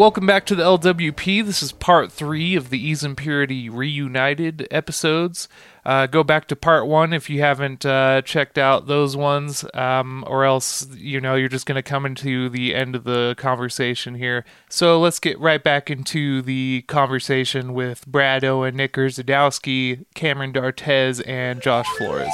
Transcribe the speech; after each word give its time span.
Welcome 0.00 0.24
back 0.24 0.46
to 0.46 0.54
the 0.54 0.62
LWP. 0.62 1.44
This 1.44 1.62
is 1.62 1.72
part 1.72 2.10
three 2.10 2.54
of 2.56 2.70
the 2.70 2.78
Eve's 2.78 3.04
Impurity 3.04 3.68
Reunited 3.68 4.66
episodes. 4.70 5.46
Uh, 5.84 6.06
go 6.06 6.24
back 6.24 6.48
to 6.48 6.56
part 6.56 6.86
one 6.86 7.12
if 7.12 7.28
you 7.28 7.42
haven't 7.42 7.84
uh, 7.84 8.22
checked 8.22 8.56
out 8.56 8.86
those 8.86 9.14
ones, 9.14 9.62
um, 9.74 10.24
or 10.26 10.46
else 10.46 10.88
you 10.96 11.20
know 11.20 11.34
you're 11.34 11.50
just 11.50 11.66
going 11.66 11.76
to 11.76 11.82
come 11.82 12.06
into 12.06 12.48
the 12.48 12.74
end 12.74 12.96
of 12.96 13.04
the 13.04 13.34
conversation 13.36 14.14
here. 14.14 14.46
So 14.70 14.98
let's 14.98 15.18
get 15.18 15.38
right 15.38 15.62
back 15.62 15.90
into 15.90 16.40
the 16.40 16.82
conversation 16.88 17.74
with 17.74 18.06
Brad 18.06 18.42
Owen, 18.42 18.76
Nick 18.76 18.94
Zadowski, 18.94 20.06
Cameron 20.14 20.52
D'Artez, 20.52 21.20
and 21.20 21.60
Josh 21.60 21.86
Flores. 21.98 22.32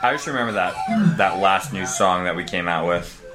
I 0.00 0.12
just 0.12 0.26
remember 0.26 0.52
that 0.52 0.74
that 1.18 1.40
last 1.40 1.74
new 1.74 1.84
song 1.84 2.24
that 2.24 2.34
we 2.34 2.44
came 2.44 2.68
out 2.68 2.86
with. 2.88 3.25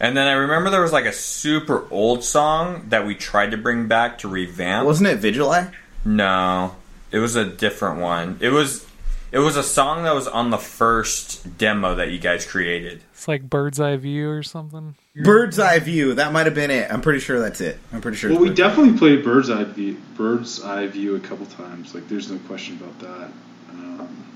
And 0.00 0.16
then 0.16 0.26
I 0.26 0.32
remember 0.32 0.70
there 0.70 0.80
was 0.80 0.92
like 0.92 1.04
a 1.04 1.12
super 1.12 1.86
old 1.90 2.24
song 2.24 2.86
that 2.88 3.06
we 3.06 3.14
tried 3.14 3.50
to 3.50 3.58
bring 3.58 3.86
back 3.86 4.18
to 4.20 4.28
revamp. 4.28 4.86
Wasn't 4.86 5.06
it 5.08 5.20
Vigili? 5.20 5.70
No, 6.06 6.74
it 7.12 7.18
was 7.18 7.36
a 7.36 7.44
different 7.44 8.00
one. 8.00 8.38
It 8.40 8.48
was 8.48 8.86
it 9.30 9.38
was 9.38 9.56
a 9.56 9.62
song 9.62 10.04
that 10.04 10.14
was 10.14 10.26
on 10.26 10.48
the 10.50 10.58
first 10.58 11.58
demo 11.58 11.94
that 11.96 12.10
you 12.10 12.18
guys 12.18 12.46
created. 12.46 13.02
It's 13.12 13.28
like 13.28 13.48
Bird's 13.48 13.78
Eye 13.78 13.96
View 13.96 14.30
or 14.30 14.42
something. 14.42 14.94
Bird's 15.14 15.58
Eye 15.58 15.78
View. 15.80 16.14
That 16.14 16.32
might 16.32 16.46
have 16.46 16.54
been 16.54 16.70
it. 16.70 16.90
I'm 16.90 17.02
pretty 17.02 17.20
sure 17.20 17.38
that's 17.38 17.60
it. 17.60 17.78
I'm 17.92 18.00
pretty 18.00 18.16
sure. 18.16 18.30
Well, 18.30 18.40
we 18.40 18.48
Bird's- 18.48 18.58
definitely 18.58 18.98
played 18.98 19.22
Bird's 19.22 19.50
Eye 19.50 19.64
View, 19.64 19.98
Bird's 20.16 20.64
Eye 20.64 20.86
View 20.86 21.14
a 21.16 21.20
couple 21.20 21.44
times. 21.44 21.94
Like, 21.94 22.08
there's 22.08 22.30
no 22.30 22.38
question 22.48 22.78
about 22.80 22.98
that. 23.00 23.30
Um, 23.70 24.26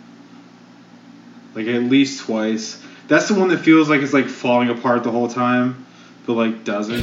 like 1.54 1.66
at 1.68 1.84
least 1.84 2.20
twice. 2.26 2.83
That's 3.06 3.28
the 3.28 3.34
one 3.34 3.48
that 3.48 3.58
feels 3.58 3.88
like 3.88 4.00
it's 4.00 4.12
like 4.14 4.26
falling 4.26 4.70
apart 4.70 5.04
the 5.04 5.10
whole 5.10 5.28
time, 5.28 5.84
but 6.26 6.34
like 6.34 6.64
doesn't. 6.64 7.02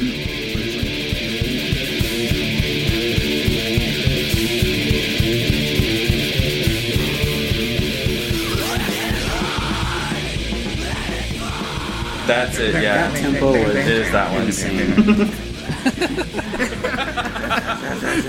That's 12.26 12.56
it. 12.58 12.74
Yeah, 12.82 13.08
That 13.10 13.16
tempo 13.20 13.52
is 13.54 14.10
that 14.12 14.32
one. 14.32 14.42
insane. 14.46 14.96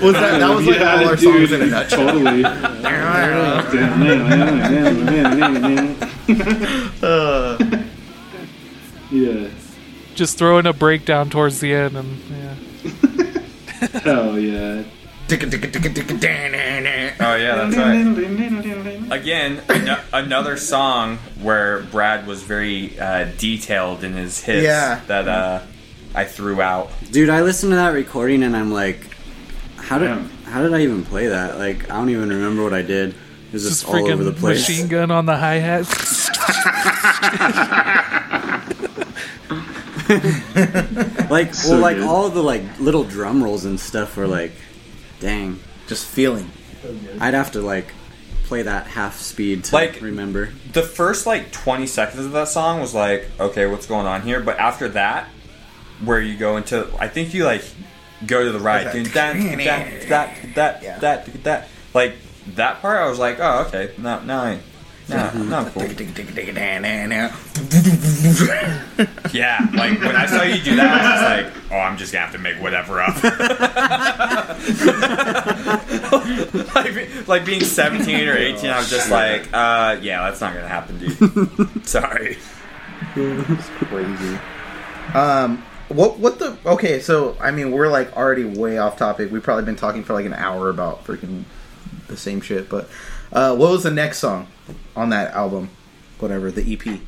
was 0.02 0.12
that? 0.14 0.40
That 0.40 0.54
was 0.54 0.66
like 0.66 0.78
Yeah, 0.80 0.96
all 0.96 1.04
our 1.08 1.16
dude, 1.16 1.48
songs 1.48 1.52
in 1.52 1.62
a 1.62 1.66
nutshell. 1.66 2.08
Totally. 2.08 2.44
Uh, 7.02 7.58
yeah. 9.10 9.48
Just 10.14 10.38
throwing 10.38 10.66
a 10.66 10.72
breakdown 10.72 11.28
towards 11.30 11.60
the 11.60 11.74
end, 11.74 11.96
and 11.96 12.18
yeah. 12.30 12.54
Hell 14.00 14.38
yeah. 14.38 14.84
Oh 17.20 17.34
yeah, 17.36 17.66
that's 17.66 17.76
right. 17.76 19.12
Again, 19.12 19.60
an- 19.68 19.98
another 20.12 20.56
song 20.56 21.16
where 21.40 21.80
Brad 21.84 22.26
was 22.26 22.42
very 22.42 22.98
uh, 22.98 23.26
detailed 23.38 24.04
in 24.04 24.12
his 24.14 24.40
hits 24.42 24.64
Yeah. 24.64 25.00
that 25.06 25.26
uh, 25.28 25.60
I 26.14 26.24
threw 26.24 26.60
out. 26.60 26.90
Dude, 27.10 27.30
I 27.30 27.42
listened 27.42 27.72
to 27.72 27.76
that 27.76 27.88
recording 27.90 28.42
and 28.42 28.56
I'm 28.56 28.70
like, 28.72 29.08
how 29.76 29.98
did 29.98 30.10
Yeah. 30.10 30.22
how 30.46 30.62
did 30.62 30.72
I 30.74 30.80
even 30.82 31.04
play 31.04 31.26
that? 31.28 31.58
Like, 31.58 31.90
I 31.90 31.94
don't 31.96 32.10
even 32.10 32.28
remember 32.28 32.62
what 32.62 32.74
I 32.74 32.82
did. 32.82 33.14
It 33.54 33.62
was 33.62 33.68
just, 33.68 33.82
Just 33.82 33.94
all 33.94 34.10
over 34.10 34.24
the 34.24 34.32
freaking 34.32 34.40
place. 34.40 34.68
machine 34.68 34.88
gun 34.88 35.12
on 35.12 35.26
the 35.26 35.36
hi 35.36 35.54
hat. 35.60 35.86
Like, 41.30 41.54
So 41.54 41.72
well, 41.72 41.80
like 41.80 41.96
good. 41.96 42.06
all 42.06 42.28
the 42.30 42.42
like 42.42 42.62
little 42.80 43.04
drum 43.04 43.42
rolls 43.42 43.64
and 43.64 43.78
stuff 43.78 44.16
were 44.16 44.26
like, 44.26 44.52
dang. 45.20 45.60
just 45.86 46.06
feeling. 46.06 46.50
Oh, 46.86 46.94
I'd 47.20 47.34
have 47.34 47.52
to 47.52 47.60
like 47.60 47.92
play 48.44 48.62
that 48.62 48.86
half 48.88 49.18
speed 49.18 49.64
to 49.64 49.74
Like- 49.74 50.00
remember. 50.00 50.50
The 50.72 50.82
first 50.82 51.26
like 51.26 51.52
20 51.52 51.86
seconds 51.86 52.26
of 52.26 52.32
that 52.32 52.48
song 52.48 52.80
was 52.80 52.94
like, 52.94 53.28
okay, 53.40 53.66
what's 53.66 53.86
going 53.86 54.06
on 54.06 54.22
here? 54.22 54.40
But 54.40 54.58
after 54.58 54.88
that, 54.90 55.28
where 56.04 56.20
you 56.20 56.36
go 56.36 56.56
into, 56.56 56.88
I 56.98 57.08
think 57.08 57.34
you 57.34 57.44
like 57.44 57.62
go 58.26 58.44
to 58.44 58.52
the 58.52 58.60
right, 58.60 58.90
doing 58.92 59.04
that, 59.14 59.36
that, 60.08 60.08
that, 60.08 60.54
that, 60.82 61.00
that, 61.00 61.42
that, 61.44 61.68
like 61.94 62.14
that 62.48 62.80
part. 62.80 62.98
I 62.98 63.08
was 63.08 63.18
like, 63.18 63.38
oh, 63.40 63.64
okay, 63.68 63.92
now, 63.98 64.20
now, 64.20 64.40
I, 64.42 64.58
now, 65.08 65.32
now 65.44 65.68
cool. 65.70 65.82
Yeah, 69.32 69.66
like 69.74 69.98
when 70.00 70.14
I 70.14 70.26
saw 70.26 70.42
you 70.42 70.60
do 70.62 70.76
that, 70.76 70.86
I 70.86 71.02
was 71.02 71.10
just 71.10 71.24
like, 71.24 71.46
oh, 71.72 71.76
I'm 71.76 71.96
just 71.96 72.12
gonna 72.12 72.26
have 72.26 72.34
to 72.34 72.38
make 72.38 72.60
whatever 72.62 73.00
up. 73.00 73.16
like, 76.74 77.28
like 77.28 77.44
being 77.44 77.64
17 77.64 78.28
or 78.28 78.36
18, 78.36 78.70
I 78.70 78.78
was 78.78 78.90
just 78.90 79.10
like, 79.10 79.48
uh, 79.52 79.96
yeah, 80.00 80.22
that's 80.22 80.40
not 80.40 80.54
gonna 80.54 80.68
happen, 80.68 80.98
dude. 80.98 81.86
Sorry. 81.86 82.38
It's 83.16 83.68
crazy. 83.68 84.38
Um, 85.14 85.62
what 85.88 86.18
what 86.18 86.38
the? 86.38 86.56
Okay, 86.64 87.00
so 87.00 87.36
I 87.40 87.50
mean, 87.50 87.70
we're 87.70 87.88
like 87.88 88.16
already 88.16 88.44
way 88.44 88.78
off 88.78 88.96
topic. 88.96 89.30
We've 89.30 89.42
probably 89.42 89.64
been 89.64 89.76
talking 89.76 90.02
for 90.02 90.14
like 90.14 90.26
an 90.26 90.32
hour 90.32 90.70
about 90.70 91.04
freaking 91.04 91.44
the 92.08 92.16
same 92.16 92.40
shit. 92.40 92.68
But 92.68 92.88
uh, 93.32 93.54
what 93.56 93.70
was 93.70 93.82
the 93.82 93.90
next 93.90 94.18
song 94.18 94.46
on 94.96 95.10
that 95.10 95.32
album? 95.34 95.70
Whatever 96.18 96.50
the 96.50 96.72
EP. 96.72 97.00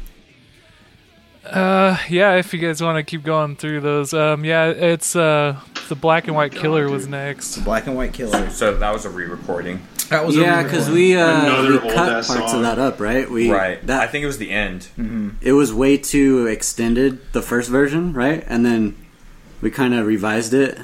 Uh, 1.44 1.96
yeah, 2.08 2.34
if 2.34 2.52
you 2.52 2.58
guys 2.58 2.82
want 2.82 2.96
to 2.96 3.04
keep 3.04 3.22
going 3.22 3.54
through 3.54 3.80
those, 3.80 4.12
um, 4.12 4.44
yeah, 4.44 4.66
it's 4.66 5.14
uh, 5.14 5.58
the 5.88 5.94
Black 5.94 6.26
and 6.26 6.34
White 6.34 6.52
Killer 6.52 6.90
was 6.90 7.06
next. 7.06 7.58
Black 7.58 7.86
and 7.86 7.94
White 7.96 8.12
Killer. 8.12 8.50
So 8.50 8.76
that 8.76 8.92
was 8.92 9.04
a 9.04 9.10
re-recording, 9.10 9.80
That 10.10 10.26
was 10.26 10.36
Yeah, 10.36 10.64
because 10.64 10.90
we 10.90 11.16
uh, 11.16 11.40
Another 11.46 11.68
we 11.70 11.78
old 11.78 11.92
cut 11.92 12.12
ass 12.12 12.26
parts 12.26 12.50
song. 12.50 12.56
of 12.56 12.62
that 12.62 12.80
up, 12.80 12.98
right? 12.98 13.30
We 13.30 13.50
right? 13.50 13.84
That 13.86 14.02
I 14.02 14.08
think 14.08 14.24
it 14.24 14.26
was 14.26 14.38
the 14.38 14.50
end. 14.50 14.88
it 15.40 15.52
was 15.52 15.72
way 15.72 15.96
too 15.96 16.46
extended 16.48 17.32
the 17.32 17.42
first 17.42 17.70
version, 17.70 18.12
right? 18.12 18.42
And 18.48 18.66
then 18.66 18.96
we 19.60 19.70
kind 19.70 19.94
of 19.94 20.04
revised 20.06 20.52
it. 20.52 20.78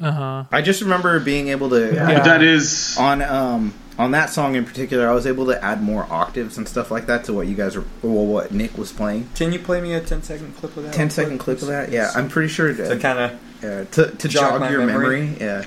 Uh 0.00 0.12
huh. 0.12 0.44
I 0.50 0.62
just 0.62 0.80
remember 0.82 1.20
being 1.20 1.48
able 1.48 1.68
to 1.70 1.90
But 1.94 2.24
that 2.24 2.42
is. 2.42 2.96
on 2.98 3.22
um 3.22 3.74
on 3.98 4.12
that 4.12 4.30
song 4.30 4.54
in 4.54 4.64
particular. 4.64 5.06
I 5.08 5.12
was 5.12 5.26
able 5.26 5.44
to 5.46 5.62
add 5.62 5.82
more 5.82 6.06
octaves 6.10 6.56
and 6.56 6.66
stuff 6.66 6.90
like 6.90 7.04
that 7.06 7.24
to 7.24 7.34
what 7.34 7.46
you 7.48 7.54
guys 7.54 7.76
were, 7.76 7.84
well, 8.02 8.24
what 8.24 8.50
Nick 8.50 8.78
was 8.78 8.92
playing. 8.92 9.28
Can 9.34 9.52
you 9.52 9.58
play 9.58 9.82
me 9.82 9.92
a 9.92 10.00
10 10.00 10.22
second 10.22 10.56
clip 10.56 10.74
of 10.78 10.84
that? 10.84 10.94
10 10.94 11.10
second 11.10 11.36
clip 11.36 11.60
of 11.60 11.68
that. 11.68 11.90
Yeah, 11.92 12.10
I'm 12.14 12.30
pretty 12.30 12.48
sure 12.48 12.72
To 12.72 12.88
to, 12.88 12.98
kind 12.98 13.18
of 13.18 13.32
uh, 13.62 13.84
to, 13.90 14.10
to 14.16 14.28
jog 14.28 14.60
jog, 14.62 14.70
your 14.70 14.86
memory. 14.86 15.26
memory. 15.26 15.36
Yeah. 15.38 15.66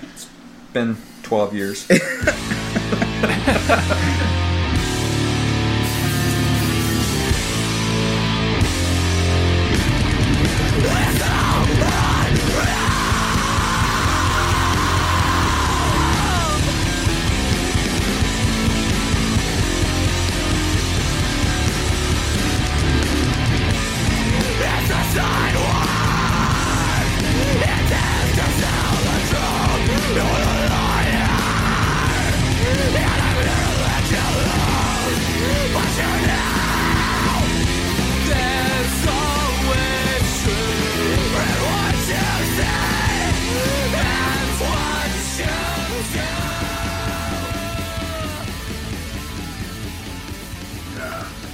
been 0.74 0.98
12 1.22 1.54
years. 1.54 1.88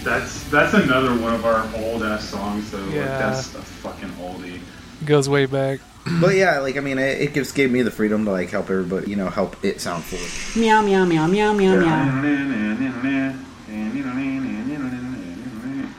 That's 0.10 0.44
that's 0.50 0.74
another 0.74 1.12
one 1.20 1.34
of 1.34 1.46
our 1.46 1.68
old 1.78 2.04
ass 2.04 2.28
songs 2.30 2.72
though. 2.72 2.80
Like, 2.80 2.96
Yeah. 2.96 3.18
that's 3.18 3.54
a 3.56 3.62
fucking 3.62 4.10
oldie. 4.12 4.60
Goes 5.06 5.30
way 5.30 5.46
back. 5.46 5.80
But 6.22 6.36
yeah, 6.36 6.60
like 6.60 6.76
I 6.76 6.80
mean, 6.80 6.98
it, 6.98 7.22
it 7.22 7.34
gives 7.34 7.52
gave 7.52 7.70
me 7.72 7.82
the 7.84 7.92
freedom 7.92 8.26
to 8.26 8.32
like 8.32 8.50
help 8.50 8.70
everybody, 8.70 9.10
you 9.12 9.16
know, 9.16 9.30
help 9.30 9.64
it 9.64 9.80
sound 9.82 10.04
full. 10.04 10.60
Meow 10.60 10.82
meow 10.82 11.06
meow 11.06 11.28
meow 11.28 11.54
meow 11.54 11.76
meow. 11.76 13.36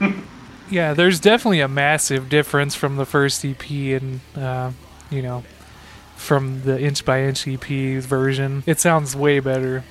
Yeah, 0.71 0.95
there's 0.95 1.19
definitely 1.19 1.61
a 1.61 1.69
massive 1.69 2.29
difference 2.29 2.77
from 2.77 2.97
the 2.97 3.05
first 3.05 3.45
EP 3.45 3.69
and, 3.71 4.21
uh, 4.37 4.71
you 5.11 5.21
know, 5.21 5.43
from 6.15 6.62
the 6.62 6.81
inch 6.81 7.05
by 7.05 7.23
inch 7.25 7.49
EP 7.49 8.01
version. 8.01 8.62
It 8.67 8.79
sounds 8.79 9.17
way 9.17 9.41
better. 9.41 9.83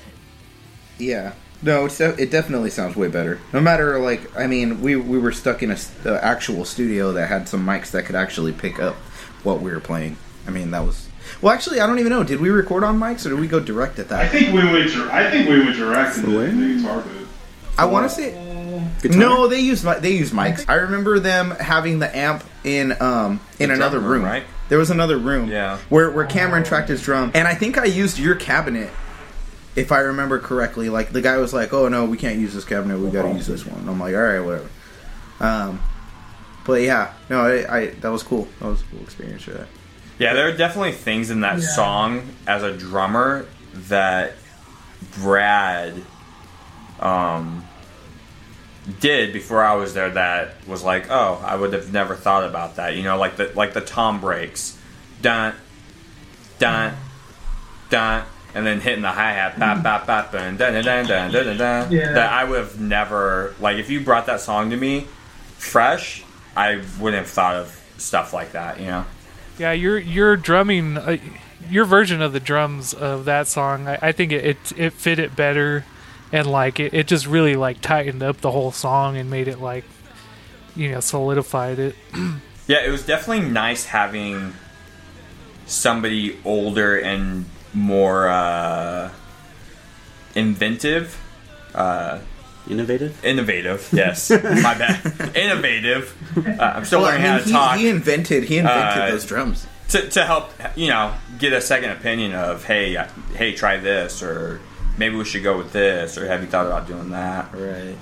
Yeah, 0.97 1.33
No, 1.61 1.85
it's 1.85 1.97
de- 1.97 2.15
it 2.21 2.31
definitely 2.31 2.69
sounds 2.69 2.95
way 2.95 3.09
better. 3.09 3.39
No 3.51 3.59
matter 3.59 3.99
like, 3.99 4.35
I 4.37 4.47
mean, 4.47 4.81
we 4.81 4.95
we 4.95 5.19
were 5.19 5.31
stuck 5.33 5.61
in 5.61 5.71
a 5.71 5.77
uh, 6.05 6.15
actual 6.21 6.63
studio 6.65 7.11
that 7.13 7.27
had 7.27 7.49
some 7.49 7.65
mics 7.65 7.91
that 7.91 8.05
could 8.05 8.15
actually 8.15 8.53
pick 8.53 8.79
up 8.79 8.95
what 9.43 9.61
we 9.61 9.71
were 9.71 9.79
playing. 9.81 10.15
I 10.47 10.51
mean, 10.51 10.71
that 10.71 10.85
was 10.85 11.07
well. 11.41 11.53
Actually, 11.53 11.81
I 11.81 11.87
don't 11.87 11.99
even 11.99 12.11
know. 12.11 12.23
Did 12.23 12.39
we 12.39 12.49
record 12.49 12.83
on 12.85 12.97
mics 12.99 13.25
or 13.25 13.29
did 13.29 13.39
we 13.39 13.47
go 13.47 13.59
direct 13.59 13.99
at 13.99 14.07
that? 14.09 14.21
I 14.21 14.27
think 14.29 14.53
we 14.53 14.63
went. 14.63 14.89
dir- 14.91 15.11
I 15.11 15.29
think 15.29 15.49
we 15.49 15.59
went 15.59 15.75
direct 15.75 16.17
into 16.17 16.35
Where? 16.37 16.47
the 16.49 16.75
guitar 16.77 17.01
bit. 17.01 17.27
I 17.77 17.85
want 17.85 18.09
to 18.09 18.15
say 18.15 18.31
Guitar? 19.01 19.17
no. 19.19 19.47
They 19.47 19.59
used 19.59 19.83
mi- 19.85 19.99
they 19.99 20.11
used 20.11 20.33
mics. 20.33 20.63
I 20.69 20.75
remember 20.75 21.19
them 21.19 21.51
having 21.51 21.99
the 21.99 22.15
amp 22.15 22.43
in 22.63 22.93
um 23.01 23.41
in 23.59 23.67
The 23.69 23.75
another 23.75 23.99
room, 23.99 24.21
room. 24.21 24.23
right? 24.23 24.43
There 24.69 24.77
was 24.77 24.91
another 24.91 25.17
room. 25.17 25.49
Yeah. 25.49 25.77
Where 25.89 26.09
where 26.11 26.25
Cameron 26.25 26.63
tracked 26.63 26.87
his 26.89 27.01
drum, 27.01 27.31
and 27.33 27.47
I 27.49 27.53
think 27.55 27.77
I 27.77 27.83
used 27.85 28.17
your 28.17 28.35
cabinet. 28.35 28.89
If 29.79 29.91
I 29.91 29.99
remember 29.99 30.39
correctly, 30.39 30.89
like 30.89 31.11
the 31.11 31.21
guy 31.21 31.37
was 31.37 31.53
like, 31.53 31.73
"Oh 31.73 31.87
no, 31.87 32.05
we 32.05 32.17
can't 32.17 32.37
use 32.37 32.53
this 32.53 32.65
cabinet. 32.65 32.99
We 32.99 33.09
got 33.09 33.23
to 33.23 33.33
use 33.33 33.47
this 33.47 33.65
one." 33.65 33.87
I'm 33.87 33.99
like, 33.99 34.13
"All 34.15 34.21
right, 34.21 34.39
whatever." 34.39 34.69
Um, 35.39 35.81
but 36.65 36.81
yeah, 36.81 37.13
no, 37.29 37.41
I, 37.45 37.77
I 37.77 37.85
that 38.01 38.09
was 38.09 38.23
cool. 38.23 38.47
That 38.59 38.67
was 38.67 38.81
a 38.81 38.85
cool 38.85 39.01
experience 39.01 39.43
for 39.43 39.51
that. 39.51 39.67
Yeah, 40.17 40.33
there 40.33 40.47
are 40.49 40.55
definitely 40.57 40.91
things 40.91 41.29
in 41.29 41.41
that 41.41 41.59
Yeah. 41.59 41.67
song 41.67 42.21
as 42.45 42.61
a 42.61 42.75
drummer 42.75 43.45
that 43.73 44.33
Brad 45.21 45.93
um, 46.99 47.63
did 48.99 49.31
before 49.31 49.63
I 49.63 49.75
was 49.75 49.93
there 49.93 50.09
that 50.09 50.55
was 50.67 50.83
like, 50.83 51.09
oh, 51.09 51.41
I 51.45 51.55
would 51.55 51.71
have 51.73 51.93
never 51.93 52.15
thought 52.15 52.43
about 52.43 52.75
that. 52.75 52.95
You 52.97 53.03
know, 53.03 53.17
like 53.17 53.37
the 53.37 53.51
like 53.55 53.73
the 53.73 53.81
tom 53.81 54.19
breaks, 54.19 54.77
dun, 55.21 55.55
dun, 56.59 56.95
dun, 57.89 58.25
and 58.53 58.65
then 58.65 58.81
hitting 58.81 59.01
the 59.01 59.11
hi 59.11 59.31
hat, 59.31 59.59
bap 59.59 59.83
bap 59.83 60.07
bap, 60.07 60.33
and 60.33 60.57
dun 60.57 60.73
dun 60.73 60.83
dun 60.83 61.05
dun 61.05 61.31
dun 61.31 61.45
dun. 61.45 61.57
dun. 61.57 61.91
Yeah. 61.91 62.13
That 62.13 62.31
I 62.33 62.43
would 62.43 62.59
have 62.59 62.79
never 62.79 63.55
like 63.59 63.77
if 63.77 63.89
you 63.89 64.01
brought 64.01 64.25
that 64.25 64.41
song 64.41 64.71
to 64.71 64.77
me 64.77 65.07
fresh, 65.57 66.23
I 66.55 66.81
wouldn't 66.99 67.23
have 67.23 67.29
thought 67.29 67.55
of 67.55 67.93
stuff 67.97 68.33
like 68.33 68.53
that. 68.53 68.79
You 68.79 68.87
know. 68.87 69.05
Yeah, 69.57 69.73
your 69.73 69.97
your 69.97 70.37
drumming, 70.37 70.97
uh, 70.97 71.17
your 71.69 71.85
version 71.85 72.21
of 72.21 72.33
the 72.33 72.39
drums 72.39 72.93
of 72.93 73.25
that 73.25 73.47
song, 73.47 73.87
I, 73.87 73.99
I 74.01 74.11
think 74.11 74.31
it, 74.31 74.45
it 74.45 74.57
it 74.77 74.93
fit 74.93 75.19
it 75.19 75.35
better, 75.35 75.85
and 76.31 76.47
like 76.47 76.79
it, 76.79 76.93
it 76.93 77.07
just 77.07 77.27
really 77.27 77.55
like 77.55 77.81
tightened 77.81 78.23
up 78.23 78.37
the 78.41 78.51
whole 78.51 78.71
song 78.71 79.17
and 79.17 79.29
made 79.29 79.47
it 79.47 79.59
like, 79.59 79.83
you 80.75 80.91
know, 80.91 80.99
solidified 80.99 81.79
it. 81.79 81.95
Yeah, 82.69 82.85
it 82.85 82.91
was 82.91 83.03
definitely 83.03 83.49
nice 83.49 83.85
having 83.85 84.53
somebody 85.65 86.37
older 86.45 86.99
and 86.99 87.45
more 87.73 88.27
uh, 88.29 89.11
inventive, 90.35 91.19
uh, 91.73 92.19
Innovative? 92.69 93.23
innovative. 93.25 93.89
Yes, 93.93 94.29
my 94.29 94.37
bad. 94.77 95.35
Innovative. 95.35 96.15
Uh, 96.37 96.61
I'm 96.61 96.85
still 96.85 97.01
Well, 97.01 97.09
learning 97.11 97.25
how 97.25 97.37
to 97.39 97.43
he, 97.43 97.51
talk 97.51 97.77
he 97.77 97.89
invented 97.89 98.43
he 98.43 98.57
invented 98.59 99.03
Uh, 99.03 99.09
those 99.11 99.25
drums. 99.25 99.65
to, 99.89 100.07
to 100.09 100.23
help 100.25 100.51
you 100.75 100.87
know 100.87 101.13
get 101.39 101.51
a 101.53 101.61
second 101.61 101.89
opinion 101.91 102.33
of 102.35 102.63
hey 102.65 102.95
uh, 102.95 103.07
hey 103.35 103.53
try 103.53 103.77
this 103.77 104.21
or 104.21 104.61
maybe 104.99 105.15
we 105.15 105.25
should 105.25 105.41
go 105.41 105.57
with 105.57 105.71
this 105.73 106.15
or 106.17 106.27
have 106.27 106.41
you 106.41 106.47
thought 106.47 106.67
about 106.67 106.85
doing 106.87 107.09
that? 107.09 107.51
Right. 107.53 107.97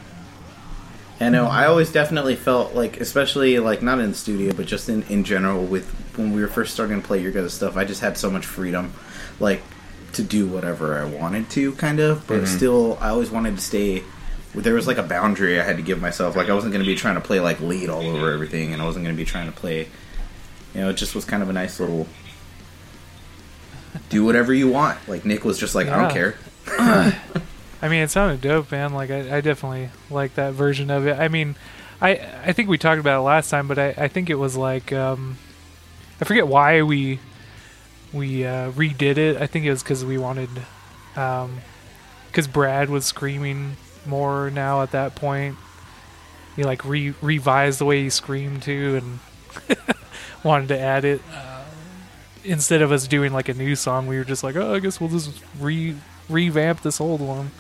I 1.22 1.30
know. 1.30 1.46
I 1.48 1.66
always 1.66 1.92
definitely 1.92 2.36
felt 2.36 2.76
like, 2.76 3.00
especially 3.00 3.58
like 3.60 3.82
not 3.82 4.00
in 4.00 4.10
the 4.12 4.16
studio, 4.18 4.54
but 4.54 4.66
just 4.68 4.88
in 4.90 5.02
in 5.04 5.24
general, 5.24 5.64
with 5.64 5.90
when 6.18 6.34
we 6.34 6.42
were 6.42 6.48
first 6.48 6.74
starting 6.74 7.02
to 7.02 7.08
play 7.08 7.22
your 7.22 7.32
guys' 7.32 7.54
stuff, 7.54 7.78
I 7.78 7.86
just 7.86 8.02
had 8.02 8.18
so 8.18 8.30
much 8.30 8.46
freedom, 8.46 8.94
like 9.40 9.62
to 10.14 10.24
do 10.24 10.48
whatever 10.48 10.98
I 10.98 11.06
wanted 11.06 11.50
to, 11.52 11.74
kind 11.74 12.00
of. 12.00 12.26
But 12.28 12.48
still, 12.48 12.98
I 13.00 13.10
always 13.10 13.30
wanted 13.30 13.56
to 13.56 13.62
stay. 13.62 14.04
There 14.54 14.74
was 14.74 14.88
like 14.88 14.98
a 14.98 15.04
boundary 15.04 15.60
I 15.60 15.64
had 15.64 15.78
to 15.78 15.84
give 15.84 16.02
myself. 16.02 16.36
Like 16.36 16.50
I 16.50 16.54
wasn't 16.54 16.74
going 16.74 16.84
to 16.84 16.90
be 16.90 16.96
trying 16.96 17.16
to 17.16 17.22
play 17.22 17.40
like 17.40 17.60
lead 17.60 17.90
all 17.90 18.02
over 18.02 18.32
everything, 18.32 18.74
and 18.74 18.82
I 18.82 18.86
wasn't 18.86 19.06
going 19.06 19.16
to 19.16 19.20
be 19.20 19.26
trying 19.26 19.48
to 19.48 19.56
play. 19.56 19.88
You 20.74 20.82
know, 20.82 20.90
it 20.90 20.94
just 20.94 21.16
was 21.16 21.26
kind 21.26 21.44
of 21.44 21.50
a 21.50 21.54
nice 21.54 21.80
little. 21.80 22.08
Do 24.10 24.26
whatever 24.26 24.54
you 24.54 24.70
want. 24.70 24.98
Like 25.08 25.26
Nick 25.26 25.44
was 25.44 25.58
just 25.58 25.76
like, 25.76 25.88
I 25.88 26.02
don't 26.02 26.12
care. 26.12 26.36
I 27.82 27.90
mean, 27.90 28.02
it 28.02 28.10
sounded 28.10 28.42
dope, 28.42 28.72
man. 28.72 28.94
Like 28.94 29.12
I, 29.12 29.38
I 29.38 29.42
definitely 29.42 29.90
like 30.10 30.36
that 30.36 30.54
version 30.54 30.90
of 30.90 31.06
it. 31.08 31.20
I 31.20 31.28
mean, 31.28 31.56
I 32.02 32.12
I 32.46 32.54
think 32.54 32.70
we 32.70 32.78
talked 32.78 33.00
about 33.00 33.20
it 33.20 33.24
last 33.24 33.50
time, 33.50 33.68
but 33.68 33.78
I, 33.78 33.90
I 33.98 34.08
think 34.08 34.30
it 34.30 34.36
was 34.36 34.56
like 34.56 34.92
um, 34.92 35.38
I 36.20 36.26
forget 36.26 36.48
why 36.48 36.82
we 36.82 37.20
we 38.18 38.46
uh, 38.46 38.72
redid 38.72 39.18
it. 39.18 39.38
I 39.38 39.48
think 39.48 39.66
it 39.66 39.70
was 39.70 39.84
because 39.84 40.04
we 40.04 40.18
wanted 40.18 40.50
because 41.14 42.48
Brad 42.52 42.90
was 42.90 43.06
screaming 43.06 43.78
more 44.06 44.50
now 44.50 44.82
at 44.82 44.92
that 44.92 45.16
point. 45.16 45.56
He 46.56 46.64
like 46.64 46.84
re 46.86 47.14
revised 47.22 47.80
the 47.80 47.86
way 47.86 48.04
he 48.04 48.10
screamed 48.10 48.64
too, 48.64 49.02
and 49.02 49.78
wanted 50.44 50.70
to 50.70 50.80
add 50.80 51.06
it. 51.06 51.22
Uh, 51.32 51.64
instead 52.44 52.82
of 52.82 52.92
us 52.92 53.08
doing 53.08 53.34
like 53.34 53.50
a 53.50 53.54
new 53.54 53.76
song, 53.76 54.08
we 54.08 54.18
were 54.18 54.24
just 54.24 54.44
like, 54.44 54.56
oh, 54.56 54.74
I 54.74 54.80
guess 54.80 55.00
we'll 55.00 55.10
just 55.10 55.44
re 55.60 55.96
revamp 56.30 56.82
this 56.82 57.00
old 57.00 57.22
one. 57.22 57.52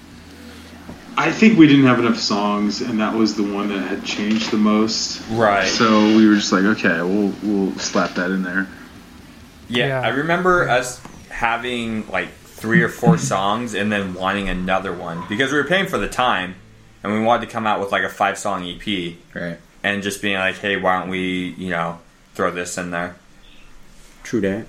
I 1.19 1.31
think 1.31 1.57
we 1.57 1.65
didn't 1.65 1.85
have 1.85 1.97
enough 1.97 2.19
songs, 2.19 2.81
and 2.81 2.99
that 2.99 3.15
was 3.15 3.35
the 3.35 3.43
one 3.43 3.69
that 3.69 3.79
had 3.79 4.05
changed 4.05 4.51
the 4.51 4.57
most. 4.57 5.27
Right. 5.31 5.67
So 5.67 6.15
we 6.15 6.27
were 6.27 6.35
just 6.35 6.51
like, 6.51 6.63
okay, 6.63 7.01
we'll 7.01 7.33
we'll 7.43 7.75
slap 7.79 8.15
that 8.15 8.29
in 8.29 8.43
there. 8.43 8.67
Yeah, 9.69 9.87
Yeah. 9.87 10.01
I 10.01 10.09
remember 10.09 10.67
us 10.69 11.01
having 11.29 12.07
like 12.09 12.29
three 12.31 12.81
or 12.81 12.89
four 12.89 13.17
songs 13.33 13.73
and 13.73 13.91
then 13.91 14.13
wanting 14.13 14.49
another 14.49 14.93
one 14.93 15.23
because 15.29 15.51
we 15.51 15.57
were 15.57 15.63
paying 15.67 15.87
for 15.87 15.97
the 15.97 16.07
time 16.09 16.55
and 17.03 17.13
we 17.13 17.19
wanted 17.19 17.45
to 17.47 17.51
come 17.51 17.67
out 17.67 17.79
with 17.79 17.91
like 17.91 18.03
a 18.03 18.09
five 18.09 18.37
song 18.37 18.63
EP 18.67 19.15
Right. 19.35 19.57
and 19.83 20.01
just 20.03 20.21
being 20.21 20.35
like, 20.37 20.55
hey, 20.57 20.77
why 20.77 20.99
don't 20.99 21.09
we, 21.09 21.49
you 21.57 21.69
know, 21.69 21.99
throw 22.33 22.49
this 22.51 22.77
in 22.77 22.91
there? 22.91 23.15
True 24.23 24.41
that. 24.41 24.65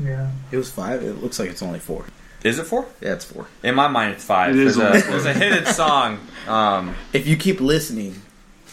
Yeah. 0.00 0.30
It 0.50 0.56
was 0.56 0.70
five. 0.70 1.02
It 1.02 1.22
looks 1.22 1.38
like 1.38 1.50
it's 1.50 1.62
only 1.62 1.78
four. 1.78 2.04
Is 2.42 2.58
it 2.58 2.64
four? 2.66 2.86
Yeah, 3.00 3.14
it's 3.14 3.24
four. 3.24 3.46
In 3.62 3.74
my 3.74 3.88
mind, 3.88 4.12
it's 4.14 4.24
five. 4.24 4.50
It 4.54 4.58
is 4.60 4.76
there's, 4.76 4.86
only 4.86 4.98
a, 5.08 5.10
there's 5.10 5.24
a 5.26 5.32
hidden 5.32 5.66
song. 5.72 6.18
Um, 6.46 6.94
If 7.12 7.26
you 7.26 7.36
keep 7.36 7.60
listening, 7.60 8.20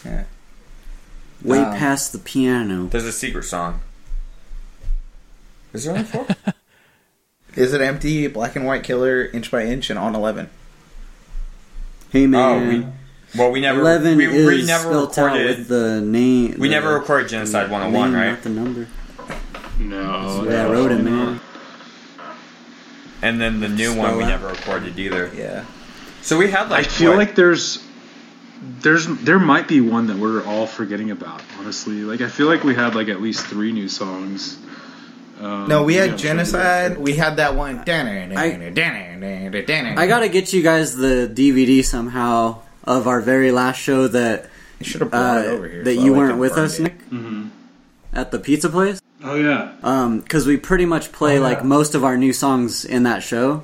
yeah. 0.04 0.24
Way 1.42 1.58
Um, 1.60 1.76
past 1.76 2.12
the 2.12 2.18
piano. 2.18 2.86
there's 2.88 3.04
a 3.06 3.12
secret 3.12 3.44
song. 3.44 3.80
Is 5.72 5.84
there 5.84 5.94
only 5.94 6.04
four? 6.04 6.26
Is 7.54 7.72
it 7.72 7.80
empty? 7.80 8.26
Black 8.28 8.56
and 8.56 8.64
white 8.64 8.82
killer, 8.82 9.26
inch 9.26 9.50
by 9.50 9.64
inch, 9.64 9.90
and 9.90 9.98
on 9.98 10.14
eleven. 10.14 10.48
Hey 12.10 12.24
oh, 12.24 12.28
man. 12.28 12.68
we, 12.68 13.38
well, 13.38 13.50
we 13.50 13.60
never, 13.62 13.80
Eleven 13.80 14.18
we, 14.18 14.26
is 14.26 14.46
we 14.46 14.66
never 14.66 14.84
spelled 14.84 15.18
out 15.18 15.24
recorded. 15.24 15.58
with 15.58 15.68
the 15.68 16.00
name. 16.02 16.56
we 16.58 16.68
the 16.68 16.74
never 16.74 16.94
recorded 16.94 17.30
Genocide 17.30 17.70
101, 17.70 18.12
name, 18.12 18.20
oh 18.20 18.22
right? 18.22 18.32
Not 18.32 18.42
the 18.42 18.50
number. 18.50 18.88
No, 19.78 20.44
Yeah, 20.44 20.66
I 20.66 20.70
wrote 20.70 20.92
it, 20.92 21.02
man. 21.02 21.40
And 23.22 23.40
then 23.40 23.60
the 23.60 23.68
new 23.68 23.96
one 23.96 24.18
we 24.18 24.24
out. 24.24 24.28
never 24.28 24.48
recorded 24.48 24.98
either. 24.98 25.30
Yeah. 25.34 25.64
So 26.20 26.36
we 26.36 26.50
had 26.50 26.68
like. 26.68 26.86
I 26.86 26.88
feel 26.88 27.10
what, 27.12 27.18
like 27.18 27.34
there's 27.34 27.82
there's 28.62 29.06
there 29.06 29.38
might 29.38 29.68
be 29.68 29.80
one 29.80 30.08
that 30.08 30.18
we're 30.18 30.44
all 30.44 30.66
forgetting 30.66 31.10
about. 31.10 31.40
Honestly, 31.58 32.02
like 32.02 32.20
I 32.20 32.28
feel 32.28 32.46
like 32.46 32.62
we 32.62 32.74
had 32.74 32.94
like 32.94 33.08
at 33.08 33.22
least 33.22 33.46
three 33.46 33.72
new 33.72 33.88
songs. 33.88 34.58
Um, 35.42 35.68
No, 35.68 35.82
we 35.82 35.94
had 35.94 36.16
genocide. 36.18 36.98
We 36.98 37.14
had 37.14 37.36
that 37.36 37.54
one. 37.56 37.78
I 37.86 38.70
I 39.98 40.06
gotta 40.06 40.28
get 40.28 40.52
you 40.52 40.62
guys 40.62 40.94
the 40.96 41.30
DVD 41.32 41.84
somehow 41.84 42.58
of 42.84 43.06
our 43.08 43.20
very 43.20 43.50
last 43.50 43.78
show 43.80 44.08
that 44.08 44.46
you 44.78 44.86
should 44.86 45.00
have 45.00 45.10
brought 45.10 45.44
it 45.44 45.48
uh, 45.48 45.52
over 45.52 45.68
here. 45.68 45.84
that 45.84 45.94
so 45.96 46.02
you 46.04 46.12
weren't 46.12 46.38
with 46.38 46.56
us, 46.58 46.78
it. 46.78 46.82
Nick, 46.84 47.10
Mhm. 47.10 47.48
at 48.12 48.30
the 48.30 48.38
pizza 48.38 48.68
place. 48.68 49.00
Oh 49.24 49.36
yeah, 49.36 49.72
Um, 49.84 50.20
because 50.20 50.46
we 50.46 50.56
pretty 50.56 50.84
much 50.84 51.12
play 51.12 51.38
Oh, 51.38 51.42
like 51.42 51.64
most 51.64 51.94
of 51.94 52.02
our 52.04 52.16
new 52.16 52.32
songs 52.32 52.84
in 52.84 53.04
that 53.04 53.22
show, 53.22 53.62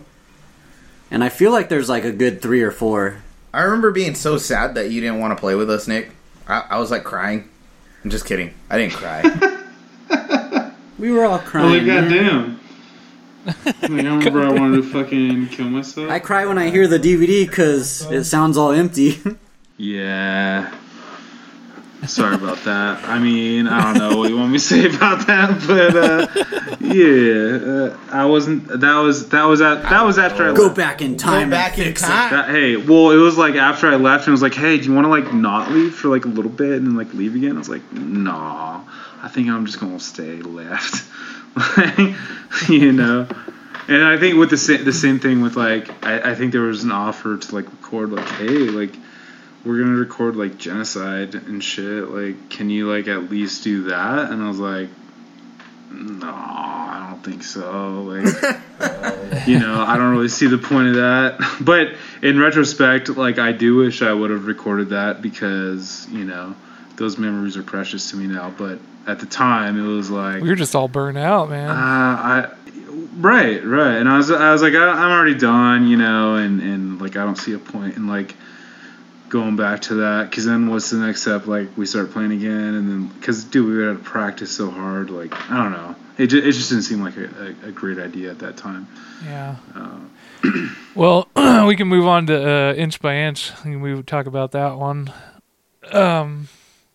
and 1.11 1.25
I 1.25 1.29
feel 1.31 1.51
like 1.51 1.69
there's 1.69 1.89
like 1.89 2.05
a 2.05 2.13
good 2.13 2.41
three 2.41 2.63
or 2.63 2.71
four. 2.71 3.17
I 3.53 3.63
remember 3.63 3.91
being 3.91 4.15
so 4.15 4.37
sad 4.39 4.75
that 4.77 4.91
you 4.91 5.01
didn't 5.01 5.19
want 5.21 5.37
to 5.37 5.41
play 5.41 5.55
with 5.57 5.69
us, 5.71 5.89
Nick. 5.89 6.11
I, 6.47 6.65
I 6.71 6.79
was 6.79 6.91
like 6.93 7.03
crying. 7.03 7.49
I'm 8.05 8.11
just 8.11 8.25
kidding. 8.25 8.55
I 8.71 8.79
didn't 8.79 8.95
cry. 8.95 9.23
We 10.99 11.11
were 11.13 11.25
all 11.25 11.37
oh 11.37 11.39
crying. 11.39 11.71
like 11.73 11.83
man. 11.85 12.09
goddamn. 12.09 12.61
like, 13.47 13.85
I 13.85 13.87
remember 13.89 14.43
I 14.43 14.53
wanted 14.53 14.77
to 14.83 14.83
fucking 14.91 15.49
kill 15.49 15.67
myself. 15.71 16.11
I 16.11 16.19
cry 16.19 16.45
when 16.47 16.59
I 16.59 16.71
hear 16.71 16.87
the 16.87 16.99
DVD 16.99 17.47
because 17.47 18.03
it 18.11 18.25
sounds 18.25 18.57
all 18.57 18.73
empty. 18.73 19.19
Yeah. 19.81 20.75
Sorry 22.07 22.35
about 22.35 22.59
that. 22.65 23.05
I 23.09 23.21
mean, 23.21 23.69
I 23.69 23.81
don't 23.83 23.99
know 23.99 24.19
what 24.19 24.29
you 24.31 24.37
want 24.37 24.51
me 24.51 24.59
to 24.59 24.65
say 24.65 24.87
about 24.93 25.25
that, 25.29 25.65
but 25.69 25.97
uh, 25.97 26.77
yeah, 26.81 27.93
uh, 27.93 27.99
I 28.11 28.25
wasn't. 28.25 28.67
That 28.81 28.97
was 28.99 29.29
that 29.29 29.45
was 29.45 29.61
at 29.61 29.83
that 29.83 30.05
was 30.05 30.19
after 30.19 30.51
I 30.51 30.53
Go 30.55 30.65
left. 30.65 30.77
back 30.77 31.01
in 31.03 31.17
time. 31.17 31.49
Go 31.49 31.57
back 31.57 31.79
in 31.79 31.95
time. 31.95 32.31
That, 32.33 32.49
hey, 32.51 32.77
well, 32.77 33.11
it 33.13 33.17
was 33.19 33.37
like 33.39 33.55
after 33.55 33.87
I 33.89 33.95
left, 33.97 34.23
and 34.25 34.29
it 34.29 34.33
was 34.33 34.43
like, 34.43 34.55
hey, 34.55 34.79
do 34.79 34.85
you 34.85 34.95
want 34.95 35.05
to 35.05 35.11
like 35.11 35.33
not 35.33 35.71
leave 35.71 35.95
for 35.95 36.09
like 36.09 36.25
a 36.25 36.29
little 36.29 36.51
bit 36.51 36.73
and 36.73 36.87
then 36.87 36.97
like 36.97 37.13
leave 37.15 37.37
again? 37.37 37.55
I 37.55 37.59
was 37.59 37.69
like, 37.69 37.93
nah, 37.93 38.81
I 39.23 39.29
think 39.29 39.49
I'm 39.49 39.67
just 39.67 39.81
gonna 39.81 40.01
stay 40.01 40.37
left. 40.37 41.05
Like, 41.57 42.15
you 42.69 42.93
know, 42.93 43.27
and 43.89 44.05
I 44.05 44.19
think 44.19 44.37
with 44.37 44.51
the 44.51 44.59
same 44.59 44.85
the 44.85 44.93
same 44.93 45.19
thing 45.19 45.41
with 45.41 45.57
like 45.57 46.05
I, 46.05 46.33
I 46.33 46.35
think 46.35 46.53
there 46.53 46.63
was 46.63 46.85
an 46.85 46.93
offer 46.93 47.37
to 47.37 47.55
like 47.55 47.65
record 47.73 48.13
like 48.13 48.29
hey 48.29 48.49
like 48.49 48.95
we're 49.65 49.83
gonna 49.83 49.97
record 49.97 50.37
like 50.37 50.59
genocide 50.59 51.35
and 51.35 51.65
shit 51.65 52.09
like 52.09 52.51
can 52.51 52.71
you 52.71 52.91
like 52.91 53.09
at 53.09 53.31
least 53.31 53.65
do 53.65 53.85
that? 53.85 54.31
And 54.31 54.43
I 54.43 54.49
was 54.49 54.59
like 54.59 54.91
no 55.91 56.29
I 56.29 57.09
don't 57.11 57.25
think 57.25 57.43
so 57.43 58.03
like 58.03 58.27
you 59.49 59.59
know 59.59 59.81
I 59.81 59.97
don't 59.97 60.13
really 60.13 60.29
see 60.29 60.47
the 60.47 60.59
point 60.59 60.89
of 60.89 60.95
that. 60.97 61.59
But 61.61 61.95
in 62.23 62.39
retrospect 62.39 63.09
like 63.09 63.39
I 63.39 63.53
do 63.53 63.77
wish 63.77 64.03
I 64.03 64.13
would 64.13 64.31
have 64.31 64.47
recorded 64.47 64.91
that 64.91 65.23
because 65.23 66.07
you 66.11 66.25
know 66.25 66.55
those 66.97 67.17
memories 67.17 67.57
are 67.57 67.63
precious 67.63 68.11
to 68.11 68.17
me 68.17 68.27
now 68.27 68.51
but 68.51 68.79
at 69.09 69.19
the 69.19 69.27
time 69.27 69.79
it 69.79 69.87
was 69.87 70.11
like 70.11 70.43
We 70.43 70.49
were 70.49 70.55
just 70.55 70.77
all 70.77 70.87
burnt 70.87 71.19
out, 71.19 71.51
man. 71.51 71.71
uh, 71.71 71.75
I 71.75 72.51
right, 73.17 73.65
right, 73.65 73.97
and 73.97 74.09
I 74.09 74.17
was, 74.17 74.31
I 74.31 74.53
was 74.53 74.63
like, 74.63 74.75
I, 74.75 74.89
I'm 74.89 75.11
already 75.11 75.35
done, 75.35 75.89
you 75.89 75.97
know, 75.97 76.37
and 76.37 76.61
and 76.63 77.01
like 77.01 77.17
I 77.17 77.25
don't 77.25 77.37
see 77.37 77.55
a 77.55 77.59
point 77.59 77.97
in 77.97 78.07
like 78.07 78.37
going 79.29 79.57
back 79.57 79.83
to 79.83 79.95
that, 79.97 80.31
because 80.31 80.45
then 80.47 80.71
what's 80.71 80.91
the 80.91 80.99
next 80.99 81.23
step? 81.23 81.47
Like 81.47 81.69
we 81.77 81.85
start 81.87 82.13
playing 82.13 82.33
again, 82.33 82.75
and 82.75 82.89
then 82.89 83.07
because 83.09 83.45
dude, 83.45 83.69
we 83.69 83.85
had 83.85 83.99
to 83.99 84.03
practice 84.05 84.51
so 84.55 84.71
hard, 84.71 85.11
like 85.11 85.33
I 85.51 85.63
don't 85.63 85.73
know, 85.73 85.97
it 86.17 86.29
just, 86.29 86.47
it 86.47 86.53
just 86.53 86.69
didn't 86.71 86.85
seem 86.85 87.03
like 87.03 87.17
a, 87.17 87.25
a, 87.65 87.69
a 87.69 87.73
great 87.73 87.99
idea 87.99 88.31
at 88.31 88.39
that 88.41 88.57
time. 88.57 88.87
yeah. 89.25 89.57
Uh, 89.75 89.99
Well, 90.95 91.29
we 91.67 91.77
can 91.77 91.87
move 91.89 92.07
on 92.07 92.27
to 92.27 92.35
uh, 92.35 92.75
inch 92.75 93.01
by 93.01 93.17
inch. 93.17 93.53
We 93.65 94.03
talk 94.03 94.27
about 94.27 94.53
that 94.53 94.77
one. 94.77 95.13
Um, 95.93 96.49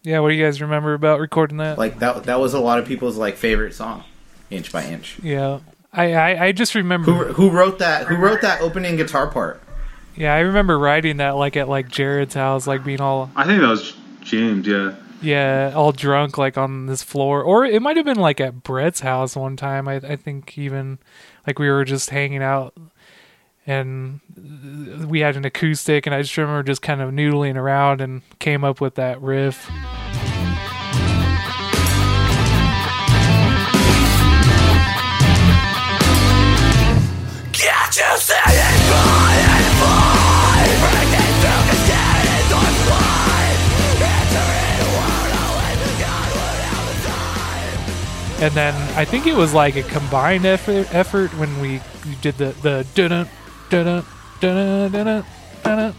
yeah. 0.04 0.20
What 0.20 0.30
do 0.30 0.36
you 0.36 0.44
guys 0.46 0.62
remember 0.62 0.94
about 0.94 1.20
recording 1.20 1.58
that? 1.58 1.78
Like 1.78 2.00
that 2.00 2.26
that 2.26 2.40
was 2.40 2.54
a 2.54 2.60
lot 2.60 2.80
of 2.80 2.86
people's 2.86 3.18
like 3.18 3.36
favorite 3.36 3.74
song, 3.74 4.04
inch 4.50 4.72
by 4.72 4.86
inch. 4.86 5.20
yeah. 5.24 5.60
I, 5.96 6.14
I, 6.14 6.46
I 6.46 6.52
just 6.54 6.74
remember. 6.74 7.12
Who 7.12 7.34
who 7.34 7.50
wrote 7.52 7.78
that? 7.80 8.08
Who 8.08 8.16
wrote 8.16 8.42
that 8.42 8.62
opening 8.62 8.96
guitar 8.96 9.28
part? 9.28 9.62
Yeah, 10.16 10.34
I 10.34 10.40
remember 10.40 10.80
writing 10.80 11.18
that 11.18 11.36
like 11.36 11.56
at 11.56 11.70
like 11.70 11.88
Jared's 11.88 12.34
house, 12.34 12.66
like 12.66 12.84
being 12.84 13.00
all 13.02 13.30
I 13.36 13.46
think 13.46 13.62
that 13.62 13.68
was 13.68 13.94
James, 14.22 14.66
yeah. 14.66 14.96
yeah, 15.22 15.72
all 15.76 15.92
drunk 15.92 16.38
like 16.40 16.58
on 16.58 16.88
this 16.88 17.04
floor, 17.04 17.44
or 17.44 17.64
it 17.66 17.82
might 17.82 17.98
have 17.98 18.06
been 18.06 18.20
like 18.20 18.42
at 18.42 18.64
Brett's 18.64 19.02
house 19.02 19.36
one 19.36 19.56
time. 19.56 19.88
I 19.88 19.96
I 19.98 20.16
think 20.16 20.58
even 20.58 20.98
like 21.46 21.60
we 21.60 21.70
were 21.70 21.86
just 21.86 22.10
hanging 22.10 22.42
out, 22.42 22.74
and 23.66 24.20
we 25.08 25.22
had 25.22 25.36
an 25.36 25.46
acoustic, 25.46 26.06
and 26.06 26.14
I 26.14 26.22
just 26.22 26.36
remember 26.38 26.64
just 26.64 26.82
kind 26.82 27.02
of 27.02 27.12
noodling 27.12 27.56
around 27.56 28.02
and 28.02 28.22
came 28.40 28.64
up 28.64 28.82
with 28.82 28.96
that 28.96 29.22
riff. 29.22 29.70
And 48.44 48.54
then 48.56 48.74
I 48.98 49.06
think 49.06 49.26
it 49.26 49.38
was 49.38 49.54
like 49.54 49.78
a 49.78 49.84
combined 49.84 50.46
effort 50.46 50.94
effort 50.94 51.34
when 51.38 51.62
we 51.62 51.80
did 52.22 52.36
the 52.36 52.48
the 52.62 52.86
dun 52.94 53.26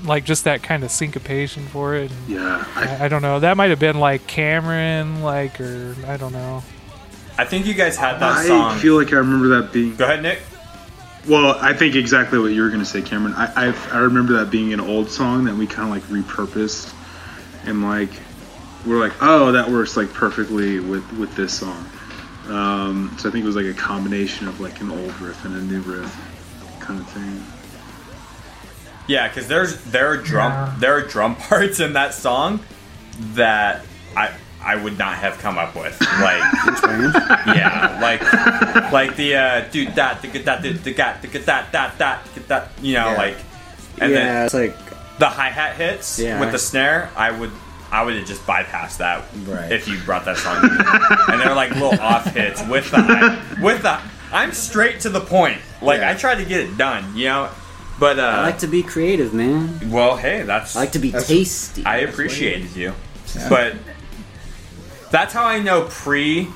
like 0.05 0.25
just 0.25 0.45
that 0.45 0.63
kind 0.63 0.85
of 0.85 0.91
syncopation 0.91 1.67
for 1.67 1.95
it. 1.95 2.11
And 2.11 2.29
Yeah, 2.29 2.65
I, 2.75 2.85
I, 2.85 3.05
I 3.05 3.09
don't 3.09 3.23
know. 3.23 3.41
That 3.41 3.57
might 3.57 3.71
have 3.71 3.79
been 3.79 3.99
like 3.99 4.27
Cameron, 4.27 5.23
like 5.23 5.61
or 5.61 5.97
I 6.07 6.17
don't 6.17 6.33
know. 6.33 6.63
I 7.37 7.45
think 7.45 7.67
you 7.67 7.75
guys 7.75 7.97
had 7.97 8.19
that 8.19 8.39
I 8.39 8.47
song. 8.47 8.73
I 8.73 8.79
feel 8.79 8.97
like 8.97 9.13
I 9.13 9.17
remember 9.17 9.61
that 9.61 9.73
being 9.73 9.97
Go 9.97 10.05
ahead, 10.05 10.23
Nick. 10.23 10.41
Well, 11.29 11.57
I 11.61 11.73
think 11.73 11.95
exactly 11.95 12.39
what 12.39 12.53
you 12.53 12.63
were 12.63 12.69
going 12.69 12.81
to 12.81 12.87
say, 12.87 13.01
Cameron. 13.01 13.35
I, 13.35 13.71
I 13.71 13.89
I 13.93 13.99
remember 14.01 14.35
that 14.35 14.51
being 14.51 14.73
an 14.73 14.81
old 14.81 15.11
song 15.11 15.45
that 15.45 15.55
we 15.55 15.67
kind 15.67 15.89
of 15.89 15.95
like 15.95 16.03
repurposed, 16.05 16.95
and 17.65 17.83
like 17.83 18.11
we're 18.87 19.01
like, 19.01 19.15
oh, 19.23 19.53
that 19.53 19.71
works 19.71 19.97
like 19.97 20.13
perfectly 20.13 20.81
with 20.81 21.11
with 21.15 21.35
this 21.35 21.59
song. 21.59 21.87
Um, 22.49 23.17
so 23.19 23.29
I 23.29 23.33
think 23.33 23.45
it 23.45 23.47
was 23.47 23.57
like 23.57 23.65
a 23.65 23.73
combination 23.73 24.49
of 24.49 24.61
like 24.61 24.81
an 24.83 24.91
old 24.91 25.19
riff 25.21 25.45
and 25.47 25.57
a 25.57 25.63
new 25.63 25.81
riff 25.81 26.15
kind 26.81 27.01
of 27.01 27.09
thing. 27.09 27.43
Yeah, 29.07 29.29
because 29.29 29.49
there's 29.49 29.81
there 29.85 30.09
are 30.09 30.17
drum 30.17 30.77
there 30.81 30.95
are 30.97 31.03
drum 31.03 31.37
parts 31.49 31.81
in 31.81 31.93
that 31.95 32.15
song 32.15 32.61
that 33.35 33.85
I 34.17 34.33
I 34.63 34.77
would 34.77 34.97
not 34.99 35.17
have 35.17 35.39
come 35.39 35.59
up 35.59 35.75
with. 35.75 36.01
Like 36.01 36.43
yeah, 37.55 37.99
like 38.01 38.23
like 38.93 39.17
the 39.17 39.37
uh, 39.37 39.69
dude 39.71 39.95
that 39.97 40.23
the 40.23 40.29
get 40.29 40.45
that 40.47 40.63
the 40.63 40.73
the 40.73 40.95
got 40.95 41.21
the 41.23 41.29
that 41.41 41.73
that 41.73 41.99
that 41.99 42.27
that 42.49 42.71
you 42.81 42.95
know 42.95 43.11
Yeah. 43.11 43.17
like 43.17 43.37
and 44.01 44.11
yeah, 44.13 44.19
then 44.19 44.45
it's 44.47 44.55
like 44.55 44.77
the 45.19 45.29
hi 45.29 45.51
hat 45.51 45.77
hits 45.77 46.19
Yeah. 46.19 46.41
with 46.41 46.53
the 46.53 46.59
snare. 46.59 47.11
I 47.17 47.31
would 47.31 47.51
I 47.93 48.03
would 48.03 48.15
have 48.17 48.27
just 48.27 48.45
bypassed 48.47 48.97
that 48.99 49.23
Right. 49.47 49.71
if 49.71 49.87
you 49.87 49.99
brought 50.01 50.25
that 50.25 50.39
song. 50.39 50.61
to 50.63 50.69
me. 50.69 50.75
and 51.29 51.41
they're 51.41 51.55
like 51.55 51.71
little 51.73 52.01
off 52.01 52.25
hits 52.35 52.63
with 52.67 52.91
the 52.91 53.03
hi- 53.03 53.63
with 53.63 53.83
the. 53.83 54.01
I'm 54.33 54.51
straight 54.53 55.01
to 55.01 55.11
the 55.11 55.21
point. 55.21 55.61
Like 55.83 56.01
Yeah. 56.01 56.11
I 56.11 56.15
try 56.15 56.35
to 56.35 56.45
get 56.45 56.61
it 56.61 56.77
done, 56.79 57.15
you 57.17 57.27
know. 57.27 57.51
But 57.99 58.19
uh, 58.19 58.23
I 58.23 58.43
like 58.43 58.59
to 58.59 58.67
be 58.67 58.83
creative, 58.83 59.33
man. 59.33 59.91
well, 59.91 60.17
hey, 60.17 60.43
that's 60.43 60.75
I 60.77 60.81
like 60.81 60.93
to 60.93 60.99
be 60.99 61.13
tasty. 61.13 61.85
I 61.87 61.99
appreciated 61.99 62.75
you, 62.75 62.93
but 63.49 63.75
that's 65.11 65.33
how 65.33 65.45
I 65.45 65.61
know 65.61 65.87
pre 65.89 66.49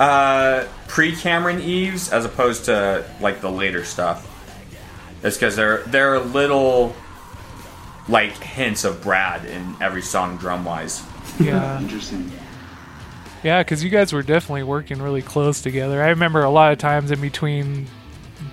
uh, 0.00 0.66
pre 0.88 1.14
Cameron 1.14 1.60
Eves 1.60 2.10
as 2.10 2.24
opposed 2.24 2.64
to 2.64 3.04
like 3.20 3.40
the 3.40 3.50
later 3.50 3.84
stuff. 3.84 4.26
It's 5.22 5.36
because 5.36 5.54
there 5.54 5.82
there 5.84 6.14
are 6.14 6.18
little 6.18 6.94
like 8.08 8.32
hints 8.42 8.84
of 8.84 9.02
Brad 9.02 9.44
in 9.44 9.76
every 9.80 10.02
song 10.02 10.36
drum 10.36 10.64
wise. 10.64 11.02
Yeah, 11.38 11.78
Interesting. 11.82 12.32
yeah, 13.44 13.62
because 13.62 13.84
you 13.84 13.90
guys 13.90 14.12
were 14.12 14.22
definitely 14.24 14.64
working 14.64 15.00
really 15.00 15.22
close 15.22 15.60
together. 15.62 16.02
I 16.02 16.08
remember 16.08 16.42
a 16.42 16.50
lot 16.50 16.72
of 16.72 16.78
times 16.78 17.12
in 17.12 17.20
between 17.20 17.86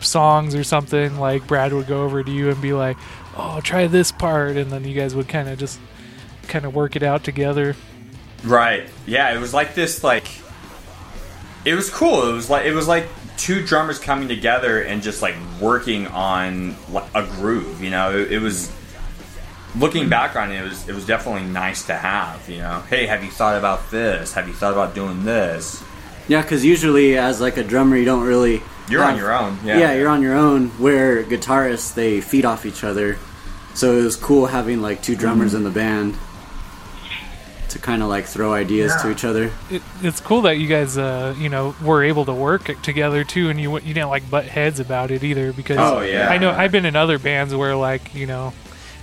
songs 0.01 0.55
or 0.55 0.63
something, 0.63 1.17
like 1.19 1.47
Brad 1.47 1.73
would 1.73 1.87
go 1.87 2.03
over 2.03 2.23
to 2.23 2.31
you 2.31 2.49
and 2.49 2.61
be 2.61 2.73
like, 2.73 2.97
"Oh, 3.35 3.61
try 3.61 3.87
this 3.87 4.11
part," 4.11 4.57
and 4.57 4.71
then 4.71 4.83
you 4.83 4.93
guys 4.93 5.15
would 5.15 5.27
kind 5.27 5.49
of 5.49 5.57
just 5.57 5.79
kind 6.47 6.65
of 6.65 6.75
work 6.75 6.95
it 6.95 7.03
out 7.03 7.23
together. 7.23 7.75
Right. 8.43 8.89
Yeah, 9.05 9.33
it 9.35 9.39
was 9.39 9.53
like 9.53 9.75
this 9.75 10.03
like 10.03 10.27
it 11.65 11.75
was 11.75 11.89
cool. 11.89 12.29
It 12.29 12.33
was 12.33 12.49
like 12.49 12.65
it 12.65 12.73
was 12.73 12.87
like 12.87 13.07
two 13.37 13.65
drummers 13.65 13.99
coming 13.99 14.27
together 14.27 14.81
and 14.81 15.01
just 15.01 15.21
like 15.21 15.35
working 15.61 16.07
on 16.07 16.75
like, 16.91 17.05
a 17.13 17.23
groove, 17.23 17.83
you 17.83 17.89
know. 17.89 18.17
It, 18.17 18.33
it 18.33 18.39
was 18.39 18.71
looking 19.75 20.09
back 20.09 20.35
on 20.35 20.51
it, 20.51 20.59
it 20.59 20.63
was 20.63 20.89
it 20.89 20.95
was 20.95 21.05
definitely 21.05 21.47
nice 21.49 21.85
to 21.87 21.95
have, 21.95 22.49
you 22.49 22.59
know. 22.59 22.83
Hey, 22.89 23.05
have 23.05 23.23
you 23.23 23.31
thought 23.31 23.57
about 23.57 23.91
this? 23.91 24.33
Have 24.33 24.47
you 24.47 24.53
thought 24.53 24.73
about 24.73 24.95
doing 24.95 25.23
this? 25.25 25.83
Yeah, 26.27 26.41
because 26.41 26.65
usually 26.65 27.17
as 27.17 27.39
like 27.39 27.57
a 27.57 27.63
drummer, 27.63 27.95
you 27.95 28.05
don't 28.05 28.23
really. 28.23 28.61
You're 28.89 29.03
on 29.03 29.17
your 29.17 29.33
own. 29.33 29.57
Yeah. 29.65 29.79
Yeah. 29.79 29.93
you're 29.95 30.09
on 30.09 30.21
your 30.21 30.35
own. 30.35 30.69
Where 30.79 31.23
guitarists 31.23 31.93
they 31.93 32.21
feed 32.21 32.45
off 32.45 32.65
each 32.65 32.83
other, 32.83 33.17
so 33.73 33.97
it 33.97 34.03
was 34.03 34.15
cool 34.15 34.45
having 34.47 34.81
like 34.81 35.01
two 35.01 35.15
drummers 35.15 35.49
Mm-hmm. 35.53 35.57
in 35.57 35.63
the 35.63 35.69
band 35.71 36.15
to 37.69 37.79
kind 37.79 38.01
of 38.01 38.07
like 38.07 38.25
throw 38.25 38.53
ideas 38.53 38.95
to 39.01 39.11
each 39.11 39.25
other. 39.25 39.51
It, 39.69 39.81
it's 40.01 40.21
cool 40.21 40.41
that 40.43 40.57
you 40.57 40.67
guys, 40.69 40.97
uh, 40.97 41.35
you 41.37 41.49
know, 41.49 41.75
were 41.83 42.01
able 42.01 42.23
to 42.25 42.33
work 42.33 42.81
together 42.81 43.25
too, 43.25 43.49
and 43.49 43.59
you 43.59 43.73
you 43.79 43.93
didn't 43.93 44.07
like 44.09 44.29
butt 44.29 44.45
heads 44.45 44.79
about 44.79 45.11
it 45.11 45.21
either. 45.23 45.51
Because 45.51 45.77
Oh, 45.77 45.99
yeah. 45.99 46.29
I 46.29 46.37
know 46.37 46.51
I've 46.51 46.71
been 46.71 46.85
in 46.85 46.95
other 46.95 47.19
bands 47.19 47.53
where 47.53 47.75
like 47.75 48.15
you 48.15 48.25
know. 48.25 48.53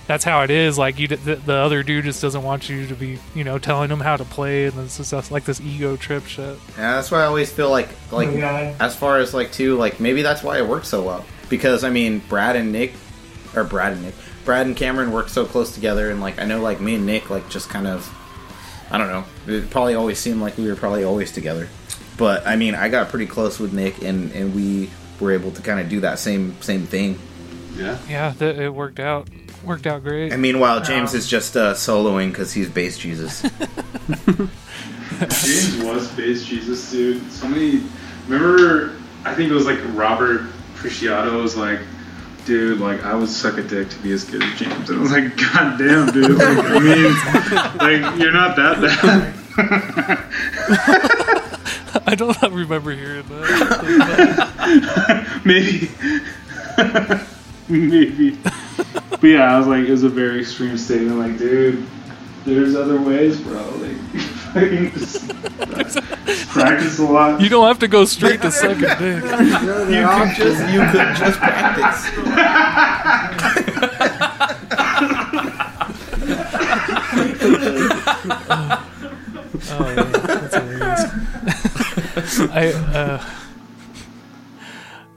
That's 0.07 0.23
how 0.23 0.41
it 0.43 0.51
is. 0.51 0.77
Like 0.77 0.99
you, 0.99 1.07
the, 1.07 1.35
the 1.35 1.53
other 1.55 1.81
dude 1.81 2.05
just 2.05 2.21
doesn't 2.21 2.43
want 2.43 2.69
you 2.69 2.85
to 2.87 2.93
be, 2.95 3.17
you 3.33 3.43
know, 3.43 3.57
telling 3.57 3.89
him 3.89 3.99
how 3.99 4.17
to 4.17 4.23
play, 4.23 4.65
and 4.65 4.77
it's 4.79 4.97
just 5.09 5.31
like 5.31 5.45
this 5.45 5.59
ego 5.59 5.95
trip 5.97 6.25
shit. 6.27 6.57
Yeah, 6.77 6.95
that's 6.95 7.09
why 7.09 7.21
I 7.21 7.25
always 7.25 7.51
feel 7.51 7.69
like 7.71 7.89
like 8.11 8.31
Yeah. 8.31 8.75
as 8.79 8.95
far 8.95 9.17
as 9.17 9.33
like 9.33 9.51
too 9.51 9.77
like 9.77 9.99
maybe 9.99 10.21
that's 10.21 10.43
why 10.43 10.57
it 10.59 10.67
worked 10.67 10.85
so 10.85 11.01
well 11.01 11.25
because 11.49 11.83
I 11.83 11.89
mean 11.89 12.19
Brad 12.29 12.55
and 12.55 12.71
Nick 12.71 12.93
or 13.55 13.63
Brad 13.63 13.93
and 13.93 14.03
Nick 14.03 14.13
Brad 14.45 14.67
and 14.67 14.75
Cameron 14.75 15.11
worked 15.11 15.31
so 15.31 15.45
close 15.45 15.73
together 15.73 16.11
and 16.11 16.21
like 16.21 16.39
I 16.39 16.45
know 16.45 16.61
like 16.61 16.79
me 16.79 16.95
and 16.95 17.05
Nick 17.07 17.29
like 17.31 17.49
just 17.49 17.69
kind 17.69 17.87
of 17.87 18.07
I 18.91 18.97
don't 18.99 19.07
know 19.07 19.25
it 19.47 19.69
probably 19.71 19.95
always 19.95 20.19
seemed 20.19 20.39
like 20.41 20.55
we 20.57 20.67
were 20.67 20.75
probably 20.75 21.03
always 21.03 21.31
together 21.31 21.67
but 22.17 22.45
I 22.45 22.55
mean 22.57 22.75
I 22.75 22.89
got 22.89 23.09
pretty 23.09 23.25
close 23.27 23.59
with 23.59 23.73
Nick 23.73 24.01
and 24.03 24.31
and 24.33 24.53
we 24.55 24.89
were 25.19 25.31
able 25.31 25.51
to 25.51 25.61
kind 25.63 25.79
of 25.79 25.89
do 25.89 25.99
that 26.01 26.19
same 26.19 26.59
same 26.61 26.85
thing 26.85 27.17
Yeah. 27.75 27.97
Yeah, 28.09 28.33
th- 28.37 28.57
it 28.57 28.69
worked 28.73 28.99
out. 28.99 29.27
Worked 29.65 29.87
out 29.87 30.03
great. 30.03 30.31
and 30.31 30.41
meanwhile 30.41 30.79
James 30.81 31.13
is 31.13 31.27
just 31.27 31.57
uh, 31.57 31.73
soloing 31.73 32.29
because 32.29 32.53
he's 32.53 32.69
bass 32.69 32.97
Jesus 32.97 33.41
James 35.19 35.77
was 35.83 36.07
bass 36.11 36.45
Jesus, 36.45 36.91
dude. 36.91 37.31
So 37.31 37.47
many. 37.47 37.81
Remember, 38.27 38.91
I 39.23 39.33
think 39.33 39.49
it 39.49 39.53
was 39.53 39.65
like 39.65 39.79
Robert 39.93 40.41
Preciado 40.75 41.41
was 41.41 41.55
like, 41.55 41.79
dude, 42.45 42.79
like 42.81 43.01
I 43.05 43.15
would 43.15 43.29
suck 43.29 43.57
a 43.57 43.63
dick 43.63 43.89
to 43.89 43.97
be 43.99 44.11
as 44.11 44.25
good 44.25 44.43
as 44.43 44.59
James. 44.59 44.89
And 44.89 44.99
I 44.99 45.01
was 45.01 45.11
like, 45.11 45.37
God 45.37 45.77
damn, 45.77 46.11
dude. 46.11 46.31
Like, 46.37 46.57
I 46.57 46.79
mean, 46.83 47.13
like 48.03 48.19
you're 48.19 48.33
not 48.33 48.57
that 48.57 48.81
bad. 48.81 49.33
I 52.07 52.13
don't 52.15 52.41
remember 52.51 52.91
hearing 52.93 53.25
that. 53.27 55.25
maybe, 55.45 55.89
maybe. 57.69 58.37
But 59.25 59.31
yeah, 59.31 59.55
I 59.55 59.57
was 59.57 59.65
like, 59.65 59.87
it 59.87 59.89
was 59.89 60.03
a 60.03 60.09
very 60.09 60.41
extreme 60.41 60.77
statement. 60.77 61.17
Like, 61.17 61.39
dude, 61.39 61.83
there's 62.45 62.75
other 62.75 63.01
ways, 63.01 63.41
bro. 63.41 63.57
Like, 63.57 63.97
practice 66.53 66.99
a 66.99 67.05
lot. 67.05 67.41
You 67.41 67.49
don't 67.49 67.65
have 67.65 67.79
to 67.79 67.87
go 67.87 68.05
straight 68.05 68.43
to 68.43 68.51
second 68.51 68.81
dick. 68.99 69.23
You 69.23 70.07
could 70.07 70.35
just 70.35 70.69
you 70.71 70.79
could 70.91 71.15
just 71.15 71.39
practice. 71.39 72.11
Oh, 79.71 79.89
yeah, 79.89 80.03
that's 80.03 80.55
hilarious. 80.55 81.01
I, 82.51 82.67
uh, 82.93 83.23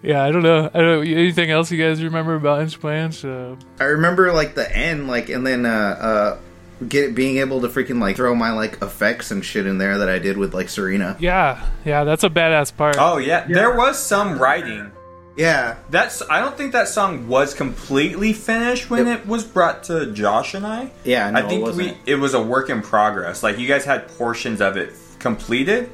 yeah, 0.02 0.22
I 0.24 0.30
don't 0.30 0.42
know. 0.42 0.70
I 0.72 0.78
don't. 0.78 1.06
Anything 1.06 1.50
else 1.50 1.70
you 1.70 1.82
guys 1.82 2.02
remember 2.02 2.34
about 2.34 2.62
Inch 2.62 2.80
by 2.80 2.96
Inch? 2.98 3.24
Uh, 3.24 3.56
I 3.80 3.84
remember 3.84 4.32
like 4.32 4.54
the 4.54 4.70
end, 4.76 5.08
like, 5.08 5.28
and 5.28 5.46
then 5.46 5.66
uh, 5.66 5.68
uh, 5.70 6.38
get 6.86 7.14
being 7.14 7.38
able 7.38 7.60
to 7.62 7.68
freaking 7.68 8.00
like 8.00 8.16
throw 8.16 8.34
my 8.34 8.52
like 8.52 8.80
effects 8.82 9.30
and 9.30 9.44
shit 9.44 9.66
in 9.66 9.78
there 9.78 9.98
that 9.98 10.08
I 10.08 10.18
did 10.18 10.36
with 10.36 10.54
like 10.54 10.68
Serena. 10.68 11.16
yeah, 11.18 11.68
yeah, 11.84 12.04
that's 12.04 12.24
a 12.24 12.30
badass 12.30 12.76
part. 12.76 12.96
Oh 12.98 13.18
yeah, 13.18 13.46
there 13.46 13.76
was 13.76 13.98
some 13.98 14.38
writing. 14.38 14.92
Yeah, 15.36 15.76
That's 15.88 16.20
I 16.28 16.40
don't 16.40 16.56
think 16.56 16.72
that 16.72 16.88
song 16.88 17.28
was 17.28 17.54
completely 17.54 18.32
finished 18.32 18.90
when 18.90 19.06
Yep. 19.06 19.20
it 19.20 19.26
was 19.28 19.44
brought 19.44 19.84
to 19.84 20.10
Josh 20.12 20.54
and 20.54 20.66
I. 20.66 20.90
Yeah, 21.04 21.30
no, 21.30 21.38
I 21.38 21.42
think 21.48 21.60
it 21.60 21.62
wasn't. 21.62 21.96
we 22.04 22.12
it 22.12 22.16
was 22.16 22.34
a 22.34 22.42
work 22.42 22.70
in 22.70 22.82
progress. 22.82 23.44
Like 23.44 23.56
you 23.56 23.68
guys 23.68 23.84
had 23.84 24.08
portions 24.08 24.60
of 24.60 24.76
it 24.76 24.94
completed. 25.20 25.90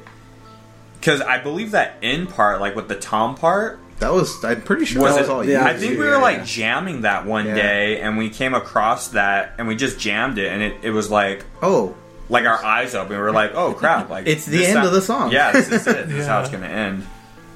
Because 0.99 1.21
I 1.21 1.37
believe 1.37 1.69
that 1.71 1.97
end 2.01 2.29
part, 2.29 2.59
like 2.59 2.75
with 2.75 2.87
the 2.87 2.95
tom 2.95 3.35
part, 3.35 3.77
that 3.99 4.11
was. 4.11 4.43
I'm 4.43 4.61
pretty 4.61 4.85
sure 4.85 5.01
was 5.01 5.13
that 5.15 5.19
it? 5.19 5.21
was 5.23 5.29
all. 5.29 5.43
yeah, 5.45 5.61
you. 5.61 5.67
I 5.75 5.77
think 5.77 5.91
we 5.93 6.05
were 6.05 6.11
yeah. 6.11 6.17
like 6.17 6.45
jamming 6.45 7.01
that 7.01 7.25
one 7.25 7.45
Yeah. 7.45 7.55
day, 7.55 8.01
and 8.01 8.17
we 8.17 8.29
came 8.29 8.53
across 8.53 9.09
that, 9.09 9.53
and 9.57 9.67
we 9.67 9.75
just 9.75 9.99
jammed 9.99 10.37
it, 10.37 10.51
and 10.51 10.61
it, 10.61 10.75
it 10.83 10.91
was 10.91 11.09
like 11.09 11.45
oh, 11.61 11.95
like 12.29 12.45
our 12.45 12.63
eyes 12.63 12.93
open. 12.95 13.09
We 13.15 13.17
were 13.17 13.31
like, 13.31 13.53
oh 13.53 13.73
crap! 13.73 14.09
Like 14.09 14.27
It's 14.27 14.45
the 14.45 14.65
end 14.65 14.79
sou- 14.81 14.87
of 14.87 14.91
the 14.93 15.01
song. 15.01 15.31
Yeah, 15.31 15.51
this 15.51 15.69
is 15.71 15.87
it. 15.87 16.07
This 16.07 16.19
is 16.21 16.27
how 16.27 16.41
it's 16.41 16.49
gonna 16.51 16.67
end. 16.67 17.05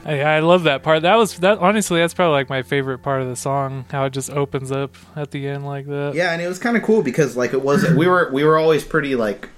I, 0.05 0.21
I 0.21 0.39
love 0.39 0.63
that 0.63 0.81
part. 0.81 1.01
That 1.01 1.17
was 1.17 1.37
that. 1.39 1.57
Honestly, 1.59 1.99
that's 1.99 2.13
probably 2.13 2.31
like 2.33 2.49
my 2.49 2.61
favorite 2.63 2.99
part 2.99 3.21
of 3.21 3.27
the 3.27 3.35
song. 3.35 3.83
How 3.91 4.05
it 4.05 4.11
just 4.13 4.29
opens 4.29 4.71
up 4.71 4.95
at 5.17 5.31
the 5.31 5.45
end 5.47 5.65
like 5.65 5.87
that. 5.87 6.13
yeah, 6.15 6.31
and 6.31 6.41
it 6.41 6.47
was 6.47 6.57
kind 6.57 6.77
of 6.77 6.83
cool 6.83 7.01
because 7.03 7.35
like 7.35 7.53
it 7.53 7.61
was. 7.61 7.83
we 7.91 8.07
were 8.07 8.29
we 8.31 8.43
were 8.45 8.57
always 8.57 8.83
pretty 8.85 9.15
like. 9.15 9.49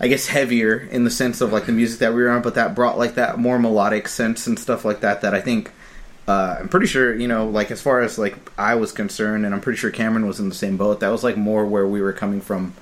I 0.00 0.08
guess 0.08 0.26
heavier 0.26 0.76
in 0.76 1.04
the 1.04 1.10
sense 1.10 1.40
of 1.40 1.52
like 1.52 1.66
the 1.66 1.72
music 1.72 2.00
that 2.00 2.12
we 2.12 2.22
were 2.24 2.28
on, 2.30 2.42
but 2.42 2.56
that 2.56 2.74
brought 2.74 2.98
like 2.98 3.14
that 3.14 3.38
more 3.38 3.60
melodic 3.60 4.08
sense 4.08 4.48
and 4.48 4.58
stuff 4.58 4.84
like 4.84 5.00
that. 5.00 5.20
That 5.20 5.34
I 5.34 5.40
think 5.40 5.70
uh, 6.26 6.56
I'm 6.60 6.68
pretty 6.68 6.86
sure, 6.86 7.14
you 7.14 7.28
know, 7.28 7.48
like 7.48 7.70
as 7.70 7.82
far 7.82 8.00
as 8.00 8.18
like 8.18 8.36
I 8.58 8.76
was 8.76 8.92
concerned, 8.92 9.44
and 9.44 9.54
I'm 9.54 9.60
pretty 9.60 9.78
sure 9.78 9.90
Cameron 9.90 10.26
was 10.26 10.40
in 10.40 10.48
the 10.48 10.54
same 10.54 10.76
boat. 10.76 11.00
That 11.00 11.10
was 11.10 11.22
like 11.22 11.36
more 11.36 11.66
where 11.66 11.86
we 11.86 12.00
were 12.00 12.12
coming 12.12 12.40
from 12.40 12.74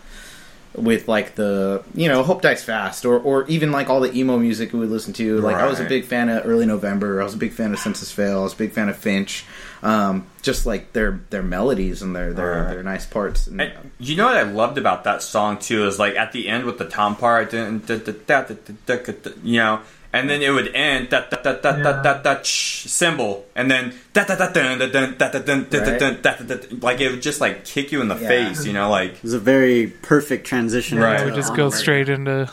with 0.75 1.07
like 1.07 1.35
the 1.35 1.85
you 1.95 2.09
know 2.09 2.23
Hope 2.23 2.41
Dies 2.41 2.65
Fast 2.65 3.05
or 3.05 3.19
or 3.19 3.47
even 3.49 3.73
like 3.73 3.91
all 3.91 4.01
the 4.01 4.15
emo 4.15 4.39
music 4.39 4.73
we 4.73 4.87
listened 4.87 5.17
to. 5.17 5.40
Like 5.40 5.57
right. 5.57 5.64
I 5.64 5.66
was 5.66 5.81
a 5.81 5.85
big 5.85 6.05
fan 6.05 6.29
of 6.29 6.47
Early 6.47 6.66
November. 6.66 7.21
I 7.21 7.25
was 7.25 7.35
a 7.35 7.38
big 7.38 7.53
fan 7.53 7.73
of 7.73 7.81
Senses 7.81 8.12
Fail. 8.12 8.40
I 8.40 8.43
was 8.45 8.55
a 8.55 8.57
big 8.57 8.73
fan 8.73 8.88
of 8.88 8.97
Finch. 8.97 9.45
Um, 9.83 10.27
just 10.43 10.64
like 10.64 10.93
their 10.93 11.21
their 11.31 11.43
melodies 11.43 12.03
and 12.03 12.14
their 12.14 12.33
their, 12.33 12.62
right. 12.62 12.71
their 12.71 12.83
nice 12.85 13.05
parts. 13.05 13.49
And, 13.49 13.61
and, 13.61 13.90
you 13.99 14.14
know 14.14 14.27
what 14.27 14.37
I 14.37 14.43
loved 14.43 14.79
about 14.79 15.03
that 15.05 15.21
song 15.21 15.59
too 15.59 15.88
is 15.88 15.99
like 15.99 16.14
at 16.14 16.31
the 16.31 16.49
end 16.49 16.64
with 16.64 16.79
the 16.79 16.88
tom 16.88 17.16
part, 17.16 17.53
you 17.53 19.59
know 19.59 19.81
and 20.12 20.29
then 20.29 20.42
it 20.42 20.51
would 20.51 20.75
end 20.75 21.11
that 21.11 21.31
that 21.31 21.42
that 21.44 21.62
that 21.62 21.83
that 21.83 22.03
that 22.03 22.22
that 22.25 22.46
cymbal, 22.46 23.44
and 23.55 23.70
then 23.70 23.94
that 24.12 24.29
that 24.29 24.38
that 24.38 24.55
dun 24.55 24.79
dun 24.79 24.90
dun 24.92 25.14
dun 25.16 25.31
dun 25.31 25.44
dun 25.44 25.64
dun 25.70 25.81
Right. 25.83 25.98
dun 25.98 26.20
dun 26.22 26.37
dun 26.46 26.59
dun 26.70 26.81
like 26.81 27.01
it 27.01 27.11
would 27.11 27.22
just 27.22 27.40
like 27.40 27.64
kick 27.64 27.92
you 27.92 28.01
in 28.01 28.09
the 28.09 28.16
face, 28.16 28.64
you 28.66 28.72
know, 28.72 28.90
like 28.90 29.12
It 29.14 29.22
was 29.22 29.33
a 29.35 29.38
very 29.40 29.87
perfect 30.03 30.46
transition. 30.46 30.98
Right. 30.98 31.20
into 31.20 31.31
We 31.31 31.37
just 31.37 31.55
go 31.55 31.70
straight 31.70 32.09
into 32.09 32.48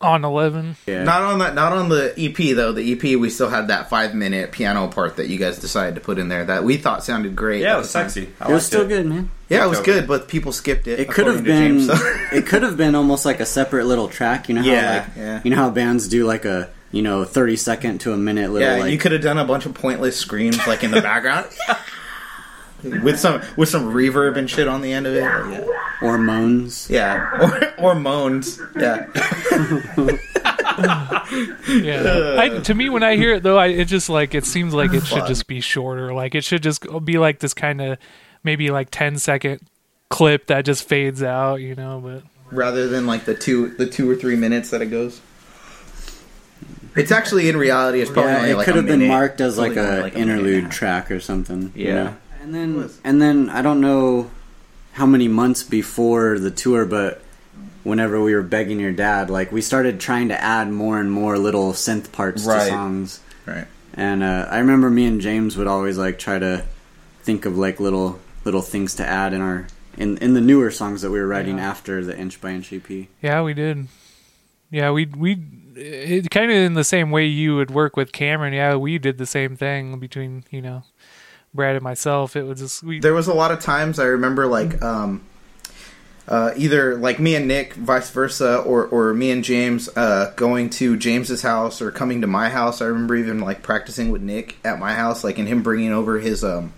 on 0.00 0.24
eleven. 0.24 0.76
Yeah. 0.86 1.02
Not 1.04 1.22
on 1.22 1.38
that. 1.40 1.54
Not 1.54 1.72
on 1.72 1.88
the 1.88 2.14
EP 2.16 2.36
though. 2.56 2.72
The 2.72 2.92
EP 2.92 3.02
we 3.18 3.30
still 3.30 3.48
had 3.48 3.68
that 3.68 3.90
five 3.90 4.14
minute 4.14 4.52
piano 4.52 4.88
part 4.88 5.16
that 5.16 5.28
you 5.28 5.38
guys 5.38 5.58
decided 5.58 5.94
to 5.96 6.00
put 6.00 6.18
in 6.18 6.28
there 6.28 6.44
that 6.44 6.62
we 6.64 6.76
thought 6.76 7.02
sounded 7.04 7.34
great. 7.34 7.62
yeah, 7.62 7.74
it 7.74 7.78
was 7.78 7.90
sexy. 7.90 8.28
I 8.40 8.44
it 8.50 8.52
was 8.52 8.62
liked 8.62 8.64
still 8.64 8.86
good, 8.86 9.06
man. 9.06 9.30
Yeah, 9.48 9.64
it 9.64 9.68
was 9.68 9.80
good, 9.80 10.06
but 10.06 10.28
people 10.28 10.52
skipped 10.52 10.86
it. 10.86 11.00
It 11.00 11.08
could 11.08 11.26
have 11.26 11.42
been. 11.42 11.78
James, 11.78 11.86
so- 11.86 12.16
it 12.32 12.46
could 12.46 12.62
have 12.62 12.76
been 12.76 12.94
almost 12.94 13.24
like 13.24 13.40
a 13.40 13.46
separate 13.46 13.86
little 13.86 14.08
track. 14.08 14.48
You 14.48 14.54
know 14.56 14.62
how 14.62 14.68
Yeah, 14.70 15.04
like 15.06 15.16
yeah. 15.16 15.40
you 15.44 15.50
know 15.50 15.56
how 15.56 15.70
bands 15.70 16.06
do 16.08 16.26
like 16.26 16.44
a 16.44 16.70
you 16.92 17.02
know 17.02 17.24
thirty 17.24 17.56
second 17.56 17.98
to 18.02 18.12
a 18.12 18.16
minute 18.16 18.50
little 18.52 18.68
yeah, 18.68 18.82
like 18.82 18.92
you 18.92 18.98
could 18.98 19.12
have 19.12 19.22
done 19.22 19.38
a 19.38 19.44
bunch 19.44 19.66
of 19.66 19.74
pointless 19.74 20.16
screams 20.16 20.58
like 20.66 20.84
in 20.84 20.90
the 20.90 21.00
background. 21.02 21.46
With 22.84 23.18
some 23.18 23.42
with 23.56 23.68
some 23.68 23.92
reverb 23.92 24.36
and 24.36 24.48
shit 24.48 24.68
on 24.68 24.80
the 24.82 24.92
end 24.92 25.06
of 25.06 25.14
it. 25.14 25.20
Yeah, 25.20 25.64
or 26.02 26.16
moans. 26.18 26.88
yeah. 26.90 27.74
Or, 27.78 27.92
or 27.92 27.94
moans. 27.94 28.60
Yeah, 28.78 29.06
Yeah. 31.68 32.36
I, 32.38 32.60
to 32.64 32.74
me, 32.74 32.88
when 32.88 33.02
I 33.02 33.16
hear 33.16 33.34
it 33.34 33.42
though, 33.42 33.58
I, 33.58 33.66
it 33.68 33.86
just 33.86 34.08
like 34.08 34.34
it 34.34 34.44
seems 34.44 34.74
like 34.74 34.92
it 34.92 35.04
should 35.06 35.26
just 35.26 35.46
be 35.46 35.60
shorter. 35.60 36.12
Like 36.14 36.34
it 36.34 36.44
should 36.44 36.62
just 36.62 36.84
be 37.04 37.18
like 37.18 37.40
this 37.40 37.54
kind 37.54 37.80
of 37.80 37.98
maybe 38.44 38.70
like 38.70 38.88
10 38.90 39.18
second 39.18 39.60
clip 40.08 40.46
that 40.46 40.64
just 40.64 40.88
fades 40.88 41.22
out. 41.22 41.56
You 41.56 41.74
know, 41.74 42.00
but 42.02 42.22
rather 42.56 42.88
than 42.88 43.06
like 43.06 43.24
the 43.24 43.34
two 43.34 43.70
the 43.76 43.86
two 43.86 44.08
or 44.10 44.14
three 44.16 44.36
minutes 44.36 44.70
that 44.70 44.82
it 44.82 44.86
goes. 44.86 45.20
It's 46.96 47.12
actually 47.12 47.48
in 47.48 47.56
reality, 47.56 48.00
it's 48.00 48.10
probably 48.10 48.32
Yeah, 48.32 48.38
only 48.38 48.50
it 48.50 48.56
like 48.56 48.64
could 48.64 48.74
a 48.74 48.78
have 48.78 48.86
been 48.86 48.98
minute. 49.00 49.12
marked 49.12 49.40
as 49.40 49.52
It's 49.54 49.58
like 49.58 49.76
only 49.76 49.98
a 49.98 50.02
like 50.02 50.14
a 50.14 50.18
minute 50.18 50.22
and 50.22 50.30
a 50.30 50.32
interlude 50.34 50.62
half. 50.64 50.72
track 50.72 51.10
or 51.10 51.20
something. 51.20 51.72
you 51.76 51.86
Yeah. 51.88 51.94
know? 51.94 52.16
And 52.40 52.54
then 52.54 52.90
and 53.04 53.20
then 53.22 53.48
I 53.50 53.62
don't 53.62 53.80
know 53.80 54.30
how 54.92 55.06
many 55.06 55.28
months 55.28 55.62
before 55.62 56.38
the 56.38 56.50
tour, 56.50 56.84
but 56.84 57.22
whenever 57.84 58.22
we 58.22 58.34
were 58.34 58.42
begging 58.42 58.80
your 58.80 58.92
dad, 58.92 59.30
like 59.30 59.52
we 59.52 59.60
started 59.60 60.00
trying 60.00 60.28
to 60.28 60.40
add 60.42 60.70
more 60.70 60.98
and 61.00 61.10
more 61.10 61.38
little 61.38 61.72
synth 61.72 62.10
parts 62.12 62.44
Right. 62.44 62.64
to 62.64 62.70
songs. 62.70 63.20
Right. 63.46 63.66
And 63.94 64.22
uh, 64.22 64.46
I 64.50 64.58
remember 64.58 64.90
me 64.90 65.06
and 65.06 65.20
James 65.20 65.56
would 65.56 65.66
always 65.66 65.96
like 65.98 66.18
try 66.18 66.38
to 66.38 66.64
think 67.22 67.46
of 67.46 67.56
like 67.58 67.80
little 67.80 68.18
little 68.44 68.62
things 68.62 68.94
to 68.96 69.06
add 69.06 69.32
in 69.32 69.40
our 69.40 69.66
in 69.96 70.16
in 70.18 70.34
the 70.34 70.40
newer 70.40 70.70
songs 70.70 71.02
that 71.02 71.10
we 71.10 71.18
were 71.18 71.26
writing 71.26 71.58
Yeah. 71.58 71.68
after 71.70 72.04
the 72.04 72.16
inch 72.18 72.40
by 72.40 72.50
inch 72.50 72.72
EP. 72.72 73.08
yeah, 73.22 73.42
we 73.42 73.54
did. 73.54 73.88
Yeah, 74.70 74.90
we 74.90 75.06
we 75.06 75.38
it 75.74 76.30
kind 76.30 76.50
of 76.50 76.56
in 76.56 76.74
the 76.74 76.84
same 76.84 77.10
way 77.10 77.24
you 77.26 77.54
would 77.56 77.70
work 77.70 77.96
with 77.96 78.12
Cameron. 78.12 78.52
Yeah, 78.52 78.74
we 78.74 78.98
did 78.98 79.16
the 79.18 79.26
same 79.26 79.56
thing 79.56 79.98
between 79.98 80.44
you 80.50 80.60
know 80.60 80.82
Brad 81.54 81.76
and 81.76 81.82
myself. 81.82 82.36
It 82.36 82.44
was 82.44 82.60
just 82.60 82.82
we 82.82 83.00
there 83.00 83.14
was 83.14 83.26
a 83.26 83.34
lot 83.34 83.50
of 83.50 83.60
times 83.60 83.98
I 83.98 84.04
remember 84.04 84.46
like 84.46 84.80
um 84.82 85.22
uh, 86.28 86.52
either 86.56 86.94
like 86.96 87.18
me 87.18 87.34
and 87.34 87.48
Nick, 87.48 87.72
vice 87.72 88.10
versa, 88.10 88.58
or 88.58 88.86
or 88.86 89.14
me 89.14 89.30
and 89.30 89.42
James 89.42 89.88
uh, 89.96 90.32
going 90.36 90.68
to 90.70 90.96
James's 90.96 91.40
house 91.40 91.80
or 91.80 91.90
coming 91.90 92.20
to 92.20 92.26
my 92.26 92.50
house. 92.50 92.82
I 92.82 92.86
remember 92.86 93.16
even 93.16 93.40
like 93.40 93.62
practicing 93.62 94.10
with 94.10 94.20
Nick 94.20 94.58
at 94.62 94.78
my 94.78 94.92
house, 94.92 95.24
like 95.24 95.38
and 95.38 95.48
him 95.48 95.62
bringing 95.62 95.92
over 95.92 96.18
his 96.18 96.44
um. 96.44 96.74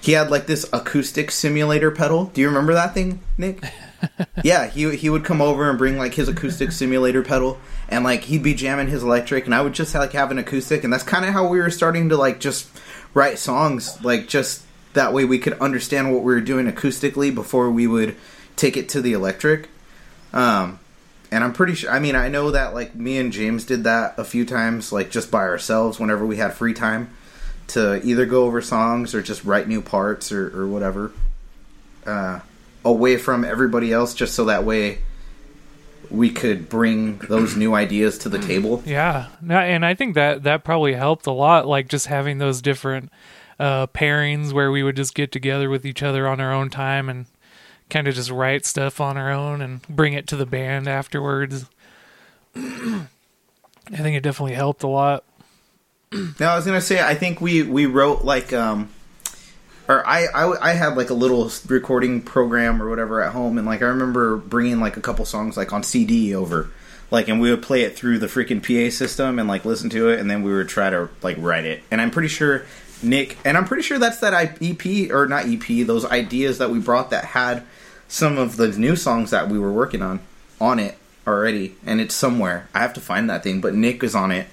He 0.00 0.12
had 0.12 0.30
like 0.30 0.46
this 0.46 0.68
acoustic 0.72 1.30
simulator 1.30 1.90
pedal. 1.90 2.26
Do 2.26 2.40
you 2.40 2.48
remember 2.48 2.74
that 2.74 2.92
thing, 2.92 3.20
Nick? 3.38 3.62
yeah, 4.44 4.66
he 4.66 4.94
he 4.96 5.08
would 5.08 5.24
come 5.24 5.40
over 5.40 5.70
and 5.70 5.78
bring 5.78 5.96
like 5.96 6.14
his 6.14 6.28
acoustic 6.28 6.72
simulator 6.72 7.22
pedal, 7.22 7.58
and 7.88 8.04
like 8.04 8.24
he'd 8.24 8.42
be 8.42 8.52
jamming 8.52 8.88
his 8.88 9.02
electric, 9.02 9.46
and 9.46 9.54
I 9.54 9.62
would 9.62 9.72
just 9.72 9.94
like 9.94 10.12
have 10.12 10.30
an 10.30 10.38
acoustic, 10.38 10.84
and 10.84 10.92
that's 10.92 11.04
kind 11.04 11.24
of 11.24 11.32
how 11.32 11.46
we 11.46 11.60
were 11.60 11.70
starting 11.70 12.10
to 12.10 12.16
like 12.16 12.40
just 12.40 12.68
write 13.14 13.38
songs, 13.38 14.02
like 14.02 14.28
just 14.28 14.64
that 14.94 15.12
way 15.12 15.24
we 15.24 15.38
could 15.38 15.54
understand 15.54 16.12
what 16.12 16.22
we 16.22 16.34
were 16.34 16.40
doing 16.40 16.70
acoustically 16.70 17.34
before 17.34 17.70
we 17.70 17.86
would 17.86 18.16
take 18.56 18.76
it 18.76 18.88
to 18.90 19.00
the 19.00 19.12
electric. 19.12 19.68
Um, 20.32 20.78
and 21.30 21.42
I'm 21.42 21.52
pretty 21.52 21.74
sure. 21.74 21.90
I 21.90 21.98
mean, 21.98 22.14
I 22.14 22.28
know 22.28 22.50
that 22.50 22.74
like 22.74 22.94
me 22.94 23.18
and 23.18 23.32
James 23.32 23.64
did 23.64 23.84
that 23.84 24.18
a 24.18 24.24
few 24.24 24.44
times, 24.44 24.92
like 24.92 25.10
just 25.10 25.30
by 25.30 25.40
ourselves 25.40 25.98
whenever 25.98 26.26
we 26.26 26.36
had 26.36 26.52
free 26.52 26.74
time 26.74 27.14
to 27.68 28.04
either 28.06 28.26
go 28.26 28.44
over 28.44 28.60
songs 28.60 29.14
or 29.14 29.22
just 29.22 29.44
write 29.44 29.68
new 29.68 29.80
parts 29.80 30.30
or, 30.30 30.58
or 30.58 30.66
whatever. 30.66 31.12
Uh, 32.04 32.40
away 32.84 33.16
from 33.16 33.44
everybody 33.44 33.92
else, 33.92 34.12
just 34.12 34.34
so 34.34 34.46
that 34.46 34.64
way 34.64 34.98
we 36.12 36.30
could 36.30 36.68
bring 36.68 37.18
those 37.28 37.56
new 37.56 37.74
ideas 37.74 38.18
to 38.18 38.28
the 38.28 38.38
table. 38.38 38.82
Yeah, 38.84 39.28
and 39.48 39.84
I 39.84 39.94
think 39.94 40.14
that 40.14 40.42
that 40.42 40.62
probably 40.62 40.92
helped 40.92 41.26
a 41.26 41.32
lot. 41.32 41.66
Like 41.66 41.88
just 41.88 42.06
having 42.06 42.38
those 42.38 42.60
different 42.60 43.10
uh, 43.58 43.86
pairings 43.88 44.52
where 44.52 44.70
we 44.70 44.82
would 44.82 44.96
just 44.96 45.14
get 45.14 45.32
together 45.32 45.70
with 45.70 45.86
each 45.86 46.02
other 46.02 46.28
on 46.28 46.40
our 46.40 46.52
own 46.52 46.68
time 46.68 47.08
and 47.08 47.26
kind 47.88 48.06
of 48.06 48.14
just 48.14 48.30
write 48.30 48.66
stuff 48.66 49.00
on 49.00 49.16
our 49.16 49.30
own 49.30 49.60
and 49.60 49.82
bring 49.88 50.12
it 50.12 50.26
to 50.26 50.36
the 50.36 50.46
band 50.46 50.86
afterwards. 50.86 51.66
I 52.54 53.06
think 53.90 54.16
it 54.16 54.22
definitely 54.22 54.54
helped 54.54 54.82
a 54.82 54.88
lot. 54.88 55.24
No, 56.12 56.48
I 56.48 56.56
was 56.56 56.66
gonna 56.66 56.80
say 56.82 57.00
I 57.02 57.14
think 57.14 57.40
we 57.40 57.62
we 57.62 57.86
wrote 57.86 58.22
like 58.22 58.52
um 58.52 58.90
or 59.88 60.06
I, 60.06 60.26
I 60.26 60.70
I 60.70 60.72
had 60.72 60.96
like 60.96 61.10
a 61.10 61.14
little 61.14 61.50
recording 61.66 62.22
program 62.22 62.82
or 62.82 62.88
whatever 62.88 63.20
at 63.22 63.32
home, 63.32 63.58
and 63.58 63.66
like 63.66 63.82
I 63.82 63.86
remember 63.86 64.36
bringing 64.36 64.80
like 64.80 64.96
a 64.96 65.00
couple 65.00 65.24
songs 65.24 65.56
like 65.56 65.72
on 65.72 65.82
CD 65.82 66.34
over, 66.34 66.70
like, 67.10 67.28
and 67.28 67.40
we 67.40 67.50
would 67.50 67.62
play 67.62 67.82
it 67.82 67.96
through 67.96 68.18
the 68.18 68.26
freaking 68.26 68.62
PA 68.62 68.94
system 68.94 69.38
and 69.38 69.48
like 69.48 69.64
listen 69.64 69.90
to 69.90 70.08
it, 70.08 70.20
and 70.20 70.30
then 70.30 70.42
we 70.42 70.52
would 70.52 70.68
try 70.68 70.90
to 70.90 71.08
like 71.22 71.36
write 71.38 71.64
it. 71.64 71.82
And 71.90 72.00
I'm 72.00 72.10
pretty 72.10 72.28
sure 72.28 72.64
Nick, 73.02 73.38
and 73.44 73.56
I'm 73.56 73.64
pretty 73.64 73.82
sure 73.82 73.98
that's 73.98 74.18
that 74.20 74.58
EP 74.62 75.10
or 75.10 75.26
not 75.26 75.46
EP, 75.46 75.86
those 75.86 76.04
ideas 76.04 76.58
that 76.58 76.70
we 76.70 76.78
brought 76.78 77.10
that 77.10 77.24
had 77.24 77.64
some 78.08 78.38
of 78.38 78.56
the 78.56 78.68
new 78.68 78.94
songs 78.94 79.30
that 79.30 79.48
we 79.48 79.58
were 79.58 79.72
working 79.72 80.02
on 80.02 80.20
on 80.60 80.78
it 80.78 80.96
already, 81.26 81.74
and 81.84 82.00
it's 82.00 82.14
somewhere. 82.14 82.68
I 82.74 82.80
have 82.80 82.94
to 82.94 83.00
find 83.00 83.28
that 83.30 83.42
thing, 83.42 83.60
but 83.60 83.74
Nick 83.74 84.02
is 84.04 84.14
on 84.14 84.30
it. 84.30 84.46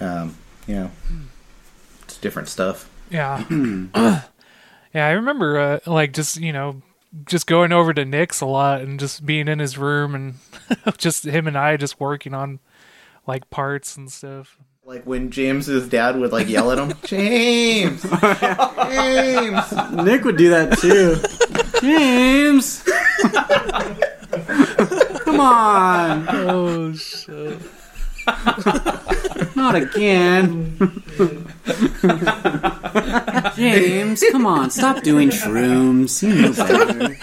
Um, 0.00 0.36
you 0.66 0.74
know, 0.74 0.90
it's 2.02 2.18
different 2.18 2.48
stuff. 2.48 2.88
Yeah. 3.10 3.44
yeah, 4.98 5.06
I 5.06 5.10
remember 5.12 5.58
uh, 5.60 5.78
like 5.86 6.12
just, 6.12 6.38
you 6.38 6.52
know, 6.52 6.82
just 7.24 7.46
going 7.46 7.70
over 7.70 7.94
to 7.94 8.04
Nick's 8.04 8.40
a 8.40 8.46
lot 8.46 8.80
and 8.80 8.98
just 8.98 9.24
being 9.24 9.46
in 9.46 9.60
his 9.60 9.78
room 9.78 10.12
and 10.12 10.34
just 10.98 11.24
him 11.24 11.46
and 11.46 11.56
I 11.56 11.76
just 11.76 12.00
working 12.00 12.34
on 12.34 12.58
like 13.24 13.48
parts 13.48 13.96
and 13.96 14.10
stuff. 14.10 14.58
Like 14.84 15.04
when 15.04 15.30
James's 15.30 15.88
dad 15.88 16.18
would 16.18 16.32
like 16.32 16.48
yell 16.48 16.72
at 16.72 16.78
him, 16.78 16.92
James, 17.04 18.02
James. 18.20 19.72
Nick 20.04 20.24
would 20.24 20.36
do 20.36 20.50
that 20.50 20.78
too. 20.80 21.14
James, 21.80 22.82
come 25.22 25.38
on, 25.38 26.26
Oh 26.28 26.92
shit. 26.94 27.60
Not 29.56 29.74
again. 29.74 30.76
James, 33.56 34.24
come 34.30 34.46
on, 34.46 34.70
stop 34.70 35.02
doing 35.02 35.30
shrooms. 35.30 36.22
You 36.22 36.34
know 36.34 36.52
better. 36.52 37.16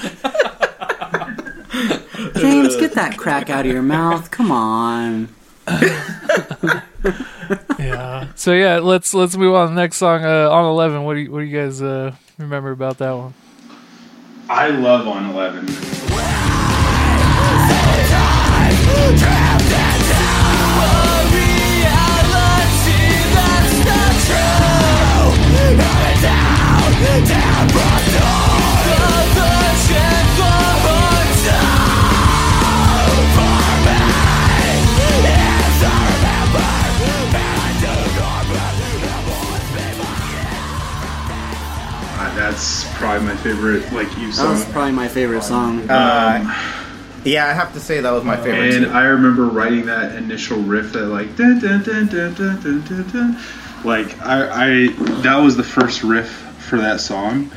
James, 2.39 2.75
get 2.75 2.93
that 2.93 3.17
crack 3.17 3.49
out 3.49 3.65
of 3.65 3.71
your 3.71 3.81
mouth. 3.83 4.31
Come 4.31 4.51
on. 4.51 5.29
yeah. 7.79 8.27
So 8.35 8.53
yeah, 8.53 8.79
let's 8.79 9.13
let's 9.13 9.35
move 9.37 9.55
on 9.55 9.69
to 9.69 9.75
the 9.75 9.81
next 9.81 9.97
song 9.97 10.23
uh, 10.23 10.49
on 10.49 10.65
11. 10.65 11.03
What 11.03 11.13
do 11.13 11.19
you, 11.21 11.31
what 11.31 11.39
do 11.39 11.45
you 11.45 11.61
guys 11.61 11.81
uh, 11.81 12.13
remember 12.37 12.71
about 12.71 12.97
that 12.97 13.11
one? 13.11 13.33
I 14.49 14.69
love 14.69 15.07
on 15.07 15.29
11. 15.31 15.65
Favorite 43.45 43.91
like 43.93 44.07
Eve 44.17 44.29
That 44.29 44.33
song. 44.35 44.51
was 44.53 44.65
probably 44.65 44.91
my 44.93 45.07
favorite 45.07 45.43
song. 45.43 45.87
Uh, 45.87 46.41
yeah, 47.23 47.45
I 47.45 47.53
have 47.53 47.73
to 47.73 47.79
say 47.79 48.01
that 48.01 48.09
was 48.11 48.23
my 48.23 48.37
favorite. 48.37 48.73
And 48.73 48.85
too. 48.85 48.91
I 48.91 49.03
remember 49.05 49.45
writing 49.45 49.85
that 49.85 50.15
initial 50.15 50.57
riff 50.57 50.93
that 50.93 51.05
like 51.05 51.35
dun, 51.35 51.59
dun, 51.59 51.83
dun, 51.83 52.07
like 53.85 54.19
I, 54.21 54.87
I 54.87 54.87
that 55.21 55.37
was 55.37 55.55
the 55.55 55.63
first 55.63 56.03
riff 56.03 56.29
for 56.29 56.77
that 56.77 56.99
song. 56.99 57.51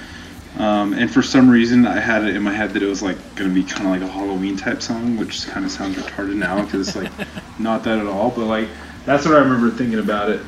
Um, 0.59 0.93
and 0.93 1.11
for 1.11 1.23
some 1.23 1.49
reason, 1.49 1.87
I 1.87 2.01
had 2.01 2.25
it 2.25 2.35
in 2.35 2.43
my 2.43 2.53
head 2.53 2.71
that 2.71 2.83
it 2.83 2.87
was 2.87 3.03
like 3.03 3.17
going 3.37 3.49
to 3.49 3.55
be 3.55 3.63
kind 3.63 3.87
of 3.87 3.93
like 3.93 4.03
a 4.03 4.13
Halloween 4.13 4.57
type 4.57 4.83
song, 4.83 5.17
which 5.17 5.47
kind 5.47 5.65
of 5.65 5.71
sounds 5.71 5.97
retarded 5.97 6.35
now 6.35 6.65
because 6.65 6.89
it's 6.89 6.97
like 6.97 7.13
not 7.59 7.85
that 7.85 7.99
at 7.99 8.07
all. 8.07 8.31
But 8.31 8.47
like 8.47 8.69
that's 9.05 9.25
what 9.25 9.35
I 9.35 9.39
remember 9.39 9.71
thinking 9.71 10.01
about 10.01 10.31
it, 10.31 10.41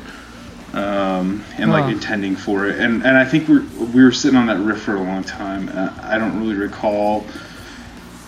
um, 0.74 1.44
and 1.56 1.70
like 1.70 1.90
intending 1.90 2.36
for 2.36 2.66
it. 2.66 2.78
And 2.80 3.04
and 3.04 3.16
I 3.16 3.24
think 3.24 3.48
we 3.48 3.60
we 3.60 4.02
were 4.02 4.12
sitting 4.12 4.38
on 4.38 4.46
that 4.46 4.58
riff 4.58 4.82
for 4.82 4.96
a 4.96 5.02
long 5.02 5.22
time. 5.22 5.70
I 6.02 6.18
don't 6.18 6.40
really 6.40 6.56
recall 6.56 7.24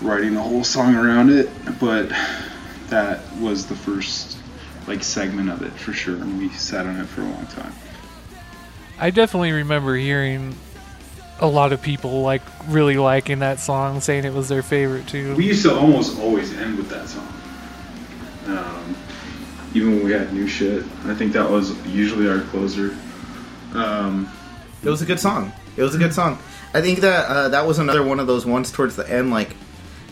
writing 0.00 0.34
the 0.34 0.42
whole 0.42 0.64
song 0.64 0.94
around 0.94 1.30
it, 1.30 1.50
but 1.80 2.08
that 2.88 3.20
was 3.38 3.66
the 3.66 3.74
first 3.74 4.38
like 4.86 5.02
segment 5.02 5.50
of 5.50 5.62
it 5.62 5.72
for 5.72 5.92
sure, 5.92 6.16
and 6.16 6.38
we 6.38 6.48
sat 6.50 6.86
on 6.86 6.96
it 6.98 7.06
for 7.06 7.22
a 7.22 7.24
long 7.24 7.46
time. 7.46 7.72
I 8.98 9.10
definitely 9.10 9.52
remember 9.52 9.96
hearing 9.96 10.54
a 11.40 11.46
lot 11.46 11.72
of 11.72 11.82
people 11.82 12.22
like 12.22 12.42
really 12.68 12.96
liking 12.96 13.40
that 13.40 13.58
song, 13.58 14.00
saying 14.00 14.24
it 14.24 14.32
was 14.32 14.48
their 14.48 14.62
favorite 14.62 15.08
too. 15.08 15.34
We 15.34 15.46
used 15.46 15.64
to 15.64 15.74
almost 15.74 16.18
always 16.20 16.52
end 16.56 16.76
with 16.76 16.88
that 16.90 17.08
song, 17.08 17.28
um, 18.46 18.96
even 19.74 19.96
when 19.96 20.04
we 20.04 20.12
had 20.12 20.32
new 20.32 20.46
shit. 20.46 20.84
I 21.04 21.14
think 21.14 21.32
that 21.32 21.50
was 21.50 21.74
usually 21.86 22.28
our 22.28 22.40
closer. 22.40 22.96
Um, 23.74 24.28
It 24.84 24.90
was 24.90 25.02
a 25.02 25.06
good 25.06 25.20
song. 25.20 25.52
It 25.76 25.82
was 25.82 25.94
a 25.94 25.98
good 25.98 26.12
song. 26.12 26.38
I 26.74 26.80
think 26.80 27.00
that 27.00 27.26
uh, 27.28 27.48
that 27.48 27.66
was 27.66 27.78
another 27.78 28.02
one 28.02 28.20
of 28.20 28.26
those 28.26 28.44
ones 28.44 28.70
towards 28.70 28.96
the 28.96 29.10
end. 29.10 29.30
Like, 29.30 29.56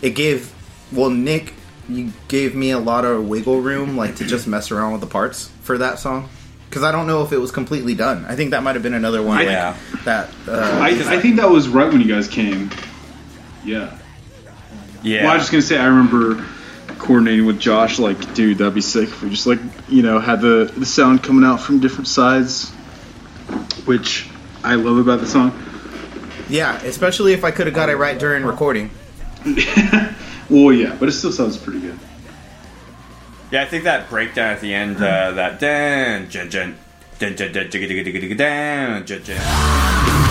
it 0.02 0.10
gave. 0.10 0.52
Well, 0.92 1.10
Nick, 1.10 1.54
you 1.90 2.12
gave 2.28 2.54
me 2.54 2.70
a 2.70 2.78
lot 2.78 3.04
of 3.04 3.28
wiggle 3.28 3.60
room, 3.60 3.96
like 3.96 4.16
to 4.16 4.24
just 4.24 4.46
mess 4.46 4.70
around 4.70 4.92
with 4.92 5.00
the 5.00 5.06
parts 5.06 5.50
for 5.62 5.78
that 5.78 5.98
song. 5.98 6.28
Because 6.68 6.84
I 6.84 6.92
don't 6.92 7.08
know 7.08 7.24
if 7.24 7.32
it 7.32 7.38
was 7.38 7.50
completely 7.50 7.94
done. 7.96 8.24
I 8.26 8.36
think 8.36 8.52
that 8.52 8.62
might 8.62 8.76
have 8.76 8.82
been 8.82 8.94
another 8.94 9.22
one. 9.22 9.38
like, 9.38 9.46
Yeah. 9.48 9.76
That. 10.04 10.30
Uh, 10.46 10.78
I, 10.80 10.90
I 11.16 11.20
think 11.20 11.36
that 11.36 11.50
was 11.50 11.68
right 11.68 11.90
when 11.90 12.00
you 12.00 12.06
guys 12.06 12.28
came. 12.28 12.70
Yeah. 13.64 13.98
Yeah. 15.02 15.24
Well, 15.24 15.32
I 15.32 15.34
was 15.34 15.42
just 15.42 15.52
gonna 15.52 15.62
say 15.62 15.78
I 15.78 15.86
remember 15.86 16.46
coordinating 16.98 17.46
with 17.46 17.58
Josh, 17.58 17.98
like, 17.98 18.34
dude, 18.34 18.58
that'd 18.58 18.74
be 18.74 18.80
sick 18.80 19.08
if 19.08 19.22
we 19.22 19.30
just 19.30 19.46
like, 19.46 19.58
you 19.88 20.02
know, 20.02 20.20
had 20.20 20.40
the 20.40 20.72
the 20.76 20.86
sound 20.86 21.22
coming 21.22 21.44
out 21.44 21.60
from 21.60 21.80
different 21.80 22.06
sides, 22.06 22.70
which 23.86 24.28
I 24.62 24.74
love 24.76 24.98
about 24.98 25.20
the 25.20 25.26
song. 25.26 25.52
yeah, 26.48 26.76
especially 26.82 27.32
if 27.32 27.42
I 27.44 27.50
could 27.50 27.66
have 27.66 27.74
got 27.74 27.88
it 27.88 27.96
right 27.96 28.18
during 28.18 28.44
recording. 28.44 28.90
Well, 30.50 30.72
yeah, 30.72 30.96
but 30.98 31.08
it 31.08 31.12
still 31.12 31.30
sounds 31.32 31.56
pretty 31.56 31.80
good. 31.80 31.98
Yeah, 33.52 33.62
I 33.62 33.66
think 33.66 33.84
that 33.84 34.10
breakdown 34.10 34.52
at 34.52 34.60
the 34.60 34.74
end, 34.74 34.96
uh, 34.96 35.30
that 35.32 35.60
dun 35.60 36.28
dun 36.28 36.48
dun 36.48 36.76
dun 37.18 37.36
dun 37.36 37.52
dun 37.52 37.70
dun 37.70 37.78
dun 37.78 38.04
dun 38.04 38.36
dun 38.36 39.04
dun 39.06 39.22
dun. 39.22 39.36
That 39.36 40.29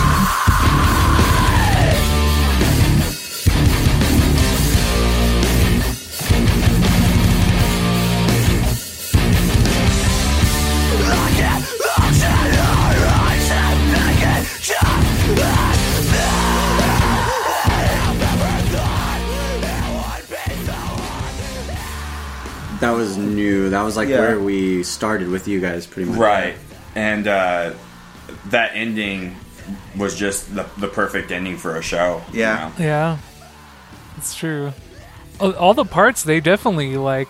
was 23.90 23.96
like 23.96 24.08
Yeah. 24.08 24.20
where 24.20 24.38
we 24.40 24.82
started 24.84 25.28
with 25.28 25.48
you 25.48 25.60
guys, 25.60 25.86
pretty 25.86 26.08
much. 26.10 26.18
Right, 26.18 26.56
and 26.94 27.26
uh, 27.26 27.72
that 28.46 28.70
ending 28.74 29.36
was 29.96 30.16
just 30.16 30.54
the 30.54 30.66
the 30.78 30.88
perfect 30.88 31.30
ending 31.32 31.56
for 31.56 31.76
a 31.76 31.82
show. 31.82 32.22
you 32.32 32.40
Yeah. 32.40 32.70
know? 32.78 32.84
Yeah, 32.84 33.18
it's 34.16 34.34
true. 34.34 34.72
All 35.40 35.52
all 35.56 35.74
the 35.74 35.84
parts 35.84 36.22
they 36.22 36.40
definitely 36.40 36.96
like, 36.96 37.28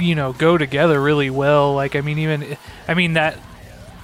you 0.00 0.14
know, 0.14 0.32
go 0.32 0.58
together 0.58 1.00
really 1.00 1.30
well. 1.30 1.74
Like, 1.74 1.96
I 1.96 2.00
mean, 2.00 2.18
even, 2.18 2.56
I 2.88 2.94
mean 2.94 3.14
that 3.14 3.38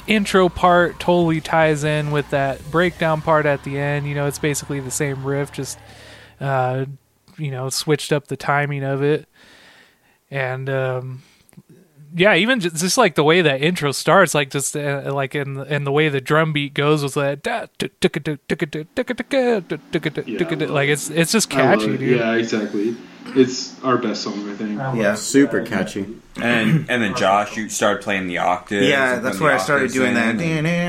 intro 0.07 0.49
part 0.49 0.99
totally 0.99 1.41
ties 1.41 1.85
in 1.85 2.11
with 2.11 2.31
that 2.31 2.71
breakdown 2.71 3.21
part 3.21 3.47
at 3.47 3.63
the 3.65 3.79
end. 3.79 4.07
You 4.07 4.15
know, 4.15 4.27
it's 4.27 4.39
basically 4.39 4.81
the 4.81 4.91
same 4.91 5.25
riff, 5.25 5.53
just, 5.53 5.79
uh, 6.41 6.85
you 7.39 7.51
know, 7.51 7.69
switched 7.71 8.13
up 8.13 8.27
the 8.29 8.37
timing 8.37 8.83
of 8.85 9.03
it, 9.03 9.27
and 10.31 10.69
um, 10.71 11.23
yeah, 12.15 12.35
even 12.35 12.61
just, 12.61 12.77
just, 12.77 12.99
like 12.99 13.15
the 13.15 13.25
way 13.25 13.43
that 13.43 13.63
intro 13.63 13.93
starts, 13.93 14.35
like 14.35 14.51
just 14.51 14.77
uh, 14.77 15.11
like 15.13 15.35
in 15.35 15.59
in 15.67 15.85
the 15.85 15.93
way 15.93 16.09
the 16.09 16.21
drum 16.21 16.53
beat 16.53 16.75
goes 16.75 17.03
was 17.03 17.17
like 17.17 17.43
like 20.71 20.89
it's 20.89 21.11
it's 21.11 21.33
just 21.33 21.51
catchy, 21.51 21.95
it. 21.95 21.99
dude. 21.99 22.19
Yeah, 22.19 22.35
exactly. 22.35 22.97
It's 23.37 23.81
our 23.85 23.99
best 23.99 24.23
song, 24.23 24.51
I 24.51 24.55
think. 24.55 24.81
I 24.81 24.95
yeah, 24.97 25.15
super 25.15 25.65
catchy. 25.65 26.07
And 26.37 26.91
and 26.91 27.03
then 27.03 27.15
Josh, 27.15 27.57
you 27.57 27.69
started 27.69 28.03
playing 28.03 28.27
the 28.27 28.39
octave. 28.39 28.83
Yeah, 28.83 29.21
that's 29.21 29.39
where 29.39 29.53
I 29.53 29.59
started 29.59 29.93
doing 29.93 30.15
that. 30.15 30.41
And... 30.41 30.81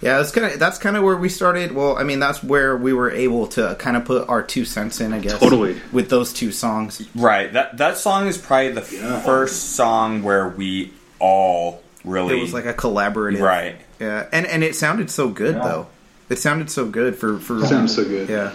Yeah, 0.00 0.16
that's 0.16 0.30
kind 0.32 0.50
of 0.52 0.58
that's 0.58 0.78
kind 0.78 0.96
of 0.96 1.02
where 1.02 1.16
we 1.16 1.28
started. 1.28 1.72
Well, 1.72 1.96
I 1.98 2.04
mean, 2.04 2.20
that's 2.20 2.42
where 2.42 2.74
we 2.76 2.92
were 2.94 3.10
able 3.10 3.46
to 3.48 3.76
kind 3.78 3.96
of 3.98 4.04
put 4.06 4.28
our 4.30 4.42
two 4.42 4.64
cents 4.64 5.00
in, 5.00 5.12
I 5.12 5.18
guess. 5.18 5.38
Totally. 5.38 5.78
With 5.92 6.08
those 6.08 6.32
two 6.32 6.52
songs. 6.52 7.06
Right. 7.14 7.52
That 7.52 7.76
that 7.78 7.98
song 7.98 8.26
is 8.26 8.38
probably 8.38 8.72
the 8.72 8.88
Yeah. 8.96 9.20
first 9.20 9.74
song 9.76 10.22
where 10.22 10.48
we 10.48 10.92
all 11.18 11.82
really. 12.04 12.38
It 12.38 12.40
was 12.42 12.54
like 12.54 12.64
a 12.64 12.72
collaborative, 12.72 13.40
right. 13.40 13.76
Yeah, 13.98 14.26
and 14.32 14.46
and 14.46 14.64
it 14.64 14.74
sounded 14.74 15.10
so 15.10 15.28
good 15.28 15.56
Yeah. 15.56 15.62
though. 15.64 15.86
It 16.30 16.38
sounded 16.38 16.70
so 16.70 16.86
good 16.86 17.16
for 17.16 17.38
for 17.38 17.64
Sounds 17.66 17.94
so 17.94 18.04
good. 18.04 18.28
yeah. 18.30 18.52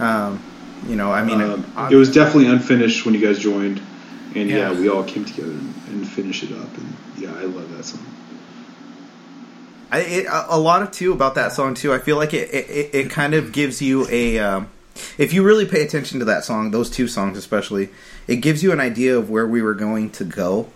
Um, 0.00 0.42
you 0.88 0.96
know, 0.96 1.12
I 1.12 1.22
mean, 1.22 1.40
Um, 1.40 1.64
I- 1.76 1.90
it 1.90 1.94
was 1.96 2.10
definitely 2.12 2.46
unfinished 2.50 3.04
when 3.04 3.14
you 3.14 3.20
guys 3.24 3.38
joined, 3.38 3.80
and 4.34 4.48
yeah, 4.50 4.72
Yeah. 4.72 4.80
we 4.80 4.88
all 4.88 5.04
came 5.04 5.24
together 5.24 5.50
and, 5.50 5.74
and 5.92 6.08
finished 6.08 6.42
it 6.42 6.50
up. 6.52 6.76
And 6.76 6.96
yeah, 7.16 7.28
I 7.38 7.44
love 7.44 7.70
that 7.76 7.84
song. 7.84 8.00
I, 9.92 10.00
it, 10.00 10.26
a 10.28 10.58
lot 10.58 10.82
of 10.82 10.92
too 10.92 11.12
about 11.12 11.34
that 11.34 11.52
song 11.52 11.74
too. 11.74 11.92
I 11.92 11.98
feel 11.98 12.16
like 12.16 12.32
it 12.32 12.52
it, 12.52 12.70
it, 12.70 12.94
it 12.94 13.10
kind 13.10 13.34
of 13.34 13.52
gives 13.52 13.82
you 13.82 14.06
a 14.08 14.38
um, 14.38 14.68
if 15.18 15.32
you 15.32 15.42
really 15.42 15.66
pay 15.66 15.82
attention 15.82 16.18
to 16.18 16.24
that 16.26 16.44
song, 16.44 16.70
those 16.70 16.90
two 16.90 17.08
songs 17.08 17.36
especially, 17.36 17.90
it 18.26 18.36
gives 18.36 18.62
you 18.62 18.72
an 18.72 18.80
idea 18.80 19.16
of 19.16 19.30
where 19.30 19.46
we 19.46 19.62
were 19.62 19.74
going 19.74 20.10
to 20.10 20.24
go, 20.24 20.68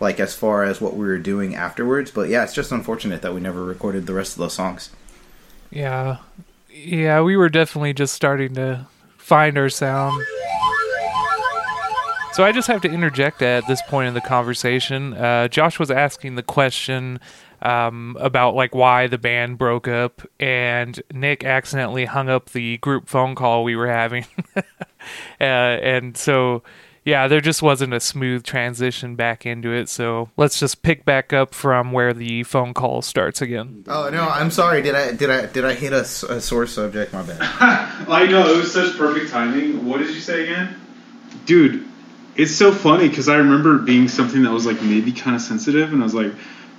like 0.00 0.20
as 0.20 0.34
far 0.34 0.64
as 0.64 0.80
what 0.80 0.94
we 0.94 1.06
were 1.06 1.18
doing 1.18 1.54
afterwards. 1.54 2.10
But 2.10 2.28
yeah, 2.28 2.44
it's 2.44 2.54
just 2.54 2.72
unfortunate 2.72 3.22
that 3.22 3.34
we 3.34 3.40
never 3.40 3.64
recorded 3.64 4.06
the 4.06 4.14
rest 4.14 4.32
of 4.32 4.38
those 4.38 4.54
songs. 4.54 4.90
Yeah. 5.70 6.18
Yeah, 6.72 7.20
we 7.22 7.36
were 7.36 7.48
definitely 7.48 7.92
just 7.92 8.14
starting 8.14 8.54
to 8.54 8.86
find 9.18 9.58
our 9.58 9.68
sound. 9.68 10.24
So 12.32 12.44
I 12.44 12.52
just 12.52 12.68
have 12.68 12.80
to 12.82 12.88
interject 12.88 13.42
at 13.42 13.66
this 13.66 13.82
point 13.82 14.06
in 14.06 14.14
the 14.14 14.20
conversation. 14.20 15.14
Uh, 15.14 15.48
Josh 15.48 15.80
was 15.80 15.90
asking 15.90 16.36
the 16.36 16.44
question 16.44 17.18
um, 17.62 18.16
about 18.20 18.54
like 18.54 18.74
why 18.74 19.06
the 19.06 19.18
band 19.18 19.58
broke 19.58 19.88
up, 19.88 20.22
and 20.38 21.00
Nick 21.12 21.44
accidentally 21.44 22.04
hung 22.04 22.28
up 22.28 22.50
the 22.50 22.78
group 22.78 23.08
phone 23.08 23.34
call 23.34 23.64
we 23.64 23.76
were 23.76 23.88
having, 23.88 24.26
uh, 24.56 24.62
and 25.40 26.16
so 26.16 26.62
yeah, 27.04 27.28
there 27.28 27.40
just 27.40 27.62
wasn't 27.62 27.94
a 27.94 28.00
smooth 28.00 28.44
transition 28.44 29.16
back 29.16 29.46
into 29.46 29.72
it. 29.72 29.88
So 29.88 30.30
let's 30.36 30.60
just 30.60 30.82
pick 30.82 31.04
back 31.04 31.32
up 31.32 31.54
from 31.54 31.92
where 31.92 32.12
the 32.12 32.42
phone 32.42 32.74
call 32.74 33.02
starts 33.02 33.40
again. 33.40 33.84
Oh 33.88 34.10
no, 34.10 34.28
I'm 34.28 34.50
sorry. 34.50 34.82
Did 34.82 34.94
I 34.94 35.12
did 35.12 35.30
I 35.30 35.46
did 35.46 35.64
I 35.64 35.74
hit 35.74 35.92
a 35.92 36.04
sore 36.04 36.66
subject? 36.66 37.12
My 37.12 37.22
bad. 37.22 37.38
I 37.40 38.26
know 38.26 38.46
it 38.54 38.56
was 38.56 38.72
such 38.72 38.96
perfect 38.96 39.30
timing. 39.30 39.86
What 39.86 39.98
did 39.98 40.14
you 40.14 40.20
say 40.20 40.44
again, 40.44 40.78
dude? 41.46 41.86
It's 42.36 42.54
so 42.54 42.72
funny 42.72 43.08
because 43.08 43.28
I 43.28 43.36
remember 43.36 43.78
being 43.78 44.08
something 44.08 44.42
that 44.44 44.52
was 44.52 44.64
like 44.66 44.80
maybe 44.82 45.12
kind 45.12 45.34
of 45.34 45.42
sensitive, 45.42 45.92
and 45.92 46.02
I 46.02 46.04
was 46.04 46.14
like, 46.14 46.32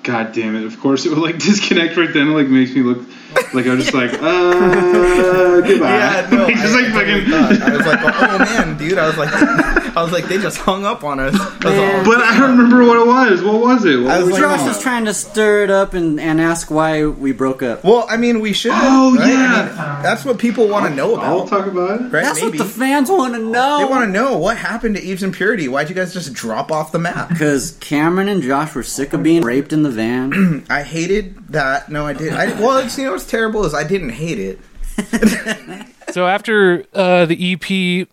God 0.03 0.33
damn 0.33 0.55
it! 0.55 0.65
Of 0.65 0.79
course 0.79 1.05
it 1.05 1.09
would 1.09 1.19
like 1.19 1.37
disconnect 1.39 1.97
right 1.97 2.13
then. 2.13 2.29
It 2.29 2.31
like 2.31 2.47
makes 2.47 2.73
me 2.73 2.81
look 2.81 3.07
like 3.53 3.65
I'm 3.67 3.79
just 3.79 3.93
like, 3.93 4.11
uh, 4.21 5.61
goodbye. 5.61 5.89
Yeah, 5.97 6.29
no, 6.31 6.43
Like, 6.51 6.55
just 6.55 6.73
like 6.73 6.85
I 6.85 6.91
fucking. 6.91 7.31
thought- 7.31 7.61
I 7.61 7.77
was 7.77 7.85
like, 7.85 7.99
oh 8.03 8.37
man, 8.65 8.77
dude. 8.77 8.97
I 8.97 9.07
was 9.07 9.17
like, 9.17 9.29
I 9.33 10.01
was 10.03 10.11
like, 10.11 10.25
they 10.25 10.37
just 10.37 10.57
hung 10.57 10.85
up 10.85 11.03
on 11.03 11.19
us. 11.19 11.35
I 11.39 12.03
But 12.05 12.21
I 12.21 12.37
don't 12.39 12.57
remember 12.57 12.85
what 12.85 12.97
it 12.97 13.07
was. 13.07 13.41
What 13.43 13.61
was 13.61 13.85
it? 13.85 13.97
What 14.01 14.11
I 14.11 14.17
was 14.19 14.25
was 14.31 14.39
like, 14.39 14.41
Josh 14.59 14.67
was 14.67 14.81
trying 14.81 15.05
to 15.05 15.13
stir 15.13 15.63
it 15.63 15.69
up 15.69 15.93
and, 15.93 16.19
and 16.19 16.39
ask 16.41 16.71
why 16.71 17.05
we 17.05 17.31
broke 17.31 17.61
up. 17.61 17.83
well, 17.83 18.05
I 18.09 18.17
mean, 18.17 18.39
we 18.39 18.53
should. 18.53 18.71
Oh, 18.73 19.15
right? 19.15 19.25
I 19.25 19.29
yeah. 19.29 19.65
mean, 19.65 19.75
that's 20.03 20.23
what 20.25 20.37
people 20.39 20.67
want 20.67 20.87
to 20.87 20.95
know 20.95 21.15
I'll 21.15 21.41
about, 21.41 21.49
talk 21.49 21.67
about 21.67 22.01
it. 22.01 22.03
right? 22.05 22.23
That's 22.23 22.41
Maybe. 22.41 22.57
what 22.57 22.65
the 22.67 22.73
fans 22.73 23.09
want 23.09 23.33
to 23.33 23.39
know. 23.39 23.79
They 23.79 23.85
want 23.85 24.05
to 24.05 24.11
know 24.11 24.37
what 24.37 24.57
happened 24.57 24.95
to 24.95 25.01
Eve's 25.03 25.23
Impurity. 25.23 25.67
Why'd 25.67 25.89
you 25.89 25.95
guys 25.95 26.13
just 26.13 26.33
drop 26.33 26.71
off 26.71 26.91
the 26.91 26.99
map? 26.99 27.29
Because 27.29 27.77
Cameron 27.79 28.27
and 28.29 28.41
Josh 28.41 28.73
were 28.73 28.83
sick 28.83 29.13
of 29.13 29.23
being 29.23 29.41
raped 29.41 29.73
in 29.73 29.83
the 29.83 29.89
van. 29.91 30.65
I 30.69 30.83
hated 30.83 31.35
that. 31.49 31.89
No, 31.89 32.05
I 32.07 32.13
did. 32.13 32.33
I, 32.33 32.47
well, 32.59 32.77
it's, 32.77 32.97
you 32.97 33.05
know 33.05 33.17
what's 33.21 33.29
terrible 33.29 33.65
is 33.65 33.73
I 33.73 33.83
didn't 33.83 34.09
hate 34.09 34.39
it. 34.39 34.59
So 36.11 36.27
after 36.27 36.83
uh, 36.93 37.25
the 37.25 37.53
EP, 37.53 38.05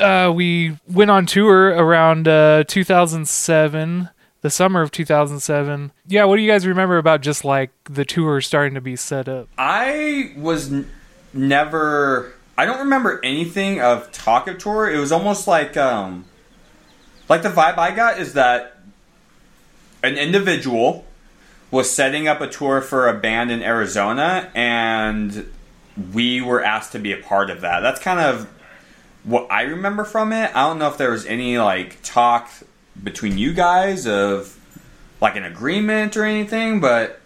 uh, 0.00 0.32
we 0.32 0.76
went 0.88 1.12
on 1.12 1.26
tour 1.26 1.66
around 1.68 2.26
uh, 2.26 2.64
2007, 2.64 4.08
the 4.40 4.50
summer 4.50 4.82
of 4.82 4.90
2007. 4.90 5.92
Yeah, 6.08 6.24
what 6.24 6.36
do 6.38 6.42
you 6.42 6.50
guys 6.50 6.66
remember 6.66 6.98
about 6.98 7.20
just 7.20 7.44
like 7.44 7.70
the 7.84 8.04
tour 8.04 8.40
starting 8.40 8.74
to 8.74 8.80
be 8.80 8.96
set 8.96 9.28
up? 9.28 9.48
I 9.56 10.32
was 10.36 10.72
n- 10.72 10.90
never. 11.32 12.32
I 12.58 12.66
don't 12.66 12.80
remember 12.80 13.20
anything 13.22 13.80
of 13.80 14.10
Talk 14.10 14.48
of 14.48 14.58
Tour. 14.58 14.90
It 14.92 14.98
was 14.98 15.12
almost 15.12 15.46
like, 15.46 15.76
um, 15.76 16.24
like 17.28 17.42
the 17.42 17.50
vibe 17.50 17.78
I 17.78 17.94
got 17.94 18.18
is 18.18 18.32
that 18.32 18.76
an 20.02 20.16
individual 20.16 21.04
was 21.70 21.90
setting 21.90 22.28
up 22.28 22.40
a 22.40 22.48
tour 22.48 22.80
for 22.80 23.08
a 23.08 23.14
band 23.14 23.50
in 23.50 23.62
Arizona, 23.62 24.50
and 24.54 25.50
we 26.12 26.40
were 26.40 26.62
asked 26.62 26.92
to 26.92 26.98
be 26.98 27.12
a 27.12 27.16
part 27.16 27.50
of 27.50 27.62
that. 27.62 27.80
That's 27.80 28.00
kind 28.00 28.20
of 28.20 28.48
what 29.24 29.50
I 29.50 29.62
remember 29.62 30.04
from 30.04 30.32
it. 30.32 30.54
I 30.54 30.66
don't 30.68 30.78
know 30.78 30.88
if 30.88 30.98
there 30.98 31.10
was 31.10 31.26
any 31.26 31.58
like 31.58 31.98
talk 32.02 32.50
between 33.02 33.36
you 33.38 33.52
guys 33.52 34.06
of 34.06 34.58
like 35.20 35.36
an 35.36 35.44
agreement 35.44 36.16
or 36.16 36.24
anything, 36.24 36.80
but 36.80 37.20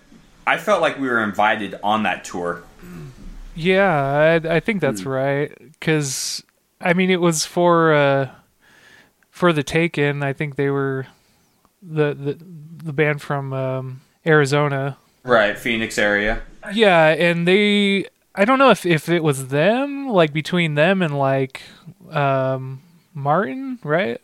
I 0.46 0.57
felt 0.57 0.81
like 0.81 0.98
we 0.98 1.09
were 1.09 1.22
invited 1.22 1.79
on 1.83 2.05
that 2.05 2.24
tour. 2.24 2.62
Yeah, 3.55 4.40
I, 4.42 4.57
I 4.57 4.61
think 4.61 4.81
that's 4.81 5.05
right. 5.05 5.53
Because 5.59 6.42
I 6.81 6.94
mean, 6.94 7.11
it 7.11 7.20
was 7.20 7.44
for 7.44 7.92
uh, 7.92 8.31
for 9.31 9.53
the 9.53 9.62
Taken. 9.62 10.22
I 10.22 10.33
think 10.33 10.57
they 10.57 10.70
were 10.70 11.07
the 11.83 12.14
the 12.14 12.38
the 12.85 12.92
band 12.92 13.20
from 13.20 13.53
um, 13.53 14.00
Arizona. 14.27 14.97
Right, 15.23 15.59
Phoenix 15.59 15.99
area. 15.99 16.43
Yeah, 16.73 17.09
and 17.09 17.47
they 17.47 18.07
I 18.35 18.45
don't 18.45 18.59
know 18.59 18.71
if 18.71 18.87
if 18.87 19.09
it 19.09 19.23
was 19.23 19.49
them, 19.49 20.09
like 20.09 20.33
between 20.33 20.75
them 20.75 21.03
and 21.03 21.19
like 21.19 21.63
um 22.11 22.81
Martin, 23.15 23.79
right? 23.83 24.21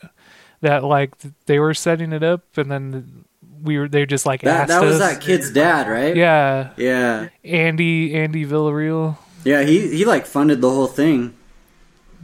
That 0.61 0.85
like 0.85 1.13
they 1.47 1.59
were 1.59 1.75
setting 1.75 2.13
it 2.13 2.23
up 2.23 2.57
and 2.57 2.71
then 2.71 3.25
we 3.63 3.79
were 3.79 3.89
they 3.89 4.07
just 4.07 4.27
like 4.27 4.43
That, 4.43 4.63
asked 4.63 4.69
that 4.69 4.83
was 4.83 5.01
us. 5.01 5.13
that 5.15 5.21
kid's 5.21 5.51
dad, 5.51 5.89
right? 5.89 6.15
Yeah, 6.17 6.71
Yeah. 6.77 7.29
Andy 7.45 8.15
Andy 8.15 8.45
Villarreal. 8.47 9.17
Yeah, 9.45 9.63
he, 9.63 9.89
he 9.97 10.05
like 10.05 10.27
funded 10.27 10.61
the 10.61 10.71
whole 10.71 10.87
thing. 10.89 11.35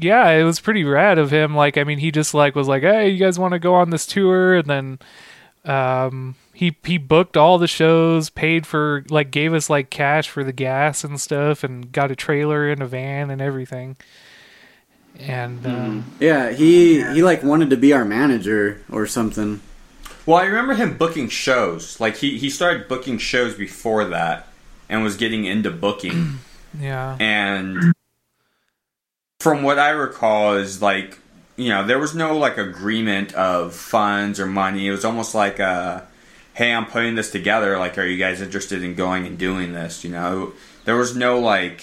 Yeah, 0.01 0.31
it 0.31 0.43
was 0.43 0.59
pretty 0.59 0.83
rad 0.83 1.19
of 1.19 1.31
him. 1.31 1.55
Like, 1.55 1.79
I 1.79 1.85
mean, 1.85 1.99
he 1.99 2.11
just 2.11 2.35
like 2.35 2.57
was 2.57 2.67
like, 2.67 2.83
"Hey, 2.83 3.11
you 3.11 3.19
guys 3.19 3.39
want 3.39 3.53
to 3.53 3.61
go 3.61 3.75
on 3.75 3.91
this 3.91 4.07
tour?" 4.07 4.57
And 4.57 4.67
then, 4.69 4.99
um, 5.65 6.35
he 6.62 6.77
he 6.85 6.96
booked 6.96 7.37
all 7.37 7.59
the 7.59 7.66
shows, 7.66 8.31
paid 8.31 8.68
for 8.68 9.05
like 9.09 9.33
gave 9.33 9.53
us 9.53 9.68
like 9.68 9.90
cash 9.90 10.29
for 10.29 10.44
the 10.44 10.53
gas 10.53 11.03
and 11.03 11.20
stuff, 11.20 11.64
and 11.64 11.90
got 11.90 12.12
a 12.12 12.14
trailer 12.14 12.70
and 12.70 12.81
a 12.81 12.87
van 12.87 13.33
and 13.33 13.42
everything. 13.42 13.96
And 15.18 15.66
um, 15.66 16.05
Yeah, 16.20 16.53
he 16.53 17.03
he 17.03 17.20
like 17.20 17.42
wanted 17.42 17.70
to 17.70 17.77
be 17.77 17.92
our 17.92 18.05
manager 18.05 18.81
or 18.92 19.09
something. 19.09 19.61
Well, 20.25 20.37
I 20.37 20.44
remember 20.44 20.75
him 20.75 20.96
booking 20.96 21.29
shows. 21.31 21.98
Like 21.98 22.18
he 22.18 22.38
he 22.38 22.48
started 22.48 22.87
booking 22.87 23.18
shows 23.18 23.57
before 23.57 24.05
that 24.05 24.46
and 24.88 25.03
was 25.03 25.16
getting 25.16 25.44
into 25.44 25.72
booking. 25.72 26.38
yeah, 26.79 27.16
and 27.18 27.92
from 29.40 29.64
what 29.64 29.81
I 29.81 29.90
recall 29.90 30.55
is 30.55 30.81
like 30.81 31.18
you 31.57 31.70
know 31.70 31.85
there 31.85 31.98
was 31.98 32.14
no 32.14 32.38
like 32.38 32.57
agreement 32.57 33.35
of 33.35 33.75
funds 33.75 34.38
or 34.38 34.46
money. 34.46 34.87
It 34.87 34.92
was 34.92 35.05
almost 35.05 35.35
like 35.35 35.59
a 35.59 36.07
hey, 36.55 36.73
I'm 36.75 36.87
putting 36.87 37.15
this 37.15 37.31
together. 37.31 37.79
Like, 37.79 37.97
are 37.99 38.05
you 38.07 38.19
guys 38.19 38.41
interested 38.41 38.83
in 38.83 38.95
going 38.95 39.27
and 39.27 39.38
doing 39.38 39.73
this? 39.73 40.05
You 40.05 40.11
know, 40.11 40.53
there 40.85 40.97
was 40.97 41.17
no 41.17 41.38
like. 41.38 41.83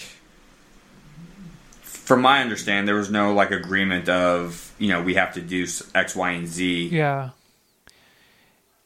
From 1.82 2.21
my 2.21 2.41
understanding, 2.41 2.86
there 2.88 2.95
was 2.95 3.12
no 3.12 3.34
like 3.34 3.51
agreement 3.51 4.10
of 4.10 4.73
you 4.79 4.88
know 4.89 5.01
we 5.01 5.13
have 5.15 5.34
to 5.36 5.41
do 5.41 5.67
X, 5.93 6.15
Y, 6.15 6.32
and 6.32 6.47
Z. 6.47 6.88
yeah. 6.91 7.29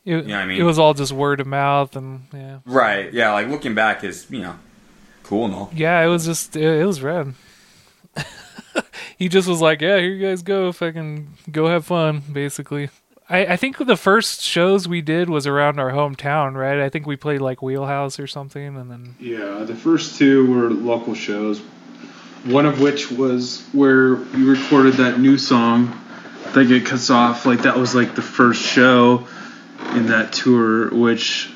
It, 0.05 0.25
Yeah, 0.25 0.39
I 0.39 0.45
mean- 0.45 0.59
it 0.59 0.63
was 0.65 0.77
all 0.77 0.93
just 0.93 1.13
word 1.13 1.39
of 1.39 1.47
mouth, 1.47 1.95
and 1.95 2.23
yeah, 2.33 2.59
Right? 2.65 3.13
Yeah. 3.13 3.31
Like 3.31 3.47
looking 3.47 3.73
back 3.75 4.03
is 4.03 4.27
you 4.29 4.41
know 4.41 4.55
cool 5.23 5.45
and 5.45 5.53
all. 5.55 5.71
yeah, 5.73 6.01
it 6.03 6.07
was 6.07 6.25
just 6.25 6.57
it, 6.57 6.81
it 6.81 6.85
was 6.85 7.01
rad. 7.01 7.33
he 9.17 9.29
just 9.29 9.47
was 9.47 9.61
like, 9.61 9.79
"Yeah, 9.81 9.97
here 9.99 10.09
you 10.09 10.21
guys 10.27 10.41
go, 10.41 10.73
fucking 10.73 11.29
go 11.49 11.67
have 11.67 11.85
fun." 11.85 12.21
Basically, 12.31 12.89
I, 13.29 13.45
I 13.45 13.57
think 13.57 13.77
the 13.77 13.97
first 13.97 14.41
shows 14.41 14.87
we 14.87 15.01
did 15.01 15.29
was 15.29 15.47
around 15.47 15.79
our 15.79 15.91
hometown, 15.91 16.55
right? 16.55 16.79
I 16.81 16.89
think 16.89 17.05
we 17.07 17.15
played 17.15 17.41
like 17.41 17.61
Wheelhouse 17.61 18.19
or 18.19 18.27
something, 18.27 18.75
and 18.77 18.91
then 18.91 19.15
Yeah, 19.19 19.63
the 19.63 19.75
first 19.75 20.17
two 20.17 20.51
were 20.51 20.69
local 20.69 21.15
shows. 21.15 21.59
One 22.45 22.65
of 22.65 22.81
which 22.81 23.09
was 23.09 23.65
where 23.71 24.15
we 24.15 24.43
recorded 24.43 24.95
that 24.95 25.19
new 25.19 25.37
song 25.37 25.97
that 26.53 26.67
get 26.67 26.85
cuts 26.85 27.09
off. 27.09 27.45
Like 27.45 27.61
that 27.63 27.77
was 27.77 27.95
like 27.95 28.15
the 28.15 28.21
first 28.21 28.61
show 28.61 29.27
in 29.95 30.07
that 30.07 30.33
tour, 30.33 30.89
which 30.93 31.49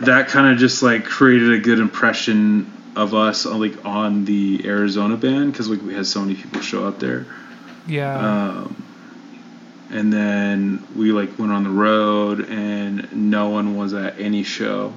that 0.00 0.28
kind 0.28 0.52
of 0.52 0.58
just 0.58 0.82
like 0.82 1.04
created 1.04 1.52
a 1.52 1.58
good 1.58 1.78
impression 1.78 2.72
of 2.96 3.14
us 3.14 3.46
uh, 3.46 3.54
like 3.56 3.84
on 3.84 4.24
the 4.24 4.62
Arizona 4.66 5.16
band 5.16 5.52
because 5.52 5.68
like 5.68 5.82
we 5.82 5.94
had 5.94 6.06
so 6.06 6.20
many 6.20 6.34
people 6.34 6.60
show 6.60 6.86
up 6.86 6.98
there. 6.98 7.26
yeah, 7.86 8.16
Um, 8.16 8.76
and 9.92 10.12
then 10.12 10.86
we 10.96 11.12
like 11.12 11.38
went 11.38 11.52
on 11.52 11.64
the 11.64 11.70
road 11.70 12.48
and 12.48 13.12
no 13.12 13.50
one 13.50 13.76
was 13.76 13.92
at 13.92 14.18
any 14.18 14.42
show 14.42 14.92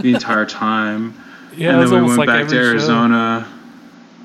the 0.00 0.14
entire 0.14 0.46
time. 0.46 1.14
yeah, 1.56 1.78
and 1.78 1.82
then 1.82 2.02
we 2.02 2.08
went 2.08 2.18
like 2.18 2.26
back 2.26 2.48
to 2.48 2.56
every 2.56 2.56
show. 2.56 2.68
Arizona, 2.68 3.48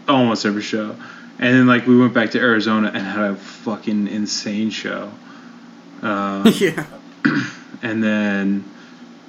almost 0.08 0.46
every 0.46 0.62
show. 0.62 0.96
And 1.38 1.56
then 1.56 1.68
like 1.68 1.86
we 1.86 1.98
went 1.98 2.14
back 2.14 2.32
to 2.32 2.40
Arizona 2.40 2.92
and 2.94 3.06
had 3.06 3.32
a 3.32 3.36
fucking 3.36 4.08
insane 4.08 4.70
show. 4.70 5.12
Uh, 6.02 6.50
yeah. 6.60 6.86
and 7.82 8.02
then 8.02 8.64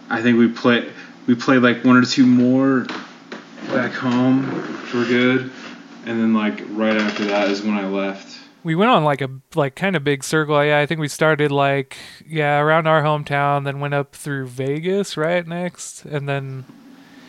I 0.09 0.23
think 0.23 0.39
we 0.39 0.49
play 0.49 0.89
we 1.27 1.35
played 1.35 1.63
like 1.63 1.85
one 1.85 1.97
or 1.97 2.05
two 2.05 2.27
more 2.27 2.87
back 3.69 3.93
home, 3.93 4.45
for 4.87 5.05
good, 5.05 5.51
and 6.07 6.21
then 6.21 6.35
like 6.35 6.63
right 6.71 6.97
after 6.97 7.25
that 7.27 7.49
is 7.49 7.63
when 7.63 7.75
I 7.75 7.87
left. 7.87 8.39
We 8.63 8.75
went 8.75 8.91
on 8.91 9.05
like 9.05 9.21
a 9.23 9.31
like 9.55 9.75
kind 9.75 9.97
of 9.97 10.05
big 10.05 10.23
circle. 10.23 10.63
Yeah, 10.65 10.79
I 10.81 10.87
think 10.87 11.01
we 11.01 11.09
started 11.09 11.51
like 11.51 11.97
yeah 12.27 12.59
around 12.61 12.87
our 12.87 13.03
hometown, 13.03 13.65
then 13.65 13.81
went 13.81 13.95
up 13.95 14.15
through 14.15 14.47
Vegas 14.49 15.17
right 15.17 15.47
next, 15.47 16.05
and 16.05 16.29
then 16.29 16.65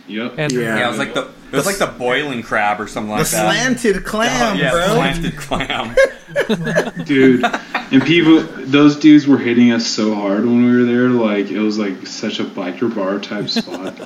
Yep. 0.08 0.34
and 0.38 0.52
Yeah. 0.52 0.78
Yeah, 0.78 0.86
it 0.88 0.90
was 0.90 0.98
like 0.98 1.14
the 1.14 1.22
it 1.52 1.56
was 1.56 1.66
like 1.66 1.78
the 1.78 1.88
boiling 1.88 2.42
crab 2.44 2.82
or 2.82 2.88
something 2.88 3.12
The 3.12 3.22
like 3.22 3.28
that. 3.30 3.48
The 3.48 3.54
slanted 3.54 4.04
clam, 4.06 4.58
yeah, 4.58 4.72
bro. 4.72 4.88
slanted 4.88 5.38
clam. 5.38 5.96
dude. 7.06 7.44
And 7.92 8.02
people, 8.04 8.42
those 8.66 8.98
dudes 8.98 9.28
were 9.28 9.38
hitting 9.38 9.72
us 9.72 9.86
so 9.86 10.14
hard 10.16 10.46
when 10.46 10.66
we 10.66 10.76
were 10.78 10.84
there. 10.86 11.10
Like 11.10 11.50
it 11.50 11.60
was 11.60 11.78
like 11.78 12.08
such 12.08 12.40
a 12.40 12.44
biker 12.44 12.94
bar 12.94 13.20
type 13.20 13.48
spot, 13.50 14.00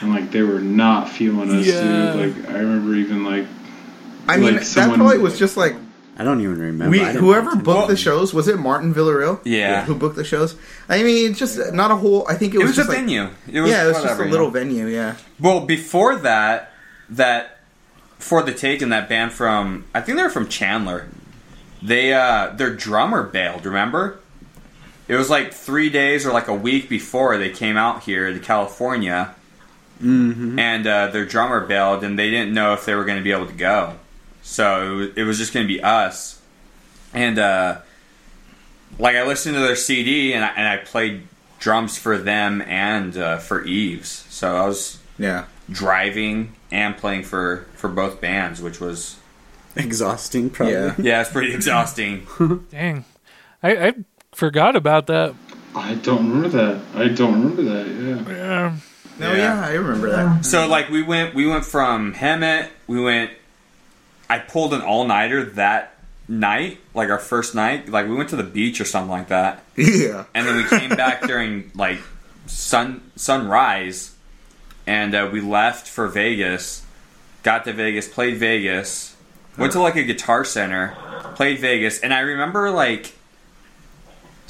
and 0.00 0.10
like 0.14 0.30
they 0.30 0.42
were 0.42 0.60
not 0.60 1.08
feeling 1.08 1.50
us, 1.50 1.66
Yeah. 1.66 2.12
dude. 2.14 2.36
Like 2.36 2.48
I 2.50 2.58
remember 2.58 2.94
even 2.94 3.24
like 3.24 3.46
I 4.28 4.36
mean, 4.38 4.54
like, 4.56 4.64
that 4.66 4.94
probably 4.94 5.18
was 5.18 5.38
just 5.38 5.56
like 5.56 5.74
I 6.18 6.24
don't 6.24 6.40
even 6.42 6.58
remember. 6.60 6.90
we 6.90 7.00
I 7.00 7.12
didn't 7.12 7.22
whoever 7.24 7.42
pay 7.46 7.48
attention. 7.52 7.64
booked 7.64 7.88
the 7.88 7.96
shows. 7.96 8.34
Was 8.34 8.46
it 8.48 8.58
Martin 8.58 8.92
Villarreal? 8.94 9.40
Yeah. 9.44 9.84
who 9.84 9.94
booked 9.94 10.16
the 10.16 10.24
shows? 10.24 10.56
I 10.88 11.02
mean, 11.02 11.32
just 11.34 11.72
not 11.72 11.90
a 11.90 11.96
whole. 11.96 12.26
I 12.28 12.34
think 12.34 12.54
it 12.54 12.58
It 12.60 12.64
was, 12.64 12.68
was 12.68 12.78
a 12.78 12.80
just 12.82 12.88
like 12.90 12.98
venue. 12.98 13.28
It 13.50 13.60
was 13.60 13.70
yeah, 13.70 13.84
it 13.84 13.86
was 13.88 13.96
just 13.96 14.04
whatever, 14.04 14.22
a 14.22 14.26
you 14.26 14.30
little 14.32 14.46
know? 14.48 14.52
venue. 14.52 14.86
Yeah, 14.88 15.16
Well, 15.40 15.60
before 15.64 16.16
that, 16.16 16.72
that 17.10 17.58
for 18.18 18.42
the 18.42 18.52
Taken 18.52 18.90
that 18.90 19.08
band 19.08 19.32
from 19.32 19.86
I 19.94 20.00
think 20.02 20.16
they 20.18 20.22
were 20.22 20.30
from 20.30 20.48
Chandler. 20.48 21.08
They 21.82 22.12
uh 22.12 22.50
their 22.54 22.74
drummer 22.74 23.22
bailed. 23.22 23.64
Remember? 23.64 24.18
It 25.08 25.16
was 25.16 25.28
like 25.30 25.52
three 25.52 25.88
days 25.90 26.24
or 26.26 26.32
like 26.32 26.46
a 26.48 26.54
week 26.54 26.88
before 26.88 27.36
they 27.38 27.50
came 27.50 27.76
out 27.76 28.04
here 28.04 28.32
to 28.32 28.38
California, 28.38 29.34
Mhm. 30.02 30.58
and 30.58 30.86
uh, 30.86 31.08
their 31.08 31.24
drummer 31.24 31.60
bailed, 31.66 32.04
and 32.04 32.18
they 32.18 32.30
didn't 32.30 32.54
know 32.54 32.72
if 32.74 32.84
they 32.86 32.94
were 32.94 33.04
going 33.04 33.18
to 33.18 33.24
be 33.24 33.32
able 33.32 33.46
to 33.46 33.52
go. 33.52 33.94
So 34.42 35.08
it 35.14 35.22
was, 35.22 35.38
just 35.38 35.54
going 35.54 35.66
to 35.66 35.72
be 35.72 35.80
us, 35.80 36.40
and 37.14 37.38
uh, 37.38 37.80
like 38.98 39.16
I 39.16 39.24
listened 39.24 39.54
to 39.54 39.60
their 39.60 39.76
CD 39.76 40.32
and 40.34 40.44
I, 40.44 40.48
and 40.48 40.68
I 40.68 40.76
played 40.78 41.22
drums 41.58 41.96
for 41.96 42.18
them 42.18 42.60
and 42.62 43.16
uh, 43.16 43.38
for 43.38 43.64
Eves. 43.64 44.26
So 44.28 44.56
I 44.56 44.66
was 44.66 44.98
yeah. 45.18 45.44
driving 45.70 46.54
and 46.70 46.96
playing 46.96 47.22
for 47.22 47.66
for 47.74 47.88
both 47.88 48.20
bands, 48.20 48.60
which 48.60 48.80
was 48.80 49.16
exhausting. 49.76 50.50
Probably. 50.50 50.74
Yeah. 50.74 50.94
yeah, 50.98 51.20
it's 51.20 51.30
pretty 51.30 51.54
exhausting. 51.54 52.26
dang, 52.70 53.04
I, 53.62 53.88
I 53.88 53.94
forgot 54.32 54.76
about 54.76 55.06
that. 55.06 55.34
I 55.74 55.94
don't 55.94 56.28
remember 56.28 56.48
that. 56.48 56.80
I 56.94 57.08
don't 57.08 57.32
remember 57.34 57.62
that. 57.62 57.86
Yeah. 57.86 58.36
Yeah. 58.36 58.76
No, 59.18 59.32
Yeah. 59.32 59.60
yeah, 59.60 59.66
I 59.66 59.72
remember 59.74 60.10
that. 60.10 60.44
so 60.44 60.66
like 60.66 60.88
we 60.88 61.02
went 61.02 61.34
we 61.34 61.46
went 61.46 61.64
from 61.64 62.14
Hemet, 62.14 62.68
we 62.86 63.00
went. 63.00 63.30
I 64.28 64.38
pulled 64.38 64.74
an 64.74 64.80
all 64.80 65.04
nighter 65.06 65.44
that 65.44 65.94
night, 66.28 66.78
like 66.94 67.10
our 67.10 67.18
first 67.18 67.54
night. 67.54 67.88
Like 67.88 68.06
we 68.08 68.14
went 68.14 68.30
to 68.30 68.36
the 68.36 68.42
beach 68.42 68.80
or 68.80 68.84
something 68.84 69.10
like 69.10 69.28
that, 69.28 69.64
Yeah, 69.76 70.24
and 70.34 70.46
then 70.46 70.56
we 70.56 70.64
came 70.64 70.90
back 70.90 71.22
during 71.26 71.70
like 71.74 71.98
sun 72.46 73.02
sunrise, 73.16 74.14
and 74.86 75.14
uh, 75.14 75.28
we 75.32 75.40
left 75.40 75.86
for 75.88 76.08
Vegas. 76.08 76.84
Got 77.42 77.64
to 77.64 77.72
Vegas, 77.72 78.08
played 78.08 78.36
Vegas, 78.36 79.16
went 79.58 79.72
to 79.72 79.80
like 79.80 79.96
a 79.96 80.04
guitar 80.04 80.44
center, 80.44 80.96
played 81.34 81.58
Vegas, 81.58 81.98
and 82.00 82.14
I 82.14 82.20
remember 82.20 82.70
like 82.70 83.14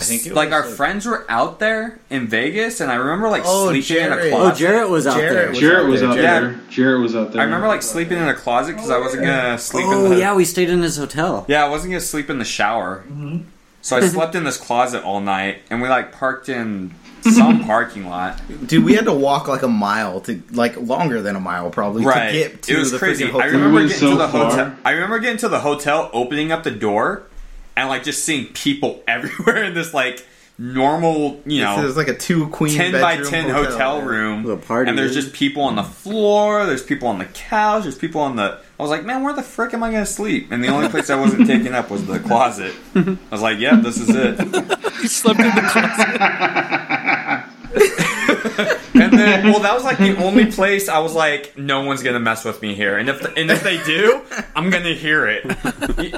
I 0.06 0.16
think 0.18 0.26
it 0.26 0.34
like 0.34 0.50
was, 0.50 0.54
our 0.54 0.62
friends 0.64 1.06
were 1.06 1.24
out 1.28 1.58
there 1.58 1.98
in 2.10 2.26
Vegas, 2.28 2.80
and 2.80 2.90
I 2.90 2.96
remember 2.96 3.28
like 3.28 3.42
Oh, 3.44 3.68
sleeping 3.70 3.96
in 4.06 4.12
a 4.12 4.16
Jared. 4.16 4.32
Oh, 4.32 4.36
closet. 4.36 4.58
Jarrett 4.58 4.90
was 4.90 5.06
out 5.06 5.16
Jarrett 5.16 5.32
there. 5.34 5.48
was 5.50 5.58
Jarrett 5.60 5.86
was 5.88 6.02
out 6.02 6.14
there. 6.16 6.60
Jarrett 6.70 7.00
was 7.00 7.16
out 7.16 7.32
there. 7.32 7.40
I 7.40 7.44
remember 7.44 7.66
like 7.68 7.82
sleeping 7.82 8.18
in 8.18 8.28
a 8.28 8.34
closet 8.34 8.72
because 8.76 8.90
I 8.90 8.96
oh, 8.96 9.00
wasn't 9.00 9.24
gonna 9.24 9.58
sleep 9.58 9.86
in 9.86 9.92
Oh 9.92 10.08
the 10.10 10.18
yeah, 10.18 10.34
we 10.34 10.44
stayed 10.44 10.70
in 10.70 10.82
his 10.82 10.96
hotel. 10.96 11.44
yeah 11.48 11.64
I 11.64 11.68
wasn't 11.68 11.92
gonna 11.92 12.00
sleep 12.00 12.30
in 12.30 12.38
the 12.38 12.44
shower. 12.44 13.04
Mm-hmm. 13.08 13.38
So 13.84 13.96
I 13.96 14.00
slept 14.06 14.36
in 14.36 14.44
this 14.44 14.58
closet 14.58 15.02
all 15.02 15.20
night, 15.20 15.62
and 15.68 15.82
we 15.82 15.88
like 15.88 16.12
parked 16.12 16.48
in 16.48 16.94
some 17.22 17.64
parking 17.64 18.06
lot. 18.08 18.40
dude, 18.68 18.84
we 18.84 18.94
had 18.94 19.06
to 19.06 19.12
walk 19.12 19.48
like 19.48 19.62
a 19.64 19.68
mile 19.68 20.20
to 20.20 20.40
like 20.52 20.76
longer 20.76 21.20
than 21.20 21.34
a 21.34 21.40
mile 21.40 21.68
probably 21.70 22.04
Right, 22.04 22.26
to 22.28 22.32
get 22.32 22.62
to 22.62 22.74
it 22.74 22.78
was 22.78 22.92
the 22.92 22.98
crazy. 22.98 23.24
freaking 23.24 23.28
I 23.30 23.32
hotel. 23.32 23.50
remember 23.50 23.74
went 23.74 23.88
getting 23.90 24.10
to 24.10 24.16
the 24.16 24.28
far. 24.28 24.50
hotel. 24.50 24.76
I 24.84 24.90
remember 24.92 25.18
getting 25.18 25.38
to 25.38 25.48
the 25.48 25.58
hotel, 25.60 26.10
opening 26.12 26.52
up 26.52 26.62
the 26.62 26.70
door, 26.70 27.24
and 27.76 27.88
like 27.88 28.04
just 28.04 28.24
seeing 28.24 28.46
people 28.52 29.02
everywhere 29.08 29.64
in 29.64 29.74
this 29.74 29.92
like 29.94 30.24
normal, 30.58 31.40
you 31.46 31.62
know, 31.62 31.80
It 31.80 31.84
was 31.84 31.96
like 31.96 32.08
a 32.08 32.14
two 32.16 32.46
queen 32.48 32.76
ten 32.76 32.92
by 32.92 33.16
ten 33.16 33.48
hotel, 33.48 33.98
yeah. 33.98 34.04
room, 34.04 34.44
Little 34.44 34.58
party, 34.58 34.90
and 34.90 34.98
there's 34.98 35.14
just 35.14 35.32
people 35.32 35.62
on 35.62 35.74
the 35.76 35.82
floor. 35.82 36.66
There's 36.66 36.82
people 36.84 37.08
on 37.08 37.18
the 37.18 37.24
couch. 37.26 37.84
There's 37.84 37.96
people 37.98 38.20
on 38.20 38.36
the. 38.36 38.60
I 38.78 38.82
was 38.82 38.90
like, 38.90 39.04
man, 39.04 39.22
where 39.22 39.32
the 39.32 39.42
frick 39.42 39.72
am 39.74 39.82
I 39.82 39.90
gonna 39.90 40.04
sleep? 40.06 40.52
And 40.52 40.62
the 40.62 40.68
only 40.68 40.88
place 40.88 41.08
I 41.10 41.18
wasn't 41.18 41.46
taking 41.48 41.74
up 41.74 41.90
was 41.90 42.06
the 42.06 42.20
closet. 42.20 42.74
I 42.94 43.16
was 43.30 43.40
like, 43.42 43.58
yeah, 43.58 43.76
this 43.76 43.96
is 43.98 44.10
it. 44.10 44.38
He 45.02 45.08
slept 45.08 45.40
in 45.40 45.46
the 45.46 45.62
closet. 45.62 46.06
And 49.22 49.44
then, 49.44 49.52
well, 49.52 49.60
that 49.62 49.74
was 49.74 49.84
like 49.84 49.98
the 49.98 50.16
only 50.22 50.46
place 50.46 50.88
I 50.88 50.98
was 50.98 51.14
like, 51.14 51.56
no 51.56 51.82
one's 51.82 52.02
gonna 52.02 52.20
mess 52.20 52.44
with 52.44 52.60
me 52.62 52.74
here. 52.74 52.96
And 52.98 53.08
if 53.08 53.22
and 53.36 53.50
if 53.50 53.62
they 53.62 53.82
do, 53.84 54.22
I'm 54.56 54.70
gonna 54.70 54.94
hear 54.94 55.26
it. 55.26 55.44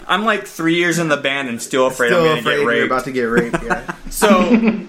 I'm 0.08 0.24
like 0.24 0.46
three 0.46 0.76
years 0.76 0.98
in 0.98 1.08
the 1.08 1.16
band 1.16 1.48
and 1.48 1.60
still 1.60 1.86
afraid 1.86 2.08
Still 2.08 2.20
I'm 2.20 2.26
gonna 2.28 2.40
afraid 2.40 2.52
get 2.56 2.60
you're 2.62 2.68
raped. 2.70 2.86
about 2.86 3.04
to 3.04 3.12
get 3.12 3.22
raped. 3.24 3.62
Yeah. 3.62 3.94
So 4.10 4.80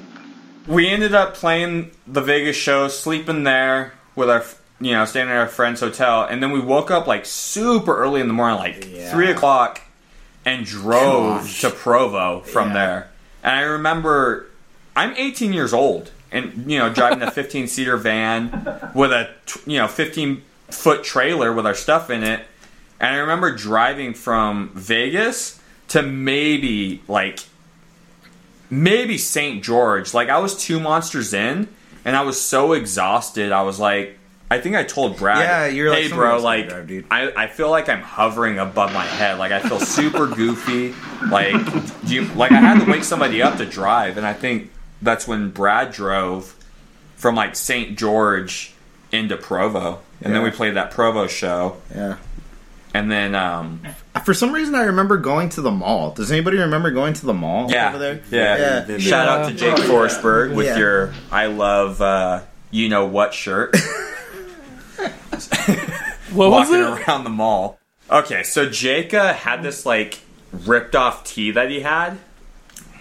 we 0.67 0.87
ended 0.87 1.13
up 1.15 1.33
playing 1.33 1.91
the 2.07 2.21
Vegas 2.21 2.55
show, 2.55 2.87
sleeping 2.87 3.43
there 3.43 3.93
with 4.15 4.29
our, 4.29 4.43
you 4.79 4.91
know, 4.93 5.05
staying 5.05 5.29
at 5.29 5.35
our 5.35 5.47
friend's 5.47 5.79
hotel, 5.79 6.23
and 6.23 6.41
then 6.43 6.51
we 6.51 6.59
woke 6.59 6.91
up 6.91 7.07
like 7.07 7.25
super 7.25 7.97
early 7.97 8.21
in 8.21 8.27
the 8.27 8.33
morning, 8.33 8.59
like 8.59 8.87
Yeah. 8.91 9.11
three 9.11 9.29
o'clock, 9.31 9.81
and 10.45 10.65
drove 10.65 11.41
Gosh. 11.41 11.61
to 11.61 11.69
Provo 11.71 12.41
from 12.41 12.67
Yeah. 12.69 12.73
there. 12.73 13.07
And 13.43 13.55
I 13.55 13.61
remember, 13.61 14.47
I'm 14.95 15.13
18 15.17 15.53
years 15.53 15.73
old, 15.73 16.11
and 16.31 16.69
you 16.69 16.79
know, 16.79 16.91
driving 16.91 17.21
a 17.21 17.31
15 17.31 17.67
seater 17.67 17.97
van 17.97 18.91
with 18.93 19.11
a 19.11 19.29
you 19.65 19.77
know, 19.77 19.87
15 19.87 20.41
foot 20.69 21.03
trailer 21.03 21.53
with 21.53 21.65
our 21.65 21.75
stuff 21.75 22.09
in 22.09 22.23
it. 22.23 22.45
And 22.99 23.15
I 23.15 23.17
remember 23.19 23.55
driving 23.55 24.13
from 24.13 24.71
Vegas 24.73 25.59
to 25.89 26.01
maybe 26.01 27.01
like 27.07 27.39
maybe 28.69 29.17
St. 29.17 29.63
George. 29.63 30.13
Like 30.13 30.29
I 30.29 30.39
was 30.39 30.55
two 30.57 30.79
monsters 30.79 31.33
in, 31.33 31.67
and 32.03 32.15
I 32.15 32.21
was 32.21 32.41
so 32.41 32.73
exhausted. 32.73 33.51
I 33.51 33.63
was 33.63 33.79
like, 33.79 34.17
I 34.49 34.59
think 34.59 34.75
I 34.75 34.83
told 34.83 35.17
Brad, 35.17 35.39
Yeah, 35.39 35.65
you're 35.65 35.89
like, 35.89 36.03
hey, 36.03 36.09
"Somebody 36.09 36.29
bro, 36.29 36.41
like 36.41 36.69
drive, 36.69 36.87
dude." 36.87 37.05
I, 37.09 37.31
I 37.35 37.47
feel 37.47 37.69
like 37.69 37.89
I'm 37.89 38.01
hovering 38.01 38.59
above 38.59 38.93
my 38.93 39.05
head. 39.05 39.39
Like 39.39 39.51
I 39.51 39.59
feel 39.59 39.79
super 39.79 40.27
goofy. 40.27 40.93
Like 41.29 41.55
do 42.05 42.13
you 42.13 42.25
like 42.33 42.51
I 42.51 42.59
had 42.59 42.83
to 42.83 42.89
wake 42.89 43.03
somebody 43.03 43.41
up 43.41 43.57
to 43.57 43.65
drive, 43.65 44.17
and 44.17 44.25
I 44.25 44.33
think 44.33 44.71
that's 45.01 45.27
when 45.27 45.49
Brad 45.51 45.91
drove 45.91 46.55
from 47.15 47.35
like 47.35 47.55
St. 47.55 47.97
George 47.97 48.73
into 49.11 49.37
Provo, 49.37 49.99
and 50.21 50.33
then 50.35 50.43
we 50.43 50.51
played 50.51 50.75
that 50.75 50.91
Provo 50.91 51.27
show, 51.27 51.77
yeah. 51.93 52.17
and 52.93 53.09
then 53.11 53.33
um, 53.35 53.81
For 54.25 54.33
some 54.33 54.51
reason, 54.51 54.75
I 54.75 54.83
remember 54.83 55.17
going 55.17 55.49
to 55.49 55.61
the 55.61 55.71
mall. 55.71 56.11
Does 56.11 56.31
anybody 56.31 56.57
remember 56.57 56.91
going 56.91 57.13
to 57.13 57.25
the 57.25 57.33
mall 57.33 57.69
Yeah, 57.71 57.89
over 57.89 57.97
there? 57.97 58.21
yeah. 58.31 58.85
yeah. 58.87 58.97
Shout 58.97 59.27
out 59.27 59.47
to 59.49 59.55
Jake 59.55 59.73
Oh, 59.77 59.81
yeah. 59.81 59.87
Forsberg 59.87 60.55
with 60.55 60.65
Yeah. 60.67 60.77
your 60.77 61.13
"I 61.31 61.45
love 61.47 62.01
uh, 62.01 62.41
you 62.71 62.89
know 62.89 63.05
what" 63.05 63.33
shirt. 63.33 63.75
What 66.33 66.49
was 66.49 66.67
walking 66.69 66.81
around 67.07 67.23
the 67.23 67.29
mall. 67.29 67.79
Okay, 68.11 68.43
so 68.43 68.67
Jake 68.67 69.13
uh, 69.13 69.33
had 69.33 69.63
this 69.63 69.85
like 69.85 70.19
ripped 70.51 70.95
off 70.95 71.23
tee 71.23 71.51
that 71.51 71.69
he 71.69 71.79
had. 71.81 72.17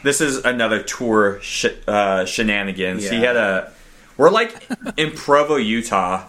This 0.04 0.20
is 0.20 0.44
another 0.44 0.82
tour 0.82 1.40
sh- 1.40 1.66
uh, 1.88 2.26
shenanigans. 2.26 3.08
He 3.08 3.16
had 3.16 3.36
a. 3.36 3.72
We're 4.16 4.30
like 4.30 4.54
in 4.96 5.10
Provo, 5.12 5.56
Utah. 5.56 6.26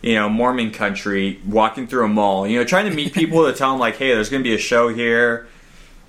You 0.00 0.14
know, 0.16 0.28
Mormon 0.28 0.70
country, 0.70 1.40
walking 1.46 1.86
through 1.86 2.04
a 2.06 2.08
mall. 2.08 2.46
You 2.46 2.58
know, 2.58 2.64
trying 2.64 2.88
to 2.90 2.94
meet 2.94 3.12
people 3.14 3.46
to 3.46 3.52
tell 3.56 3.70
them 3.70 3.78
like, 3.80 3.96
hey, 3.96 4.08
there's 4.14 4.28
going 4.28 4.42
to 4.42 4.48
be 4.48 4.54
a 4.54 4.58
show 4.58 4.88
here. 4.88 5.46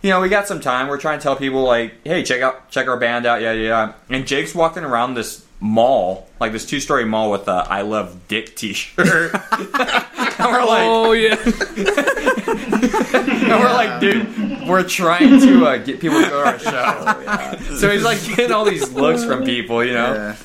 You 0.01 0.09
know, 0.09 0.21
we 0.21 0.29
got 0.29 0.47
some 0.47 0.59
time. 0.59 0.87
We're 0.87 0.97
trying 0.97 1.19
to 1.19 1.23
tell 1.23 1.35
people 1.35 1.63
like, 1.63 1.93
hey, 2.03 2.23
check 2.23 2.41
out, 2.41 2.69
check 2.71 2.87
our 2.87 2.97
band 2.97 3.25
out, 3.25 3.41
yeah, 3.41 3.53
yeah. 3.53 3.93
And 4.09 4.27
Jake's 4.27 4.53
walking 4.53 4.83
around 4.83 5.13
this 5.15 5.45
mall, 5.59 6.27
like 6.39 6.51
this 6.51 6.65
two-story 6.65 7.05
mall 7.05 7.31
with 7.31 7.47
a 7.47 7.65
"I 7.69 7.81
love 7.81 8.27
Dick" 8.27 8.55
T-shirt. 8.55 9.33
and 9.51 10.51
we're 10.51 10.65
like, 10.65 10.87
Oh 10.87 11.11
yeah. 11.13 11.35
and 13.45 13.59
we're 13.59 13.73
like, 13.73 13.99
dude, 13.99 14.54
we're 14.67 14.83
trying 14.87 15.39
to 15.39 15.65
uh, 15.65 15.77
get 15.85 15.99
people 15.99 16.21
to 16.21 16.29
go 16.29 16.43
to 16.43 16.49
our 16.49 16.59
show. 17.59 17.75
So 17.75 17.89
he's 17.89 18.03
like 18.03 18.23
getting 18.25 18.51
all 18.51 18.65
these 18.65 18.91
looks 18.91 19.23
from 19.23 19.43
people, 19.43 19.83
you 19.83 19.93
know. 19.93 20.13
Yeah. 20.13 20.35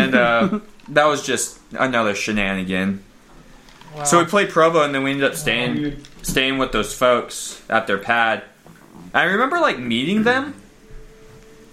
And 0.00 0.14
uh, 0.14 0.60
that 0.88 1.06
was 1.06 1.24
just 1.24 1.58
another 1.72 2.14
shenanigan. 2.14 3.04
So 4.04 4.18
we 4.20 4.26
played 4.26 4.50
Provo, 4.50 4.82
and 4.82 4.94
then 4.94 5.02
we 5.02 5.10
ended 5.10 5.24
up 5.30 5.34
staying 5.34 6.04
staying 6.22 6.58
with 6.58 6.72
those 6.72 6.94
folks 6.94 7.60
at 7.68 7.86
their 7.86 7.98
pad. 7.98 8.44
I 9.12 9.24
remember 9.24 9.58
like 9.58 9.78
meeting 9.78 10.22
them, 10.22 10.54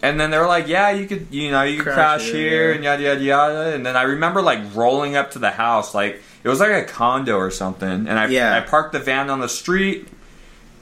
And 0.02 0.20
then 0.20 0.32
they 0.32 0.38
were 0.39 0.48
like, 0.48 0.68
"Yeah, 0.68 0.89
you 0.91 1.08
could, 1.08 1.28
you 1.30 1.52
know, 1.52 1.64
you 1.64 1.78
could 1.78 1.93
Crash 1.93 2.22
crash, 2.22 2.32
here, 2.32 2.50
here 2.50 2.70
yeah. 2.70 2.76
and 2.76 2.84
yada 2.84 3.04
yada 3.04 3.22
yada." 3.22 3.76
And 3.76 3.86
then 3.86 3.96
I 3.96 4.04
remember 4.04 4.41
like 4.41 4.60
rolling 4.74 5.16
up 5.16 5.32
to 5.32 5.39
the 5.39 5.52
house, 5.52 5.93
like 5.93 6.22
it 6.43 6.50
was 6.50 6.60
like 6.60 6.72
a 6.72 6.84
condo 6.84 7.38
or 7.38 7.52
something. 7.52 7.89
And 8.08 8.12
I, 8.18 8.28
Yeah. 8.28 8.56
I 8.56 8.62
parked 8.62 8.93
the 8.93 9.00
van 9.00 9.30
on 9.30 9.39
the 9.39 9.50
street. 9.50 10.08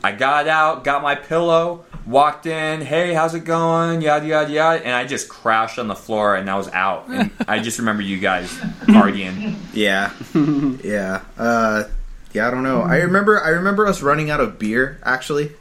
I 0.03 0.11
got 0.11 0.49
out, 0.49 0.83
got 0.83 1.01
my 1.01 1.15
pillow, 1.15 1.85
walked 2.05 2.45
in. 2.45 2.81
Hey, 2.81 3.13
how's 3.13 3.33
it 3.33 3.45
going? 3.45 4.01
Yada 4.01 4.27
yada 4.27 4.51
yada. 4.51 4.85
And 4.85 4.93
I 4.93 5.05
just 5.05 5.29
crashed 5.29 5.79
on 5.79 5.87
the 5.87 5.95
floor, 5.95 6.35
and 6.35 6.49
I 6.49 6.57
was 6.57 6.67
out. 6.69 7.07
And 7.07 7.31
I 7.47 7.59
just 7.59 7.79
remember 7.79 8.03
you 8.03 8.19
guys 8.19 8.51
partying. 8.51 9.55
Yeah, 9.73 10.11
yeah, 10.83 11.21
uh, 11.37 11.85
yeah. 12.33 12.47
I 12.47 12.51
don't 12.51 12.63
know. 12.63 12.81
I 12.81 12.97
remember. 12.97 13.41
I 13.41 13.49
remember 13.49 13.87
us 13.87 14.01
running 14.01 14.29
out 14.29 14.41
of 14.41 14.59
beer 14.59 14.99
actually, 15.03 15.51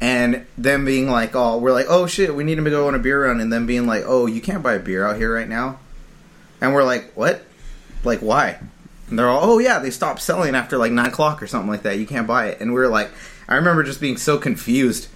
and 0.00 0.46
them 0.56 0.86
being 0.86 1.10
like, 1.10 1.34
"Oh, 1.34 1.58
we're 1.58 1.72
like, 1.72 1.86
oh 1.90 2.06
shit, 2.06 2.34
we 2.34 2.42
need 2.42 2.54
to 2.54 2.62
go 2.62 2.88
on 2.88 2.94
a 2.94 2.98
beer 2.98 3.26
run," 3.26 3.38
and 3.38 3.52
them 3.52 3.66
being 3.66 3.86
like, 3.86 4.04
"Oh, 4.06 4.24
you 4.24 4.40
can't 4.40 4.62
buy 4.62 4.74
a 4.74 4.80
beer 4.80 5.06
out 5.06 5.16
here 5.16 5.34
right 5.34 5.48
now," 5.48 5.78
and 6.62 6.72
we're 6.72 6.84
like, 6.84 7.12
"What? 7.14 7.44
Like 8.02 8.20
why?" 8.20 8.58
And 9.10 9.18
they're 9.18 9.28
all, 9.28 9.42
"Oh 9.42 9.58
yeah, 9.58 9.78
they 9.78 9.90
stopped 9.90 10.22
selling 10.22 10.54
after 10.54 10.78
like 10.78 10.92
nine 10.92 11.08
o'clock 11.08 11.42
or 11.42 11.46
something 11.46 11.68
like 11.68 11.82
that. 11.82 11.98
You 11.98 12.06
can't 12.06 12.26
buy 12.26 12.46
it." 12.46 12.62
And 12.62 12.72
we're 12.72 12.88
like, 12.88 13.10
I 13.50 13.56
remember 13.56 13.82
just 13.82 14.00
being 14.00 14.16
so 14.16 14.38
confused. 14.38 15.08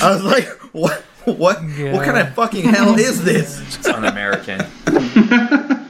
I 0.00 0.10
was 0.14 0.22
like, 0.22 0.46
"What? 0.72 1.02
What? 1.24 1.60
What 1.62 2.04
kind 2.04 2.16
of 2.18 2.34
fucking 2.34 2.64
hell 2.64 2.98
is 2.98 3.24
this?" 3.24 3.60
It's 3.78 3.86
un-American. 3.86 4.64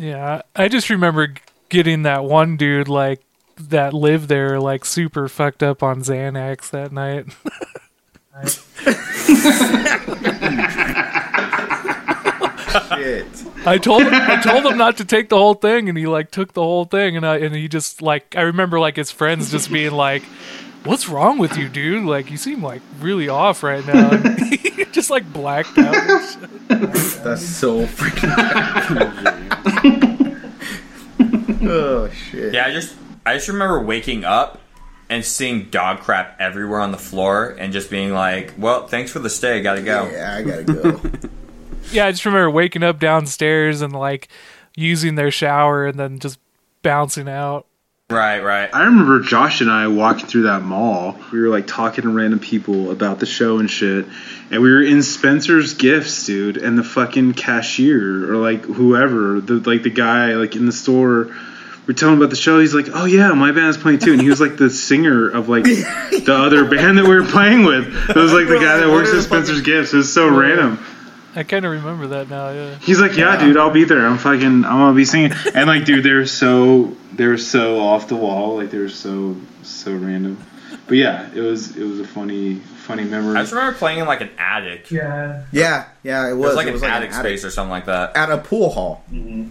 Yeah, 0.00 0.42
I 0.54 0.68
just 0.68 0.90
remember 0.90 1.34
getting 1.70 2.04
that 2.04 2.22
one 2.22 2.56
dude 2.56 2.86
like 2.86 3.20
that 3.58 3.92
lived 3.92 4.28
there 4.28 4.60
like 4.60 4.84
super 4.84 5.28
fucked 5.28 5.60
up 5.62 5.82
on 5.82 6.02
Xanax 6.02 6.70
that 6.70 6.92
night. 6.92 7.26
Shit. 12.68 13.26
I 13.66 13.78
told 13.78 14.02
him 14.02 14.14
I 14.14 14.40
told 14.42 14.64
him 14.66 14.78
not 14.78 14.96
to 14.98 15.04
take 15.04 15.28
the 15.28 15.36
whole 15.36 15.54
thing, 15.54 15.88
and 15.88 15.96
he 15.96 16.06
like 16.06 16.30
took 16.30 16.52
the 16.52 16.62
whole 16.62 16.84
thing, 16.84 17.16
and 17.16 17.26
I 17.26 17.38
and 17.38 17.54
he 17.54 17.68
just 17.68 18.02
like 18.02 18.34
I 18.36 18.42
remember 18.42 18.78
like 18.80 18.96
his 18.96 19.10
friends 19.10 19.50
just 19.50 19.72
being 19.72 19.92
like, 19.92 20.22
"What's 20.84 21.08
wrong 21.08 21.38
with 21.38 21.56
you, 21.56 21.68
dude? 21.68 22.04
Like 22.04 22.30
you 22.30 22.36
seem 22.36 22.62
like 22.62 22.82
really 23.00 23.28
off 23.28 23.62
right 23.62 23.84
now." 23.86 24.10
And 24.10 24.38
he 24.52 24.84
just 24.86 25.10
like 25.10 25.30
blacked 25.32 25.76
out. 25.78 25.94
and 25.94 26.28
shit. 26.28 27.24
That's 27.24 27.44
so 27.44 27.86
freaking. 27.86 28.32
oh 31.68 32.08
shit. 32.10 32.54
Yeah, 32.54 32.66
I 32.66 32.72
just 32.72 32.94
I 33.26 33.34
just 33.34 33.48
remember 33.48 33.80
waking 33.82 34.24
up 34.24 34.60
and 35.10 35.24
seeing 35.24 35.70
dog 35.70 36.00
crap 36.00 36.38
everywhere 36.40 36.80
on 36.80 36.92
the 36.92 36.98
floor 36.98 37.56
and 37.58 37.72
just 37.72 37.90
being 37.90 38.12
like, 38.12 38.54
"Well, 38.58 38.86
thanks 38.86 39.10
for 39.10 39.18
the 39.20 39.30
stay. 39.30 39.62
Gotta 39.62 39.82
go." 39.82 40.08
Yeah, 40.10 40.34
I 40.36 40.42
gotta 40.42 40.64
go. 40.64 41.00
Yeah, 41.90 42.06
I 42.06 42.10
just 42.10 42.24
remember 42.24 42.50
waking 42.50 42.82
up 42.82 42.98
downstairs 42.98 43.82
and 43.82 43.92
like 43.92 44.28
using 44.76 45.14
their 45.14 45.30
shower 45.30 45.86
and 45.86 45.98
then 45.98 46.18
just 46.18 46.38
bouncing 46.82 47.28
out. 47.28 47.66
Right, 48.10 48.40
right. 48.40 48.70
I 48.72 48.84
remember 48.84 49.20
Josh 49.20 49.60
and 49.60 49.70
I 49.70 49.86
walking 49.88 50.26
through 50.26 50.42
that 50.42 50.62
mall. 50.62 51.18
We 51.30 51.40
were 51.40 51.48
like 51.48 51.66
talking 51.66 52.02
to 52.02 52.08
random 52.08 52.38
people 52.38 52.90
about 52.90 53.20
the 53.20 53.26
show 53.26 53.58
and 53.58 53.70
shit. 53.70 54.06
And 54.50 54.62
we 54.62 54.70
were 54.70 54.82
in 54.82 55.02
Spencer's 55.02 55.74
Gifts, 55.74 56.24
dude, 56.24 56.56
and 56.56 56.78
the 56.78 56.84
fucking 56.84 57.34
cashier 57.34 58.32
or 58.32 58.36
like 58.36 58.62
whoever, 58.64 59.40
the 59.40 59.54
like 59.54 59.82
the 59.82 59.90
guy 59.90 60.34
like 60.34 60.56
in 60.56 60.64
the 60.64 60.72
store 60.72 61.34
we're 61.88 61.94
telling 61.94 62.16
him 62.16 62.20
about 62.20 62.28
the 62.30 62.36
show. 62.36 62.60
He's 62.60 62.74
like, 62.74 62.88
"Oh 62.92 63.06
yeah, 63.06 63.32
my 63.32 63.50
band's 63.50 63.78
playing 63.78 64.00
too," 64.00 64.12
and 64.12 64.20
he 64.20 64.28
was 64.28 64.42
like 64.42 64.58
the 64.58 64.68
singer 64.68 65.26
of 65.30 65.48
like 65.48 65.64
the 65.64 66.36
other 66.38 66.66
band 66.66 66.98
that 66.98 67.04
we 67.04 67.18
were 67.18 67.24
playing 67.24 67.64
with. 67.64 68.10
It 68.10 68.14
was 68.14 68.32
like 68.32 68.46
the 68.46 68.58
guy 68.58 68.76
that 68.76 68.88
works 68.88 69.12
at 69.14 69.22
Spencer's 69.22 69.62
Gifts. 69.62 69.94
It 69.94 69.96
was 69.96 70.12
so 70.12 70.28
random. 70.28 70.78
I 71.38 71.44
kind 71.44 71.64
of 71.64 71.70
remember 71.70 72.08
that 72.08 72.28
now. 72.28 72.50
Yeah. 72.50 72.74
He's 72.78 73.00
like, 73.00 73.16
yeah, 73.16 73.38
dude, 73.38 73.56
I'll 73.56 73.70
be 73.70 73.84
there. 73.84 74.04
I'm 74.04 74.18
fucking, 74.18 74.42
I'm 74.42 74.62
gonna 74.62 74.92
be 74.92 75.04
singing. 75.04 75.32
And 75.54 75.68
like, 75.68 75.84
dude, 75.84 76.04
they're 76.04 76.26
so, 76.26 76.96
they're 77.12 77.38
so 77.38 77.78
off 77.78 78.08
the 78.08 78.16
wall. 78.16 78.56
Like, 78.56 78.72
they're 78.72 78.88
so, 78.88 79.36
so 79.62 79.94
random. 79.94 80.44
But 80.88 80.96
yeah, 80.96 81.30
it 81.32 81.40
was, 81.40 81.76
it 81.76 81.84
was 81.84 82.00
a 82.00 82.04
funny, 82.04 82.56
funny 82.56 83.04
memory. 83.04 83.36
I 83.36 83.42
just 83.42 83.52
remember 83.52 83.78
playing 83.78 84.00
in 84.00 84.06
like 84.08 84.20
an 84.20 84.30
attic. 84.36 84.90
Yeah. 84.90 85.44
Yeah, 85.52 85.84
yeah, 86.02 86.28
it 86.28 86.32
was. 86.32 86.48
was 86.48 86.56
like 86.56 86.66
it 86.66 86.70
an 86.70 86.74
was 86.74 86.82
attic 86.82 87.10
an 87.10 87.20
space 87.20 87.44
or 87.44 87.50
something 87.50 87.70
like 87.70 87.84
that. 87.84 88.16
at 88.16 88.32
a 88.32 88.38
pool 88.38 88.70
hall. 88.70 89.04
Mm-hmm. 89.12 89.50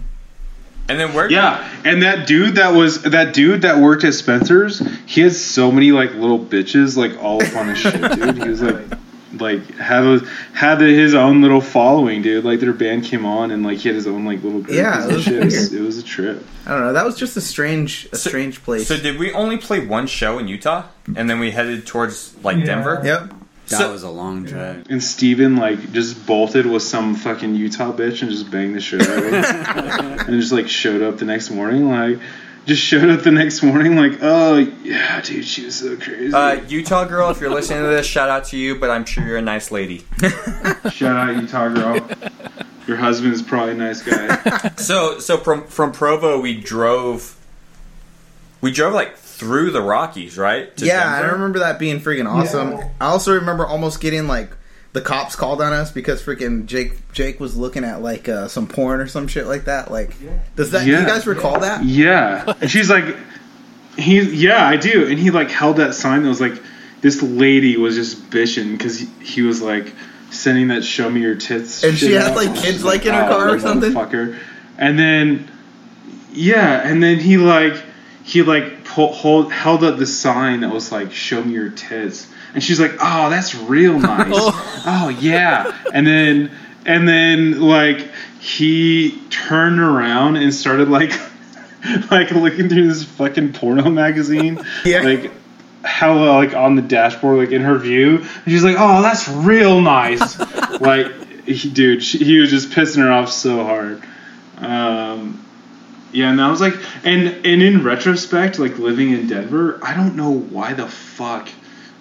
And 0.90 1.00
then 1.00 1.14
where? 1.14 1.30
Yeah, 1.30 1.66
and 1.84 2.02
that 2.02 2.26
dude 2.26 2.56
that 2.56 2.74
was 2.74 3.02
that 3.02 3.34
dude 3.34 3.62
that 3.62 3.78
worked 3.78 4.04
at 4.04 4.14
Spencer's, 4.14 4.78
he 5.06 5.20
had 5.20 5.32
so 5.32 5.70
many 5.70 5.92
like 5.92 6.12
little 6.14 6.38
bitches 6.38 6.96
like 6.96 7.22
all 7.22 7.42
up 7.42 7.54
on 7.56 7.68
his 7.68 7.78
shit, 7.78 7.94
dude. 7.94 8.38
He 8.42 8.48
was 8.48 8.62
like 8.62 8.86
like 9.34 9.74
had 9.76 10.04
a, 10.04 10.20
had 10.54 10.80
his 10.80 11.14
own 11.14 11.42
little 11.42 11.60
following, 11.60 12.22
dude. 12.22 12.44
Like 12.44 12.60
their 12.60 12.72
band 12.72 13.04
came 13.04 13.24
on 13.26 13.50
and 13.50 13.62
like 13.64 13.78
he 13.78 13.88
had 13.88 13.96
his 13.96 14.06
own 14.06 14.24
like 14.24 14.42
little 14.42 14.60
group 14.60 14.76
Yeah, 14.76 15.06
it 15.06 15.12
was. 15.12 15.26
It 15.28 15.44
was, 15.44 15.72
it 15.74 15.80
was 15.82 15.98
a 15.98 16.02
trip. 16.02 16.44
I 16.66 16.70
don't 16.70 16.80
know. 16.80 16.92
That 16.92 17.04
was 17.04 17.16
just 17.16 17.36
a 17.36 17.40
strange, 17.40 18.08
a 18.12 18.16
So- 18.16 18.30
strange 18.30 18.62
place. 18.62 18.86
So 18.88 18.96
did 18.96 19.18
we 19.18 19.32
only 19.32 19.56
play 19.58 19.84
one 19.84 20.06
show 20.06 20.38
in 20.38 20.48
Utah, 20.48 20.84
and 21.16 21.28
then 21.28 21.38
we 21.40 21.50
headed 21.50 21.86
towards 21.86 22.34
like 22.42 22.58
Yeah. 22.58 22.64
Denver? 22.64 23.00
yep. 23.04 23.32
That 23.68 23.76
So- 23.80 23.92
was 23.92 24.02
a 24.02 24.08
long 24.08 24.44
drive. 24.44 24.86
And 24.88 25.02
Steven 25.04 25.56
like 25.56 25.92
just 25.92 26.26
bolted 26.26 26.64
with 26.64 26.82
some 26.82 27.14
fucking 27.14 27.54
Utah 27.54 27.92
bitch 27.92 28.22
and 28.22 28.30
just 28.30 28.50
banged 28.50 28.74
the 28.74 28.80
shit 28.80 29.02
out 29.02 29.18
of 29.18 29.24
her. 29.24 30.24
and 30.26 30.40
just 30.40 30.52
like 30.52 30.68
showed 30.68 31.02
up 31.02 31.18
the 31.18 31.26
next 31.26 31.50
morning, 31.50 31.90
like 31.90 32.18
just 32.68 32.82
showed 32.82 33.08
up 33.08 33.22
the 33.22 33.30
next 33.30 33.62
morning, 33.62 33.96
like, 33.96 34.18
oh 34.20 34.58
yeah, 34.84 35.20
dude, 35.22 35.44
she 35.44 35.64
was 35.64 35.76
so 35.76 35.96
crazy. 35.96 36.32
Uh, 36.32 36.62
Utah 36.68 37.06
girl, 37.06 37.30
if 37.30 37.40
you're 37.40 37.50
listening 37.50 37.82
to 37.82 37.88
this, 37.88 38.06
shout 38.06 38.28
out 38.28 38.44
to 38.44 38.58
you. 38.58 38.78
But 38.78 38.90
I'm 38.90 39.06
sure 39.06 39.26
you're 39.26 39.38
a 39.38 39.42
nice 39.42 39.72
lady. 39.72 40.04
Shout 40.92 41.16
out 41.16 41.34
Utah 41.34 41.68
girl. 41.68 42.08
Your 42.86 42.98
husband 42.98 43.32
is 43.32 43.42
probably 43.42 43.72
a 43.72 43.76
nice 43.76 44.02
guy. 44.02 44.72
So, 44.76 45.18
so 45.18 45.38
from 45.38 45.66
from 45.66 45.92
Provo, 45.92 46.40
we 46.40 46.60
drove. 46.60 47.36
We 48.60 48.70
drove 48.70 48.92
like 48.92 49.16
through 49.16 49.70
the 49.70 49.82
Rockies, 49.82 50.36
right? 50.36 50.76
to 50.76 50.84
yeah, 50.84 51.04
I 51.04 51.20
remember 51.20 51.60
that 51.60 51.78
being 51.78 52.00
freaking 52.00 52.28
awesome. 52.28 52.72
Yeah. 52.72 52.90
I 53.00 53.06
also 53.06 53.34
remember 53.34 53.66
almost 53.66 54.00
getting 54.00 54.26
like 54.26 54.50
the 54.92 55.00
cops 55.00 55.36
called 55.36 55.60
on 55.60 55.72
us 55.72 55.92
because 55.92 56.22
freaking 56.22 56.66
Jake 56.66 57.12
Jake 57.12 57.40
was 57.40 57.56
looking 57.56 57.84
at 57.84 58.02
like 58.02 58.28
uh, 58.28 58.48
some 58.48 58.66
porn 58.66 59.00
or 59.00 59.06
some 59.06 59.28
shit 59.28 59.46
like 59.46 59.64
that. 59.66 59.90
Like, 59.90 60.14
does 60.56 60.70
that? 60.70 60.84
Do 60.84 60.90
you 60.90 60.96
guys 61.06 61.26
recall 61.26 61.60
that? 61.60 61.84
Yeah, 61.84 62.54
and 62.60 62.70
she's 62.70 62.88
like, 62.90 63.16
he, 63.98 64.20
yeah, 64.20 64.66
I 64.66 64.76
do. 64.76 65.08
And 65.08 65.18
he 65.18 65.30
like 65.30 65.50
held 65.50 65.76
that 65.76 65.94
sign 65.94 66.22
that 66.22 66.28
was 66.28 66.40
like, 66.40 66.60
this 67.00 67.22
lady 67.22 67.76
was 67.76 67.94
just 67.96 68.30
bitching 68.30 68.72
because 68.72 68.98
he, 68.98 69.06
he 69.22 69.42
was 69.42 69.60
like 69.60 69.92
sending 70.30 70.68
that 70.68 70.84
"show 70.84 71.10
me 71.10 71.20
your 71.20 71.34
tits" 71.34 71.82
And 71.84 71.96
she 71.96 72.12
had, 72.12 72.34
like, 72.36 72.54
kids, 72.54 72.66
she's 72.66 72.84
like, 72.84 73.04
in 73.06 73.14
her 73.14 73.24
"Oh, 73.24 73.28
car 73.28 73.48
or 73.50 73.58
something?" 73.58 73.92
motherfucker." 73.92 74.38
And 74.78 74.98
then, 74.98 75.50
yeah, 76.32 76.88
and 76.88 77.02
then 77.02 77.18
he 77.18 77.36
like 77.36 77.82
he 78.24 78.42
like 78.42 78.84
pull, 78.84 79.12
hold 79.12 79.52
held 79.52 79.84
up 79.84 79.98
the 79.98 80.06
sign 80.06 80.60
that 80.60 80.72
was 80.72 80.92
like 80.92 81.12
"show 81.12 81.42
me 81.42 81.52
your 81.52 81.70
tits," 81.70 82.28
and 82.54 82.62
she's 82.62 82.80
like, 82.80 82.92
"Oh, 83.00 83.30
that's 83.30 83.54
real 83.54 83.98
nice." 83.98 84.28
oh 84.32 85.16
yeah, 85.20 85.76
and 85.92 86.06
then 86.06 86.50
and 86.86 87.06
then 87.08 87.60
like 87.60 88.08
he 88.40 89.20
turned 89.30 89.80
around 89.80 90.36
and 90.36 90.52
started 90.54 90.88
like 90.88 91.12
like 92.10 92.30
looking 92.30 92.68
through 92.68 92.88
this 92.88 93.04
fucking 93.04 93.52
porno 93.52 93.90
magazine, 93.90 94.60
Yeah. 94.84 95.00
like 95.02 95.32
hella 95.84 96.32
like 96.36 96.54
on 96.54 96.74
the 96.74 96.82
dashboard, 96.82 97.38
like 97.38 97.50
in 97.50 97.62
her 97.62 97.78
view, 97.78 98.16
and 98.18 98.44
she's 98.46 98.64
like, 98.64 98.76
"Oh, 98.78 99.02
that's 99.02 99.28
real 99.28 99.80
nice." 99.80 100.38
like, 100.80 101.12
he, 101.46 101.68
dude, 101.70 102.02
she, 102.02 102.18
he 102.18 102.38
was 102.38 102.50
just 102.50 102.70
pissing 102.70 102.98
her 103.02 103.10
off 103.12 103.30
so 103.30 103.64
hard. 103.64 104.02
Um, 104.58 105.44
yeah, 106.12 106.30
and 106.30 106.40
I 106.40 106.50
was 106.50 106.60
like, 106.60 106.74
and 107.04 107.28
and 107.46 107.62
in 107.62 107.84
retrospect, 107.84 108.58
like 108.58 108.78
living 108.78 109.12
in 109.12 109.26
Denver, 109.28 109.78
I 109.82 109.94
don't 109.94 110.16
know 110.16 110.30
why 110.30 110.72
the 110.74 110.86
fuck 110.88 111.48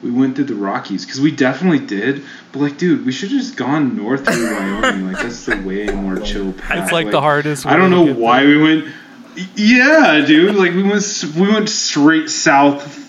we 0.04 0.12
went 0.12 0.36
through 0.36 0.46
the 0.46 0.56
Rockies 0.56 1.06
because 1.06 1.20
we 1.20 1.32
definitely 1.32 1.86
did. 1.86 2.24
But 2.52 2.60
like, 2.60 2.78
dude, 2.78 3.06
we 3.06 3.12
should 3.12 3.32
have 3.32 3.40
just 3.40 3.58
gone 3.58 3.96
north 3.96 4.26
through 4.26 4.54
Wyoming. 4.54 5.12
Like 5.12 5.24
that's 5.24 5.46
the 5.46 5.58
way 5.62 5.88
more 5.88 6.20
chill 6.20 6.54
path. 6.54 6.84
It's 6.84 6.92
like 6.92 7.12
the 7.12 7.22
hardest 7.22 7.66
I 7.66 7.76
don't 7.78 7.92
way 7.92 7.98
to 7.98 8.06
know 8.06 8.14
get 8.14 8.18
why 8.18 8.44
there. 8.44 8.50
we 8.50 8.64
went. 8.64 8.94
Yeah, 9.56 10.24
dude. 10.26 10.56
Like 10.56 10.74
we 10.74 10.84
went 10.84 11.26
we 11.36 11.48
went 11.48 11.70
straight 11.70 12.30
south 12.30 13.04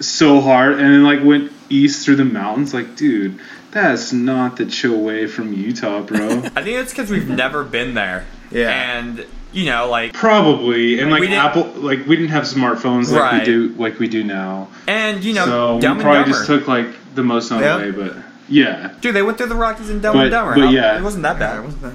so 0.00 0.40
hard, 0.40 0.72
and 0.74 0.80
then 0.80 1.02
like 1.02 1.24
went 1.24 1.52
east 1.70 2.04
through 2.04 2.16
the 2.16 2.24
mountains. 2.24 2.74
Like, 2.74 2.96
dude, 2.96 3.38
that's 3.70 4.12
not 4.12 4.56
the 4.56 4.66
chill 4.66 5.00
way 5.00 5.26
from 5.26 5.52
Utah, 5.52 6.02
bro. 6.02 6.28
I 6.56 6.62
think 6.62 6.78
it's 6.78 6.92
because 6.92 7.10
we've 7.10 7.28
never 7.28 7.64
been 7.64 7.94
there. 7.94 8.26
Yeah. 8.50 8.70
And 8.70 9.26
you 9.54 9.64
know, 9.66 9.88
like, 9.88 10.12
Probably, 10.12 10.98
and 11.00 11.10
Like, 11.10 11.20
like 11.22 11.30
Apple, 11.30 11.64
like 11.76 12.06
we 12.06 12.16
didn't 12.16 12.30
have 12.30 12.44
smartphones 12.44 13.10
like 13.10 13.20
Right. 13.20 13.38
we 13.40 13.44
do, 13.44 13.68
like 13.78 13.98
we 13.98 14.08
do 14.08 14.22
now. 14.24 14.68
and 14.86 15.22
you 15.24 15.32
know, 15.32 15.46
so 15.46 15.80
Dumb 15.80 15.96
we 15.98 16.02
probably 16.02 16.22
Dumber. 16.24 16.36
just 16.36 16.46
took 16.46 16.66
like 16.68 16.86
the 17.14 17.22
most 17.22 17.50
on 17.52 17.60
Yeah. 17.62 17.76
the 17.78 17.84
way, 17.84 17.90
but 17.92 18.16
yeah, 18.48 18.90
Dude, 19.00 19.14
they 19.14 19.22
went 19.22 19.38
through 19.38 19.46
the 19.46 19.54
Rockies 19.54 19.88
and 19.90 20.02
Dumb 20.02 20.14
But- 20.16 20.22
and 20.24 20.30
Dumber. 20.32 20.54
but 20.56 20.70
yeah. 20.72 20.98
it 20.98 21.02
wasn't 21.02 21.22
that 21.22 21.38
Yeah, 21.40 21.52
it 21.52 21.56
bad. 21.56 21.64
wasn't 21.64 21.82
that- 21.82 21.92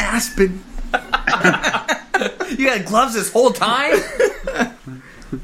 Aspen. 0.00 0.64
You 2.58 2.68
had 2.68 2.84
gloves 2.84 3.14
this 3.14 3.32
whole 3.32 3.50
time. 3.50 3.92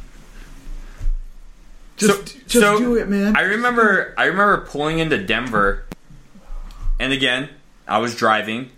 Just, 1.96 2.28
So- 2.28 2.38
just 2.46 2.52
so 2.52 2.78
do 2.78 2.94
it, 2.96 3.08
man. 3.08 3.34
I 3.36 3.40
remember, 3.42 4.14
I 4.18 4.24
remember 4.26 4.66
pulling 4.66 4.98
into 4.98 5.16
Denver, 5.22 5.84
and 7.00 7.12
again, 7.12 7.48
I 7.88 7.98
was 7.98 8.14
driving, 8.14 8.70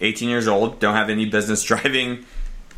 18 0.00 0.28
years 0.28 0.48
old, 0.48 0.78
don't 0.80 0.94
have 0.94 1.10
any 1.10 1.26
business 1.26 1.62
driving, 1.70 2.24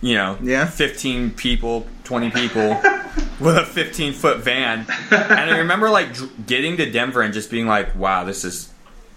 you 0.00 0.14
know, 0.14 0.38
Yeah. 0.42 0.66
15 0.66 1.30
people, 1.32 1.86
20 2.04 2.30
people 2.30 2.68
with 3.40 3.56
a 3.56 3.64
15 3.64 4.12
foot 4.12 4.38
van. 4.38 4.86
And 5.10 5.50
I 5.50 5.58
remember 5.58 5.90
like 5.90 6.12
dr- 6.14 6.46
getting 6.46 6.76
to 6.78 6.90
Denver 6.90 7.22
and 7.22 7.32
just 7.32 7.50
being 7.50 7.66
like, 7.66 7.94
wow, 7.96 8.24
this 8.24 8.44
is. 8.44 8.68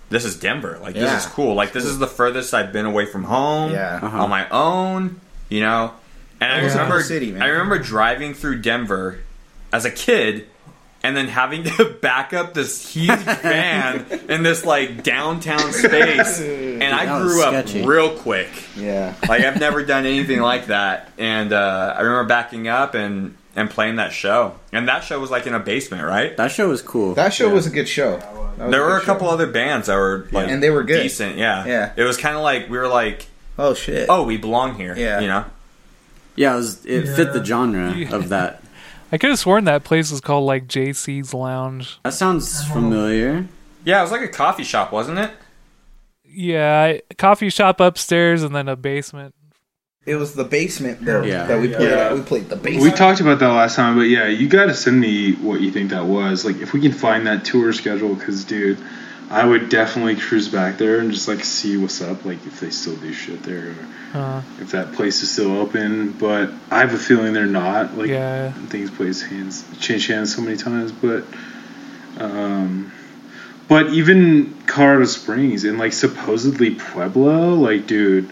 This 0.08 0.24
is 0.24 0.39
Denver. 0.39 0.78
Like 0.84 0.93
Yeah. 0.95 1.01
this 1.16 1.26
is 1.26 1.32
cool. 1.32 1.56
Like 1.56 1.74
this 1.74 1.84
is 1.84 1.97
the 1.97 2.06
furthest 2.08 2.53
I've 2.53 2.72
been 2.72 2.86
away 2.86 3.08
from 3.08 3.24
home 3.24 3.72
Yeah. 3.72 3.99
Uh-huh. 4.03 4.24
on 4.24 4.30
my 4.30 4.47
own. 4.49 5.20
You 5.49 5.62
know, 5.62 5.93
and 6.39 6.51
I 6.53 6.58
It's 6.60 6.76
a 6.76 6.78
cool 6.78 6.84
remember 6.86 7.03
city, 7.03 7.32
man. 7.32 7.41
I 7.41 7.47
remember 7.47 7.80
driving 7.80 8.36
through 8.36 8.62
Denver 8.62 9.20
as 9.74 9.84
a 9.84 9.89
kid 9.91 10.47
and 11.06 11.16
then 11.16 11.28
having 11.28 11.64
to 11.64 11.86
back 12.01 12.34
up 12.34 12.53
this 12.56 12.91
huge 12.93 13.10
van 13.20 14.06
in 14.28 14.41
this 14.43 14.66
like 14.66 15.03
downtown 15.03 15.72
space 15.72 16.39
and 16.41 16.84
I 16.84 17.22
grew 17.22 17.43
up 17.43 17.49
sketchy. 17.68 17.86
real 17.86 18.18
quick. 18.18 18.49
Yeah. 18.76 19.14
Like 19.30 19.43
I've 19.43 19.60
never 19.60 19.86
done 19.86 20.06
anything 20.06 20.41
like 20.41 20.68
that 20.68 21.12
and 21.18 21.53
uh, 21.53 21.93
I 21.97 22.01
remember 22.01 22.28
backing 22.28 22.68
up 22.68 22.93
and 22.95 23.38
and 23.58 23.70
playing 23.70 23.95
that 23.97 24.12
show. 24.12 24.56
And 24.74 24.89
that 24.89 25.03
show 25.06 25.18
was 25.20 25.32
like 25.32 25.47
in 25.47 25.53
a 25.53 25.60
basement, 25.60 26.03
right? 26.03 26.36
That 26.36 26.51
show 26.51 26.68
was 26.70 26.82
cool. 26.82 27.14
That 27.14 27.34
show 27.34 27.49
was 27.49 27.66
a 27.68 27.70
good 27.70 27.88
show. 27.88 28.18
That 28.18 28.36
was 28.36 28.72
There 28.72 28.82
a 28.82 28.86
were 28.86 28.95
good 28.99 29.03
a 29.03 29.06
couple 29.06 29.28
show. 29.28 29.34
other 29.34 29.47
bands 29.47 29.88
that 29.88 29.95
were 29.95 30.28
like 30.32 30.49
And 30.49 30.62
they 30.62 30.70
were 30.72 30.84
good. 30.84 31.01
decent, 31.03 31.38
yeah. 31.38 31.66
Yeah. 31.66 31.93
It 31.95 32.03
was 32.03 32.18
kind 32.18 32.36
of 32.36 32.41
like 32.41 32.68
we 32.70 32.78
were 32.78 32.88
like, 32.89 33.28
Oh 33.58 33.74
shit. 33.74 34.08
"Oh, 34.10 34.24
we 34.24 34.36
belong 34.38 34.76
here." 34.76 34.93
Yeah. 34.97 35.22
You 35.22 35.28
know. 35.28 35.45
yeah, 36.36 36.53
it, 36.53 36.58
was, 36.58 36.86
it 36.86 37.08
fit 37.16 37.32
the 37.32 37.45
genre 37.45 37.93
Yeah. 37.93 38.14
of 38.16 38.28
that. 38.30 38.62
I 39.12 39.18
could 39.18 39.30
have 39.30 39.39
sworn 39.39 39.66
that 39.66 39.84
place 39.84 40.12
was 40.12 40.22
called 40.22 40.45
like 40.45 40.68
JC's 40.68 41.34
Lounge. 41.34 41.99
That 42.03 42.14
sounds 42.14 42.64
oh. 42.66 42.74
familiar. 42.74 43.47
Yeah, 43.84 43.99
it 43.99 44.01
was 44.03 44.12
like 44.12 44.22
a 44.22 44.28
coffee 44.28 44.64
shop, 44.64 44.91
wasn't 44.91 45.20
it? 45.20 45.32
Yeah, 46.24 46.82
I- 46.82 47.14
coffee 47.16 47.49
shop 47.49 47.80
upstairs 47.80 48.43
and 48.43 48.56
then 48.56 48.68
a 48.68 48.76
basement. 48.76 49.36
It 50.06 50.16
was 50.16 50.34
the 50.34 50.43
basement 50.43 51.03
though 51.03 51.24
Yeah. 51.24 51.45
that 51.45 51.60
we 51.60 51.70
played. 51.70 51.89
Yeah. 51.89 52.14
We 52.14 52.22
played 52.22 52.49
the 52.49 52.56
basement. 52.56 52.84
We 52.84 52.91
talked 52.91 53.22
about 53.22 53.39
that 53.39 53.49
last 53.49 53.76
time, 53.76 53.95
but 53.95 54.03
yeah, 54.03 54.28
you 54.28 54.47
got 54.47 54.66
to 54.66 54.74
send 54.74 54.99
me 54.99 55.34
what 55.34 55.62
you 55.62 55.72
think 55.72 55.89
that 55.89 56.06
was. 56.06 56.45
Like, 56.45 56.58
if 56.58 56.74
we 56.74 56.82
can 56.82 56.91
find 56.91 57.26
that 57.26 57.43
tour 57.43 57.74
schedule, 57.74 58.14
because 58.14 58.43
dude, 58.43 58.78
I 59.30 59.44
would 59.46 59.70
definitely 59.70 60.16
cruise 60.18 60.48
back 60.50 60.78
there 60.78 61.00
and 61.00 61.12
just 61.12 61.28
like 61.28 61.44
see 61.44 61.78
what's 61.78 62.02
up, 62.02 62.26
like 62.26 62.46
if 62.46 62.60
they 62.60 62.70
still 62.70 62.96
do 62.98 63.12
shit 63.14 63.42
there, 63.44 63.70
or 63.70 63.76
Uh, 64.20 64.42
if 64.62 64.72
that 64.72 64.94
place 64.94 65.22
is 65.24 65.32
still 65.32 65.58
open. 65.58 66.12
But 66.12 66.52
I 66.72 66.80
have 66.80 66.94
a 66.94 66.98
feeling 66.98 67.34
they're 67.34 67.46
not. 67.46 67.98
Like, 67.98 68.10
Yeah. 68.10 68.52
things 68.70 68.90
place 68.92 69.22
hands 69.22 69.64
change 69.80 70.08
hands 70.08 70.36
so 70.36 70.42
many 70.42 70.58
times, 70.58 70.92
but 70.92 71.24
um. 72.20 72.92
But 73.68 73.90
even 73.94 74.54
Colorado 74.68 75.06
Springs 75.06 75.64
and 75.64 75.80
like 75.80 75.92
supposedly 75.94 76.76
Pueblo, 76.76 77.56
like 77.56 77.88
dude, 77.88 78.30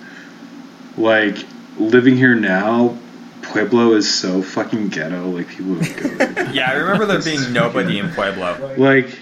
like 0.96 1.44
living 1.80 2.16
here 2.16 2.36
now, 2.36 2.96
Pueblo 3.42 3.94
is 3.94 4.14
so 4.14 4.44
fucking 4.44 4.90
ghetto. 4.90 5.28
Like 5.32 5.48
people 5.48 5.74
don't 5.76 5.98
go 5.98 6.10
there. 6.26 6.50
Yeah, 6.54 6.70
I 6.70 6.74
remember 6.76 7.08
there 7.08 7.22
being 7.24 7.52
nobody 7.52 7.98
in 7.98 8.12
Pueblo. 8.12 8.76
like, 8.78 9.18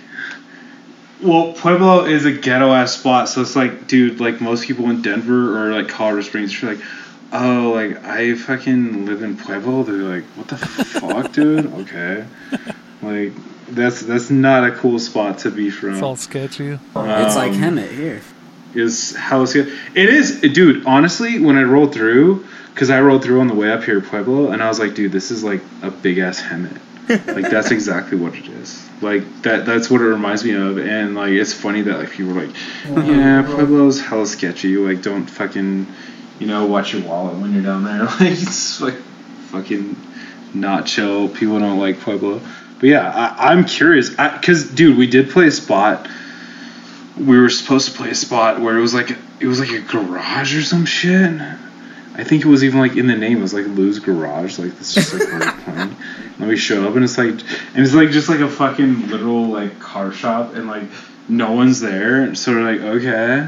well, 1.23 1.53
Pueblo 1.53 2.05
is 2.05 2.25
a 2.25 2.31
ghetto 2.31 2.71
ass 2.73 2.93
spot. 2.97 3.29
So 3.29 3.41
it's 3.41 3.55
like, 3.55 3.87
dude, 3.87 4.19
like 4.19 4.41
most 4.41 4.65
people 4.65 4.89
in 4.89 5.01
Denver 5.01 5.57
or 5.67 5.73
like 5.73 5.87
Colorado 5.89 6.21
Springs, 6.21 6.61
are 6.63 6.73
like, 6.75 6.83
oh, 7.33 7.71
like 7.73 8.03
I 8.03 8.35
fucking 8.35 9.05
live 9.05 9.21
in 9.23 9.37
Pueblo. 9.37 9.83
They're 9.83 9.95
like, 9.97 10.23
what 10.35 10.47
the 10.47 10.57
fuck, 10.57 11.31
dude? 11.33 11.65
Okay, 11.73 12.25
like 13.01 13.33
that's 13.69 14.01
that's 14.01 14.29
not 14.29 14.65
a 14.65 14.71
cool 14.75 14.99
spot 14.99 15.39
to 15.39 15.51
be 15.51 15.69
from. 15.69 15.93
it's 15.93 16.01
all 16.01 16.15
sketchy. 16.15 16.71
it's 16.71 16.85
like 16.95 17.51
Um, 17.53 17.57
Hemet 17.61 17.91
here. 17.95 18.21
is 18.75 19.15
how 19.15 19.43
it's 19.43 19.55
it 19.55 19.67
is 19.95 20.41
dude 20.41 20.85
honestly 20.85 21.39
when 21.39 21.57
i 21.57 21.63
rolled 21.63 21.93
through 21.93 22.45
because 22.73 22.89
i 22.89 22.99
rolled 22.99 23.23
through 23.23 23.39
on 23.39 23.47
the 23.47 23.53
way 23.55 23.71
up 23.71 23.83
here 23.83 24.01
pueblo 24.01 24.51
and 24.51 24.61
i 24.61 24.67
was 24.67 24.77
like 24.79 24.93
dude 24.93 25.11
this 25.13 25.31
is 25.31 25.41
like 25.43 25.61
a 25.83 25.89
big 25.91 26.17
ass 26.19 26.41
hemet 26.41 26.77
like 27.11 27.49
that's 27.49 27.71
exactly 27.71 28.17
what 28.17 28.35
it 28.35 28.47
is. 28.47 28.89
Like 29.01 29.23
that 29.43 29.65
that's 29.65 29.89
what 29.89 30.01
it 30.01 30.05
reminds 30.05 30.43
me 30.43 30.51
of. 30.51 30.77
And 30.77 31.15
like 31.15 31.31
it's 31.31 31.53
funny 31.53 31.81
that 31.81 31.97
like 31.97 32.11
people 32.11 32.37
are 32.37 32.45
like 32.45 32.55
yeah. 32.85 33.43
Pueblo's 33.43 34.01
hella 34.01 34.25
sketchy. 34.25 34.77
Like 34.77 35.01
don't 35.01 35.25
fucking 35.27 35.87
you 36.39 36.47
know 36.47 36.65
watch 36.65 36.93
your 36.93 37.03
wallet 37.03 37.37
when 37.37 37.53
you're 37.53 37.63
down 37.63 37.83
there. 37.83 38.05
Like 38.19 38.31
it's 38.41 38.81
like 38.81 38.95
fucking 39.49 39.95
not 40.53 40.85
chill. 40.85 41.29
People 41.29 41.59
don't 41.59 41.79
like 41.79 41.99
pueblo. 41.99 42.41
But 42.79 42.89
yeah 42.89 43.09
I, 43.09 43.51
i'm 43.51 43.65
curious. 43.65 44.09
Because 44.09 44.69
dude 44.69 44.97
we 44.97 45.07
did 45.07 45.29
play 45.29 45.47
a 45.47 45.51
spot. 45.51 46.07
We 47.17 47.39
were 47.39 47.49
supposed 47.49 47.91
to 47.91 47.97
play 47.97 48.09
a 48.09 48.15
spot 48.15 48.61
where 48.61 48.77
it 48.77 48.81
was 48.81 48.93
like 48.93 49.11
it 49.39 49.47
was 49.47 49.59
like 49.59 49.71
a 49.71 49.81
garage 49.81 50.55
or 50.55 50.61
some 50.61 50.85
shit. 50.85 51.41
I 52.15 52.23
think 52.23 52.43
it 52.43 52.47
was 52.47 52.63
even 52.63 52.79
like 52.79 52.95
in 52.95 53.07
the 53.07 53.15
name. 53.15 53.37
It 53.37 53.41
was 53.41 53.53
like 53.53 53.65
Lou's 53.65 53.99
Garage. 53.99 54.59
Like 54.59 54.77
this 54.77 54.97
is 54.97 55.13
like 55.13 55.31
we're 55.31 55.51
playing. 55.63 55.95
And 56.39 56.49
we 56.49 56.57
show 56.57 56.87
up 56.87 56.95
and 56.95 57.03
it's 57.03 57.19
like 57.19 57.29
and 57.29 57.85
it's 57.85 57.93
like 57.93 58.09
just 58.09 58.27
like 58.27 58.39
a 58.39 58.49
fucking 58.49 59.09
literal 59.09 59.45
like 59.45 59.79
car 59.79 60.11
shop 60.11 60.55
and 60.55 60.67
like 60.67 60.85
no 61.29 61.51
one's 61.51 61.79
there. 61.79 62.33
So 62.33 62.53
we're 62.53 62.63
like 62.63 62.81
okay, 62.81 63.47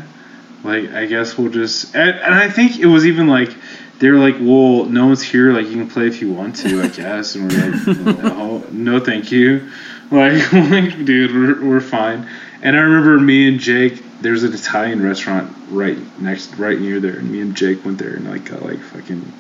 like 0.64 0.92
I 0.92 1.08
guess 1.08 1.36
we'll 1.36 1.50
just 1.50 1.96
and, 1.96 2.20
and 2.20 2.36
I 2.36 2.52
think 2.52 2.78
it 2.78 2.86
was 2.86 3.08
even 3.08 3.28
like 3.28 3.50
they 3.98 4.12
were 4.12 4.20
like 4.20 4.36
well 4.40 4.86
no 4.86 5.08
one's 5.08 5.24
here 5.24 5.54
like 5.54 5.66
you 5.66 5.74
can 5.74 5.90
play 5.90 6.06
if 6.06 6.22
you 6.22 6.32
want 6.32 6.58
to 6.58 6.84
I 6.84 6.88
guess 6.90 7.34
and 7.34 7.52
we're 7.52 7.72
like 7.72 8.18
no 8.24 8.66
no 8.72 9.00
thank 9.00 9.32
you 9.32 9.72
like 10.12 10.54
like 10.54 11.04
dude 11.04 11.34
we're, 11.34 11.68
we're 11.68 11.82
fine. 11.82 12.30
And 12.64 12.78
I 12.78 12.80
remember 12.80 13.20
me 13.20 13.50
and 13.50 13.60
Jake, 13.60 14.02
there's 14.22 14.44
an 14.44 14.54
Italian 14.54 15.04
restaurant 15.04 15.54
right 15.70 15.98
next, 16.22 16.56
right 16.56 16.80
near 16.80 17.02
there, 17.02 17.18
and 17.18 17.30
me 17.30 17.42
and 17.42 17.56
Jake 17.56 17.84
went 17.84 17.98
there 17.98 18.16
and 18.16 18.26
like 18.26 18.46
got 18.46 18.64
like 18.64 18.80
fucking 18.80 19.34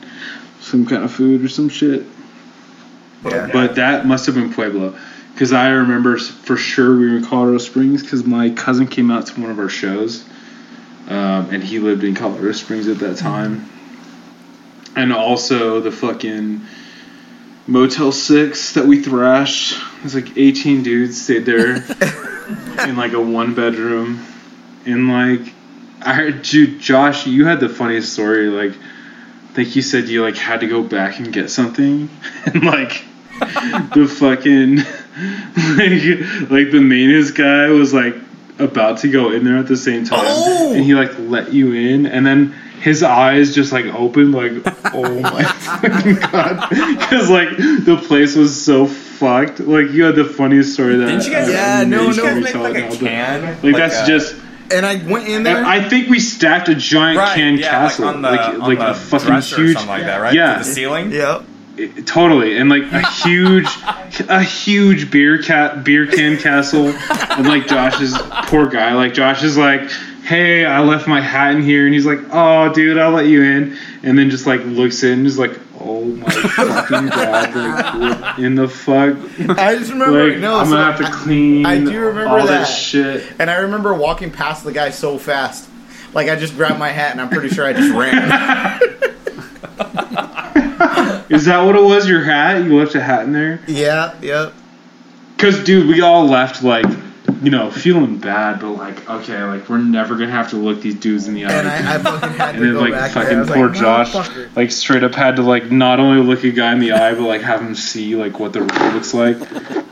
some 0.60 0.86
kind 0.86 1.06
of 1.06 1.12
food 1.12 1.42
or 1.42 1.48
some 1.48 1.70
shit. 1.70 2.04
Yeah. 3.24 3.50
But 3.52 3.76
that 3.76 4.06
must 4.06 4.26
have 4.26 4.36
been 4.36 4.54
Pueblo, 4.54 5.00
because 5.34 5.54
I 5.54 5.70
remember 5.70 6.18
for 6.18 6.58
sure 6.58 6.98
we 6.98 7.10
were 7.10 7.16
in 7.16 7.24
Colorado 7.24 7.60
Springs 7.60 8.04
because 8.04 8.26
my 8.26 8.50
cousin 8.50 8.88
came 8.88 9.10
out 9.10 9.28
to 9.28 9.42
one 9.42 9.50
of 9.50 9.58
our 9.58 9.70
shows, 9.70 10.26
um, 11.08 11.50
and 11.50 11.64
he 11.64 11.80
lived 11.80 12.04
in 12.04 12.16
Colorado 12.16 12.52
Springs 12.52 12.90
at 12.90 13.00
that 13.00 13.18
time. 13.18 13.70
And 14.98 15.14
also 15.14 15.80
the 15.80 15.94
fucking 15.94 16.60
Motel 17.68 18.12
Six 18.12 18.74
that 18.74 18.86
we 18.86 19.02
thrashed. 19.02 19.82
It 20.00 20.04
was 20.04 20.14
like 20.14 20.38
18 20.38 20.84
dudes 20.84 21.22
stayed 21.22 21.46
there 21.46 21.86
in 22.88 22.96
like 22.96 23.14
a 23.14 23.22
one 23.22 23.54
bedroom. 23.56 24.26
And 24.86 25.10
like, 25.10 25.54
I 26.02 26.14
heard 26.14 26.52
you, 26.52 26.78
Josh, 26.80 27.26
you 27.26 27.46
had 27.46 27.60
the 27.60 27.70
funniest 27.70 28.14
story. 28.14 28.48
Like, 28.48 28.74
I 28.74 29.54
think 29.54 29.76
you 29.76 29.82
said 29.82 30.10
you 30.10 30.24
like 30.24 30.36
had 30.36 30.62
to 30.62 30.68
go 30.68 30.84
back 30.84 31.20
and 31.20 31.32
get 31.32 31.50
something, 31.50 32.10
and 32.46 32.64
like 32.64 33.04
the 33.40 34.08
fucking 34.20 34.78
like 34.78 36.50
like 36.50 36.72
the 36.72 36.82
maintenance 36.82 37.32
guy 37.32 37.68
was 37.70 37.94
like 37.94 38.16
about 38.60 39.00
to 39.00 39.10
go 39.10 39.32
in 39.32 39.44
there 39.44 39.58
at 39.58 39.68
the 39.68 39.78
same 39.78 40.06
time, 40.06 40.20
Oh! 40.24 40.74
and 40.74 40.84
he 40.84 40.96
like 40.96 41.18
let 41.20 41.54
you 41.54 41.74
in, 41.74 42.06
and 42.08 42.26
then 42.26 42.54
his 42.82 43.04
eyes 43.04 43.56
just 43.56 43.72
like 43.72 43.86
opened 43.86 44.34
like 44.34 44.54
oh 44.94 45.20
my 45.22 45.44
fucking 45.44 46.16
god, 46.16 46.70
because 46.70 47.30
like 47.30 47.50
the 47.58 48.02
place 48.08 48.36
was 48.36 48.60
so 48.60 48.88
fucked. 49.14 49.60
Like 49.60 49.92
you 49.92 50.04
had 50.04 50.16
the 50.16 50.26
funniest 50.26 50.74
story 50.74 50.96
that 50.98 51.06
Didn't 51.06 51.26
you 51.26 51.32
guys? 51.32 51.50
I- 51.50 51.52
Yeah, 51.52 51.80
I 51.80 51.84
no, 51.86 52.08
no. 52.08 52.12
sure 52.14 52.26
Did 52.26 52.36
you 52.38 52.44
guys 52.44 52.52
tell 52.52 52.64
make 52.64 52.74
like 52.74 52.84
it 52.84 53.02
a 53.02 53.04
now, 53.04 53.40
but- 53.42 53.62
can? 53.62 53.72
Like, 53.72 53.76
that's 53.82 54.00
a- 54.02 54.06
just. 54.08 54.36
And 54.72 54.86
I 54.86 54.96
went 55.08 55.28
in 55.28 55.44
there. 55.44 55.64
I 55.64 55.88
think 55.88 56.10
we 56.10 56.20
stacked 56.20 56.68
a 56.70 56.74
giant 56.76 57.18
right. 57.20 57.36
can 57.36 57.58
yeah, 57.58 57.70
castle, 57.70 58.06
like 58.06 58.16
on 58.16 58.22
the, 58.24 58.32
like 58.32 58.40
on 58.40 58.60
like 58.62 58.78
the 58.80 58.90
a 58.92 58.94
fucking 58.96 59.28
dresser 59.28 59.56
or 59.56 59.66
huge, 59.66 59.74
something 59.78 59.90
like 59.90 60.04
that, 60.06 60.18
right? 60.22 60.34
Yeah. 60.34 60.54
to 60.54 60.60
the 60.60 60.66
ceiling. 60.66 61.12
Yep. 61.12 61.44
it- 61.78 62.08
totally, 62.08 62.58
and 62.58 62.70
like 62.70 62.84
a 62.92 63.06
huge, 63.24 63.68
a 64.30 64.42
huge 64.42 65.12
beer 65.12 65.42
cat 65.44 65.84
beer 65.84 66.08
can 66.08 66.38
castle, 66.48 66.88
and 66.88 67.48
like 67.48 67.68
Josh's 67.68 68.18
poor 68.48 68.66
guy, 68.68 68.94
like 68.94 69.14
Josh 69.14 69.44
is 69.44 69.58
like, 69.58 69.82
hey, 70.24 70.66
I 70.66 70.82
left 70.82 71.08
my 71.08 71.22
hat 71.22 71.56
in 71.56 71.62
here, 71.62 71.86
and 71.86 71.94
he's 71.94 72.06
like, 72.06 72.20
oh, 72.32 72.74
dude, 72.74 72.98
I'll 72.98 73.12
let 73.12 73.28
you 73.28 73.44
in, 73.44 73.78
and 74.04 74.18
then 74.18 74.30
just 74.30 74.46
like 74.48 74.64
looks 74.66 75.04
in, 75.04 75.20
and 75.20 75.28
is 75.28 75.38
like, 75.40 75.60
oh 75.80 76.06
my 76.06 76.30
fucking 76.32 77.08
god, 77.08 77.56
like 77.56 78.22
what 78.22 78.40
in 78.40 78.56
the 78.56 78.68
fuck, 78.68 79.18
I 79.58 79.76
just 79.76 79.92
remember. 79.92 80.30
like 80.30 80.40
no, 80.40 80.60
I'm 80.60 80.66
so 80.68 80.72
gonna 80.74 80.92
have 80.92 80.98
to 81.00 81.12
clean. 81.12 81.66
I 81.66 81.78
do 81.78 82.00
remember 82.00 82.40
all 82.40 82.48
that. 82.48 82.62
this 82.62 82.78
shit. 82.78 83.34
And 83.40 83.50
I 83.50 83.56
remember 83.58 83.94
walking 83.94 84.32
past 84.32 84.64
the 84.64 84.72
guy 84.72 84.90
so 84.90 85.18
fast. 85.18 85.70
Like 86.14 86.30
I 86.30 86.36
just 86.36 86.56
grabbed 86.56 86.80
my 86.80 86.90
hat 86.90 87.12
and 87.12 87.22
I'm 87.22 87.30
pretty 87.30 87.50
sure 87.50 87.66
I 87.66 87.74
just 87.74 87.92
ran. 87.92 88.32
Is 91.30 91.46
that 91.46 91.64
what 91.66 91.76
it 91.76 91.84
was? 91.84 92.08
Your 92.08 92.24
hat? 92.24 92.64
You 92.64 92.78
left 92.78 92.94
a 92.96 93.02
hat 93.02 93.24
in 93.24 93.34
there? 93.34 93.60
yeah, 93.68 94.14
yep. 94.22 94.54
Cause 95.40 95.64
dude, 95.64 95.88
we 95.88 96.02
all 96.02 96.26
left 96.28 96.64
like, 96.64 96.86
you 97.44 97.52
know, 97.52 97.70
feeling 97.70 98.18
bad, 98.18 98.62
but 98.62 98.70
like, 98.70 99.10
okay, 99.10 99.44
like 99.44 99.68
we're 99.68 99.78
never 99.78 100.16
gonna 100.16 100.32
have 100.32 100.52
to 100.52 100.56
look 100.56 100.82
these 100.82 100.96
dudes 100.96 101.28
in 101.28 101.34
the 101.34 101.46
eye. 101.46 101.52
And 101.52 101.68
I, 101.68 101.96
I 101.96 101.98
fucking 101.98 102.30
had 102.30 102.56
and 102.56 102.58
to 102.60 102.64
then 102.64 102.74
go 102.74 102.80
like 102.80 102.94
back 102.94 103.12
fucking 103.12 103.40
was 103.40 103.50
poor 103.50 103.68
like, 103.68 103.78
Josh, 103.78 104.14
"Motherfucker." 104.14 104.56
like 104.56 104.72
straight 104.72 105.04
up 105.04 105.14
had 105.14 105.36
to 105.36 105.42
like 105.42 105.70
not 105.70 106.00
only 106.00 106.24
look 106.24 106.46
a 106.46 106.52
guy 106.52 106.72
in 106.72 106.80
the 106.80 106.94
eye, 106.94 107.14
but 107.14 107.24
like 107.24 107.42
have 107.42 107.62
him 107.62 107.76
see 107.76 108.16
like 108.16 108.40
what 108.40 108.54
the 108.54 108.62
room 108.62 108.94
looks 108.94 109.14
like, 109.14 109.38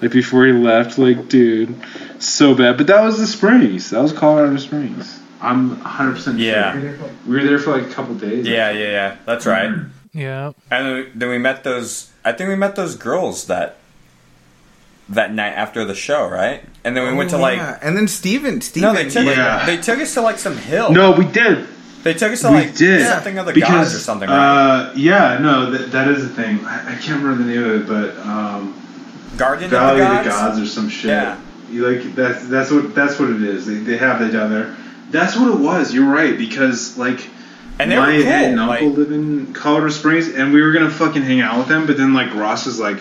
like 0.02 0.12
before 0.12 0.46
he 0.46 0.54
left. 0.54 0.98
Like, 0.98 1.28
dude, 1.28 1.76
so 2.20 2.56
bad. 2.56 2.78
But 2.78 2.88
that 2.88 3.04
was 3.04 3.20
the 3.20 3.28
Springs. 3.28 3.90
That 3.90 4.02
was 4.02 4.14
Colorado 4.14 4.56
Springs. 4.56 5.20
I'm 5.42 5.72
100 5.72 6.12
percent 6.14 6.40
sure. 6.40 6.48
Yeah. 6.48 6.96
We 7.28 7.36
were 7.36 7.44
there 7.44 7.60
for 7.60 7.78
like 7.78 7.90
a 7.90 7.94
couple 7.94 8.16
days. 8.16 8.48
Yeah, 8.48 8.72
yeah, 8.72 8.90
yeah. 8.92 9.18
That's 9.26 9.46
right. 9.46 9.70
Mm-hmm. 9.70 10.20
Yeah. 10.20 10.54
And 10.70 11.12
then 11.16 11.30
we 11.30 11.38
met 11.38 11.66
those. 11.66 12.12
I 12.24 12.32
think 12.32 12.48
we 12.48 12.56
met 12.56 12.78
those 12.78 12.96
girls 12.96 13.48
that 13.48 13.78
that 15.14 15.34
night 15.34 15.54
after 15.54 15.86
the 15.86 15.96
show, 15.96 16.28
right? 16.28 16.64
And 16.84 16.96
then 16.98 17.08
we 17.10 17.14
went 17.18 17.30
to 17.32 17.38
like. 17.38 17.60
Oh, 17.60 17.78
and 17.82 17.96
then 17.98 18.08
Steven, 18.08 18.62
Steven, 18.62 18.94
No, 18.94 18.94
they 19.04 19.10
took 19.10 19.26
Yeah. 19.26 19.66
they 19.66 19.78
took 19.78 20.00
us 20.00 20.14
to 20.16 20.22
like 20.22 20.40
some 20.40 20.58
hill. 20.58 20.92
No, 20.92 21.12
we 21.12 21.26
did. 21.26 21.68
they 22.04 22.14
took 22.14 22.32
us 22.32 22.42
to 22.42 22.50
we 22.50 22.56
like 22.56 22.76
did 22.76 23.06
something 23.08 23.38
of 23.38 23.46
the 23.46 23.54
because, 23.54 23.70
gods 23.70 23.96
or 23.96 24.00
something, 24.00 24.30
right? 24.30 24.90
Uh, 24.90 24.94
yeah, 24.96 25.38
no, 25.40 25.70
that, 25.72 25.92
that 25.92 26.08
is 26.08 26.26
a 26.26 26.30
thing. 26.30 26.66
I, 26.66 26.94
I 26.94 26.96
can't 27.00 27.22
remember 27.24 27.44
the 27.44 27.50
name 27.50 27.64
of 27.64 27.82
it, 27.82 27.88
but 27.88 28.18
um, 28.26 28.82
Garden 29.38 29.70
Valley 29.70 30.02
of 30.02 30.08
of 30.08 30.12
the 30.18 30.24
the 30.24 30.30
Gods. 30.30 30.42
Gods 30.58 30.60
or 30.60 30.66
some 30.66 30.90
shit. 30.90 31.10
Yeah. 31.12 31.40
You 31.70 31.88
like 31.88 32.16
that's 32.16 32.48
that's 32.48 32.70
what 32.72 32.94
that's 32.96 33.20
what 33.20 33.30
it 33.30 33.42
is. 33.44 33.66
They, 33.66 33.76
they 33.76 33.98
have 33.98 34.20
that 34.20 34.32
down 34.34 34.52
there. 34.52 34.76
That's 35.12 35.38
what 35.38 35.54
it 35.54 35.60
was. 35.60 35.94
You're 35.94 36.10
right 36.12 36.38
because 36.38 36.98
like 36.98 37.26
And 37.80 37.92
they 37.92 37.96
my 37.98 38.18
were 38.18 38.24
cool. 38.24 38.32
aunt 38.32 38.46
and 38.48 38.60
uncle 38.60 38.88
like- 38.90 38.98
live 38.98 39.12
in 39.12 39.54
Colorado 39.54 39.90
Springs, 39.92 40.28
and 40.30 40.52
we 40.54 40.62
were 40.62 40.72
gonna 40.74 40.90
fucking 40.90 41.22
hang 41.22 41.42
out 41.42 41.58
with 41.60 41.68
them. 41.68 41.86
But 41.88 41.98
then 41.98 42.14
like 42.14 42.34
Ross 42.36 42.66
is 42.68 42.80
like, 42.80 43.00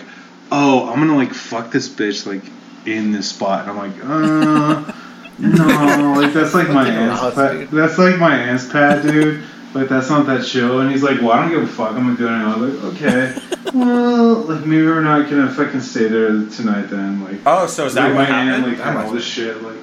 "Oh, 0.51 0.89
I'm 0.89 0.99
gonna 0.99 1.15
like 1.15 1.33
fuck 1.33 1.71
this 1.71 1.87
bitch 1.89 2.25
like 2.25 2.43
in 2.85 3.11
this 3.11 3.29
spot," 3.29 3.67
and 3.67 3.71
I'm 3.71 3.77
like, 3.77 4.03
"Uh, 4.03 4.93
no, 5.39 6.13
like 6.19 6.33
that's 6.33 6.53
like 6.53 6.69
my 6.69 6.89
ass, 6.89 7.21
aunt's 7.23 7.35
pad. 7.35 7.67
That's 7.69 7.97
like 7.97 8.19
my 8.19 8.37
ass 8.39 8.71
pad, 8.71 9.01
dude." 9.03 9.43
Like 9.73 9.87
that's 9.87 10.09
not 10.09 10.25
that 10.25 10.45
show, 10.45 10.79
and 10.79 10.91
he's 10.91 11.01
like, 11.01 11.21
"Well, 11.21 11.31
I 11.31 11.41
don't 11.43 11.49
give 11.51 11.63
a 11.63 11.67
fuck. 11.67 11.91
I'm 11.93 12.03
gonna 12.03 12.17
do 12.17 12.27
it." 12.27 12.31
And 12.31 12.43
I 12.43 12.57
was 12.57 12.73
like, 12.83 12.93
"Okay, 12.95 13.37
well, 13.73 14.33
like 14.41 14.65
maybe 14.65 14.85
we're 14.85 15.01
not 15.01 15.29
gonna 15.29 15.49
fucking 15.49 15.79
stay 15.79 16.07
there 16.09 16.27
tonight 16.49 16.89
then." 16.89 17.23
Like, 17.23 17.37
oh, 17.45 17.67
so 17.67 17.85
is 17.85 17.93
that 17.93 18.09
like 18.09 18.17
what 18.17 18.29
my 18.29 18.35
aunt 18.41 18.49
happened? 18.49 18.77
like 18.77 18.85
had 18.85 18.97
all 19.05 19.11
this 19.13 19.23
shit 19.23 19.61
like 19.63 19.77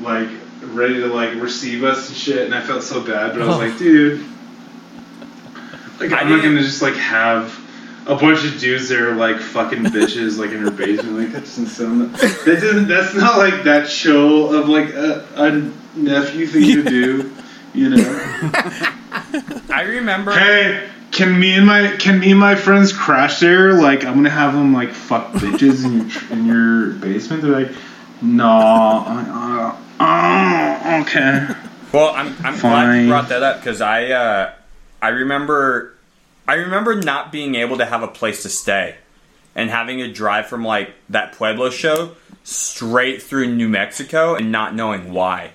like 0.00 0.28
ready 0.72 1.00
to 1.00 1.06
like 1.08 1.34
receive 1.40 1.82
us 1.82 2.08
and 2.08 2.16
shit 2.16 2.44
and 2.44 2.54
I 2.54 2.60
felt 2.60 2.82
so 2.84 3.00
bad 3.00 3.32
but 3.32 3.42
I 3.42 3.46
was 3.46 3.56
Oh. 3.56 3.58
like 3.58 3.78
dude 3.78 4.24
like 6.00 6.12
I 6.12 6.20
I'm 6.20 6.28
not 6.28 6.36
didn't- 6.36 6.42
gonna 6.56 6.62
just 6.62 6.82
like 6.82 6.94
have 6.94 7.55
a 8.06 8.14
bunch 8.14 8.44
of 8.44 8.58
dudes 8.60 8.88
that 8.88 9.00
are 9.00 9.14
like 9.14 9.38
fucking 9.38 9.84
bitches 9.84 10.38
like 10.38 10.50
in 10.50 10.60
her 10.60 10.70
basement 10.70 11.18
like 11.18 11.32
that 11.32 11.40
doesn't 11.40 11.66
sound 11.66 12.14
that 12.14 12.44
doesn't 12.44 12.88
that's 12.88 13.14
not 13.14 13.38
like 13.38 13.64
that 13.64 13.88
show 13.88 14.54
of 14.54 14.68
like 14.68 14.90
a, 14.90 15.26
a 15.34 15.98
nephew 15.98 16.46
thing 16.46 16.62
to 16.62 16.84
do 16.84 17.32
you 17.74 17.90
know? 17.90 18.50
I 19.70 19.84
remember. 19.86 20.32
hey 20.32 20.88
can 21.12 21.38
me 21.38 21.54
and 21.54 21.66
my 21.66 21.96
can 21.98 22.18
me 22.18 22.32
and 22.32 22.40
my 22.40 22.54
friends 22.54 22.92
crash 22.92 23.40
there? 23.40 23.74
Like 23.74 24.04
I'm 24.04 24.14
gonna 24.14 24.30
have 24.30 24.54
them 24.54 24.72
like 24.72 24.90
fuck 24.90 25.32
bitches 25.32 25.84
in 25.84 26.08
your 26.08 26.32
in 26.32 26.46
your 26.46 26.92
basement? 27.00 27.42
They're 27.42 27.52
like 27.52 27.72
no 28.22 28.48
uh, 28.48 29.76
uh, 29.98 30.00
oh 30.00 31.02
okay. 31.02 31.48
Well, 31.92 32.14
I'm 32.14 32.34
I'm 32.44 32.58
glad 32.58 33.00
you 33.00 33.08
brought 33.08 33.28
that 33.28 33.42
up 33.42 33.60
because 33.60 33.80
I 33.80 34.06
uh, 34.08 34.52
I 35.00 35.08
remember 35.08 35.95
I 36.48 36.54
remember 36.54 36.94
not 36.94 37.32
being 37.32 37.54
able 37.56 37.78
to 37.78 37.84
have 37.84 38.02
a 38.02 38.08
place 38.08 38.42
to 38.42 38.48
stay 38.48 38.96
and 39.54 39.70
having 39.70 39.98
to 39.98 40.12
drive 40.12 40.46
from 40.46 40.64
like 40.64 40.92
that 41.10 41.32
Pueblo 41.32 41.70
show 41.70 42.12
straight 42.44 43.22
through 43.22 43.54
New 43.54 43.68
Mexico 43.68 44.34
and 44.36 44.52
not 44.52 44.74
knowing 44.74 45.12
why. 45.12 45.50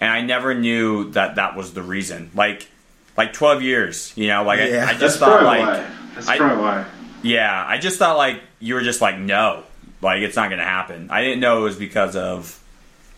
And 0.00 0.10
I 0.10 0.20
never 0.22 0.54
knew 0.54 1.10
that 1.12 1.36
that 1.36 1.54
was 1.56 1.74
the 1.74 1.82
reason. 1.82 2.30
Like 2.34 2.68
like 3.16 3.32
12 3.34 3.62
years, 3.62 4.12
you 4.16 4.28
know, 4.28 4.42
like 4.42 4.58
Yeah. 4.58 4.64
I, 4.64 4.82
I 4.82 4.86
that's 4.86 5.00
just 5.00 5.18
thought 5.18 5.42
like 5.44 5.60
why 5.60 5.90
that's 6.14 6.28
I- 6.28 6.36
probably 6.38 6.62
why 6.62 6.84
yeah, 7.24 7.64
I 7.68 7.78
just 7.78 8.00
thought 8.00 8.16
like 8.16 8.40
you 8.58 8.74
were 8.74 8.80
just 8.80 9.00
like 9.00 9.16
no, 9.16 9.62
like 10.00 10.22
it's 10.22 10.34
not 10.34 10.48
going 10.48 10.58
to 10.58 10.64
happen. 10.64 11.08
I 11.08 11.22
didn't 11.22 11.38
know 11.38 11.60
it 11.60 11.62
was 11.62 11.76
because 11.76 12.16
of 12.16 12.58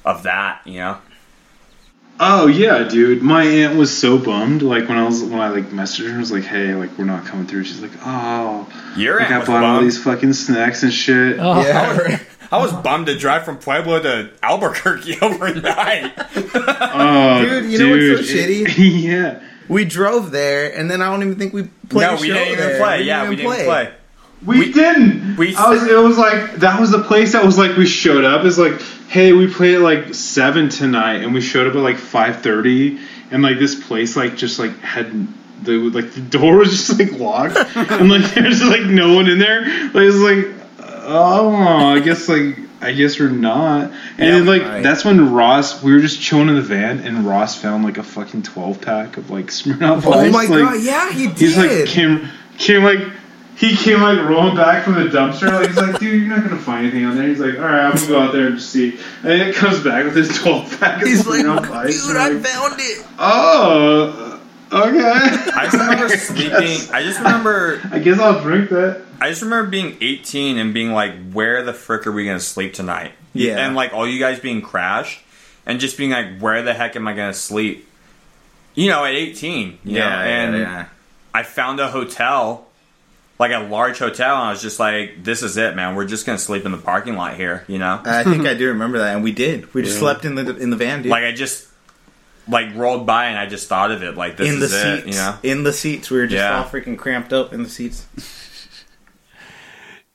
of 0.05 0.25
that, 0.25 0.61
you 0.66 0.75
know. 0.81 0.99
Oh 2.20 2.46
yeah, 2.46 2.84
dude. 2.84 3.22
My 3.22 3.42
aunt 3.44 3.76
was 3.76 3.96
so 3.96 4.18
bummed. 4.18 4.62
Like 4.62 4.88
when 4.88 4.96
I 4.98 5.04
was 5.04 5.22
when 5.22 5.40
I 5.40 5.48
like 5.48 5.64
messaged 5.70 6.08
her, 6.08 6.14
I 6.16 6.18
was 6.20 6.30
like, 6.30 6.44
"Hey, 6.44 6.74
like 6.74 6.96
we're 6.96 7.04
not 7.04 7.26
coming 7.26 7.46
through." 7.46 7.64
She's 7.64 7.80
like, 7.82 7.90
"Oh, 8.04 8.68
Your 8.96 9.18
like 9.18 9.30
aunt 9.30 9.42
I 9.42 9.46
bought 9.46 9.64
all 9.64 9.80
these 9.80 10.02
fucking 10.02 10.32
snacks 10.34 10.82
and 10.84 10.92
shit." 10.92 11.38
Oh, 11.40 11.60
Yeah, 11.62 11.96
right. 11.96 12.26
I 12.52 12.58
was 12.58 12.72
bummed 12.72 13.06
to 13.06 13.18
drive 13.18 13.44
from 13.44 13.56
Pueblo 13.58 14.00
to 14.02 14.30
Albuquerque 14.42 15.18
overnight. 15.22 16.12
Oh, 16.96 17.44
Dude, 17.44 17.70
you 17.72 17.78
know 17.78 17.90
what's 18.16 18.28
so 18.30 18.36
it- 18.36 18.66
shitty? 18.68 19.02
yeah. 19.02 19.40
we 19.68 19.84
drove 19.84 20.30
there, 20.30 20.72
and 20.72 20.88
then 20.88 21.02
I 21.02 21.10
don't 21.10 21.22
even 21.22 21.36
think 21.36 21.52
we 21.52 21.64
played. 21.88 22.06
no, 22.06 22.12
we 22.20 22.28
show 22.28 22.34
didn't 22.34 22.52
even 22.52 22.58
there. 22.68 22.78
play. 22.78 23.02
yeah, 23.02 23.28
we 23.28 23.34
didn't 23.36 23.64
play. 23.64 23.92
We, 24.46 24.58
We- 24.60 24.72
didn't. 24.72 25.36
we- 25.36 25.56
I 25.56 25.70
was. 25.70 25.82
It 25.84 25.96
was 25.96 26.16
like 26.16 26.56
that 26.56 26.78
was 26.78 26.92
the 26.92 27.02
place 27.02 27.32
that 27.32 27.44
was 27.44 27.58
like 27.58 27.76
we 27.76 27.86
showed 27.86 28.24
up. 28.24 28.44
It's 28.44 28.58
like, 28.58 28.80
hey, 29.14 29.32
we 29.32 29.46
play 29.46 29.76
at 29.76 29.80
like 29.80 30.12
seven 30.12 30.68
tonight, 30.68 31.22
and 31.22 31.32
we 31.32 31.40
showed 31.40 31.68
up 31.68 31.76
at 31.76 31.80
like 31.80 31.98
five 31.98 32.42
thirty, 32.42 32.98
and 33.30 33.44
like 33.44 33.60
this 33.60 33.80
place 33.86 34.16
like 34.16 34.36
just 34.36 34.58
like 34.58 34.76
had 34.80 35.28
the 35.62 35.78
like 35.78 36.10
the 36.10 36.20
door 36.20 36.56
was 36.56 36.70
just 36.70 36.98
like 36.98 37.12
locked, 37.12 37.56
and 37.76 38.10
like 38.10 38.34
there's 38.34 38.60
like 38.62 38.82
no 38.82 39.14
one 39.14 39.28
in 39.28 39.38
there. 39.38 39.60
Like 39.60 40.02
it's 40.02 40.16
like, 40.16 40.68
oh, 41.04 41.54
I 41.54 42.00
guess 42.00 42.28
like. 42.28 42.58
I 42.80 42.92
guess 42.92 43.18
we're 43.18 43.30
not. 43.30 43.92
And 44.18 44.18
then, 44.18 44.44
like 44.44 44.60
right. 44.60 44.82
that's 44.82 45.06
when 45.06 45.32
Ross 45.32 45.82
we 45.82 45.94
were 45.94 46.00
just 46.00 46.20
chilling 46.20 46.50
in 46.50 46.56
the 46.56 46.60
van 46.60 46.98
and 46.98 47.24
Ross 47.24 47.58
found 47.58 47.82
like 47.82 47.96
a 47.96 48.02
fucking 48.02 48.42
twelve 48.42 48.82
pack 48.82 49.16
of 49.16 49.30
like 49.30 49.46
Smirnoff 49.46 50.04
Oh 50.04 50.12
Ice, 50.12 50.30
my 50.30 50.44
like, 50.44 50.48
god, 50.48 50.82
yeah, 50.82 51.10
he 51.10 51.28
did. 51.28 51.38
He's 51.38 51.56
like 51.56 51.86
came 51.86 52.28
came 52.58 52.82
like 52.82 52.98
he 53.57 53.76
came 53.76 54.00
like 54.02 54.18
rolling 54.20 54.57
back 54.57 54.84
from 54.84 54.94
the 54.94 55.05
dumpster. 55.05 55.48
Like 55.52 55.68
he's 55.68 55.76
like, 55.76 55.98
dude, 56.00 56.22
you're 56.22 56.36
not 56.36 56.44
gonna 56.48 56.61
find 56.61 56.82
anything 56.86 57.05
on 57.05 57.16
there. 57.16 57.28
He's 57.28 57.38
like, 57.40 57.55
all 57.57 57.61
right, 57.64 57.84
I'm 57.86 57.94
gonna 57.94 58.07
go 58.09 58.20
out 58.20 58.32
there 58.32 58.46
and 58.48 58.57
just 58.57 58.70
see. 58.70 58.90
And 58.92 59.00
then 59.22 59.40
it 59.48 59.55
comes 59.55 59.82
back 59.82 60.05
with 60.05 60.16
his 60.16 60.36
12 60.42 60.80
pack. 60.80 61.02
of 61.02 61.09
He's 61.09 61.26
like, 61.26 61.44
Smirnoff 61.44 61.70
Ice. 61.70 62.07
dude, 62.07 62.16
I 62.16 62.28
like, 62.30 62.44
found 62.44 62.74
it. 62.80 63.07
oh, 63.18 64.40
okay. 64.72 65.00
I 65.55 65.64
just 65.64 65.72
remember 65.74 66.09
guess- 66.09 66.28
sleeping. 66.28 66.94
I 66.94 67.02
just 67.02 67.18
remember. 67.18 67.80
I 67.92 67.98
guess 68.00 68.18
I'll 68.18 68.40
drink 68.40 68.70
that. 68.70 69.02
I 69.20 69.30
just 69.30 69.42
remember 69.42 69.70
being 69.70 69.96
18 70.00 70.59
and 70.59 70.74
being 70.74 70.92
like, 70.92 71.12
"Where 71.32 71.62
the 71.62 71.72
frick 71.72 72.07
are 72.07 72.12
we 72.12 72.26
gonna 72.26 72.40
sleep 72.40 72.74
tonight?" 72.74 73.12
Yeah. 73.32 73.64
And 73.64 73.74
like 73.76 73.92
all 73.92 74.07
you 74.07 74.18
guys 74.18 74.40
being 74.40 74.61
crashed, 74.62 75.20
and 75.64 75.78
just 75.80 75.96
being 75.96 76.11
like, 76.11 76.40
"Where 76.40 76.62
the 76.62 76.74
heck 76.74 76.96
am 76.96 77.07
I 77.07 77.12
gonna 77.14 77.32
sleep?" 77.34 77.88
You 78.74 78.90
know, 78.90 79.05
at 79.05 79.14
18. 79.14 79.78
You 79.84 80.00
know? 80.00 80.05
and 80.05 80.86
I 81.32 81.42
found 81.44 81.78
a 81.80 81.88
hotel, 81.88 82.66
like 83.39 83.53
a 83.53 83.59
large 83.59 83.99
hotel, 83.99 84.37
and 84.37 84.45
I 84.49 84.51
was 84.51 84.62
just 84.62 84.78
like, 84.78 85.24
"This 85.24 85.43
is 85.43 85.57
it, 85.57 85.74
man. 85.74 85.95
We're 85.97 86.07
just 86.07 86.24
gonna 86.26 86.39
sleep 86.39 86.64
in 86.64 86.72
the 86.72 86.78
parking 86.78 87.16
lot 87.16 87.35
here." 87.35 87.64
You 87.68 87.78
know, 87.78 88.01
I 88.05 88.22
think 88.24 88.47
I 88.47 88.55
do 88.55 88.68
remember 88.68 88.99
that, 88.99 89.14
and 89.14 89.24
we 89.24 89.32
did. 89.32 89.72
We 89.74 89.82
just 89.82 89.99
slept 89.99 90.24
in 90.24 90.35
the 90.37 90.57
in 90.57 90.70
the 90.70 90.76
van, 90.76 91.03
dude. 91.03 91.11
like 91.11 91.24
I 91.24 91.32
just 91.32 91.66
like 92.47 92.74
rolled 92.74 93.07
by 93.07 93.26
and 93.26 93.39
I 93.39 93.47
just 93.47 93.68
thought 93.68 93.91
of 93.91 94.03
it, 94.03 94.16
like 94.16 94.37
this 94.37 94.49
in 94.53 94.59
the 94.61 94.66
is 94.66 94.72
seats, 94.72 95.03
it. 95.03 95.07
You 95.09 95.14
know, 95.14 95.35
in 95.43 95.62
the 95.64 95.72
seats, 95.72 96.11
we 96.11 96.18
were 96.18 96.26
just 96.26 96.37
Yeah. 96.37 96.59
all 96.59 96.64
freaking 96.64 96.99
cramped 96.99 97.32
up 97.32 97.53
in 97.55 97.62
the 97.62 97.68
seats. 97.70 98.05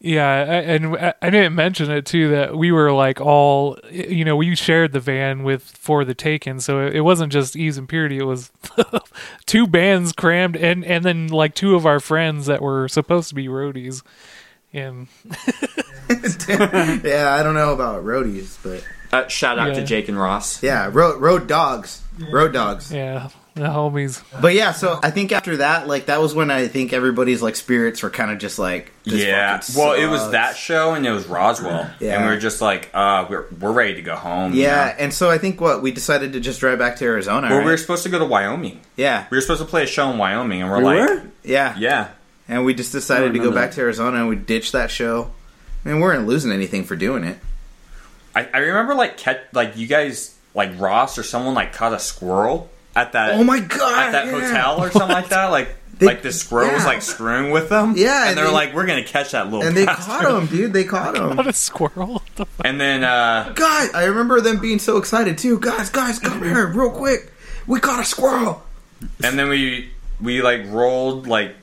Yeah, 0.01 0.29
and 0.31 0.95
I- 0.95 1.13
I 1.21 1.29
didn't 1.29 1.55
mention 1.55 1.91
it 1.91 2.05
too 2.05 2.29
that 2.29 2.55
we 2.57 2.71
were 2.71 2.93
like 2.93 3.19
all, 3.19 3.77
you 3.91 4.23
know, 4.23 4.37
we 4.37 4.55
shared 4.55 4.93
the 4.93 5.01
van 5.01 5.43
with 5.43 5.61
for 5.63 6.05
the 6.05 6.13
Taken, 6.13 6.61
so 6.61 6.87
it 6.87 7.01
wasn't 7.01 7.33
just 7.33 7.57
Eve's 7.57 7.77
Impurity. 7.77 8.17
It 8.17 8.23
was 8.23 8.49
two 9.45 9.67
bands 9.67 10.13
crammed, 10.13 10.55
and 10.55 10.85
and 10.85 11.03
then 11.03 11.27
like 11.27 11.53
two 11.53 11.75
of 11.75 11.85
our 11.85 11.99
friends 11.99 12.45
that 12.45 12.61
were 12.61 12.87
supposed 12.87 13.27
to 13.29 13.35
be 13.35 13.47
roadies, 13.49 14.01
and 14.71 15.07
yeah, 16.09 17.35
I 17.37 17.43
don't 17.43 17.55
know 17.55 17.73
about 17.73 18.03
roadies, 18.03 18.57
but 18.63 18.83
uh, 19.11 19.27
shout 19.27 19.59
out 19.59 19.75
to 19.75 19.83
Jake 19.83 20.07
and 20.07 20.17
Ross. 20.19 20.63
yeah, 20.63 20.89
road 20.91 21.19
road 21.21 21.47
dogs, 21.47 22.01
road 22.31 22.53
dogs. 22.53 22.91
yeah, 22.91 23.29
the 23.55 23.63
homies. 23.63 24.23
But 24.41 24.53
yeah, 24.53 24.71
so 24.71 24.99
I 25.03 25.11
think 25.11 25.31
after 25.31 25.57
that, 25.57 25.87
like 25.87 26.05
that 26.05 26.21
was 26.21 26.33
when 26.33 26.49
I 26.51 26.67
think 26.67 26.93
everybody's 26.93 27.41
like 27.41 27.55
spirits 27.55 28.01
were 28.03 28.09
kind 28.09 28.31
of 28.31 28.37
just 28.37 28.57
like, 28.59 28.91
this 29.03 29.23
yeah. 29.25 29.59
fucking 29.59 29.75
Well, 29.81 29.93
it 29.93 30.07
was 30.07 30.31
that 30.31 30.55
show 30.55 30.93
and 30.93 31.05
it 31.05 31.11
was 31.11 31.27
Roswell, 31.27 31.89
Yeah. 31.99 32.15
and 32.15 32.25
we 32.25 32.31
were 32.33 32.39
just 32.39 32.61
like, 32.61 32.89
uh, 32.93 33.25
we're 33.29 33.45
we're 33.59 33.71
ready 33.71 33.95
to 33.95 34.01
go 34.01 34.15
home. 34.15 34.53
you 34.53 34.63
Yeah, 34.63 34.85
know? 34.85 35.03
and 35.03 35.13
so 35.13 35.29
I 35.29 35.37
think 35.37 35.59
what 35.59 35.81
we 35.81 35.91
decided 35.91 36.33
to 36.33 36.39
just 36.39 36.59
drive 36.59 36.79
back 36.79 36.95
to 36.97 37.05
Arizona. 37.05 37.47
Well, 37.49 37.57
right? 37.59 37.65
we 37.65 37.71
were 37.71 37.77
supposed 37.77 38.03
to 38.03 38.09
go 38.09 38.19
to 38.19 38.25
Wyoming. 38.25 38.79
yeah, 38.95 39.25
We 39.29 39.37
were 39.37 39.41
supposed 39.41 39.61
to 39.61 39.67
play 39.67 39.83
a 39.83 39.87
show 39.87 40.09
in 40.11 40.17
Wyoming, 40.17 40.61
and 40.61 40.71
we're 40.71 40.77
We 40.79 40.83
like, 40.85 41.09
were? 41.09 41.23
yeah, 41.43 41.75
yeah. 41.77 42.07
and 42.47 42.63
we 42.65 42.73
just 42.73 42.91
decided 42.91 43.33
to 43.33 43.39
go 43.39 43.51
back 43.51 43.71
that. 43.71 43.75
to 43.75 43.81
Arizona 43.81 44.17
and 44.19 44.29
we 44.29 44.35
ditched 44.35 44.71
that 44.71 44.89
show. 44.91 45.31
I 45.85 45.89
mean, 45.89 45.97
we 45.97 46.01
weren't 46.03 46.27
losing 46.27 46.51
anything 46.51 46.83
for 46.83 46.95
doing 46.95 47.23
it. 47.23 47.37
I, 48.35 48.47
I 48.53 48.57
remember 48.59 48.93
like 48.95 49.17
catch 49.17 49.39
like 49.53 49.75
you 49.75 49.87
guys 49.87 50.35
like 50.53 50.79
Ross 50.79 51.17
or 51.17 51.23
someone 51.23 51.55
like 51.55 51.73
caught 51.73 51.93
a 51.93 51.99
squirrel 51.99 52.69
at 53.01 53.11
that 53.13 53.35
Oh 53.35 53.43
my 53.43 53.59
god! 53.59 54.07
at 54.07 54.11
that 54.11 54.25
yeah. 54.27 54.31
hotel 54.31 54.83
or 54.83 54.91
something 54.91 55.09
like 55.09 55.29
that. 55.29 55.47
Like 55.51 55.75
They- 55.99 56.05
like 56.05 56.21
the 56.21 56.31
squirrel 56.31 56.71
was 56.71 56.83
yeah. 56.83 56.87
like 56.87 57.01
screwing 57.01 57.51
with 57.51 57.67
them. 57.67 57.93
Yeah, 57.97 58.21
and 58.21 58.29
and 58.29 58.37
they're 58.37 58.45
they- 58.47 58.51
like, 58.53 58.73
we're 58.73 58.85
gonna 58.85 59.03
catch 59.03 59.31
that 59.31 59.45
little. 59.51 59.63
and 59.67 59.75
they 59.75 59.85
bastard." 59.85 60.05
caught 60.25 60.41
him, 60.41 60.47
dude. 60.47 60.71
They 60.71 60.85
caught 60.85 61.17
him. 61.17 61.35
What 61.35 61.45
a 61.47 61.51
squirrel! 61.51 62.13
What 62.13 62.35
the 62.37 62.45
fuck? 62.45 62.65
And 62.65 62.79
then 62.79 63.03
uh, 63.03 63.51
Guys, 63.53 63.93
I 63.93 64.05
remember 64.05 64.39
them 64.39 64.59
being 64.59 64.79
so 64.79 64.95
excited 64.97 65.37
too. 65.37 65.59
Guys, 65.59 65.89
guys, 65.89 66.17
come 66.19 66.41
here, 66.43 66.67
real 66.67 66.89
quick. 66.91 67.33
We 67.67 67.81
caught 67.81 67.99
a 67.99 68.05
squirrel. 68.05 68.63
and 69.23 69.37
then 69.37 69.49
we 69.49 69.89
we 70.21 70.41
like 70.41 70.61
rolled 70.67 71.27
like 71.27 71.53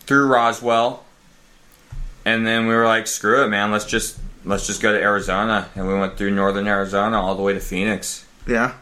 through 0.00 0.26
Roswell, 0.26 1.04
and 2.26 2.46
then 2.46 2.66
we 2.66 2.74
were 2.74 2.84
like, 2.84 3.06
screw 3.06 3.44
it, 3.44 3.48
man. 3.48 3.70
Let's 3.70 3.86
just 3.86 4.18
let's 4.44 4.66
just 4.66 4.82
go 4.82 4.92
to 4.92 5.00
Arizona, 5.00 5.70
and 5.74 5.88
we 5.88 5.94
went 5.94 6.18
through 6.18 6.32
northern 6.32 6.66
Arizona 6.66 7.18
all 7.18 7.34
the 7.34 7.42
way 7.42 7.54
to 7.54 7.60
Phoenix. 7.60 8.26
Yeah. 8.46 8.74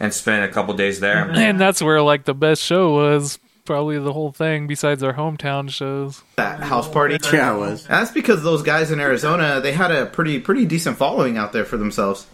And 0.00 0.12
spent 0.12 0.48
a 0.48 0.52
couple 0.52 0.74
days 0.74 1.00
there. 1.00 1.30
And 1.34 1.60
that's 1.60 1.82
where 1.82 2.00
like 2.02 2.24
the 2.24 2.34
best 2.34 2.62
show 2.62 2.94
was. 2.94 3.38
Probably 3.64 3.98
the 3.98 4.14
whole 4.14 4.32
thing, 4.32 4.66
besides 4.66 5.02
our 5.02 5.12
hometown 5.12 5.68
shows. 5.68 6.22
That 6.36 6.60
house 6.60 6.88
party. 6.88 7.18
Yeah, 7.30 7.54
it 7.54 7.58
was. 7.58 7.84
And 7.84 7.96
that's 7.96 8.12
because 8.12 8.42
those 8.42 8.62
guys 8.62 8.90
in 8.90 8.98
Arizona 8.98 9.60
they 9.60 9.72
had 9.72 9.90
a 9.90 10.06
pretty 10.06 10.40
pretty 10.40 10.64
decent 10.64 10.96
following 10.96 11.36
out 11.36 11.52
there 11.52 11.66
for 11.66 11.76
themselves. 11.76 12.26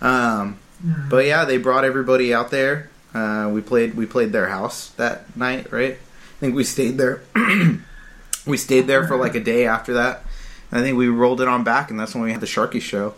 Um, 0.00 0.58
but 1.10 1.26
yeah, 1.26 1.44
they 1.44 1.58
brought 1.58 1.84
everybody 1.84 2.32
out 2.32 2.50
there. 2.50 2.88
Uh, 3.12 3.50
we 3.52 3.60
played 3.60 3.94
we 3.94 4.06
played 4.06 4.32
their 4.32 4.48
house 4.48 4.88
that 4.92 5.36
night, 5.36 5.70
right? 5.72 5.92
I 5.92 6.38
think 6.40 6.54
we 6.54 6.64
stayed 6.64 6.96
there. 6.96 7.22
we 8.46 8.56
stayed 8.56 8.86
there 8.86 9.06
for 9.06 9.16
like 9.16 9.34
a 9.34 9.40
day 9.40 9.66
after 9.66 9.94
that. 9.94 10.22
I 10.72 10.80
think 10.80 10.96
we 10.96 11.08
rolled 11.08 11.40
it 11.40 11.48
on 11.48 11.64
back, 11.64 11.90
and 11.90 12.00
that's 12.00 12.14
when 12.14 12.24
we 12.24 12.32
had 12.32 12.40
the 12.40 12.46
Sharky 12.46 12.80
show. 12.80 13.14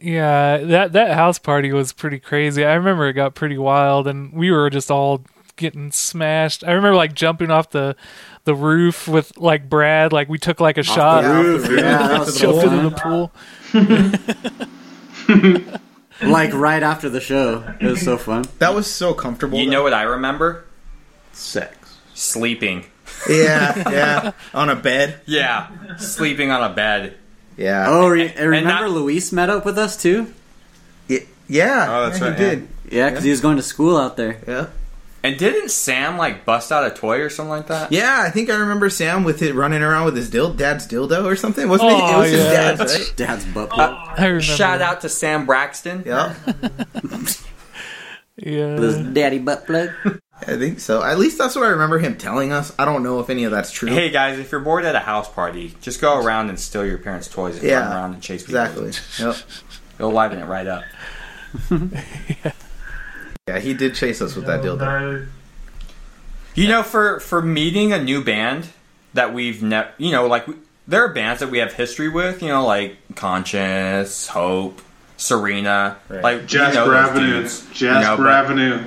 Yeah, 0.00 0.58
that 0.58 0.92
that 0.92 1.14
house 1.14 1.38
party 1.38 1.72
was 1.72 1.92
pretty 1.92 2.20
crazy. 2.20 2.64
I 2.64 2.74
remember 2.74 3.08
it 3.08 3.14
got 3.14 3.34
pretty 3.34 3.58
wild, 3.58 4.06
and 4.06 4.32
we 4.32 4.50
were 4.50 4.70
just 4.70 4.90
all 4.90 5.22
getting 5.56 5.90
smashed. 5.90 6.62
I 6.62 6.72
remember 6.72 6.94
like 6.94 7.14
jumping 7.14 7.50
off 7.50 7.70
the 7.70 7.96
the 8.44 8.54
roof 8.54 9.08
with 9.08 9.36
like 9.36 9.68
Brad. 9.68 10.12
Like 10.12 10.28
we 10.28 10.38
took 10.38 10.60
like 10.60 10.78
a 10.78 10.82
shot, 10.84 11.24
Yeah, 11.24 11.40
roof, 11.40 11.62
off 11.62 11.68
the 11.68 11.74
roof, 11.74 11.80
yeah, 11.82 11.98
to 11.98 12.08
that 12.08 12.18
the 12.18 12.24
was 12.26 12.38
jumped 12.40 12.64
into 12.64 12.90
the 12.90 12.96
pool. 12.96 13.32
Like 16.22 16.52
right 16.52 16.82
after 16.82 17.08
the 17.08 17.20
show. 17.20 17.62
It 17.80 17.86
was 17.86 18.00
so 18.00 18.16
fun. 18.18 18.44
That 18.58 18.74
was 18.74 18.92
so 18.92 19.14
comfortable. 19.14 19.58
You 19.58 19.66
though. 19.66 19.70
know 19.72 19.82
what 19.84 19.94
I 19.94 20.02
remember? 20.02 20.64
sex. 21.32 21.98
Sleeping. 22.14 22.84
Yeah, 23.28 23.90
yeah, 23.90 24.32
on 24.54 24.68
a 24.68 24.74
bed. 24.76 25.20
Yeah, 25.26 25.96
sleeping 25.98 26.50
on 26.50 26.68
a 26.68 26.74
bed. 26.74 27.16
Yeah. 27.58 27.86
Oh, 27.88 28.08
re- 28.08 28.32
and 28.34 28.48
remember 28.48 28.86
not- 28.86 28.90
Luis 28.90 29.32
met 29.32 29.50
up 29.50 29.66
with 29.66 29.76
us 29.76 30.00
too? 30.00 30.32
Y- 31.10 31.26
yeah. 31.48 31.86
Oh, 31.88 32.08
that's 32.08 32.20
yeah, 32.20 32.28
right, 32.28 32.38
He 32.38 32.44
yeah. 32.44 32.50
did. 32.50 32.68
Yeah, 32.90 33.10
because 33.10 33.24
he 33.24 33.30
was 33.30 33.40
going 33.42 33.56
to 33.56 33.62
school 33.62 33.96
out 33.98 34.16
there. 34.16 34.38
Yeah. 34.48 34.66
And 35.24 35.36
didn't 35.36 35.70
Sam 35.72 36.16
like 36.16 36.44
bust 36.44 36.70
out 36.70 36.86
a 36.86 36.90
toy 36.90 37.18
or 37.20 37.28
something 37.28 37.50
like 37.50 37.66
that? 37.66 37.90
Yeah, 37.90 38.22
I 38.24 38.30
think 38.30 38.48
I 38.48 38.54
remember 38.54 38.88
Sam 38.88 39.24
with 39.24 39.42
it 39.42 39.52
running 39.54 39.82
around 39.82 40.04
with 40.04 40.16
his 40.16 40.30
dil- 40.30 40.54
dad's 40.54 40.86
dildo 40.86 41.24
or 41.24 41.34
something. 41.34 41.68
Wasn't 41.68 41.90
it? 41.90 41.94
It 41.94 42.00
Oh, 42.00 42.18
was 42.20 42.30
his 42.30 42.44
yeah. 42.44 42.52
dad's, 42.76 42.80
right? 42.98 43.12
Dad's 43.16 43.44
butt 43.46 43.70
plug. 43.70 43.90
I 44.16 44.22
remember. 44.26 44.40
Shout 44.42 44.78
that. 44.78 44.88
out 44.88 45.00
to 45.00 45.08
Sam 45.08 45.44
Braxton. 45.44 46.04
Yeah, 46.06 46.34
Yeah. 48.36 48.74
With 48.78 48.82
his 48.82 48.98
daddy 49.14 49.38
butt 49.40 49.66
plug. 49.66 49.90
I 50.46 50.56
think 50.56 50.80
so. 50.80 51.02
At 51.02 51.18
least 51.18 51.36
that's 51.38 51.56
what 51.56 51.64
I 51.64 51.68
remember 51.70 51.98
him 51.98 52.16
telling 52.16 52.52
us. 52.52 52.72
I 52.78 52.84
don't 52.84 53.02
know 53.02 53.20
if 53.20 53.28
any 53.28 53.44
of 53.44 53.50
that's 53.50 53.70
true. 53.72 53.88
Hey 53.88 54.08
guys, 54.10 54.38
if 54.38 54.52
you're 54.52 54.60
bored 54.60 54.84
at 54.84 54.94
a 54.94 55.00
house 55.00 55.28
party, 55.28 55.74
just 55.80 56.00
go 56.00 56.16
around 56.18 56.48
and 56.48 56.58
steal 56.58 56.86
your 56.86 56.98
parents' 56.98 57.28
toys 57.28 57.56
and 57.58 57.66
Yeah, 57.66 57.80
run 57.80 57.92
around 57.92 58.14
and 58.14 58.22
chase 58.22 58.44
people. 58.46 58.60
exactly. 58.60 58.92
Yep. 59.24 59.36
It'll 59.98 60.12
liven 60.12 60.38
it 60.38 60.44
right 60.46 60.66
up. 60.66 60.84
Yeah, 63.48 63.60
he 63.60 63.72
did 63.72 63.94
chase 63.94 64.20
us 64.20 64.36
with 64.36 64.44
that 64.44 64.60
dildo. 64.62 65.26
You 66.54 66.68
know, 66.68 66.82
for 66.82 67.18
for 67.20 67.40
meeting 67.40 67.94
a 67.94 68.02
new 68.02 68.22
band 68.22 68.68
that 69.14 69.32
we've 69.32 69.62
never, 69.62 69.88
you 69.96 70.12
know, 70.12 70.26
like 70.26 70.46
we, 70.46 70.54
there 70.86 71.02
are 71.04 71.08
bands 71.14 71.40
that 71.40 71.48
we 71.50 71.56
have 71.58 71.72
history 71.72 72.10
with. 72.10 72.42
You 72.42 72.48
know, 72.48 72.66
like 72.66 72.96
Conscience, 73.14 74.26
Hope, 74.26 74.82
Serena, 75.16 75.96
Right. 76.10 76.22
like 76.22 76.40
we 76.42 76.46
Jasper 76.46 76.74
know 76.80 76.90
those 76.90 77.10
Avenue. 77.10 77.42
Jasper 77.72 77.84
you 77.84 77.90
know, 78.00 78.16
but- 78.18 78.26
Avenue. 78.26 78.84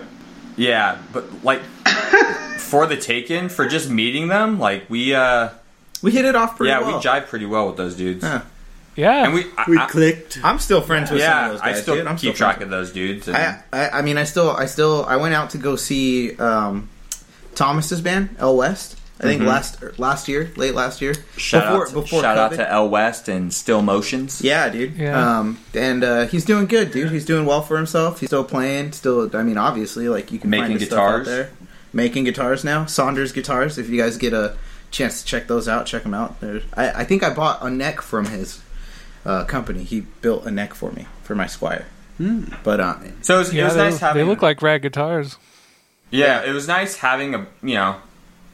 Yeah, 0.58 0.98
but 1.14 1.44
like 1.44 1.62
for 2.60 2.86
the 2.86 2.98
taken, 2.98 3.50
for 3.50 3.68
just 3.68 3.90
meeting 3.90 4.28
them, 4.28 4.60
like 4.60 4.90
we, 4.90 5.14
uh 5.16 5.50
We 6.02 6.12
hit 6.12 6.26
it 6.26 6.36
off 6.36 6.58
pretty 6.58 6.72
well 6.72 6.82
yeah, 6.82 6.88
well. 6.88 6.98
we 6.98 7.04
jive 7.04 7.28
pretty 7.28 7.46
well 7.46 7.68
with 7.68 7.78
those 7.78 7.96
dudes, 7.96 8.24
Huh. 8.26 8.42
Yeah. 8.96 9.24
and 9.26 9.34
we, 9.34 9.46
I, 9.58 9.64
We 9.68 9.78
I- 9.78 9.86
clicked. 9.88 10.40
I'm 10.44 10.60
still 10.60 10.82
friends 10.82 11.10
with 11.12 11.22
some 11.22 11.46
of 11.46 11.52
those 11.54 11.62
guys, 11.62 11.78
I 11.78 11.82
still 11.82 11.96
dude. 11.96 12.08
I'm 12.08 12.16
keep 12.18 12.36
still 12.36 12.48
track 12.48 12.62
of 12.62 12.70
those 12.70 12.92
dudes. 12.92 13.28
And, 13.28 13.38
I, 13.38 13.62
I 13.72 13.90
I 14.00 14.02
mean 14.02 14.18
I 14.18 14.24
still 14.26 14.52
I 14.52 14.66
still 14.66 15.06
I 15.06 15.16
went 15.18 15.34
out 15.34 15.52
to 15.52 15.58
go 15.58 15.76
see 15.78 16.36
um, 16.38 16.90
Thomas's 17.56 18.02
band 18.02 18.36
L 18.40 18.58
West. 18.58 18.98
I 19.22 19.26
think 19.26 19.44
last 19.44 19.84
er, 19.84 19.94
last 20.00 20.28
year, 20.28 20.52
late 20.56 20.74
last 20.74 21.00
year. 21.00 21.14
Mm-hmm. 21.14 21.38
shout 21.40 21.64
before, 21.64 21.82
out, 21.84 21.88
to, 21.90 21.94
before 21.94 22.22
shout 22.22 22.38
out 22.40 22.54
to 22.54 22.70
L 22.70 22.90
West 22.90 23.28
and 23.28 23.54
Still 23.54 23.82
Motions. 23.84 24.42
Yeah, 24.42 24.68
dude. 24.70 24.96
Yeah. 24.96 25.40
Um, 25.40 25.60
and 25.76 26.04
uh, 26.04 26.26
he's 26.26 26.44
doing 26.44 26.66
good, 26.66 26.92
dude. 26.92 27.12
He's 27.12 27.26
doing 27.26 27.46
well 27.46 27.62
for 27.62 27.78
himself. 27.78 28.20
He's 28.20 28.30
still 28.30 28.44
playing. 28.44 28.94
Still, 28.94 29.30
I 29.36 29.44
mean, 29.44 29.58
obviously, 29.60 30.10
like 30.10 30.32
you 30.32 30.40
can 30.40 30.50
Making 30.50 30.64
find 30.66 30.80
his 30.80 30.90
stuff 30.90 31.00
out 31.00 31.20
guitars. 31.20 31.28
there. 31.28 31.50
Making 31.94 32.24
guitars 32.24 32.64
now. 32.64 32.86
Saunders 32.86 33.32
guitars. 33.32 33.78
If 33.78 33.90
you 33.90 34.02
guys 34.02 34.18
get 34.18 34.34
a 34.34 34.58
chance 34.90 35.22
to 35.22 35.28
check 35.28 35.48
those 35.48 35.68
out, 35.68 35.86
check 35.86 36.04
them 36.04 36.14
out. 36.16 36.42
There's, 36.42 36.64
I, 36.74 37.02
I 37.02 37.04
think 37.04 37.22
I 37.22 37.32
bought 37.34 37.62
a 37.62 37.70
neck 37.70 38.02
from 38.02 38.26
his 38.26 38.62
uh, 39.26 39.44
company. 39.46 39.84
He 39.84 40.02
built 40.22 40.46
a 40.46 40.52
neck 40.52 40.74
for 40.74 40.92
me 40.92 41.06
for 41.24 41.36
my 41.36 41.46
Squier. 41.46 41.84
But 42.64 42.80
uh, 42.80 42.96
So 43.22 43.36
it 43.36 43.40
was, 43.40 43.54
it 43.54 43.64
was 43.64 43.74
they, 43.76 43.80
nice 43.80 44.00
having. 44.00 44.24
they 44.24 44.30
look 44.30 44.42
like 44.42 44.62
rad 44.62 44.82
guitars. 44.84 45.38
Yeah, 46.12 46.44
it 46.44 46.52
was 46.52 46.68
nice 46.68 46.98
having 46.98 47.34
a 47.34 47.48
you 47.64 47.76
know 47.76 47.96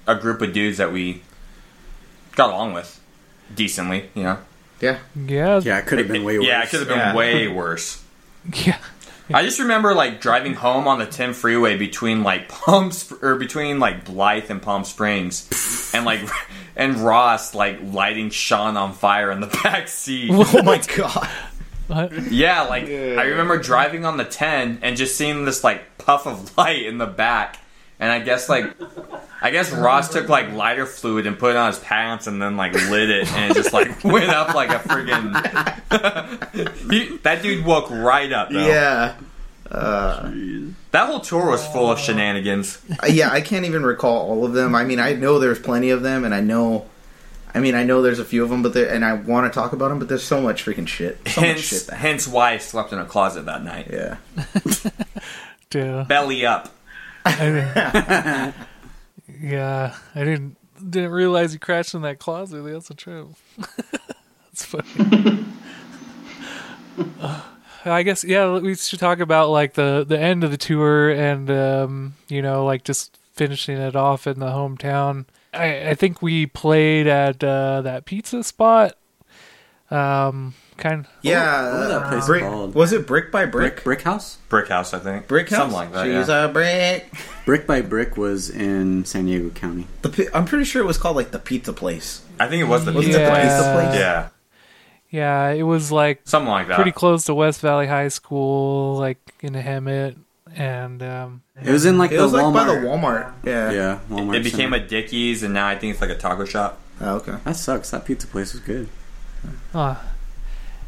a 0.08 0.16
group 0.16 0.42
of 0.42 0.54
dudes 0.54 0.78
that 0.78 0.92
we 0.92 1.22
got 2.36 2.50
along 2.50 2.74
with 2.74 3.00
decently. 3.54 4.10
You 4.16 4.24
know, 4.24 4.38
yeah, 4.82 5.00
Yeah. 5.16 5.60
Yeah, 5.64 5.78
it 5.80 5.86
could 5.88 6.00
have 6.00 6.08
been 6.08 6.24
way 6.24 6.38
worse. 6.38 6.48
yeah, 6.48 6.64
it 6.64 6.70
could 6.70 6.80
have 6.80 6.88
been 6.90 6.98
Yeah. 6.98 7.16
way 7.16 7.48
worse. 7.48 8.04
Yeah. 8.54 8.78
I 9.34 9.44
just 9.44 9.60
remember 9.60 9.94
like 9.94 10.22
driving 10.22 10.54
home 10.54 10.88
on 10.88 11.00
the 11.00 11.06
10 11.06 11.34
freeway 11.34 11.76
between 11.78 12.24
like 12.24 12.48
Palm 12.48 12.92
Sp- 12.96 13.20
or 13.22 13.36
between 13.36 13.78
like 13.78 14.06
Blythe 14.06 14.50
and 14.50 14.62
Palm 14.62 14.86
Springs, 14.86 15.92
and 15.94 16.06
like 16.06 16.22
and 16.78 16.96
Ross 16.96 17.54
like 17.54 17.78
lighting 17.84 18.30
Sean 18.30 18.78
on 18.78 18.94
fire 18.94 19.30
in 19.32 19.42
the 19.42 19.48
back 19.64 19.90
seat. 19.90 20.30
Oh 20.34 20.64
my 20.64 20.78
god. 20.96 21.28
What? 21.88 22.32
Yeah, 22.32 22.62
like 22.64 22.86
I 22.86 23.24
remember 23.24 23.58
driving 23.58 24.06
on 24.06 24.16
the 24.16 24.24
10 24.24 24.80
and 24.82 24.96
just 24.96 25.18
seeing 25.18 25.44
this 25.44 25.62
like 25.62 25.98
puff 25.98 26.26
of 26.26 26.56
light 26.58 26.86
in 26.86 26.98
the 26.98 27.06
back. 27.06 27.60
And 28.00 28.12
I 28.12 28.20
guess 28.20 28.48
like 28.50 28.76
I 29.42 29.52
guess 29.52 29.72
Ross 29.72 30.12
took 30.14 30.30
like 30.30 30.52
lighter 30.54 30.86
fluid 30.86 31.26
and 31.28 31.38
put 31.38 31.52
it 31.52 31.58
on 31.58 31.72
his 31.72 31.80
pants 31.80 32.28
and 32.28 32.42
then 32.42 32.58
like 32.58 32.74
lit 32.74 33.10
it 33.10 33.32
and 33.34 33.52
it 33.52 33.56
just 33.56 33.74
like 33.74 34.04
went 34.04 34.30
up 34.30 34.54
like 34.54 34.70
a 34.70 34.80
friggin' 34.80 36.92
he, 37.12 37.18
that 37.18 37.42
dude 37.42 37.66
woke 37.66 37.90
right 37.90 38.32
up 38.32 38.50
though. 38.50 38.66
Yeah. 38.68 39.16
Uh, 39.70 40.32
That 40.92 41.08
whole 41.08 41.20
tour 41.20 41.50
was 41.52 41.66
full 41.68 41.92
of 41.92 42.00
shenanigans. 42.00 42.82
yeah, 43.10 43.30
I 43.32 43.42
can't 43.42 43.66
even 43.66 43.84
recall 43.84 44.30
all 44.30 44.46
of 44.46 44.54
them. 44.54 44.76
I 44.76 44.84
mean, 44.86 45.00
I 45.00 45.14
know 45.14 45.40
there's 45.40 45.60
plenty 45.60 45.90
of 45.90 46.04
them, 46.04 46.24
and 46.24 46.34
I 46.34 46.40
know, 46.40 46.86
I 47.54 47.60
mean, 47.60 47.76
I 47.76 47.84
know 47.84 48.02
there's 48.02 48.20
a 48.20 48.26
few 48.26 48.44
of 48.44 48.50
them, 48.50 48.62
but 48.64 48.76
and 48.78 49.04
I 49.04 49.14
want 49.14 49.52
to 49.52 49.60
talk 49.60 49.74
about 49.74 49.90
them, 49.90 50.00
but 50.00 50.08
there's 50.08 50.24
so 50.24 50.40
much 50.40 50.64
freaking 50.64 50.88
shit, 50.88 51.20
so 51.28 51.42
much 51.42 51.60
shit. 51.60 51.88
Hence, 51.88 51.90
hence 51.90 52.28
why 52.28 52.54
I 52.54 52.58
slept 52.60 52.94
in 52.94 53.00
a 53.00 53.06
closet 53.06 53.46
that 53.48 53.64
night. 53.64 53.90
yeah, 53.92 54.18
Yeah. 55.74 56.06
Belly 56.08 56.46
up. 56.46 56.72
I, 58.54 58.54
yeah. 59.42 59.96
I 60.16 60.24
didn't 60.24 60.58
didn't 60.90 61.12
realize 61.12 61.54
you 61.54 61.60
crashed 61.60 61.94
in 61.94 62.02
that 62.04 62.20
closet. 62.20 62.62
That's 62.64 62.90
a 62.90 62.94
trip. 62.94 63.28
That's 63.58 64.66
funny. 64.66 65.46
Uh, 67.20 67.42
I 67.86 68.04
guess 68.04 68.24
yeah. 68.24 68.58
We 68.60 68.76
should 68.76 69.00
talk 69.00 69.20
about 69.20 69.50
like 69.50 69.74
the 69.74 70.06
the 70.08 70.20
end 70.20 70.44
of 70.44 70.52
the 70.52 70.58
tour 70.58 71.10
and 71.10 71.50
um, 71.50 72.16
you 72.28 72.42
know 72.42 72.66
like 72.66 72.84
just 72.84 73.18
finishing 73.34 73.78
it 73.78 73.96
off 73.96 74.26
in 74.28 74.40
the 74.40 74.48
hometown. 74.48 75.26
I, 75.54 75.90
I 75.90 75.94
think 75.96 76.22
we 76.22 76.46
played 76.46 77.08
at 77.08 77.44
uh, 77.44 77.82
that 77.82 78.06
pizza 78.06 78.44
spot. 78.44 78.96
Um, 79.90 80.54
kind. 80.78 81.08
yeah. 81.22 81.72
what 81.74 81.80
was 81.80 81.90
that 81.90 82.08
place 82.10 82.26
brick, 82.26 82.44
called? 82.44 82.76
Was 82.76 82.94
it 82.94 83.08
brick 83.08 83.32
by 83.32 83.46
brick? 83.46 83.76
Brick 83.76 83.84
Brick 83.84 84.02
House. 84.04 84.38
Brick 84.50 84.68
house, 84.70 84.94
I 84.94 85.00
think. 85.00 85.28
Brick 85.28 85.50
house. 85.50 85.60
Something 85.60 85.76
like 85.78 85.94
that. 85.94 86.06
She's 86.06 86.28
yeah. 86.30 86.46
a 86.46 86.48
brick. 86.50 87.12
Brick 87.46 87.66
by 87.68 87.82
Brick 87.82 88.18
was 88.18 88.50
in 88.50 89.06
San 89.06 89.26
Diego 89.26 89.50
County. 89.52 89.88
The, 90.02 90.30
I'm 90.34 90.46
pretty 90.46 90.66
sure 90.66 90.82
it 90.82 90.86
was 90.86 90.98
called 90.98 91.16
like 91.16 91.32
the 91.32 91.40
pizza 91.40 91.74
place. 91.74 92.24
I 92.40 92.48
think 92.48 92.62
it 92.62 92.68
was 92.68 92.86
the 92.86 92.92
Was 92.94 93.06
pizza 93.06 93.20
the 93.20 93.28
place. 93.28 93.44
pizza 93.44 93.74
place? 93.74 93.96
Yeah. 93.96 94.30
Yeah, 95.10 95.50
it 95.52 95.64
was 95.64 95.92
like 95.92 96.22
Something 96.26 96.50
like 96.52 96.68
that. 96.68 96.76
pretty 96.76 96.92
close 96.92 97.24
to 97.26 97.34
West 97.34 97.62
Valley 97.62 97.88
High 97.88 98.10
School, 98.10 98.96
like 98.98 99.18
in 99.40 99.54
Hemet, 99.54 100.18
and 100.54 101.02
um, 101.02 101.42
It 101.64 101.72
was 101.72 101.86
in 101.86 101.98
like 101.98 102.12
It 102.12 102.18
the 102.18 102.24
was 102.24 102.34
like 102.34 102.44
Walmart. 102.44 102.54
by 102.54 102.66
the 102.66 102.72
Walmart. 102.74 103.34
Yeah. 103.46 103.72
Yeah, 103.72 104.00
Walmart. 104.10 104.36
It 104.36 104.44
became 104.44 104.72
Center. 104.72 104.84
a 104.84 104.88
Dickies, 104.88 105.44
and 105.44 105.54
now 105.54 105.66
I 105.68 105.78
think 105.78 105.94
it's 105.94 106.02
like 106.02 106.10
a 106.10 106.18
taco 106.18 106.44
shop. 106.44 106.80
Oh, 107.00 107.16
okay. 107.18 107.36
That 107.46 107.56
sucks. 107.56 107.92
That 107.92 108.04
pizza 108.06 108.28
place 108.28 108.52
was 108.54 108.62
good. 108.62 108.90
uh, 109.74 109.96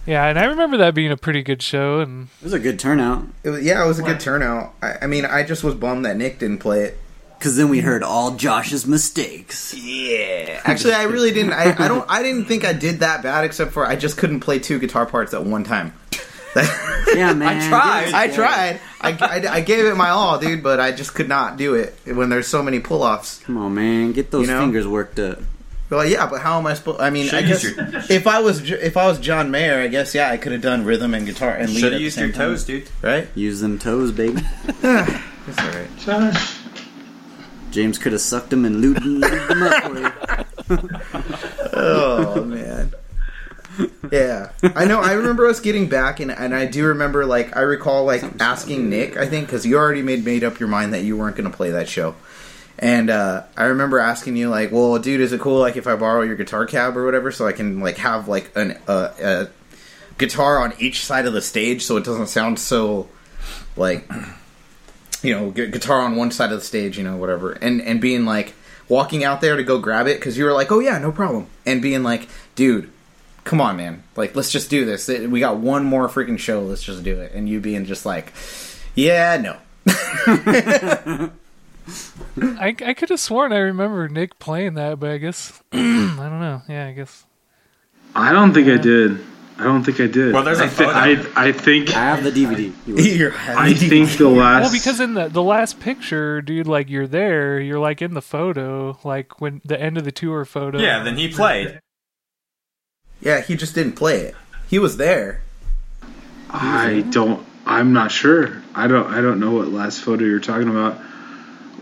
yeah, 0.09 0.25
and 0.27 0.37
I 0.39 0.45
remember 0.45 0.77
that 0.77 0.93
being 0.95 1.11
a 1.11 1.17
pretty 1.17 1.43
good 1.43 1.61
show, 1.61 1.99
and 1.99 2.27
It 2.41 2.43
was 2.45 2.53
a 2.53 2.59
good 2.59 2.79
turnout. 2.79 3.27
It 3.43 3.49
was, 3.51 3.63
yeah, 3.63 3.83
it 3.83 3.87
was 3.87 3.99
a 3.99 4.03
good 4.03 4.19
turnout. 4.19 4.73
I, 4.81 4.95
I 5.03 5.07
mean, 5.07 5.25
I 5.25 5.43
just 5.43 5.63
was 5.63 5.75
bummed 5.75 6.05
that 6.05 6.17
Nick 6.17 6.39
didn't 6.39 6.59
play 6.59 6.83
it. 6.83 6.97
Cause 7.39 7.55
then 7.55 7.69
we 7.69 7.79
heard 7.79 8.03
all 8.03 8.35
Josh's 8.35 8.85
mistakes. 8.85 9.73
Yeah. 9.73 10.59
Actually, 10.65 10.95
I 10.95 11.03
really 11.03 11.31
didn't. 11.31 11.53
I, 11.53 11.73
I 11.85 11.87
don't. 11.87 12.05
I 12.09 12.21
didn't 12.21 12.45
think 12.45 12.65
I 12.65 12.73
did 12.73 12.99
that 12.99 13.23
bad, 13.23 13.45
except 13.45 13.71
for 13.71 13.85
I 13.85 13.95
just 13.95 14.17
couldn't 14.17 14.41
play 14.41 14.59
two 14.59 14.77
guitar 14.77 15.05
parts 15.05 15.33
at 15.33 15.45
one 15.45 15.63
time. 15.63 15.93
Yeah, 17.15 17.33
man. 17.33 17.47
I 17.63 17.69
tried. 17.69 18.13
I 18.13 18.27
tried. 18.27 18.79
I, 19.01 19.11
I, 19.19 19.53
I 19.55 19.61
gave 19.61 19.85
it 19.85 19.95
my 19.95 20.09
all, 20.09 20.37
dude, 20.37 20.61
but 20.61 20.79
I 20.79 20.91
just 20.91 21.13
could 21.15 21.29
not 21.29 21.57
do 21.57 21.75
it 21.75 21.95
when 22.05 22.29
there's 22.29 22.47
so 22.47 22.61
many 22.61 22.79
pull 22.79 23.03
offs. 23.03 23.39
Come 23.43 23.57
on, 23.57 23.73
man. 23.73 24.11
Get 24.11 24.29
those 24.31 24.47
You 24.47 24.53
know? 24.53 24.59
fingers 24.59 24.85
worked 24.87 25.17
up. 25.19 25.39
Well, 25.89 26.05
yeah, 26.05 26.27
but 26.29 26.41
how 26.41 26.59
am 26.59 26.67
I 26.67 26.75
supposed? 26.75 26.99
I 27.01 27.09
mean, 27.09 27.27
Should've 27.27 27.47
guess 27.47 27.63
your- 27.63 27.73
if 28.17 28.27
I 28.27 28.39
was 28.39 28.69
if 28.69 28.95
I 28.95 29.07
was 29.07 29.19
John 29.19 29.49
Mayer, 29.49 29.79
I 29.81 29.87
guess 29.87 30.13
yeah, 30.13 30.29
I 30.29 30.37
could 30.37 30.51
have 30.51 30.61
done 30.61 30.85
rhythm 30.85 31.13
and 31.15 31.25
guitar 31.25 31.51
and 31.55 31.69
lead 31.71 31.79
Should 31.79 31.85
at 31.87 31.91
have 31.93 31.99
the 31.99 32.03
used 32.03 32.15
same 32.17 32.25
your 32.27 32.33
time, 32.33 32.49
toes, 32.51 32.63
dude. 32.65 32.89
right? 33.01 33.27
Use 33.35 33.59
them 33.59 33.79
toes, 33.79 34.11
baby. 34.11 34.41
It's 35.47 35.57
all 35.57 35.67
right. 35.69 35.97
Josh. 35.97 36.57
James 37.71 37.97
could 37.97 38.11
have 38.11 38.21
sucked 38.21 38.51
them 38.51 38.65
and 38.65 38.83
lubed 38.83 39.01
them 39.49 39.63
up 39.63 39.83
for 39.83 39.99
you. 39.99 40.89
Oh 41.73 42.43
man. 42.43 42.93
Yeah, 44.11 44.51
I 44.75 44.85
know. 44.85 44.99
I 44.99 45.13
remember 45.13 45.47
us 45.47 45.59
getting 45.61 45.87
back, 45.87 46.19
and, 46.19 46.29
and 46.31 46.53
I 46.53 46.65
do 46.65 46.85
remember, 46.87 47.25
like, 47.25 47.55
I 47.55 47.61
recall, 47.61 48.03
like, 48.03 48.23
asking 48.41 48.89
Nick, 48.89 49.15
I 49.15 49.25
think, 49.25 49.47
because 49.47 49.65
you 49.65 49.77
already 49.77 50.01
made 50.01 50.25
made 50.25 50.43
up 50.43 50.59
your 50.59 50.67
mind 50.67 50.93
that 50.93 51.03
you 51.03 51.15
weren't 51.15 51.37
going 51.37 51.49
to 51.49 51.55
play 51.55 51.71
that 51.71 51.87
show, 51.87 52.15
and 52.79 53.09
uh, 53.09 53.43
I 53.57 53.65
remember 53.65 53.99
asking 53.99 54.37
you, 54.37 54.49
like, 54.49 54.71
well, 54.71 54.97
dude, 54.99 55.19
is 55.19 55.33
it 55.33 55.41
cool, 55.41 55.59
like, 55.59 55.75
if 55.75 55.85
I 55.85 55.95
borrow 55.97 56.21
your 56.21 56.35
guitar 56.35 56.65
cab 56.65 56.95
or 56.95 57.03
whatever, 57.03 57.29
so 57.31 57.45
I 57.45 57.51
can, 57.51 57.81
like, 57.81 57.97
have 57.97 58.27
like 58.29 58.51
an 58.55 58.77
uh, 58.87 59.09
a 59.21 59.47
guitar 60.17 60.59
on 60.59 60.73
each 60.79 61.05
side 61.05 61.25
of 61.25 61.33
the 61.33 61.41
stage, 61.41 61.81
so 61.83 61.97
it 61.97 62.05
doesn't 62.05 62.27
sound 62.27 62.57
so, 62.57 63.09
like, 63.75 64.09
you 65.21 65.33
know, 65.33 65.51
gu- 65.51 65.67
guitar 65.67 65.99
on 65.99 66.15
one 66.15 66.31
side 66.31 66.51
of 66.51 66.59
the 66.59 66.65
stage, 66.65 66.97
you 66.97 67.03
know, 67.03 67.17
whatever, 67.17 67.51
and 67.51 67.81
and 67.81 67.99
being 67.99 68.25
like 68.25 68.53
walking 68.87 69.23
out 69.23 69.41
there 69.41 69.55
to 69.57 69.63
go 69.63 69.79
grab 69.79 70.07
it 70.07 70.17
because 70.17 70.37
you 70.37 70.45
were 70.45 70.53
like, 70.53 70.71
oh 70.71 70.79
yeah, 70.79 70.97
no 70.99 71.11
problem, 71.11 71.47
and 71.65 71.81
being 71.81 72.03
like, 72.03 72.29
dude, 72.55 72.89
come 73.43 73.59
on, 73.59 73.75
man, 73.75 74.03
like 74.15 74.35
let's 74.35 74.51
just 74.51 74.69
do 74.69 74.85
this. 74.85 75.07
We 75.07 75.39
got 75.39 75.57
one 75.57 75.83
more 75.83 76.07
freaking 76.07 76.39
show, 76.39 76.61
let's 76.61 76.83
just 76.83 77.03
do 77.03 77.19
it, 77.19 77.33
and 77.33 77.49
you 77.49 77.59
being 77.59 77.85
just 77.85 78.05
like, 78.05 78.31
yeah, 78.95 79.37
no, 79.37 79.57
I, 82.41 82.75
I 82.85 82.93
could 82.93 83.09
have 83.09 83.19
sworn 83.19 83.51
I 83.51 83.57
remember 83.57 84.07
Nick 84.09 84.39
playing 84.39 84.75
that, 84.75 84.99
but 84.99 85.09
I 85.11 85.17
guess 85.17 85.61
I 85.71 85.77
don't 85.77 86.39
know. 86.39 86.61
Yeah, 86.69 86.87
I 86.87 86.91
guess. 86.93 87.25
I 88.15 88.31
don't 88.31 88.53
think 88.53 88.67
I 88.67 88.77
did. 88.77 89.19
I 89.57 89.63
don't 89.63 89.83
think 89.83 89.99
I 89.99 90.07
did. 90.07 90.33
Well, 90.33 90.43
there's 90.43 90.61
a 90.61 90.63
I 90.63 90.67
thi- 90.69 90.83
photo. 90.85 90.91
I, 91.35 91.47
I 91.47 91.51
think 91.51 91.89
I 91.95 92.15
have 92.15 92.23
the 92.23 92.31
DVD. 92.31 92.73
You 92.87 93.33
I 93.49 93.73
think 93.73 94.09
the 94.11 94.29
last. 94.29 94.63
Well, 94.63 94.71
because 94.71 94.99
in 95.01 95.15
the 95.15 95.27
the 95.27 95.43
last 95.43 95.79
picture, 95.81 96.41
dude, 96.41 96.65
like 96.65 96.89
you're 96.89 97.07
there, 97.07 97.59
you're 97.59 97.79
like 97.79 98.01
in 98.01 98.13
the 98.13 98.21
photo, 98.21 98.97
like 99.03 99.41
when 99.41 99.61
the 99.65 99.79
end 99.79 99.97
of 99.97 100.05
the 100.05 100.13
tour 100.13 100.45
photo. 100.45 100.79
Yeah, 100.79 101.03
then 101.03 101.17
he 101.17 101.27
played. 101.27 101.81
yeah, 103.21 103.41
he 103.41 103.55
just 103.57 103.75
didn't 103.75 103.93
play 103.93 104.21
it. 104.21 104.35
He 104.69 104.79
was 104.79 104.95
there. 104.97 105.41
I 106.49 107.05
don't. 107.11 107.45
I'm 107.65 107.91
not 107.93 108.11
sure. 108.11 108.63
I 108.73 108.87
don't. 108.87 109.07
I 109.07 109.19
don't 109.21 109.39
know 109.41 109.51
what 109.51 109.67
last 109.67 109.99
photo 110.01 110.23
you're 110.23 110.39
talking 110.39 110.69
about. 110.69 110.99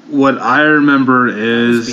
What 0.10 0.40
I 0.42 0.62
remember 0.62 1.28
is 1.28 1.88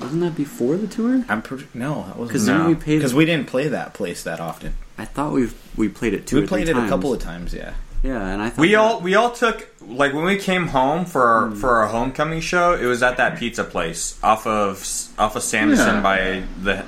Wasn't 0.00 0.20
that 0.22 0.34
before 0.36 0.76
the 0.76 0.86
tour? 0.86 1.24
I'm 1.28 1.42
pretty 1.42 1.66
no, 1.74 2.04
that 2.08 2.18
was 2.18 2.30
'Cause 2.30 2.46
then 2.46 2.66
we 2.66 2.74
paid- 2.74 2.96
because 2.98 3.14
we 3.14 3.24
didn't 3.26 3.46
play 3.46 3.68
that 3.68 3.94
place 3.94 4.22
that 4.24 4.40
often. 4.40 4.74
I 4.98 5.04
thought 5.04 5.32
we 5.32 5.48
we 5.76 5.88
played 5.88 6.14
it 6.14 6.26
two. 6.26 6.36
We 6.36 6.44
or 6.44 6.46
played 6.46 6.64
three 6.66 6.72
it 6.72 6.74
times. 6.78 6.90
a 6.90 6.94
couple 6.94 7.12
of 7.12 7.20
times, 7.20 7.54
yeah. 7.54 7.70
Yeah, 8.02 8.20
and 8.26 8.40
I 8.42 8.48
thought 8.48 8.60
We 8.60 8.70
that- 8.72 8.78
all 8.78 9.00
we 9.00 9.14
all 9.14 9.30
took 9.30 9.68
like 9.86 10.12
when 10.14 10.24
we 10.24 10.36
came 10.36 10.68
home 10.68 11.04
for 11.04 11.22
our, 11.26 11.50
for 11.52 11.76
our 11.76 11.86
homecoming 11.88 12.40
show. 12.40 12.72
It 12.74 12.86
was 12.86 13.02
at 13.02 13.16
that 13.18 13.38
pizza 13.38 13.62
place 13.64 14.16
off 14.22 14.46
of 14.46 14.84
off 15.18 15.36
of 15.36 15.42
Sanderson 15.42 15.96
Yeah. 15.96 16.00
by 16.00 16.42
the 16.62 16.82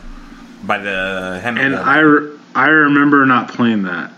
by 0.64 0.78
the 0.78 1.40
Hemingway. 1.42 1.66
and 1.66 1.76
I 1.76 1.98
re- 1.98 2.30
I 2.54 2.66
remember 2.68 3.24
not 3.26 3.48
playing 3.48 3.82
that. 3.84 4.10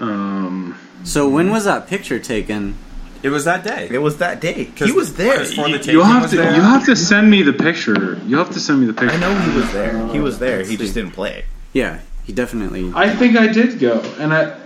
Um, 0.00 0.74
So 1.04 1.28
when 1.28 1.50
was 1.50 1.64
that 1.64 1.86
picture 1.88 2.18
taken? 2.18 2.74
It 3.22 3.28
was 3.28 3.44
that 3.44 3.64
day. 3.64 3.88
It 3.90 3.98
was 3.98 4.18
that 4.18 4.40
day. 4.40 4.64
He 4.64 4.92
was 4.92 5.14
there. 5.14 5.32
Because 5.38 5.54
for 5.54 5.68
the 5.68 5.92
you'll 5.92 6.04
have 6.04 6.30
to 6.30 6.36
there. 6.36 6.54
you 6.54 6.60
have 6.62 6.84
to 6.86 6.96
send 6.96 7.30
me 7.30 7.42
the 7.42 7.52
picture. 7.52 8.18
You 8.26 8.38
have 8.38 8.50
to 8.50 8.60
send 8.60 8.80
me 8.80 8.86
the 8.86 8.94
picture. 8.94 9.14
I 9.14 9.18
know 9.18 9.34
he 9.38 9.56
was 9.56 9.72
there. 9.72 10.08
He 10.08 10.20
was 10.20 10.38
there. 10.38 10.62
He 10.64 10.76
just 10.76 10.94
didn't 10.94 11.12
play. 11.12 11.44
Yeah, 11.72 12.00
he 12.24 12.32
definitely. 12.32 12.90
I 12.94 13.14
think 13.14 13.36
I 13.36 13.46
did 13.48 13.78
go, 13.78 14.00
and 14.18 14.32
I 14.32 14.58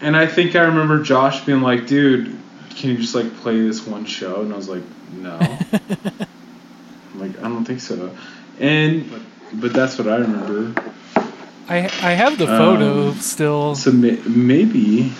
and 0.00 0.16
I 0.16 0.26
think 0.26 0.56
I 0.56 0.62
remember 0.62 1.02
Josh 1.02 1.44
being 1.44 1.60
like, 1.60 1.86
"Dude, 1.86 2.36
can 2.70 2.90
you 2.90 2.96
just 2.98 3.14
like 3.14 3.32
play 3.38 3.60
this 3.60 3.86
one 3.86 4.04
show?" 4.06 4.42
And 4.42 4.52
I 4.52 4.56
was 4.56 4.68
like, 4.68 4.82
"No." 5.12 5.38
I'm 7.14 7.20
like, 7.20 7.38
I 7.38 7.42
don't 7.42 7.64
think 7.64 7.80
so. 7.80 8.10
And 8.58 9.10
but 9.54 9.72
that's 9.72 9.98
what 9.98 10.08
I 10.08 10.16
remember. 10.16 10.82
I 11.68 11.78
I 12.02 12.12
have 12.12 12.38
the 12.38 12.46
photo 12.46 13.08
Um, 13.10 13.14
still. 13.20 13.74
So 13.74 13.92
may- 13.92 14.20
maybe, 14.26 15.12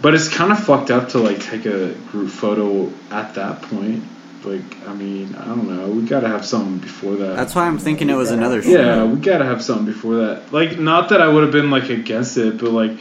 but 0.00 0.14
it's 0.14 0.28
kind 0.28 0.50
of 0.52 0.58
fucked 0.62 0.90
up 0.90 1.08
to 1.10 1.18
like 1.18 1.40
take 1.40 1.66
a 1.66 1.92
group 2.10 2.30
photo 2.30 2.90
at 3.10 3.34
that 3.34 3.62
point. 3.62 4.02
Like, 4.42 4.88
I 4.88 4.94
mean, 4.94 5.34
I 5.34 5.44
don't 5.44 5.68
know. 5.68 5.88
We 5.88 6.02
gotta 6.06 6.28
have 6.28 6.46
something 6.46 6.78
before 6.78 7.16
that. 7.16 7.36
That's 7.36 7.54
why 7.54 7.66
I'm 7.66 7.76
thinking 7.78 8.08
it 8.08 8.14
was 8.14 8.30
another 8.30 8.62
show. 8.62 8.70
Yeah, 8.70 9.04
we 9.04 9.20
gotta 9.20 9.44
have 9.44 9.62
something 9.62 9.84
before 9.84 10.14
that. 10.16 10.50
Like, 10.52 10.78
not 10.78 11.10
that 11.10 11.20
I 11.20 11.28
would 11.28 11.42
have 11.42 11.52
been 11.52 11.70
like 11.70 11.90
against 11.90 12.38
it, 12.38 12.56
but 12.58 12.70
like, 12.70 12.92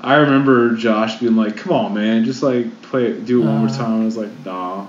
I 0.00 0.16
remember 0.16 0.74
Josh 0.74 1.20
being 1.20 1.36
like, 1.36 1.56
"Come 1.56 1.72
on, 1.72 1.94
man, 1.94 2.24
just 2.24 2.42
like 2.42 2.82
play, 2.82 3.06
it, 3.06 3.26
do 3.26 3.42
it 3.42 3.46
one 3.46 3.58
more 3.58 3.68
Uh. 3.68 3.76
time." 3.76 4.02
I 4.02 4.04
was 4.04 4.16
like, 4.16 4.30
"Nah, 4.44 4.86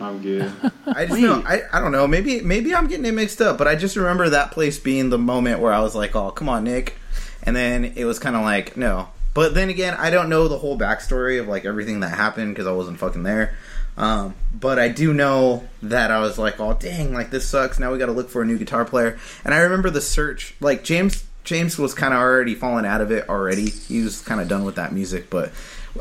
I'm 0.00 0.22
good." 0.22 0.50
I 0.86 1.04
just 1.06 1.20
know, 1.20 1.42
I, 1.46 1.60
I 1.72 1.80
don't 1.80 1.92
know. 1.92 2.06
Maybe 2.06 2.40
maybe 2.40 2.74
I'm 2.74 2.86
getting 2.86 3.04
it 3.04 3.12
mixed 3.12 3.42
up, 3.42 3.58
but 3.58 3.68
I 3.68 3.74
just 3.74 3.96
remember 3.96 4.30
that 4.30 4.50
place 4.50 4.78
being 4.78 5.10
the 5.10 5.18
moment 5.18 5.60
where 5.60 5.72
I 5.74 5.80
was 5.80 5.94
like, 5.94 6.16
"Oh, 6.16 6.30
come 6.30 6.48
on, 6.48 6.64
Nick," 6.64 6.96
and 7.42 7.54
then 7.54 7.84
it 7.96 8.06
was 8.06 8.18
kind 8.18 8.34
of 8.34 8.42
like, 8.42 8.78
"No." 8.78 9.08
But 9.34 9.54
then 9.54 9.68
again, 9.68 9.94
I 9.94 10.10
don't 10.10 10.28
know 10.28 10.46
the 10.48 10.58
whole 10.58 10.78
backstory 10.78 11.40
of 11.40 11.48
like 11.48 11.64
everything 11.64 12.00
that 12.00 12.16
happened 12.16 12.54
because 12.54 12.66
I 12.66 12.72
wasn't 12.72 12.98
fucking 12.98 13.24
there. 13.24 13.56
Um, 13.96 14.34
but 14.52 14.78
I 14.78 14.88
do 14.88 15.12
know 15.12 15.68
that 15.82 16.10
I 16.10 16.20
was 16.20 16.38
like, 16.38 16.58
"Oh, 16.58 16.74
dang! 16.74 17.12
Like 17.12 17.30
this 17.30 17.46
sucks. 17.46 17.78
Now 17.78 17.92
we 17.92 17.98
got 17.98 18.06
to 18.06 18.12
look 18.12 18.30
for 18.30 18.42
a 18.42 18.46
new 18.46 18.58
guitar 18.58 18.84
player." 18.84 19.18
And 19.44 19.54
I 19.54 19.58
remember 19.58 19.90
the 19.90 20.00
search. 20.00 20.54
Like 20.60 20.82
James 20.84 21.24
James 21.44 21.78
was 21.78 21.94
kind 21.94 22.14
of 22.14 22.20
already 22.20 22.54
falling 22.54 22.86
out 22.86 23.00
of 23.00 23.12
it 23.12 23.28
already. 23.28 23.68
He 23.68 24.02
was 24.02 24.20
kind 24.22 24.40
of 24.40 24.48
done 24.48 24.64
with 24.64 24.76
that 24.76 24.92
music, 24.92 25.30
but 25.30 25.52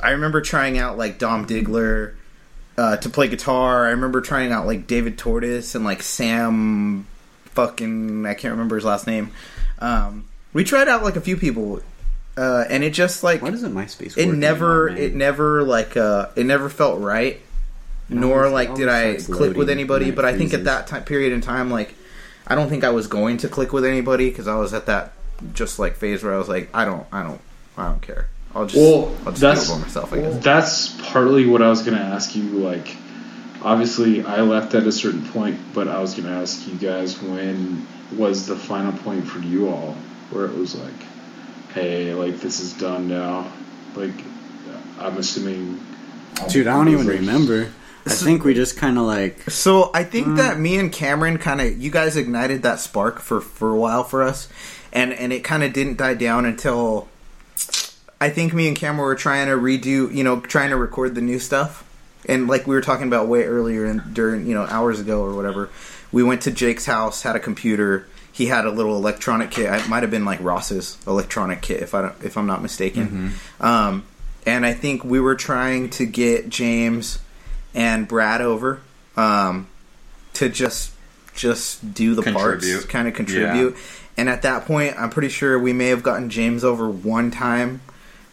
I 0.02 0.12
remember 0.12 0.42
trying 0.42 0.78
out 0.78 0.98
like 0.98 1.20
Dom 1.20 1.46
Diggler 1.46 2.16
uh, 2.78 2.98
to 2.98 3.10
play 3.10 3.28
guitar. 3.28 3.86
I 3.86 3.92
remember 3.92 4.22
trying 4.22 4.52
out 4.52 4.66
like 4.66 4.88
David 4.88 5.18
Tortoise 5.18 5.76
and 5.76 5.84
like 5.84 6.02
Sam 6.02 7.06
fucking 7.46 8.26
I 8.26 8.34
can't 8.34 8.54
remember 8.54 8.76
his 8.76 8.86
last 8.86 9.06
name. 9.06 9.32
Um, 9.80 10.26
we 10.54 10.64
tried 10.64 10.88
out 10.88 11.04
like 11.04 11.16
a 11.16 11.22
few 11.22 11.38
people, 11.38 11.82
uh, 12.38 12.66
and 12.70 12.84
it 12.84 12.94
just 12.94 13.24
like 13.24 13.42
Why 13.42 13.50
doesn't 13.52 13.74
MySpace? 13.74 14.18
it 14.18 14.28
never 14.28 14.88
it 14.90 15.14
never 15.16 15.64
like 15.64 15.96
uh, 15.98 16.28
it 16.36 16.46
never 16.46 16.70
felt 16.70 17.00
right. 17.02 17.40
Nor 18.10 18.46
always- 18.48 18.54
like 18.54 18.76
did 18.76 18.90
I 18.90 19.16
click 19.16 19.56
with 19.56 19.70
anybody, 19.70 20.06
and 20.06 20.14
it 20.14 20.16
but 20.16 20.26
I 20.26 20.38
think 20.38 20.54
at 20.54 20.66
that 20.66 20.88
time 20.88 21.04
period 21.04 21.32
in 21.34 21.42
time, 21.42 21.70
like 21.72 21.96
I 22.46 22.56
don't 22.56 22.68
think 22.70 22.84
I 22.84 22.90
was 22.90 23.08
going 23.08 23.38
to 23.38 23.48
click 23.48 23.72
with 23.74 23.86
anybody 23.86 24.30
because 24.30 24.48
I 24.48 24.56
was 24.58 24.74
at 24.74 24.88
that 24.88 25.14
just 25.54 25.80
like 25.80 25.96
phase 25.96 26.24
where 26.24 26.34
I 26.34 26.38
was 26.38 26.50
like, 26.50 26.70
I 26.74 26.84
don't, 26.86 27.06
I 27.12 27.24
don't, 27.24 27.40
I 27.78 27.88
don't 27.88 28.02
care. 28.02 28.28
I'll 28.56 28.66
just, 28.66 28.76
Well, 28.78 29.16
I'll 29.26 29.32
just 29.32 29.42
that's- 29.42 29.68
do 29.68 29.74
it 29.74 29.76
by 29.78 29.82
myself. 29.82 30.14
I 30.14 30.18
guess. 30.22 30.44
That's 30.44 31.02
partly 31.12 31.48
what 31.48 31.62
I 31.62 31.70
was 31.70 31.82
gonna 31.82 31.98
ask 31.98 32.36
you. 32.36 32.44
Like, 32.44 32.96
obviously, 33.62 34.24
I 34.24 34.42
left 34.42 34.74
at 34.76 34.84
a 34.84 34.92
certain 34.92 35.26
point, 35.30 35.58
but 35.74 35.88
I 35.88 36.00
was 36.02 36.14
gonna 36.16 36.40
ask 36.42 36.68
you 36.68 36.76
guys 36.76 37.22
when 37.22 37.88
was 38.16 38.46
the 38.48 38.56
final 38.56 38.92
point 38.92 39.26
for 39.28 39.40
you 39.40 39.70
all, 39.70 39.94
where 40.32 40.46
it 40.46 40.56
was 40.56 40.76
like, 40.76 40.94
hey, 41.74 42.14
like 42.14 42.40
this 42.40 42.60
is 42.60 42.74
done 42.74 43.08
now. 43.08 43.52
Like, 43.96 44.14
I'm 45.00 45.18
assuming. 45.18 45.84
Dude, 46.50 46.68
I 46.68 46.74
don't 46.74 46.90
even 46.90 47.08
remember. 47.08 47.70
I 48.06 48.10
think 48.10 48.44
we 48.44 48.54
just 48.54 48.76
kind 48.76 48.98
of 48.98 49.06
like 49.06 49.50
So 49.50 49.90
I 49.94 50.04
think 50.04 50.28
hmm. 50.28 50.36
that 50.36 50.60
me 50.60 50.78
and 50.78 50.92
Cameron 50.92 51.38
kind 51.38 51.62
of 51.62 51.82
you 51.82 51.90
guys 51.90 52.18
ignited 52.18 52.64
that 52.64 52.80
spark 52.80 53.20
for 53.20 53.40
for 53.40 53.70
a 53.70 53.78
while 53.78 54.04
for 54.04 54.24
us, 54.24 54.50
and 54.92 55.14
and 55.14 55.32
it 55.32 55.44
kind 55.44 55.64
of 55.64 55.74
didn't 55.74 55.98
die 55.98 56.14
down 56.14 56.46
until 56.46 57.08
I 58.20 58.30
think 58.30 58.54
me 58.54 58.68
and 58.68 58.76
Cameron 58.76 59.06
were 59.06 59.16
trying 59.16 59.48
to 59.48 59.54
redo, 59.54 60.14
you 60.14 60.24
know, 60.24 60.42
trying 60.42 60.72
to 60.72 60.78
record 60.78 61.16
the 61.16 61.22
new 61.22 61.40
stuff, 61.40 61.84
and 62.28 62.48
like 62.48 62.68
we 62.68 62.76
were 62.76 62.82
talking 62.82 63.08
about 63.08 63.28
way 63.28 63.44
earlier 63.44 63.86
and 63.86 64.14
during 64.14 64.48
you 64.48 64.54
know 64.54 64.64
hours 64.64 65.00
ago 65.00 65.24
or 65.24 65.34
whatever, 65.34 65.70
we 66.12 66.24
went 66.24 66.42
to 66.42 66.52
Jake's 66.52 66.86
house, 66.86 67.22
had 67.24 67.36
a 67.36 67.40
computer. 67.40 68.08
He 68.34 68.48
had 68.48 68.66
a 68.66 68.72
little 68.72 68.98
electronic 68.98 69.52
kit. 69.52 69.72
It 69.72 69.88
might 69.88 70.04
have 70.04 70.12
been 70.12 70.26
like 70.26 70.42
Ross's 70.42 70.98
electronic 71.08 71.62
kit, 71.62 71.82
if 71.82 71.94
I 71.96 72.12
if 72.24 72.36
I'm 72.38 72.48
not 72.48 72.62
mistaken. 72.62 73.34
Um, 73.62 74.04
and 74.46 74.66
I 74.66 74.74
think 74.74 75.06
we 75.06 75.20
were 75.22 75.36
trying 75.36 75.90
to 75.92 76.06
get 76.06 76.50
James 76.50 77.20
and 77.74 78.08
Brad 78.08 78.42
over 78.42 78.82
um, 79.16 79.68
to 80.34 80.50
just 80.50 80.92
just 81.36 81.94
do 81.94 82.14
the 82.16 82.22
parts, 82.34 82.66
kind 82.88 83.08
of 83.08 83.14
contribute. 83.14 83.76
And 84.18 84.30
at 84.30 84.42
that 84.44 84.66
point, 84.66 84.96
I'm 85.00 85.10
pretty 85.10 85.30
sure 85.30 85.58
we 85.58 85.74
may 85.74 85.88
have 85.88 86.04
gotten 86.04 86.30
James 86.30 86.64
over 86.64 86.90
one 86.90 87.32
time. 87.32 87.82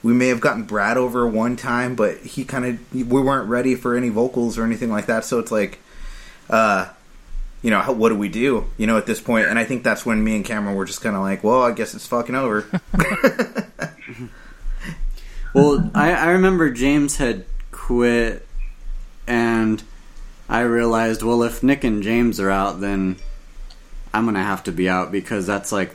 We 0.02 0.12
may 0.14 0.28
have 0.28 0.40
gotten 0.40 0.64
Brad 0.64 0.96
over 0.96 1.26
one 1.26 1.56
time, 1.56 1.94
but 1.94 2.18
he 2.18 2.44
kind 2.44 2.64
of 2.66 2.94
we 2.94 3.20
weren't 3.20 3.48
ready 3.48 3.74
for 3.74 3.94
any 3.96 4.08
vocals 4.08 4.58
or 4.58 4.64
anything 4.64 4.90
like 4.90 5.06
that. 5.06 5.24
So 5.26 5.38
it's 5.38 5.52
like, 5.52 5.78
uh, 6.48 6.88
you 7.62 7.70
know, 7.70 7.80
how, 7.80 7.92
what 7.92 8.08
do 8.08 8.16
we 8.16 8.28
do? 8.28 8.66
You 8.78 8.86
know, 8.86 8.96
at 8.96 9.06
this 9.06 9.20
point, 9.20 9.46
and 9.46 9.58
I 9.58 9.64
think 9.64 9.82
that's 9.82 10.06
when 10.06 10.22
me 10.22 10.36
and 10.36 10.44
Cameron 10.44 10.76
were 10.76 10.84
just 10.86 11.00
kind 11.00 11.16
of 11.16 11.22
like, 11.22 11.44
well, 11.44 11.62
I 11.62 11.72
guess 11.72 11.94
it's 11.94 12.06
fucking 12.06 12.34
over. 12.34 12.66
Well, 15.52 15.90
I, 15.94 16.12
I 16.12 16.30
remember 16.30 16.70
James 16.70 17.16
had 17.16 17.44
quit, 17.72 18.46
and 19.26 19.82
I 20.48 20.60
realized, 20.60 21.22
well, 21.22 21.42
if 21.42 21.62
Nick 21.62 21.82
and 21.82 22.02
James 22.02 22.38
are 22.38 22.50
out, 22.50 22.80
then 22.80 23.16
I'm 24.14 24.24
gonna 24.24 24.44
have 24.44 24.62
to 24.64 24.72
be 24.72 24.88
out 24.88 25.10
because 25.10 25.46
that's 25.46 25.72
like, 25.72 25.94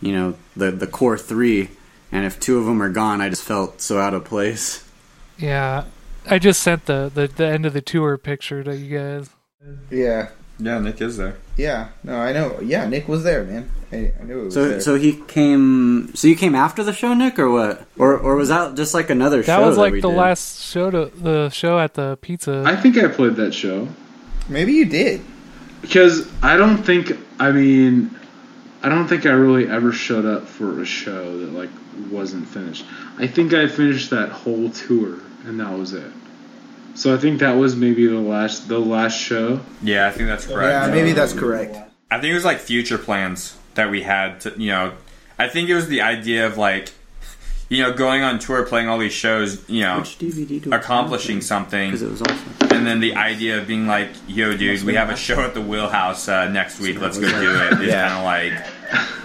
you 0.00 0.12
know, 0.12 0.34
the 0.56 0.70
the 0.70 0.86
core 0.86 1.18
three, 1.18 1.70
and 2.12 2.24
if 2.24 2.38
two 2.38 2.58
of 2.58 2.66
them 2.66 2.80
are 2.80 2.90
gone, 2.90 3.20
I 3.20 3.28
just 3.28 3.42
felt 3.42 3.80
so 3.80 3.98
out 3.98 4.14
of 4.14 4.24
place. 4.24 4.88
Yeah, 5.36 5.84
I 6.26 6.38
just 6.38 6.62
sent 6.62 6.86
the, 6.86 7.10
the 7.12 7.26
the 7.26 7.46
end 7.46 7.66
of 7.66 7.72
the 7.72 7.82
tour 7.82 8.16
picture 8.18 8.62
to 8.62 8.76
you 8.76 8.98
guys. 8.98 9.30
Yeah. 9.90 10.28
Yeah, 10.60 10.78
Nick 10.80 11.00
is 11.00 11.16
there. 11.16 11.36
Yeah. 11.56 11.88
No, 12.02 12.16
I 12.18 12.32
know. 12.32 12.58
Yeah, 12.60 12.86
Nick 12.88 13.06
was 13.08 13.22
there, 13.22 13.44
man. 13.44 13.70
I, 13.92 14.12
I 14.20 14.24
knew 14.24 14.40
it 14.40 14.44
was 14.46 14.54
So 14.54 14.68
there. 14.68 14.80
so 14.80 14.96
he 14.96 15.12
came. 15.28 16.10
So 16.14 16.26
you 16.28 16.36
came 16.36 16.54
after 16.54 16.82
the 16.82 16.92
show, 16.92 17.14
Nick, 17.14 17.38
or 17.38 17.48
what? 17.50 17.86
Or 17.96 18.16
or 18.18 18.34
was 18.36 18.48
that 18.48 18.74
just 18.76 18.92
like 18.92 19.08
another 19.10 19.42
show? 19.42 19.46
That 19.52 19.58
show? 19.60 19.66
was 19.68 19.78
like 19.78 19.92
we 19.92 20.00
the 20.00 20.08
did? 20.08 20.16
last 20.16 20.62
show 20.62 20.90
to 20.90 21.06
the 21.06 21.48
show 21.50 21.78
at 21.78 21.94
the 21.94 22.18
pizza. 22.20 22.64
I 22.66 22.76
think 22.76 22.98
I 22.98 23.08
played 23.08 23.36
that 23.36 23.54
show 23.54 23.88
Maybe 24.48 24.72
you 24.72 24.84
did. 24.86 25.20
because 25.80 26.28
I 26.42 26.56
don't 26.56 26.78
think. 26.78 27.12
I 27.38 27.52
mean, 27.52 28.10
I 28.82 28.88
don't 28.88 29.06
think 29.06 29.26
I 29.26 29.30
really 29.30 29.68
ever 29.68 29.92
showed 29.92 30.24
up 30.26 30.46
for 30.48 30.80
a 30.82 30.84
show 30.84 31.38
that 31.38 31.52
like 31.52 31.70
wasn't 32.10 32.48
finished. 32.48 32.84
I 33.16 33.26
think 33.26 33.54
I 33.54 33.68
finished 33.68 34.10
that 34.10 34.28
whole 34.30 34.70
tour 34.70 35.18
and 35.44 35.60
that 35.60 35.72
was 35.78 35.92
it. 35.94 36.10
So 36.98 37.14
I 37.14 37.16
think 37.16 37.38
that 37.38 37.52
was 37.52 37.76
maybe 37.76 38.08
the 38.08 38.16
last 38.18 38.66
the 38.66 38.80
last 38.80 39.16
show. 39.16 39.60
Yeah, 39.82 40.08
I 40.08 40.10
think 40.10 40.28
that's 40.28 40.46
correct. 40.46 40.86
Yeah, 40.88 40.92
maybe 40.92 41.12
that's 41.12 41.32
correct. 41.32 41.76
I 42.10 42.18
think 42.20 42.32
it 42.32 42.34
was 42.34 42.44
like 42.44 42.58
future 42.58 42.98
plans 42.98 43.56
that 43.74 43.88
we 43.88 44.02
had 44.02 44.40
to, 44.40 44.54
you 44.56 44.70
know, 44.72 44.92
I 45.38 45.46
think 45.48 45.68
it 45.68 45.76
was 45.76 45.86
the 45.86 46.00
idea 46.02 46.46
of 46.46 46.58
like, 46.58 46.90
you 47.68 47.82
know, 47.84 47.92
going 47.92 48.22
on 48.24 48.40
tour, 48.40 48.64
playing 48.66 48.88
all 48.88 48.98
these 48.98 49.12
shows, 49.12 49.62
you 49.68 49.82
know, 49.82 50.00
DVD 50.00 50.72
accomplishing 50.72 51.40
something, 51.40 51.90
because 51.90 52.02
it 52.02 52.10
was 52.10 52.22
awesome. 52.22 52.52
and 52.76 52.84
then 52.84 52.98
the 52.98 53.14
idea 53.14 53.58
of 53.60 53.68
being 53.68 53.86
like, 53.86 54.08
yo, 54.26 54.56
dude, 54.56 54.82
we 54.82 54.94
have 54.94 55.08
a 55.10 55.16
show 55.16 55.40
at 55.42 55.54
the 55.54 55.60
Wheelhouse 55.62 56.26
uh, 56.28 56.48
next 56.48 56.80
week, 56.80 57.00
let's 57.00 57.16
go 57.18 57.28
do 57.28 57.54
it. 57.62 57.72
It's 57.74 57.82
Yeah. 57.82 58.08
kind 58.08 58.18
of 58.18 58.24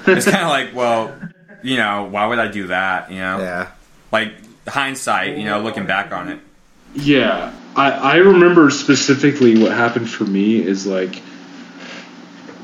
like, 0.05 0.17
it's 0.17 0.25
kind 0.29 0.43
of 0.43 0.49
like, 0.49 0.75
well, 0.75 1.15
you 1.63 1.77
know, 1.77 2.03
why 2.03 2.27
would 2.27 2.37
I 2.37 2.49
do 2.51 2.67
that? 2.67 3.09
You 3.09 3.17
know, 3.17 3.39
Yeah. 3.39 3.67
like 4.11 4.33
hindsight, 4.67 5.37
you 5.39 5.45
know, 5.45 5.59
looking 5.61 5.87
back 5.87 6.11
on 6.11 6.29
it. 6.29 6.39
Yeah, 6.95 7.53
I, 7.75 7.91
I 7.91 8.15
remember 8.17 8.69
specifically 8.69 9.57
what 9.61 9.71
happened 9.71 10.09
for 10.09 10.25
me 10.25 10.57
is 10.61 10.85
like 10.85 11.21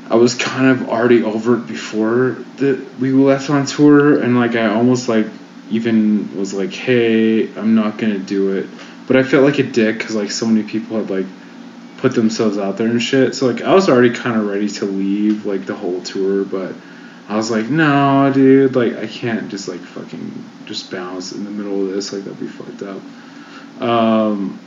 I 0.08 0.16
was 0.16 0.34
kind 0.34 0.66
of 0.66 0.88
already 0.88 1.22
over 1.22 1.56
it 1.56 1.66
before 1.66 2.36
that 2.56 2.98
we 3.00 3.12
left 3.12 3.50
on 3.50 3.66
tour, 3.66 4.20
and 4.20 4.38
like 4.38 4.54
I 4.54 4.66
almost 4.66 5.08
like 5.08 5.26
even 5.70 6.36
was 6.36 6.52
like, 6.54 6.72
hey, 6.72 7.52
I'm 7.56 7.74
not 7.74 7.98
gonna 7.98 8.18
do 8.18 8.56
it, 8.56 8.66
but 9.06 9.16
I 9.16 9.22
felt 9.22 9.44
like 9.44 9.58
a 9.58 9.64
dick 9.64 9.98
because 9.98 10.14
like 10.14 10.30
so 10.30 10.46
many 10.46 10.68
people 10.68 10.98
had 10.98 11.10
like 11.10 11.26
put 11.98 12.14
themselves 12.14 12.56
out 12.56 12.76
there 12.76 12.88
and 12.88 13.02
shit. 13.02 13.34
So 13.34 13.46
like 13.46 13.62
I 13.62 13.74
was 13.74 13.88
already 13.88 14.14
kind 14.14 14.40
of 14.40 14.46
ready 14.46 14.68
to 14.68 14.84
leave 14.84 15.44
like 15.44 15.66
the 15.66 15.74
whole 15.74 16.02
tour, 16.02 16.44
but 16.44 16.74
I 17.28 17.36
was 17.36 17.50
like, 17.50 17.66
no, 17.66 18.32
dude, 18.32 18.74
like 18.74 18.96
I 18.96 19.06
can't 19.06 19.48
just 19.48 19.68
like 19.68 19.80
fucking 19.80 20.44
just 20.66 20.90
bounce 20.90 21.32
in 21.32 21.44
the 21.44 21.50
middle 21.50 21.84
of 21.86 21.92
this, 21.92 22.12
like 22.12 22.24
that'd 22.24 22.40
be 22.40 22.46
fucked 22.46 22.82
up. 22.82 23.00
Um, 23.80 24.58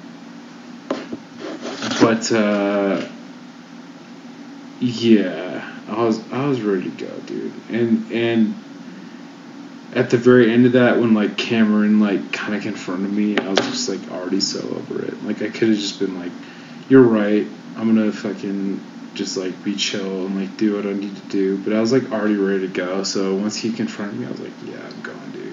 but 2.01 2.31
uh, 2.31 3.07
yeah, 4.79 5.79
I 5.87 6.03
was 6.03 6.19
I 6.31 6.47
was 6.47 6.61
ready 6.61 6.89
to 6.89 7.05
go, 7.05 7.19
dude. 7.27 7.53
And 7.69 8.11
and 8.11 8.55
at 9.93 10.09
the 10.09 10.17
very 10.17 10.51
end 10.51 10.65
of 10.65 10.71
that, 10.73 10.99
when 10.99 11.13
like 11.13 11.37
Cameron 11.37 11.99
like 11.99 12.31
kind 12.31 12.55
of 12.55 12.63
confronted 12.63 13.11
me, 13.11 13.37
I 13.37 13.49
was 13.49 13.59
just 13.59 13.89
like 13.89 14.11
already 14.11 14.41
so 14.41 14.59
over 14.59 15.05
it. 15.05 15.23
Like 15.23 15.41
I 15.41 15.49
could 15.49 15.69
have 15.69 15.77
just 15.77 15.99
been 15.99 16.17
like, 16.19 16.31
"You're 16.89 17.03
right. 17.03 17.47
I'm 17.77 17.95
gonna 17.95 18.11
fucking 18.11 18.81
just 19.13 19.37
like 19.37 19.63
be 19.63 19.75
chill 19.75 20.25
and 20.25 20.39
like 20.39 20.57
do 20.57 20.75
what 20.75 20.85
I 20.85 20.93
need 20.93 21.15
to 21.15 21.29
do." 21.29 21.57
But 21.57 21.73
I 21.73 21.79
was 21.79 21.91
like 21.93 22.11
already 22.11 22.35
ready 22.35 22.67
to 22.67 22.73
go. 22.73 23.03
So 23.03 23.35
once 23.35 23.55
he 23.55 23.71
confronted 23.71 24.19
me, 24.19 24.25
I 24.25 24.31
was 24.31 24.39
like, 24.39 24.53
"Yeah, 24.65 24.83
I'm 24.83 25.01
going, 25.01 25.31
dude. 25.31 25.52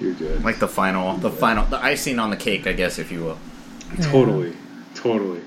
You're 0.00 0.14
good." 0.14 0.44
Like 0.44 0.58
the 0.58 0.68
final, 0.68 1.16
the 1.16 1.30
final, 1.30 1.64
the 1.66 1.82
icing 1.82 2.18
on 2.18 2.30
the 2.30 2.36
cake, 2.36 2.66
I 2.66 2.72
guess, 2.72 2.98
if 2.98 3.10
you 3.12 3.24
will. 3.24 3.38
Totally, 4.02 4.52
totally. 4.94 5.40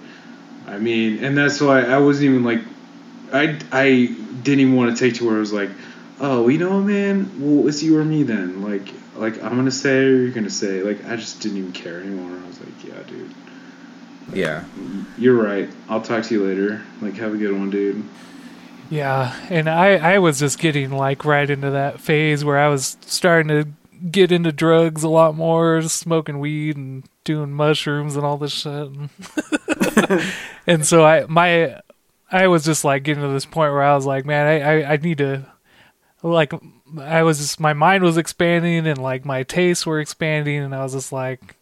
I 0.67 0.77
mean, 0.77 1.23
and 1.23 1.37
that's 1.37 1.59
why 1.61 1.81
I 1.83 1.97
wasn't 1.97 2.29
even 2.29 2.43
like, 2.43 2.61
I 3.33 3.59
I 3.71 4.15
didn't 4.43 4.59
even 4.61 4.75
want 4.75 4.95
to 4.95 5.03
take 5.03 5.15
to 5.19 5.25
where 5.27 5.37
it 5.37 5.39
was 5.39 5.51
like, 5.53 5.69
oh, 6.19 6.47
you 6.47 6.57
know, 6.57 6.79
man, 6.81 7.29
well, 7.39 7.67
it's 7.67 7.81
you 7.83 7.97
or 7.97 8.05
me 8.05 8.23
then. 8.23 8.61
Like, 8.61 8.87
like 9.15 9.41
I'm 9.43 9.55
gonna 9.55 9.71
say 9.71 9.97
or 10.05 10.15
you're 10.15 10.31
gonna 10.31 10.49
say. 10.49 10.81
Like, 10.83 11.05
I 11.05 11.15
just 11.15 11.41
didn't 11.41 11.57
even 11.57 11.71
care 11.73 11.99
anymore. 11.99 12.39
I 12.43 12.47
was 12.47 12.59
like, 12.59 12.83
yeah, 12.85 13.03
dude, 13.07 13.33
Yeah. 14.33 14.63
you're 15.17 15.35
right. 15.41 15.69
I'll 15.89 16.01
talk 16.01 16.23
to 16.25 16.33
you 16.33 16.45
later. 16.45 16.81
Like, 17.01 17.15
have 17.15 17.33
a 17.33 17.37
good 17.37 17.51
one, 17.51 17.69
dude. 17.69 18.03
Yeah, 18.91 19.35
and 19.49 19.69
I 19.69 20.13
I 20.15 20.19
was 20.19 20.39
just 20.39 20.57
getting 20.59 20.91
like 20.91 21.23
right 21.25 21.47
into 21.49 21.69
that 21.71 21.99
phase 21.99 22.43
where 22.45 22.57
I 22.57 22.69
was 22.69 22.97
starting 23.01 23.49
to 23.49 23.67
get 24.11 24.31
into 24.31 24.51
drugs 24.51 25.03
a 25.03 25.09
lot 25.09 25.35
more, 25.35 25.81
smoking 25.83 26.39
weed 26.39 26.77
and 26.77 27.03
doing 27.23 27.51
mushrooms 27.51 28.15
and 28.15 28.25
all 28.25 28.37
this 28.37 28.53
shit. 28.53 28.89
And, 30.67 30.85
so 30.85 31.03
I 31.03 31.25
my 31.27 31.81
I 32.31 32.47
was 32.47 32.63
just 32.63 32.83
like 32.83 33.03
getting 33.03 33.23
to 33.23 33.29
this 33.29 33.45
point 33.45 33.73
where 33.73 33.81
I 33.81 33.95
was 33.95 34.05
like, 34.05 34.25
man, 34.25 34.45
I 34.45 34.59
I, 34.59 34.93
I 34.93 34.97
need 34.97 35.17
to 35.17 35.45
like 36.21 36.53
I 36.99 37.23
was 37.23 37.39
just 37.39 37.59
my 37.59 37.73
mind 37.73 38.03
was 38.03 38.17
expanding 38.17 38.87
and 38.87 39.01
like 39.01 39.25
my 39.25 39.43
tastes 39.43 39.85
were 39.85 39.99
expanding 39.99 40.61
and 40.61 40.75
I 40.75 40.83
was 40.83 40.93
just 40.93 41.11
like 41.11 41.55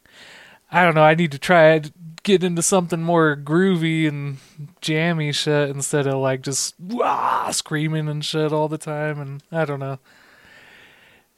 I 0.71 0.83
don't 0.83 0.95
know, 0.95 1.03
I 1.03 1.15
need 1.15 1.31
to 1.31 1.39
try 1.39 1.81
get 2.23 2.43
into 2.43 2.61
something 2.61 3.01
more 3.01 3.37
groovy 3.37 4.07
and 4.07 4.37
jammy 4.81 5.31
shit 5.31 5.69
instead 5.69 6.07
of 6.07 6.15
like 6.15 6.41
just 6.41 6.75
wah, 6.79 7.49
screaming 7.51 8.09
and 8.09 8.25
shit 8.25 8.51
all 8.51 8.67
the 8.67 8.77
time 8.77 9.21
and 9.21 9.43
I 9.51 9.63
don't 9.65 9.79
know. 9.79 9.99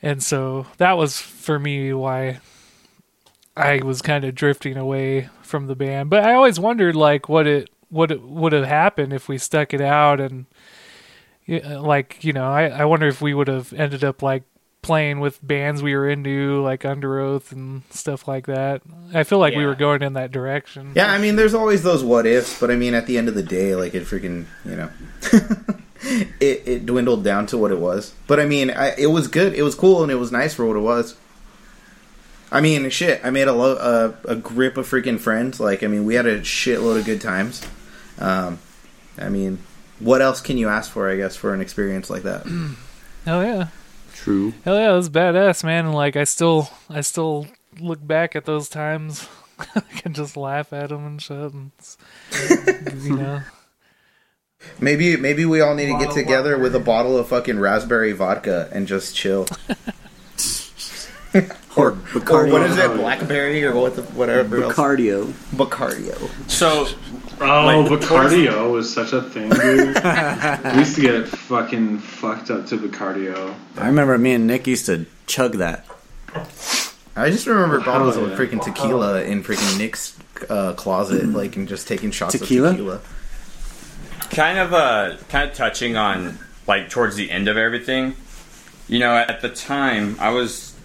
And 0.01 0.23
so 0.23 0.67
that 0.77 0.97
was 0.97 1.19
for 1.19 1.59
me 1.59 1.93
why 1.93 2.39
I 3.55 3.81
was 3.83 4.01
kind 4.01 4.23
of 4.23 4.35
drifting 4.35 4.77
away 4.77 5.29
from 5.41 5.67
the 5.67 5.75
band. 5.75 6.09
But 6.09 6.23
I 6.23 6.33
always 6.33 6.59
wondered 6.59 6.95
like 6.95 7.27
what 7.27 7.47
it 7.47 7.69
what 7.89 8.11
it 8.11 8.21
would 8.21 8.53
have 8.53 8.65
happened 8.65 9.13
if 9.13 9.27
we 9.27 9.37
stuck 9.37 9.73
it 9.73 9.81
out 9.81 10.19
and 10.19 10.45
uh, 11.49 11.81
like 11.81 12.23
you 12.23 12.33
know 12.33 12.49
I 12.49 12.67
I 12.67 12.85
wonder 12.85 13.07
if 13.07 13.21
we 13.21 13.33
would 13.33 13.47
have 13.47 13.73
ended 13.73 14.03
up 14.03 14.21
like 14.21 14.43
playing 14.81 15.19
with 15.19 15.45
bands 15.45 15.83
we 15.83 15.95
were 15.95 16.09
into 16.09 16.61
like 16.61 16.81
Underoath 16.81 17.51
and 17.51 17.83
stuff 17.89 18.27
like 18.27 18.45
that. 18.47 18.81
I 19.13 19.23
feel 19.23 19.39
like 19.39 19.55
we 19.55 19.65
were 19.65 19.75
going 19.75 20.01
in 20.01 20.13
that 20.13 20.31
direction. 20.31 20.93
Yeah, 20.95 21.11
I 21.11 21.17
mean, 21.17 21.35
there's 21.35 21.53
always 21.53 21.83
those 21.83 22.03
what 22.03 22.25
ifs, 22.25 22.59
but 22.59 22.71
I 22.71 22.75
mean, 22.75 22.93
at 22.93 23.05
the 23.05 23.17
end 23.17 23.27
of 23.27 23.35
the 23.35 23.43
day, 23.43 23.75
like 23.75 23.93
it 23.93 24.03
freaking, 24.03 24.45
you 24.63 24.75
know, 24.75 24.89
it 26.39 26.63
it 26.67 26.85
dwindled 26.85 27.23
down 27.23 27.45
to 27.47 27.57
what 27.57 27.71
it 27.71 27.79
was. 27.79 28.13
But 28.27 28.39
I 28.39 28.45
mean, 28.45 28.69
I, 28.71 28.93
it 28.97 29.07
was 29.07 29.27
good, 29.27 29.53
it 29.53 29.63
was 29.63 29.75
cool, 29.75 30.01
and 30.03 30.11
it 30.11 30.15
was 30.15 30.31
nice 30.31 30.53
for 30.53 30.65
what 30.65 30.75
it 30.77 30.81
was. 30.81 31.15
I 32.51 32.61
mean, 32.61 32.89
shit, 32.89 33.21
I 33.23 33.29
made 33.29 33.47
a 33.47 33.53
lo- 33.53 34.15
a, 34.25 34.31
a 34.31 34.35
grip 34.35 34.77
of 34.77 34.87
freaking 34.89 35.19
friends. 35.19 35.59
Like, 35.59 35.83
I 35.83 35.87
mean, 35.87 36.05
we 36.05 36.15
had 36.15 36.25
a 36.25 36.41
shitload 36.41 36.97
of 36.99 37.05
good 37.05 37.21
times. 37.21 37.61
Um, 38.17 38.57
I 39.19 39.29
mean, 39.29 39.59
what 39.99 40.21
else 40.21 40.41
can 40.41 40.57
you 40.57 40.67
ask 40.67 40.89
for? 40.91 41.09
I 41.09 41.15
guess 41.15 41.35
for 41.35 41.53
an 41.53 41.61
experience 41.61 42.09
like 42.09 42.23
that. 42.23 42.45
Hell 43.25 43.43
yeah. 43.43 43.67
True. 44.15 44.53
Hell 44.65 44.75
yeah, 44.75 44.91
it 44.91 44.95
was 44.95 45.09
badass, 45.09 45.63
man. 45.63 45.85
And 45.85 45.93
like 45.95 46.15
I 46.15 46.23
still 46.23 46.69
I 46.89 47.01
still 47.01 47.45
look 47.79 48.05
back 48.05 48.35
at 48.35 48.45
those 48.45 48.67
times. 48.67 49.27
I 49.75 49.81
can 49.97 50.13
just 50.13 50.35
laugh 50.35 50.73
at 50.73 50.89
them 50.89 51.05
and 51.05 51.21
shit. 51.21 51.37
And 51.53 51.71
it's- 51.77 53.05
you 53.05 53.15
know. 53.17 53.41
Maybe 54.79 55.17
maybe 55.17 55.45
we 55.45 55.61
all 55.61 55.75
need 55.75 55.87
to 55.87 55.97
get 55.97 56.13
together 56.13 56.57
with 56.57 56.75
a 56.75 56.79
bottle 56.79 57.17
of 57.17 57.27
fucking 57.27 57.59
raspberry 57.59 58.11
vodka 58.13 58.69
and 58.71 58.87
just 58.87 59.15
chill. 59.15 59.47
Or 61.75 61.91
Or 62.31 62.47
what 62.47 62.63
is 62.63 62.77
it, 62.77 62.91
blackberry 62.95 63.63
or 63.63 63.75
what 63.75 63.95
the 63.95 64.01
whatever 64.01 64.63
else? 64.63 64.73
Bacardio. 64.75 65.25
Bacardio. 65.53 66.49
So 66.49 66.87
Oh, 67.39 67.65
Like, 67.65 68.01
Bacardio 68.01 68.71
was 68.71 68.91
such 68.91 69.13
a 69.13 69.21
thing, 69.21 69.49
dude. 69.49 69.95
we 70.73 70.79
used 70.79 70.95
to 70.95 71.01
get 71.01 71.27
fucking 71.27 71.99
fucked 71.99 72.49
up 72.49 72.65
to 72.65 72.77
Bacardio. 72.77 73.53
I 73.77 73.85
remember 73.87 74.17
me 74.17 74.33
and 74.33 74.47
Nick 74.47 74.65
used 74.67 74.87
to 74.87 75.05
chug 75.27 75.53
that. 75.57 75.85
I 77.15 77.29
just 77.29 77.45
remember 77.47 77.79
bottles 77.79 78.17
of 78.17 78.29
yeah. 78.31 78.35
freaking 78.35 78.61
tequila 78.61 79.21
in 79.23 79.43
freaking 79.43 79.77
Nick's 79.77 80.17
uh, 80.49 80.73
closet, 80.73 81.27
like, 81.27 81.55
and 81.55 81.67
just 81.67 81.87
taking 81.87 82.11
shots 82.11 82.37
Tequila? 82.37 82.69
of 82.71 82.75
tequila. 82.75 83.01
Kind 84.31 84.57
of 84.59 84.73
uh 84.73 85.15
kind 85.29 85.49
of 85.49 85.55
touching 85.55 85.95
on 85.97 86.37
like 86.67 86.89
towards 86.89 87.15
the 87.15 87.29
end 87.31 87.47
of 87.47 87.57
everything 87.57 88.15
you 88.87 88.99
know 88.99 89.15
at 89.15 89.41
the 89.41 89.49
time 89.49 90.15
i 90.19 90.29
was 90.29 90.75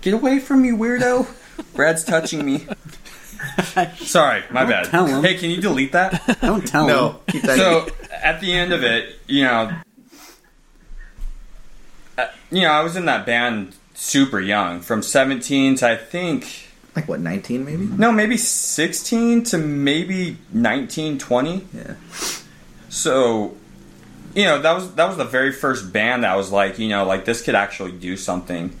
get 0.00 0.14
away 0.14 0.38
from 0.38 0.62
me 0.62 0.70
weirdo 0.70 1.26
brad's 1.74 2.04
touching 2.04 2.44
me 2.44 2.66
sorry 3.96 4.42
my 4.50 4.64
bad 4.64 4.86
tell 4.86 5.06
him. 5.06 5.22
hey 5.22 5.34
can 5.34 5.50
you 5.50 5.60
delete 5.60 5.92
that 5.92 6.38
Don't 6.40 6.66
tell 6.66 6.82
him. 6.82 6.88
No, 6.88 7.20
keep 7.28 7.42
that. 7.42 7.56
so 7.58 7.86
at 8.22 8.40
the 8.40 8.52
end 8.52 8.72
of 8.72 8.82
it 8.82 9.16
you 9.26 9.44
know 9.44 9.72
uh, 12.18 12.26
you 12.50 12.62
know 12.62 12.70
i 12.70 12.82
was 12.82 12.96
in 12.96 13.04
that 13.06 13.26
band 13.26 13.74
super 13.94 14.40
young 14.40 14.80
from 14.80 15.02
17 15.02 15.76
to 15.76 15.88
i 15.88 15.96
think 15.96 16.68
like 16.96 17.06
what, 17.08 17.20
nineteen 17.20 17.64
maybe? 17.64 17.84
no 17.86 18.10
maybe 18.10 18.36
16 18.36 19.44
to 19.44 19.58
maybe 19.58 20.36
19 20.52 21.18
20 21.18 21.66
Yeah. 21.72 21.94
So, 22.90 23.56
you 24.34 24.44
know 24.44 24.60
that 24.60 24.72
was 24.72 24.94
that 24.94 25.08
was 25.08 25.16
the 25.16 25.24
very 25.24 25.52
first 25.52 25.92
band 25.92 26.24
that 26.24 26.36
was 26.36 26.52
like 26.52 26.78
you 26.78 26.88
know 26.88 27.04
like 27.04 27.24
this 27.24 27.42
could 27.42 27.54
actually 27.54 27.92
do 27.92 28.16
something. 28.16 28.76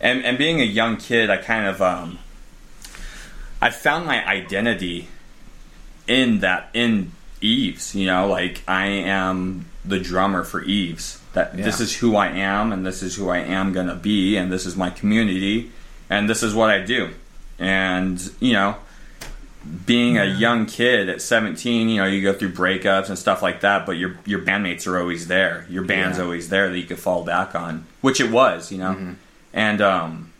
And 0.00 0.24
and 0.24 0.38
being 0.38 0.60
a 0.60 0.64
young 0.64 0.96
kid 0.96 1.30
i 1.30 1.36
kind 1.36 1.66
of 1.66 1.80
um 1.80 2.18
i 3.60 3.70
found 3.70 4.06
my 4.06 4.26
identity 4.26 5.08
in 6.06 6.40
that 6.40 6.70
in 6.74 7.12
Eve's 7.40 7.94
you 7.94 8.06
know 8.06 8.28
like 8.28 8.62
i 8.68 8.86
am 8.86 9.66
the 9.84 9.98
drummer 9.98 10.44
for 10.44 10.62
Eve's. 10.62 11.20
That 11.32 11.56
this 11.56 11.80
is 11.80 11.96
who 11.96 12.16
i 12.16 12.28
am 12.28 12.72
and 12.72 12.86
this 12.86 13.02
is 13.02 13.16
who 13.16 13.28
i 13.28 13.38
am 13.38 13.72
gonna 13.72 13.96
be 13.96 14.36
and 14.36 14.52
this 14.52 14.66
is 14.66 14.76
my 14.76 14.90
community 14.90 15.72
and 16.08 16.28
this 16.28 16.42
is 16.42 16.54
what 16.54 16.70
i 16.70 16.80
do. 16.80 17.10
And 17.58 18.20
you 18.40 18.52
know 18.52 18.76
being 19.86 20.18
a 20.18 20.24
young 20.24 20.66
kid 20.66 21.08
at 21.08 21.22
17, 21.22 21.88
you 21.88 21.96
know, 22.02 22.06
you 22.06 22.22
go 22.22 22.32
through 22.32 22.52
breakups 22.52 23.08
and 23.08 23.18
stuff 23.18 23.42
like 23.42 23.60
that, 23.60 23.86
but 23.86 23.92
your 23.96 24.16
your 24.26 24.40
bandmates 24.40 24.86
are 24.86 24.98
always 24.98 25.26
there. 25.28 25.66
Your 25.70 25.82
band's 25.84 26.18
Yeah. 26.18 26.24
always 26.24 26.48
there 26.50 26.68
that 26.68 26.78
you 26.78 26.84
could 26.84 26.98
fall 26.98 27.24
back 27.24 27.54
on, 27.54 27.86
which 28.00 28.20
it 28.20 28.30
was, 28.30 28.70
you 28.70 28.78
know. 28.78 29.14
And 29.52 29.80
um, 29.80 30.32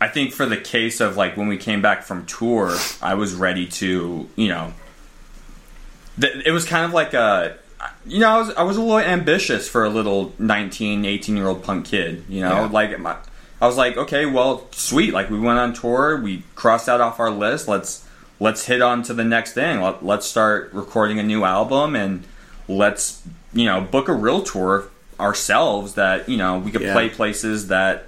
I 0.00 0.08
think 0.08 0.32
for 0.32 0.46
the 0.46 0.56
case 0.56 1.00
of 1.00 1.16
like 1.16 1.36
when 1.36 1.48
we 1.48 1.56
came 1.56 1.82
back 1.82 2.02
from 2.04 2.26
tour, 2.26 2.76
I 3.02 3.14
was 3.14 3.34
ready 3.34 3.66
to, 3.66 4.28
you 4.36 4.48
know, 4.48 4.72
th- 6.20 6.42
it 6.46 6.52
was 6.52 6.64
kind 6.64 6.84
of 6.84 6.92
like 6.92 7.14
a 7.14 7.56
you 8.06 8.18
know, 8.20 8.28
I 8.30 8.38
was 8.38 8.50
I 8.54 8.62
was 8.62 8.76
a 8.76 8.80
little 8.80 8.98
ambitious 8.98 9.68
for 9.68 9.84
a 9.84 9.90
little 9.90 10.32
19, 10.38 11.04
18 11.04 11.36
year 11.36 11.46
old 11.46 11.62
punk 11.62 11.86
kid, 11.86 12.24
you 12.28 12.40
know, 12.40 12.50
Yeah. 12.64 12.66
like 12.66 12.98
my, 12.98 13.16
I 13.60 13.66
was 13.66 13.76
like, 13.76 13.96
okay, 13.96 14.26
well, 14.26 14.66
sweet, 14.72 15.12
like 15.12 15.28
we 15.30 15.38
went 15.38 15.58
on 15.58 15.72
tour, 15.74 16.20
we 16.20 16.44
crossed 16.54 16.86
that 16.86 17.00
off 17.00 17.18
our 17.20 17.30
list. 17.30 17.66
Let's 17.68 18.03
let's 18.44 18.66
hit 18.66 18.82
on 18.82 19.02
to 19.02 19.14
the 19.14 19.24
next 19.24 19.54
thing. 19.54 19.80
Let, 19.80 20.04
let's 20.04 20.26
start 20.26 20.70
recording 20.74 21.18
a 21.18 21.22
new 21.22 21.44
album 21.44 21.96
and 21.96 22.22
let's 22.68 23.22
you 23.54 23.64
know 23.64 23.80
book 23.80 24.08
a 24.08 24.12
real 24.12 24.42
tour 24.42 24.84
ourselves 25.18 25.94
that 25.94 26.28
you 26.28 26.36
know 26.36 26.58
we 26.58 26.70
could 26.70 26.82
Yeah. 26.82 26.92
play 26.92 27.08
places 27.08 27.68
that 27.68 28.06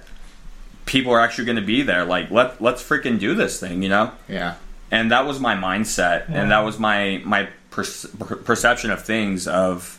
people 0.85 1.11
are 1.11 1.19
actually 1.19 1.45
going 1.45 1.57
to 1.57 1.69
be 1.75 1.81
there. 1.81 2.05
Like 2.05 2.29
let 2.31 2.61
let's 2.61 2.83
freaking 2.83 3.19
do 3.19 3.33
this 3.33 3.59
thing, 3.59 3.81
you 3.83 3.89
know 3.89 4.11
Yeah. 4.29 4.55
and 4.91 5.11
that 5.11 5.25
was 5.25 5.39
my 5.39 5.55
mindset 5.55 6.29
and 6.29 6.51
that 6.51 6.59
was 6.63 6.77
my 6.79 7.21
my 7.25 7.47
per- 7.71 7.83
per- 8.19 8.35
perception 8.49 8.91
of 8.91 9.03
things 9.03 9.47
of 9.47 9.97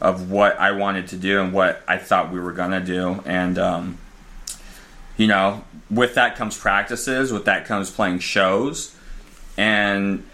of 0.00 0.30
what 0.30 0.58
I 0.60 0.72
wanted 0.72 1.08
to 1.08 1.16
do 1.16 1.40
and 1.40 1.52
what 1.52 1.82
I 1.88 1.96
thought 1.96 2.30
we 2.30 2.38
were 2.40 2.52
gonna 2.52 2.80
do 2.80 3.22
and 3.24 3.58
um, 3.58 3.98
you 5.16 5.26
know 5.26 5.64
with 5.90 6.14
that 6.14 6.36
comes 6.36 6.56
practices 6.56 7.32
with 7.32 7.46
that 7.46 7.64
comes 7.66 7.90
playing 7.90 8.18
shows 8.18 8.94
and 9.58 10.24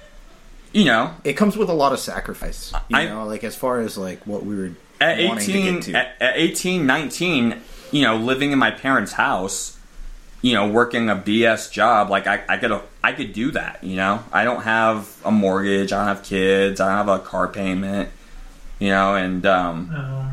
you 0.72 0.84
know 0.84 1.12
It 1.24 1.32
comes 1.32 1.56
with 1.56 1.68
a 1.68 1.72
lot 1.72 1.92
of 1.92 1.98
sacrifice. 1.98 2.72
You 2.88 2.96
I- 2.98 3.06
know, 3.06 3.24
like 3.26 3.42
as 3.42 3.56
far 3.56 3.80
as 3.80 3.98
like 3.98 4.24
what 4.26 4.44
we 4.44 4.54
were 4.54 4.70
at 5.00 5.18
wanting 5.26 5.50
18 5.50 5.64
to 5.64 5.72
get 5.72 5.82
to. 5.82 6.22
at, 6.22 6.22
at 6.30 6.36
18 6.36 6.86
19 6.86 7.60
you 7.90 8.02
know 8.02 8.16
living 8.16 8.52
in 8.52 8.58
my 8.60 8.70
parents 8.70 9.12
house 9.12 9.76
you 10.40 10.52
know 10.52 10.68
working 10.68 11.08
a 11.10 11.16
bs 11.16 11.70
job 11.72 12.10
like 12.10 12.26
i, 12.28 12.42
I 12.48 12.56
could 12.58 12.80
i 13.02 13.12
could 13.12 13.32
do 13.32 13.50
that 13.52 13.82
you 13.82 13.96
know 13.96 14.22
i 14.32 14.44
don't 14.44 14.62
have 14.62 15.20
a 15.24 15.30
mortgage 15.32 15.92
i 15.92 15.96
don't 15.98 16.06
have 16.16 16.22
kids 16.24 16.80
i 16.80 16.88
don't 16.88 17.06
have 17.08 17.20
a 17.20 17.22
car 17.24 17.48
payment 17.48 18.08
you 18.78 18.88
know 18.90 19.14
and 19.16 19.44
um, 19.46 19.90
Oh. 19.96 20.30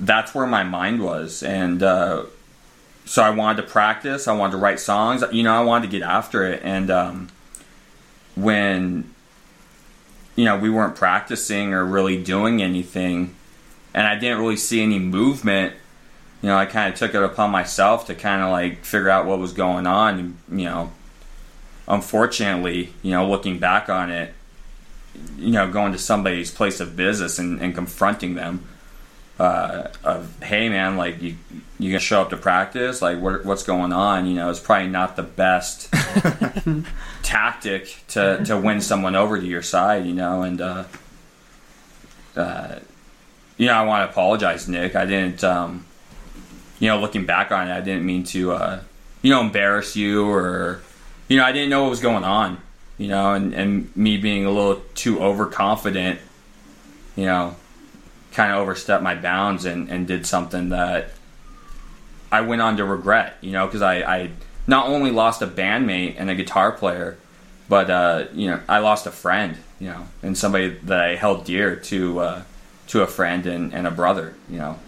that's 0.00 0.34
where 0.34 0.46
my 0.46 0.62
mind 0.64 1.02
was 1.02 1.42
and 1.42 1.82
uh, 1.82 2.24
so 3.04 3.22
i 3.22 3.30
wanted 3.30 3.62
to 3.62 3.68
practice 3.68 4.28
i 4.28 4.32
wanted 4.32 4.52
to 4.52 4.58
write 4.58 4.80
songs 4.80 5.22
you 5.32 5.42
know 5.42 5.54
i 5.54 5.62
wanted 5.62 5.90
to 5.90 5.98
get 5.98 6.02
after 6.06 6.44
it 6.44 6.60
and 6.64 6.90
um, 6.90 7.28
when 8.42 9.12
you 10.36 10.44
know 10.44 10.56
we 10.56 10.70
weren't 10.70 10.94
practicing 10.94 11.72
or 11.72 11.84
really 11.84 12.22
doing 12.22 12.62
anything 12.62 13.34
and 13.92 14.06
i 14.06 14.14
didn't 14.14 14.38
really 14.38 14.56
see 14.56 14.82
any 14.82 14.98
movement 14.98 15.74
you 16.40 16.48
know 16.48 16.56
i 16.56 16.64
kind 16.64 16.92
of 16.92 16.98
took 16.98 17.14
it 17.14 17.22
upon 17.22 17.50
myself 17.50 18.06
to 18.06 18.14
kind 18.14 18.42
of 18.42 18.50
like 18.50 18.84
figure 18.84 19.10
out 19.10 19.26
what 19.26 19.38
was 19.38 19.52
going 19.52 19.86
on 19.86 20.18
and 20.18 20.60
you 20.60 20.64
know 20.64 20.92
unfortunately 21.88 22.92
you 23.02 23.10
know 23.10 23.28
looking 23.28 23.58
back 23.58 23.88
on 23.88 24.10
it 24.10 24.32
you 25.36 25.50
know 25.50 25.70
going 25.70 25.92
to 25.92 25.98
somebody's 25.98 26.50
place 26.50 26.78
of 26.78 26.94
business 26.94 27.38
and, 27.38 27.60
and 27.60 27.74
confronting 27.74 28.34
them 28.34 28.64
uh, 29.38 29.88
of 30.02 30.42
hey 30.42 30.68
man 30.68 30.96
like 30.96 31.22
you 31.22 31.36
you 31.78 31.90
gonna 31.90 32.00
show 32.00 32.20
up 32.20 32.30
to 32.30 32.36
practice? 32.36 33.00
Like 33.00 33.20
what, 33.20 33.44
what's 33.44 33.62
going 33.62 33.92
on? 33.92 34.26
You 34.26 34.34
know 34.34 34.50
it's 34.50 34.60
probably 34.60 34.88
not 34.88 35.16
the 35.16 35.22
best 35.22 35.92
tactic 37.22 38.02
to 38.08 38.44
to 38.44 38.58
win 38.58 38.80
someone 38.80 39.14
over 39.14 39.38
to 39.38 39.46
your 39.46 39.62
side 39.62 40.06
you 40.06 40.14
know 40.14 40.42
and 40.42 40.60
uh, 40.60 40.84
uh, 42.36 42.78
you 43.56 43.66
know 43.66 43.74
I 43.74 43.84
want 43.84 44.06
to 44.06 44.10
apologize 44.10 44.68
Nick. 44.68 44.96
I 44.96 45.06
didn't 45.06 45.44
um, 45.44 45.84
you 46.80 46.88
know 46.88 47.00
looking 47.00 47.24
back 47.24 47.52
on 47.52 47.68
it 47.68 47.72
I 47.72 47.80
didn't 47.80 48.04
mean 48.04 48.24
to 48.24 48.52
uh, 48.52 48.80
you 49.22 49.30
know 49.30 49.40
embarrass 49.40 49.94
you 49.94 50.28
or 50.28 50.80
you 51.28 51.36
know 51.36 51.44
I 51.44 51.52
didn't 51.52 51.70
know 51.70 51.82
what 51.82 51.90
was 51.90 52.00
going 52.00 52.24
on 52.24 52.60
you 52.96 53.06
know 53.06 53.34
and, 53.34 53.54
and 53.54 53.96
me 53.96 54.16
being 54.16 54.44
a 54.46 54.50
little 54.50 54.82
too 54.96 55.20
overconfident 55.20 56.18
you 57.14 57.26
know 57.26 57.54
kind 58.32 58.52
of 58.52 58.58
overstepped 58.58 59.02
my 59.02 59.14
bounds 59.14 59.64
and, 59.64 59.88
and 59.88 60.06
did 60.06 60.26
something 60.26 60.68
that 60.70 61.10
I 62.30 62.42
went 62.42 62.60
on 62.62 62.76
to 62.76 62.84
regret, 62.84 63.36
you 63.40 63.52
know, 63.52 63.66
because 63.66 63.82
I, 63.82 64.02
I 64.02 64.30
not 64.66 64.86
only 64.86 65.10
lost 65.10 65.42
a 65.42 65.46
bandmate 65.46 66.16
and 66.18 66.28
a 66.28 66.34
guitar 66.34 66.72
player, 66.72 67.16
but 67.68 67.90
uh, 67.90 68.24
you 68.32 68.50
know, 68.50 68.60
I 68.68 68.78
lost 68.78 69.06
a 69.06 69.10
friend, 69.10 69.56
you 69.80 69.88
know, 69.88 70.06
and 70.22 70.36
somebody 70.36 70.68
that 70.84 71.00
I 71.00 71.16
held 71.16 71.44
dear 71.44 71.76
to 71.76 72.18
uh, 72.20 72.42
to 72.88 73.02
a 73.02 73.06
friend 73.06 73.46
and, 73.46 73.72
and 73.74 73.86
a 73.86 73.90
brother, 73.90 74.34
you 74.50 74.58
know. 74.58 74.78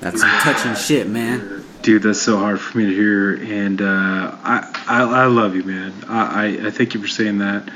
That's 0.00 0.20
some 0.20 0.30
touching 0.40 0.74
shit, 0.74 1.08
man. 1.08 1.64
Dude, 1.82 2.02
that's 2.02 2.20
so 2.20 2.36
hard 2.38 2.60
for 2.60 2.78
me 2.78 2.86
to 2.86 2.94
hear, 2.94 3.34
and 3.34 3.80
uh, 3.80 4.36
I, 4.42 4.84
I 4.86 5.02
I 5.02 5.26
love 5.26 5.54
you, 5.54 5.62
man. 5.62 5.92
I, 6.08 6.20
I, 6.44 6.66
I 6.66 6.70
thank 6.70 6.94
you 6.94 7.00
for 7.00 7.08
saying 7.08 7.38
that, 7.38 7.68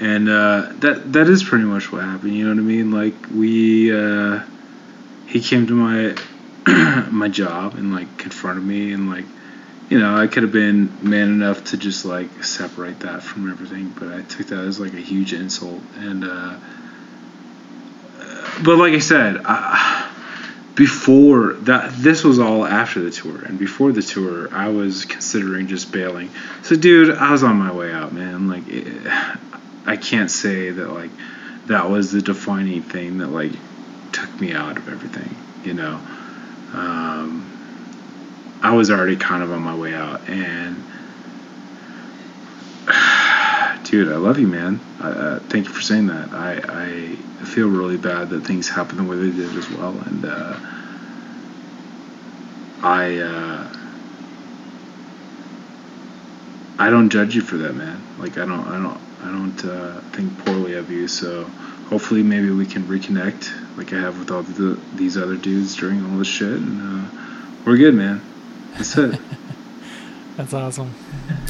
and 0.00 0.28
uh, 0.28 0.72
that 0.80 1.12
that 1.12 1.28
is 1.28 1.42
pretty 1.42 1.64
much 1.64 1.90
what 1.90 2.02
happened. 2.02 2.34
You 2.34 2.44
know 2.44 2.50
what 2.50 2.58
I 2.58 2.62
mean? 2.62 2.90
Like 2.90 3.14
we, 3.34 3.92
uh, 3.94 4.42
he 5.26 5.40
came 5.40 5.66
to 5.66 5.74
my 5.74 6.16
my 7.10 7.28
job 7.28 7.74
and 7.74 7.94
like 7.94 8.18
confronted 8.18 8.64
me, 8.64 8.92
and 8.92 9.08
like, 9.08 9.24
you 9.88 9.98
know, 9.98 10.16
I 10.16 10.26
could 10.26 10.42
have 10.42 10.52
been 10.52 10.96
man 11.02 11.28
enough 11.28 11.64
to 11.64 11.76
just 11.76 12.04
like 12.04 12.44
separate 12.44 13.00
that 13.00 13.22
from 13.22 13.50
everything, 13.50 13.94
but 13.98 14.08
I 14.08 14.22
took 14.22 14.48
that 14.48 14.64
as 14.64 14.78
like 14.78 14.92
a 14.92 15.00
huge 15.00 15.32
insult, 15.32 15.82
and 15.96 16.24
uh, 16.24 16.58
but 18.62 18.76
like 18.76 18.92
I 18.92 18.98
said, 18.98 19.40
I, 19.44 20.12
before 20.74 21.54
that 21.54 21.90
this 21.94 22.22
was 22.22 22.38
all 22.38 22.66
after 22.66 23.00
the 23.00 23.10
tour 23.10 23.42
and 23.46 23.58
before 23.58 23.92
the 23.92 24.02
tour 24.02 24.54
i 24.54 24.68
was 24.68 25.06
considering 25.06 25.66
just 25.68 25.90
bailing 25.90 26.30
so 26.62 26.76
dude 26.76 27.16
i 27.16 27.32
was 27.32 27.42
on 27.42 27.56
my 27.56 27.72
way 27.72 27.90
out 27.90 28.12
man 28.12 28.46
like 28.46 28.68
it, 28.68 28.86
i 29.86 29.96
can't 29.96 30.30
say 30.30 30.70
that 30.70 30.92
like 30.92 31.10
that 31.66 31.88
was 31.90 32.12
the 32.12 32.22
defining 32.22 32.82
thing 32.82 33.18
that 33.18 33.28
like 33.28 33.52
took 34.12 34.40
me 34.40 34.52
out 34.52 34.76
of 34.76 34.88
everything 34.88 35.34
you 35.64 35.74
know? 35.74 36.00
Um, 36.72 37.52
i 38.62 38.74
was 38.74 38.90
already 38.90 39.16
kind 39.16 39.42
of 39.42 39.50
on 39.52 39.62
my 39.62 39.74
way 39.74 39.94
out 39.94 40.28
and 40.28 40.76
dude 43.84 44.12
i 44.12 44.16
love 44.16 44.38
you 44.38 44.46
man. 44.46 44.80
Uh, 45.00 45.38
thank 45.48 45.66
you 45.66 45.72
for 45.72 45.82
saying 45.82 46.06
that. 46.06 46.32
I 46.32 46.54
i 47.40 47.44
feel 47.44 47.68
really 47.68 47.96
bad 47.96 48.30
that 48.30 48.44
things 48.46 48.68
happened 48.68 48.98
the 48.98 49.04
way 49.04 49.16
they 49.16 49.30
did 49.30 49.56
as 49.56 49.68
well 49.70 49.96
and 50.06 50.24
uh, 50.24 50.56
i 52.82 53.18
uh, 53.18 53.68
i 56.78 56.90
don't 56.90 57.10
judge 57.10 57.34
you 57.34 57.42
for 57.42 57.56
that 57.58 57.74
man. 57.74 58.02
Like 58.18 58.38
i 58.38 58.44
don't 58.46 58.66
i 58.68 58.72
don't 58.82 59.00
i 59.22 59.26
don't 59.26 59.64
uh, 59.64 60.00
think 60.12 60.36
poorly 60.44 60.74
of 60.74 60.90
you 60.90 61.06
so 61.08 61.44
hopefully 61.88 62.22
maybe 62.22 62.50
we 62.50 62.66
can 62.66 62.82
reconnect 62.84 63.50
like 63.76 63.92
i 63.92 63.96
have 63.96 64.18
with 64.18 64.30
all 64.30 64.42
the, 64.42 64.78
these 64.94 65.16
other 65.16 65.36
dudes 65.36 65.74
during 65.76 66.04
all 66.04 66.18
this 66.18 66.28
shit 66.28 66.48
and 66.52 66.80
uh, 66.82 67.08
we're 67.64 67.76
good 67.76 67.94
man 67.94 68.20
that's 68.74 68.96
it 68.96 69.20
That's 70.36 70.52
awesome. 70.52 70.94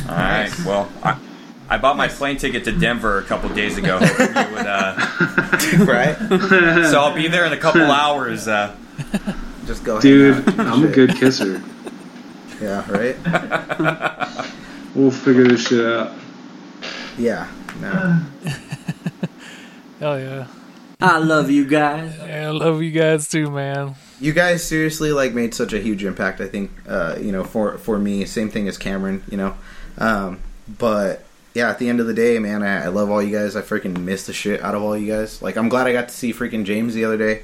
All 0.08 0.14
right. 0.14 0.48
Well, 0.64 0.88
I, 1.02 1.18
I 1.68 1.76
bought 1.76 1.96
my 1.96 2.06
plane 2.06 2.36
ticket 2.36 2.62
to 2.66 2.72
Denver 2.72 3.18
a 3.18 3.24
couple 3.24 3.48
days 3.48 3.76
ago, 3.76 3.98
hoping 4.00 4.26
you 4.28 4.54
would. 4.54 4.64
Uh, 4.64 4.94
right? 5.84 6.16
so 6.88 7.00
I'll 7.00 7.12
be 7.14 7.26
there 7.26 7.44
in 7.46 7.52
a 7.52 7.56
couple 7.56 7.82
hours. 7.82 8.46
Uh, 8.46 8.76
Just 9.66 9.82
go. 9.82 9.94
hang 9.94 10.02
dude 10.02 10.48
out, 10.48 10.60
i'm 10.60 10.84
a 10.84 10.88
good 10.88 11.16
kisser 11.16 11.60
Yeah. 12.60 12.88
Right. 12.88 13.16
we'll 14.94 15.10
figure 15.10 15.48
this 15.48 15.66
shit 15.66 15.84
out 15.84 16.12
Yeah. 17.18 17.50
No. 17.80 18.22
Hell 20.00 20.20
yeah. 20.20 20.46
I 21.00 21.18
love 21.18 21.50
you 21.50 21.66
guys. 21.66 22.14
Yeah, 22.18 22.48
I 22.48 22.50
love 22.50 22.82
you 22.82 22.90
guys 22.90 23.28
too, 23.28 23.50
man. 23.50 23.94
You 24.18 24.32
guys 24.32 24.64
seriously 24.64 25.12
like 25.12 25.34
made 25.34 25.54
such 25.54 25.72
a 25.72 25.78
huge 25.78 26.04
impact. 26.04 26.40
I 26.40 26.48
think 26.48 26.70
uh, 26.88 27.16
you 27.20 27.32
know 27.32 27.44
for 27.44 27.76
for 27.78 27.98
me, 27.98 28.24
same 28.24 28.48
thing 28.48 28.66
as 28.66 28.78
Cameron. 28.78 29.22
You 29.30 29.36
know, 29.36 29.56
um, 29.98 30.40
but 30.66 31.24
yeah, 31.54 31.70
at 31.70 31.78
the 31.78 31.88
end 31.88 32.00
of 32.00 32.06
the 32.06 32.14
day, 32.14 32.38
man, 32.38 32.62
I, 32.62 32.84
I 32.84 32.88
love 32.88 33.10
all 33.10 33.22
you 33.22 33.36
guys. 33.36 33.56
I 33.56 33.62
freaking 33.62 33.98
miss 33.98 34.26
the 34.26 34.32
shit 34.32 34.62
out 34.62 34.74
of 34.74 34.82
all 34.82 34.96
you 34.96 35.10
guys. 35.10 35.42
Like, 35.42 35.56
I'm 35.56 35.68
glad 35.68 35.86
I 35.86 35.92
got 35.92 36.08
to 36.08 36.14
see 36.14 36.32
freaking 36.32 36.64
James 36.64 36.94
the 36.94 37.04
other 37.04 37.18
day. 37.18 37.42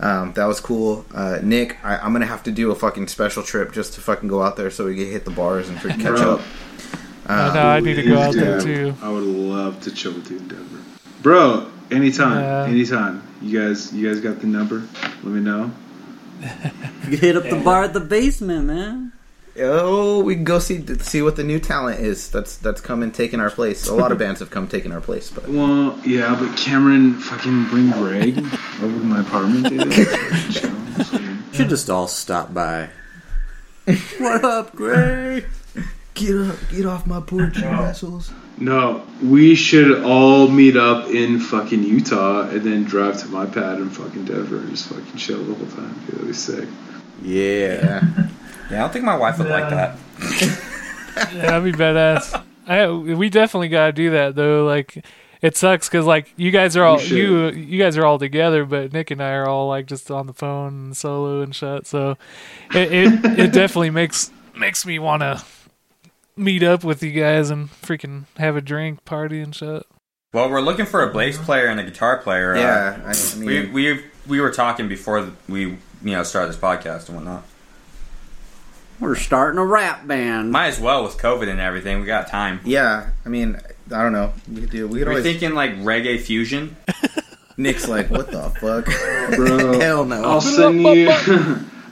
Um, 0.00 0.32
that 0.34 0.46
was 0.46 0.60
cool. 0.60 1.04
Uh, 1.14 1.38
Nick, 1.42 1.84
I, 1.84 1.96
I'm 1.98 2.12
gonna 2.12 2.26
have 2.26 2.42
to 2.44 2.52
do 2.52 2.70
a 2.70 2.74
fucking 2.74 3.08
special 3.08 3.42
trip 3.42 3.72
just 3.72 3.94
to 3.94 4.00
fucking 4.00 4.28
go 4.28 4.42
out 4.42 4.56
there 4.56 4.70
so 4.70 4.86
we 4.86 4.96
can 4.96 5.10
hit 5.10 5.24
the 5.24 5.30
bars 5.30 5.68
and 5.68 5.78
freaking 5.78 6.00
catch 6.00 6.20
up. 6.20 6.40
I 7.26 7.48
Um, 7.48 7.54
know 7.54 7.66
I 7.66 7.80
need 7.80 7.94
to 7.94 8.02
go 8.02 8.18
out 8.18 8.34
there 8.34 8.60
too. 8.60 8.94
I 9.02 9.08
would 9.10 9.24
love 9.24 9.80
to 9.82 9.90
chill 9.90 10.12
with 10.12 10.30
you 10.30 10.36
in 10.38 10.48
Denver, 10.48 10.78
bro. 11.22 11.66
Anytime, 11.90 12.38
Yeah. 12.40 12.64
anytime. 12.64 13.22
You 13.42 13.60
guys, 13.60 13.92
you 13.92 14.08
guys 14.08 14.20
got 14.20 14.40
the 14.40 14.46
number. 14.46 14.82
Let 15.22 15.32
me 15.32 15.40
know. 15.40 15.70
You 17.08 17.18
hit 17.18 17.36
up 17.36 17.44
the 17.44 17.56
bar 17.62 17.84
at 17.84 17.92
the 17.92 18.00
basement, 18.00 18.64
man. 18.66 19.12
Oh, 19.60 20.22
we 20.24 20.34
can 20.34 20.44
go 20.44 20.58
see 20.58 20.84
see 21.00 21.20
what 21.22 21.36
the 21.36 21.44
new 21.44 21.60
talent 21.60 22.00
is. 22.00 22.28
That's 22.30 22.56
that's 22.56 22.80
come 22.80 23.02
and 23.02 23.12
taken 23.14 23.38
our 23.40 23.50
place. 23.50 23.86
A 23.88 23.94
lot 23.94 24.10
of 24.10 24.18
bands 24.24 24.40
have 24.40 24.50
come 24.50 24.66
taken 24.66 24.90
our 24.90 25.00
place, 25.02 25.30
but 25.30 25.46
Well, 25.48 25.98
yeah, 26.04 26.34
but 26.38 26.56
Cameron, 26.56 27.14
fucking 27.14 27.66
bring 27.66 27.90
Greg 27.92 28.38
over 28.82 28.98
to 28.98 29.04
my 29.04 29.20
apartment, 29.20 29.68
dude. 29.68 29.92
Should 31.54 31.68
just 31.68 31.88
all 31.90 32.08
stop 32.08 32.52
by. 32.54 32.88
what 34.18 34.44
up, 34.44 34.74
Greg? 34.74 35.44
Get 36.14 36.36
up, 36.36 36.56
get 36.70 36.86
off 36.86 37.06
my 37.06 37.20
porch, 37.20 37.58
you 37.58 37.64
assholes. 37.64 38.32
No, 38.56 39.04
we 39.22 39.54
should 39.56 40.04
all 40.04 40.48
meet 40.48 40.76
up 40.76 41.08
in 41.08 41.40
fucking 41.40 41.82
Utah 41.82 42.48
and 42.48 42.62
then 42.62 42.84
drive 42.84 43.20
to 43.22 43.28
my 43.28 43.46
pad 43.46 43.78
in 43.78 43.90
fucking 43.90 44.26
Denver 44.26 44.58
and 44.58 44.70
just 44.70 44.86
fucking 44.86 45.16
chill 45.16 45.42
the 45.42 45.54
whole 45.54 45.66
time. 45.66 45.94
Dude, 46.06 46.14
that'd 46.14 46.26
be 46.28 46.32
sick. 46.32 46.68
Yeah. 47.22 48.04
Yeah, 48.70 48.78
I 48.78 48.80
don't 48.80 48.92
think 48.92 49.04
my 49.04 49.16
wife 49.16 49.38
would 49.38 49.48
like 49.48 49.70
that. 49.70 49.98
Yeah, 51.16 51.46
that'd 51.46 51.72
be 51.72 51.78
badass. 51.78 52.42
I 52.66 52.90
we 52.90 53.30
definitely 53.30 53.68
gotta 53.68 53.92
do 53.92 54.10
that 54.10 54.34
though. 54.34 54.64
Like, 54.64 55.04
it 55.42 55.56
sucks 55.56 55.88
because 55.88 56.06
like 56.06 56.32
you 56.36 56.50
guys 56.50 56.76
are 56.76 56.82
all 56.84 56.98
should. 56.98 57.16
you 57.16 57.50
you 57.50 57.78
guys 57.78 57.96
are 57.96 58.04
all 58.04 58.18
together, 58.18 58.64
but 58.64 58.92
Nick 58.92 59.12
and 59.12 59.22
I 59.22 59.30
are 59.34 59.46
all 59.48 59.68
like 59.68 59.86
just 59.86 60.10
on 60.10 60.26
the 60.26 60.32
phone 60.32 60.86
and 60.86 60.96
solo 60.96 61.42
and 61.42 61.54
shit. 61.54 61.86
So 61.86 62.16
it 62.74 62.92
it, 62.92 63.38
it 63.38 63.52
definitely 63.52 63.90
makes 63.90 64.32
makes 64.56 64.84
me 64.84 64.98
want 64.98 65.20
to 65.20 65.44
meet 66.36 66.62
up 66.62 66.84
with 66.84 67.02
you 67.02 67.12
guys 67.12 67.50
and 67.50 67.70
freaking 67.70 68.24
have 68.38 68.56
a 68.56 68.60
drink, 68.60 69.04
party 69.04 69.40
and 69.40 69.54
shit. 69.54 69.84
Well, 70.32 70.50
we're 70.50 70.60
looking 70.60 70.86
for 70.86 71.08
a 71.08 71.12
bass 71.12 71.38
player 71.38 71.66
and 71.66 71.78
a 71.78 71.84
guitar 71.84 72.18
player. 72.18 72.54
uh, 72.56 72.58
Yeah, 72.60 73.00
I, 73.04 73.10
I 73.10 73.38
mean, 73.38 73.72
we 73.72 73.92
we 73.94 74.04
we 74.26 74.40
were 74.40 74.50
talking 74.50 74.88
before 74.88 75.30
we 75.48 75.62
you 75.66 75.78
know 76.02 76.22
started 76.24 76.48
this 76.52 76.60
podcast 76.60 77.06
and 77.08 77.16
whatnot. 77.16 77.44
We're 79.00 79.16
starting 79.16 79.58
a 79.58 79.64
rap 79.64 80.06
band. 80.06 80.50
Might 80.52 80.68
as 80.68 80.80
well 80.80 81.02
with 81.04 81.18
COVID 81.18 81.48
and 81.48 81.60
everything. 81.60 82.00
We 82.00 82.06
got 82.06 82.28
time. 82.28 82.60
yeah, 82.64 83.10
I 83.24 83.28
mean, 83.28 83.58
I 83.92 84.02
don't 84.02 84.12
know. 84.12 84.32
We 84.52 84.60
could 84.62 84.70
do. 84.70 84.86
We 84.88 84.98
could 85.00 85.06
We're 85.08 85.12
always. 85.14 85.24
thinking 85.24 85.54
like 85.54 85.76
reggae 85.78 86.20
fusion. 86.20 86.76
Nick's 87.56 87.86
like, 87.86 88.10
what 88.10 88.30
the 88.32 88.50
fuck, 88.50 88.86
Bro, 89.36 89.78
Hell 89.80 90.04
no. 90.04 90.24
I'll 90.24 90.40
send 90.40 90.82
you. 90.82 91.08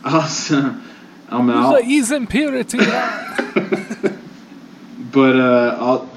I'll 0.05 0.27
send. 0.27 0.83
I'm 1.29 1.49
out. 1.51 1.79
The 1.81 1.85
Eve's 1.87 2.11
Impurity. 2.11 2.79
But 5.13 5.37
uh, 5.37 5.77
I'll 5.79 6.11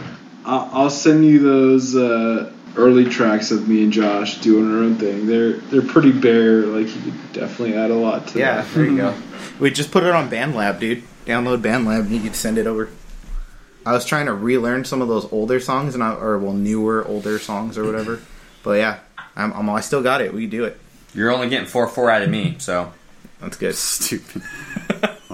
I'll 0.45 0.69
I'll 0.73 0.89
send 0.89 1.25
you 1.25 1.39
those 1.39 1.95
uh, 1.95 2.51
early 2.77 3.05
tracks 3.05 3.51
of 3.51 3.67
me 3.67 3.83
and 3.83 3.91
Josh 3.91 4.39
doing 4.41 4.71
our 4.71 4.77
own 4.83 4.95
thing. 4.95 5.27
They're 5.27 5.53
they're 5.53 5.81
pretty 5.81 6.11
bare. 6.11 6.61
Like 6.61 6.87
you 6.95 7.01
could 7.11 7.33
definitely 7.33 7.75
add 7.75 7.91
a 7.91 7.95
lot 7.95 8.27
to 8.29 8.39
Yeah, 8.39 8.61
that. 8.61 8.73
there 8.73 8.85
you 8.85 8.97
go. 8.97 9.15
we 9.59 9.71
just 9.71 9.91
put 9.91 10.03
it 10.03 10.11
on 10.11 10.29
BandLab, 10.29 10.79
dude. 10.79 11.03
Download 11.25 11.61
BandLab 11.61 12.01
and 12.01 12.11
you 12.11 12.21
can 12.21 12.33
send 12.33 12.57
it 12.57 12.67
over. 12.67 12.89
I 13.85 13.91
was 13.91 14.05
trying 14.05 14.25
to 14.27 14.33
relearn 14.33 14.83
some 14.85 15.01
of 15.01 15.07
those 15.07 15.31
older 15.31 15.59
songs 15.59 15.93
and 15.93 16.03
I, 16.03 16.13
or 16.15 16.37
well 16.39 16.53
newer 16.53 17.05
older 17.07 17.37
songs 17.39 17.77
or 17.77 17.83
whatever. 17.83 18.21
but 18.63 18.77
yeah, 18.79 18.99
I'm, 19.35 19.51
I'm 19.53 19.69
I 19.69 19.81
still 19.81 20.01
got 20.03 20.21
it. 20.21 20.33
We 20.33 20.41
can 20.41 20.49
do 20.51 20.63
it. 20.65 20.79
You're 21.13 21.31
only 21.31 21.49
getting 21.49 21.67
four 21.67 21.87
four 21.87 22.09
out 22.09 22.21
of 22.21 22.29
me, 22.29 22.55
so 22.59 22.93
That's 23.41 23.57
good. 23.57 23.75
Stupid. 23.75 24.41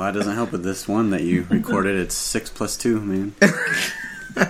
Well, 0.02 0.12
that 0.12 0.18
doesn't 0.18 0.34
help 0.34 0.52
with 0.52 0.64
this 0.64 0.88
one 0.88 1.12
that 1.12 1.22
you 1.22 1.46
recorded. 1.52 1.96
It's 1.96 2.16
six 2.16 2.50
plus 2.50 2.76
two, 2.76 3.00
man. 3.00 3.36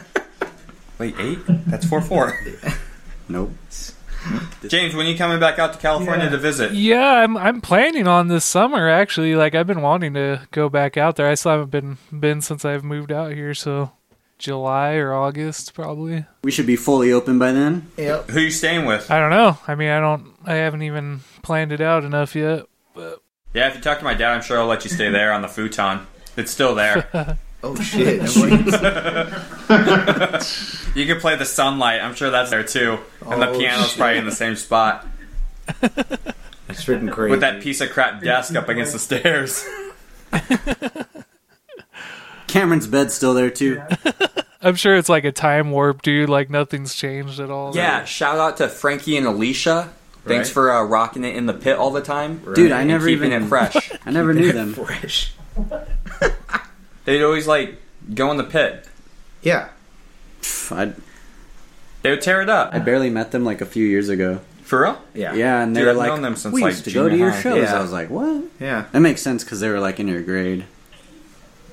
wait 0.98 1.14
eight. 1.20 1.40
That's 1.68 1.86
four 1.86 2.02
four. 2.02 2.40
Nope. 3.30 3.52
James, 4.68 4.94
when 4.94 5.06
you 5.08 5.16
coming 5.18 5.40
back 5.40 5.58
out 5.58 5.72
to 5.72 5.80
California 5.80 6.30
to 6.30 6.38
visit? 6.38 6.74
Yeah, 6.74 7.00
I'm 7.24 7.38
I'm 7.38 7.62
planning 7.62 8.10
on 8.10 8.28
this 8.28 8.44
summer 8.44 8.90
actually. 8.90 9.36
Like 9.36 9.56
I've 9.56 9.68
been 9.68 9.82
wanting 9.82 10.16
to 10.16 10.42
go 10.52 10.68
back 10.68 10.98
out 10.98 11.16
there. 11.16 11.28
I 11.30 11.36
still 11.36 11.52
haven't 11.52 11.72
been 11.72 11.98
been 12.12 12.42
since 12.42 12.66
I've 12.66 12.84
moved 12.84 13.10
out 13.10 13.32
here, 13.32 13.54
so 13.54 13.94
July 14.38 14.96
or 14.96 15.14
August 15.14 15.74
probably. 15.74 16.26
We 16.44 16.52
should 16.52 16.68
be 16.68 16.76
fully 16.76 17.14
open 17.14 17.40
by 17.40 17.54
then. 17.54 17.90
Yep. 17.96 18.32
Who 18.32 18.42
you 18.42 18.52
staying 18.52 18.86
with? 18.86 19.10
I 19.10 19.20
don't 19.20 19.30
know. 19.32 19.58
I 19.66 19.76
mean, 19.76 19.90
I 19.90 20.02
don't 20.02 20.34
I 20.44 20.56
haven't 20.56 20.82
even 20.82 21.22
planned 21.42 21.72
it 21.72 21.80
out 21.80 22.04
enough 22.04 22.36
yet. 22.36 22.66
Yeah, 23.54 23.68
if 23.68 23.76
you 23.76 23.82
talk 23.82 23.98
to 24.00 24.04
my 24.04 24.14
dad, 24.14 24.34
I'm 24.34 24.42
sure 24.42 24.60
I'll 24.60 24.68
let 24.68 24.84
you 24.86 24.90
stay 24.90 25.10
there 25.12 25.34
on 25.34 25.42
the 25.42 25.48
futon. 25.48 26.08
It's 26.38 26.52
still 26.52 26.76
there. 26.76 27.38
Oh 27.64 27.76
shit. 27.76 28.22
You 30.96 31.06
can 31.06 31.20
play 31.20 31.36
the 31.36 31.46
sunlight. 31.46 32.02
I'm 32.02 32.16
sure 32.16 32.32
that's 32.32 32.50
there 32.50 32.64
too, 32.64 32.98
and 33.24 33.40
the 33.40 33.50
Oh, 33.50 33.58
piano's 33.60 33.90
shit. 33.90 33.98
probably 34.00 34.18
in 34.18 34.26
the 34.26 34.32
same 34.32 34.56
spot 34.56 35.06
It's 35.80 36.84
freaking 36.84 37.12
crazy. 37.12 37.30
with 37.30 37.42
that 37.42 37.62
piece 37.62 37.80
of 37.82 37.92
crap 37.92 38.20
desk 38.22 38.56
up 38.56 38.68
against 38.68 38.94
the 38.94 39.00
stairs. 39.00 39.64
Cameron's 42.48 42.88
bed's 42.88 43.14
still 43.14 43.36
there 43.36 43.52
too. 43.52 43.80
I'm 44.62 44.76
sure 44.76 44.96
it's 44.96 45.10
like 45.10 45.24
a 45.24 45.32
time 45.32 45.70
warp, 45.72 46.02
dude. 46.02 46.30
Like 46.30 46.50
nothing's 46.50 46.96
changed 46.96 47.40
at 47.40 47.52
all. 47.52 47.76
Yeah, 47.76 48.06
shout 48.06 48.40
out 48.40 48.58
to 48.58 48.70
Frankie 48.70 49.18
and 49.18 49.28
Alicia. 49.28 49.94
Thanks 50.26 50.50
Right. 50.50 50.54
for 50.54 50.72
uh, 50.72 50.84
rocking 50.84 51.24
it 51.24 51.36
in 51.36 51.46
the 51.48 51.54
pit 51.54 51.78
all 51.78 51.90
the 51.92 52.02
time. 52.02 52.42
Dude, 52.54 52.72
I 52.72 52.80
and 52.82 52.88
never 52.90 53.08
keeping 53.08 53.32
even 53.32 53.44
it 53.44 53.48
fresh. 53.48 53.92
I 54.06 54.12
never 54.12 54.34
knew 54.34 54.52
them. 54.52 54.74
fresh. 54.74 55.34
They'd 57.06 57.24
always 57.24 57.48
like 57.48 57.82
go 58.14 58.30
in 58.32 58.38
the 58.38 58.44
pit. 58.44 58.88
Yeah. 59.42 59.70
I 60.70 60.94
They 62.04 62.12
would 62.12 62.22
tear 62.22 62.42
it 62.42 62.50
up. 62.50 62.74
I 62.74 62.80
barely 62.80 63.10
met 63.10 63.32
them 63.32 63.44
like 63.44 63.62
a 63.62 63.66
few 63.66 63.86
years 63.86 64.10
ago. 64.10 64.40
For 64.64 64.84
real? 64.84 65.02
Yeah. 65.14 65.34
Yeah, 65.34 65.62
and 65.62 65.76
they 65.76 65.82
Dude, 65.82 65.88
were 65.88 65.92
I've 65.92 65.98
like, 65.98 66.08
known 66.10 66.22
them 66.22 66.36
since, 66.36 66.54
we 66.54 66.62
like, 66.62 66.72
used 66.72 66.86
to 66.86 66.92
go 66.92 67.10
to 67.10 67.18
your 67.18 67.32
high." 67.32 67.42
shows. 67.42 67.64
Yeah. 67.64 67.78
I 67.78 67.82
was 67.82 67.92
like, 67.92 68.10
what? 68.10 68.44
Yeah. 68.60 68.86
That 68.92 69.00
makes 69.02 69.22
sense 69.22 69.44
because 69.44 69.60
they 69.60 69.68
were 69.70 69.80
like 69.80 70.00
in 70.00 70.08
your 70.08 70.22
grade. 70.22 70.66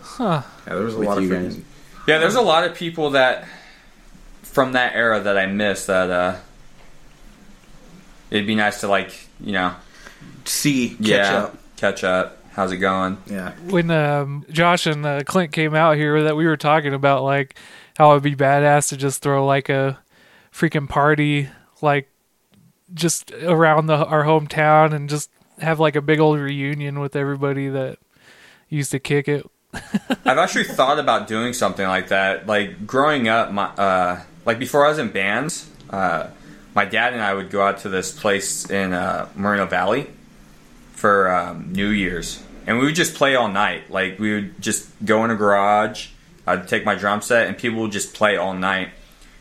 Huh. 0.01 0.43
Yeah, 0.67 0.75
there 0.75 0.83
was 0.85 0.95
a 0.95 0.99
With 0.99 1.09
lot 1.09 1.19
of 1.19 1.29
guys. 1.31 1.59
Yeah, 2.09 2.19
there's 2.19 2.35
a 2.35 2.41
lot 2.41 2.65
of 2.65 2.75
people 2.75 3.11
that 3.11 3.47
from 4.43 4.73
that 4.73 4.95
era 4.97 5.21
that 5.21 5.37
I 5.39 5.47
miss 5.47 5.87
that 5.87 6.11
uh 6.11 6.37
it'd 8.31 8.47
be 8.47 8.55
nice 8.55 8.81
to 8.81 8.89
like, 8.89 9.13
you 9.41 9.53
know, 9.53 9.75
See, 10.45 10.91
catch 10.91 11.01
yeah, 11.01 11.37
up. 11.37 11.59
catch 11.77 12.05
up. 12.05 12.39
How's 12.53 12.73
it 12.73 12.79
going? 12.79 13.19
Yeah. 13.27 13.53
when 13.69 13.91
um, 13.91 14.45
Josh 14.51 14.87
and 14.87 15.05
uh, 15.07 15.21
Clint 15.25 15.53
came 15.53 15.75
out 15.75 15.97
here, 15.97 16.25
that 16.25 16.37
we 16.37 16.47
were 16.47 16.57
talking 16.57 16.95
about 16.95 17.23
like 17.23 17.57
how 17.97 18.11
it'd 18.13 18.23
be 18.23 18.35
badass 18.35 18.89
to 18.89 18.97
just 18.97 19.23
throw 19.23 19.47
like 19.47 19.69
a 19.69 19.99
freaking 20.53 20.89
party, 20.89 21.49
like 21.83 22.09
just 22.95 23.31
around 23.33 23.87
the 23.87 24.05
our 24.07 24.25
hometown, 24.25 24.93
and 24.93 25.09
just 25.09 25.31
have 25.61 25.79
like 25.79 25.97
a 25.97 26.03
big 26.03 26.19
old 26.19 26.39
reunion 26.39 26.99
with 26.99 27.15
everybody 27.15 27.69
that 27.69 27.99
used 28.69 28.91
to 28.93 28.99
kick 28.99 29.29
it. 29.29 29.47
I've 29.73 30.39
actually 30.39 30.65
thought 30.65 30.99
about 30.99 31.29
doing 31.29 31.53
something 31.53 31.87
like 31.87 32.09
that. 32.09 32.47
Like 32.47 32.87
growing 32.87 33.29
up, 33.29 33.53
my 33.53 33.67
uh, 33.67 34.21
like 34.47 34.59
before 34.59 34.87
I 34.87 34.89
was 34.89 34.99
in 34.99 35.11
bands, 35.11 35.71
uh, 35.91 36.29
my 36.79 36.85
dad 36.85 37.13
and 37.13 37.21
I 37.21 37.35
would 37.35 37.51
go 37.51 37.61
out 37.61 37.79
to 37.79 37.89
this 37.89 38.13
place 38.13 38.71
in 38.71 38.93
uh, 38.93 39.29
Moreno 39.35 39.67
Valley 39.67 40.07
for 40.93 41.29
um, 41.29 41.73
New 41.73 41.89
Year's, 41.89 42.41
and 42.69 42.79
we 42.79 42.85
would 42.85 42.95
just 42.95 43.17
play 43.17 43.35
all 43.35 43.49
night. 43.49 43.91
Like 43.91 44.21
we 44.21 44.33
would 44.33 44.63
just 44.63 44.89
go 45.05 45.25
in 45.25 45.33
a 45.33 45.35
garage. 45.35 46.11
I'd 46.47 46.69
take 46.69 46.85
my 46.85 46.95
drum 46.95 47.21
set, 47.21 47.49
and 47.49 47.59
people 47.59 47.81
would 47.81 47.91
just 47.91 48.15
play 48.15 48.37
all 48.37 48.55
night. 48.55 48.91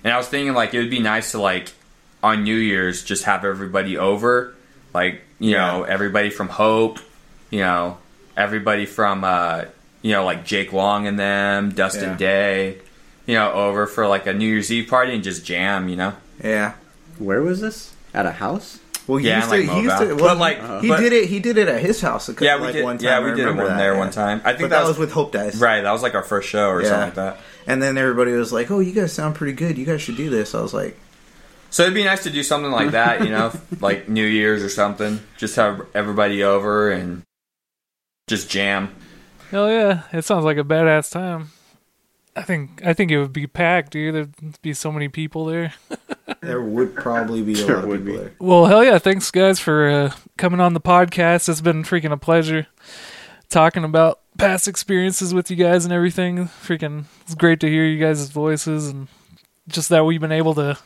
And 0.03 0.11
I 0.11 0.17
was 0.17 0.27
thinking 0.27 0.55
like 0.55 0.73
it 0.73 0.79
would 0.79 0.89
be 0.89 0.97
nice 0.99 1.33
to 1.33 1.37
like 1.39 1.73
on 2.23 2.43
New 2.43 2.55
Year's 2.55 3.03
just 3.03 3.25
have 3.25 3.45
everybody 3.45 3.99
over, 3.99 4.55
like 4.95 5.21
you 5.37 5.51
know 5.51 5.83
everybody 5.83 6.31
from 6.31 6.49
Hope, 6.49 6.97
you 7.51 7.59
know 7.59 7.99
everybody 8.35 8.87
from 8.87 9.23
uh, 9.23 9.65
you 10.01 10.13
know 10.13 10.25
like 10.25 10.43
Jake 10.43 10.73
Long 10.73 11.05
and 11.05 11.19
them, 11.19 11.69
Dustin 11.69 12.09
Yeah. 12.09 12.17
Day, 12.17 12.77
you 13.27 13.35
know 13.35 13.51
over 13.51 13.85
for 13.85 14.07
like 14.07 14.25
a 14.25 14.33
New 14.33 14.47
Year's 14.47 14.71
Eve 14.71 14.89
party 14.89 15.13
and 15.13 15.23
just 15.23 15.45
jam, 15.45 15.87
you 15.87 15.97
know. 15.97 16.13
Yeah. 16.43 16.73
Where 17.19 17.41
was 17.41 17.61
this? 17.61 17.93
At 18.13 18.25
a 18.25 18.31
house? 18.31 18.79
Well, 19.07 19.17
he 19.19 19.27
Yeah, 19.27 19.37
used 19.39 19.49
like 19.51 19.65
to. 19.67 19.73
He 19.73 19.81
used 19.83 19.97
to. 19.99 20.05
Well, 20.15 20.35
But, 20.35 20.37
like, 20.37 20.81
he 20.81 20.89
but- 20.89 20.99
did 20.99 21.13
it. 21.13 21.29
He 21.29 21.39
did 21.39 21.57
it 21.57 21.67
at 21.69 21.81
his 21.81 22.01
house. 22.01 22.27
A 22.27 22.33
couple, 22.33 22.45
Yeah, 22.47 22.57
we 22.57 22.63
like, 22.63 22.73
did- 22.73 22.83
One 22.83 22.97
time. 22.97 23.05
yeah, 23.05 23.19
we 23.23 23.35
did 23.35 23.47
it 23.47 23.55
one 23.55 23.65
that, 23.67 23.77
there 23.77 23.93
yeah. 23.93 23.99
one 23.99 24.11
time. 24.11 24.41
I 24.43 24.49
think 24.51 24.63
but 24.63 24.69
that 24.69 24.79
that 24.79 24.79
was- 24.81 24.89
was 24.89 24.97
with 24.99 25.11
Hope 25.13 25.31
Dice. 25.31 25.55
Right, 25.55 25.81
that 25.81 25.91
was 25.91 26.03
like 26.03 26.13
our 26.13 26.23
first 26.23 26.49
show 26.49 26.69
or 26.69 26.81
Yeah. 26.81 26.89
something 26.89 27.05
like 27.05 27.15
that. 27.15 27.37
And 27.67 27.81
then 27.81 27.97
everybody 27.97 28.31
was 28.33 28.51
like, 28.51 28.69
"Oh, 28.69 28.79
you 28.79 28.91
guys 28.93 29.13
sound 29.13 29.35
pretty 29.35 29.53
good. 29.53 29.77
You 29.77 29.85
guys 29.85 30.01
should 30.01 30.17
do 30.17 30.29
this." 30.29 30.53
I 30.55 30.61
was 30.61 30.73
like, 30.73 30.97
So 31.69 31.83
it'd 31.83 31.93
be 31.95 32.03
nice 32.05 32.23
to 32.23 32.29
do 32.29 32.43
something 32.43 32.71
like 32.71 32.91
that, 32.91 33.23
you 33.25 33.29
know, 33.29 33.51
like 33.81 34.07
New 34.07 34.25
Year's 34.25 34.63
or 34.63 34.69
something. 34.69 35.19
Just 35.37 35.57
have 35.57 35.81
everybody 35.93 36.41
over 36.41 36.89
and 36.91 37.23
just 38.27 38.49
jam. 38.49 38.95
Hell 39.51 39.69
yeah, 39.69 40.01
it 40.13 40.23
sounds 40.23 40.45
like 40.45 40.57
a 40.57 40.63
badass 40.63 41.11
time. 41.11 41.49
I 42.37 42.43
think 42.43 42.81
I 42.85 42.93
think 42.93 43.09
it 43.11 43.19
would 43.19 43.33
be 43.33 43.47
packed, 43.47 43.91
dude. 43.93 44.13
There'd 44.13 44.61
be 44.61 44.73
so 44.73 44.91
many 44.91 45.07
people 45.09 45.45
there. 45.45 45.73
There 46.41 46.61
would 46.61 46.93
probably 46.95 47.41
be 47.41 47.53
a 47.53 47.65
There 47.65 47.75
lot 47.75 47.83
of 47.85 47.89
would 47.89 48.05
people 48.05 48.13
be. 48.19 48.23
there. 48.25 48.33
Well, 48.39 48.65
hell 48.65 48.83
yeah! 48.83 48.99
Thanks, 48.99 49.31
guys, 49.31 49.59
for 49.59 49.89
uh, 49.89 50.11
coming 50.37 50.59
on 50.59 50.73
the 50.73 50.81
podcast. 50.81 51.47
It's 51.49 51.61
been 51.61 51.83
freaking 51.83 52.11
a 52.11 52.17
pleasure 52.17 52.67
talking 53.49 53.83
about 53.85 54.19
past 54.37 54.67
experiences 54.67 55.33
with 55.33 55.49
you 55.49 55.55
guys 55.57 55.83
and 55.85 55.93
everything. 55.93 56.45
Freaking, 56.47 57.05
it's 57.21 57.33
great 57.33 57.59
to 57.61 57.69
hear 57.69 57.85
you 57.85 57.97
guys' 57.99 58.29
voices 58.29 58.89
and 58.89 59.07
just 59.69 59.89
that 59.89 60.05
we've 60.05 60.19
been 60.21 60.33
able 60.33 60.53
to, 60.55 60.77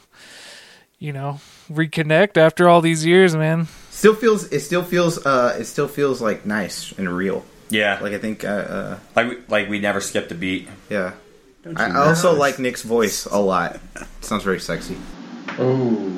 you 0.99 1.11
know, 1.11 1.41
reconnect 1.71 2.37
after 2.37 2.69
all 2.69 2.79
these 2.81 3.03
years, 3.05 3.35
man. 3.35 3.67
Still 3.89 4.15
feels 4.15 4.45
it 4.51 4.59
still 4.61 4.83
feels 4.83 5.23
uh 5.25 5.57
it 5.59 5.65
still 5.65 5.87
feels 5.87 6.21
like 6.21 6.45
nice 6.45 6.91
and 6.93 7.09
real. 7.09 7.43
Yeah, 7.69 7.93
like 7.95 8.03
Like 8.03 8.13
I 8.13 8.17
think 8.19 8.45
uh, 8.45 8.47
uh 8.47 8.99
like 9.15 9.29
we, 9.29 9.37
like 9.47 9.69
we 9.69 9.79
never 9.79 10.01
skipped 10.01 10.31
a 10.31 10.35
beat. 10.35 10.67
yeah. 10.89 11.13
Don't 11.63 11.79
I, 11.79 11.87
you 11.87 11.93
I 11.93 12.07
also 12.07 12.33
like 12.33 12.57
Nick's 12.59 12.81
voice 12.81 13.25
a 13.25 13.37
lot. 13.37 13.79
sounds 14.21 14.43
very 14.43 14.59
sexy. 14.59 14.97
Oh. 15.59 16.11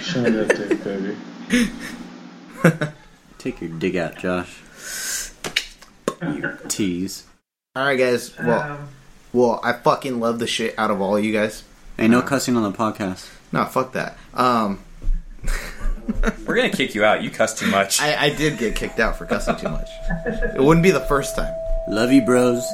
Show 0.00 0.22
me 0.22 0.30
that 0.30 0.48
dick, 0.56 0.84
baby. 2.72 2.90
Take 3.38 3.60
your 3.60 3.70
dig 3.70 3.96
out, 3.96 4.18
Josh. 4.18 4.60
You 6.20 6.58
tease. 6.68 7.24
All 7.76 7.84
right, 7.84 7.96
guys. 7.96 8.36
Well, 8.38 8.88
well, 9.32 9.60
I 9.62 9.72
fucking 9.72 10.18
love 10.18 10.40
the 10.40 10.46
shit 10.46 10.76
out 10.78 10.90
of 10.90 11.00
all 11.00 11.16
of 11.16 11.24
you 11.24 11.32
guys. 11.32 11.62
Hey, 11.96 12.08
no 12.08 12.22
cussing 12.22 12.56
on 12.56 12.64
the 12.64 12.76
podcast. 12.76 13.28
No, 13.52 13.64
fuck 13.66 13.92
that. 13.92 14.18
Um, 14.34 14.80
We're 16.46 16.56
gonna 16.56 16.70
kick 16.70 16.94
you 16.94 17.04
out. 17.04 17.22
You 17.22 17.30
cuss 17.30 17.58
too 17.58 17.68
much. 17.70 18.00
I, 18.00 18.24
I 18.26 18.34
did 18.34 18.58
get 18.58 18.74
kicked 18.74 18.98
out 18.98 19.16
for 19.16 19.26
cussing 19.26 19.56
too 19.56 19.68
much. 19.68 19.88
It 20.26 20.60
wouldn't 20.60 20.82
be 20.82 20.90
the 20.90 21.00
first 21.06 21.36
time. 21.36 21.54
Love 21.88 22.12
you, 22.12 22.22
bros. 22.22 22.64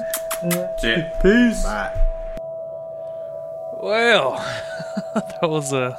Shit. 0.80 1.12
Peace. 1.22 1.62
Bye. 1.62 2.00
Well, 3.82 4.32
that 5.14 5.48
was 5.48 5.72
a 5.72 5.98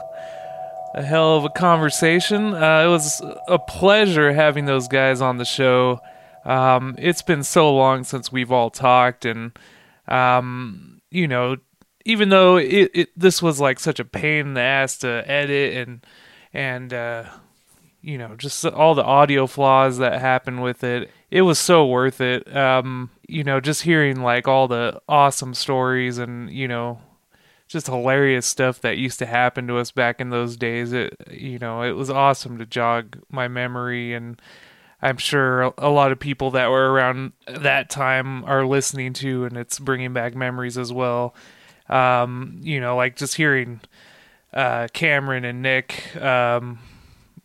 a 0.96 1.04
hell 1.04 1.36
of 1.36 1.44
a 1.44 1.50
conversation. 1.50 2.54
Uh, 2.54 2.84
it 2.86 2.88
was 2.88 3.22
a 3.48 3.60
pleasure 3.60 4.32
having 4.32 4.66
those 4.66 4.88
guys 4.88 5.22
on 5.22 5.38
the 5.38 5.46
show. 5.46 6.00
Um, 6.46 6.96
it's 6.98 7.22
been 7.22 7.44
so 7.44 7.76
long 7.76 8.04
since 8.06 8.32
we've 8.32 8.52
all 8.52 8.70
talked, 8.70 9.26
and 9.26 9.52
um, 10.08 11.02
you 11.12 11.28
know, 11.28 11.58
even 12.06 12.30
though 12.30 12.58
it, 12.58 12.92
it 12.94 13.20
this 13.20 13.42
was 13.42 13.60
like 13.60 13.80
such 13.80 14.00
a 14.00 14.06
pain 14.06 14.48
in 14.48 14.54
the 14.54 14.62
ass 14.62 14.98
to 15.00 15.24
edit 15.30 15.76
and 15.76 16.06
and 16.54 16.94
uh, 16.94 17.26
you 18.02 18.18
know 18.18 18.36
just 18.36 18.66
all 18.66 18.96
the 18.96 19.04
audio 19.04 19.48
flaws 19.48 19.98
that 19.98 20.22
happened 20.22 20.64
with 20.64 20.84
it 20.84 21.12
it 21.36 21.42
was 21.42 21.60
so 21.60 21.86
worth 21.86 22.22
it. 22.22 22.56
Um 22.56 23.10
you 23.28 23.44
know 23.44 23.60
just 23.60 23.82
hearing 23.82 24.22
like 24.22 24.48
all 24.48 24.68
the 24.68 25.02
awesome 25.10 25.54
stories 25.54 26.18
and 26.18 26.50
you 26.50 26.68
know 26.68 27.00
just 27.68 27.88
hilarious 27.88 28.46
stuff 28.46 28.80
that 28.82 28.98
used 28.98 29.20
to 29.20 29.26
happen 29.26 29.68
to 29.68 29.78
us 29.78 29.92
back 29.92 30.22
in 30.22 30.30
those 30.30 30.56
days 30.56 30.94
it 30.94 31.16
you 31.32 31.58
know 31.60 31.82
it 31.82 31.94
was 31.94 32.10
awesome 32.10 32.58
to 32.60 32.66
jog 32.66 33.20
my 33.30 33.48
memory. 33.48 34.14
And 34.14 34.42
i'm 35.02 35.18
sure 35.18 35.74
a- 35.78 35.90
lot 35.90 36.12
of 36.14 36.20
people 36.20 36.52
that 36.52 36.70
were 36.70 36.92
around 36.94 37.34
that 37.48 37.90
time 37.90 38.44
are 38.46 38.66
listening 38.66 39.14
to 39.14 39.46
and 39.46 39.58
it's 39.58 39.80
bringing 39.80 40.14
back 40.14 40.36
memories 40.36 40.78
as 40.78 40.94
well. 40.94 41.36
Um 41.90 42.60
you 42.64 42.80
know 42.80 42.96
like 42.96 43.16
just 43.18 43.36
hearing 43.36 43.82
uh 44.54 44.88
cameron 44.94 45.46
and 45.46 45.62
nick 45.62 46.16
um 46.18 46.80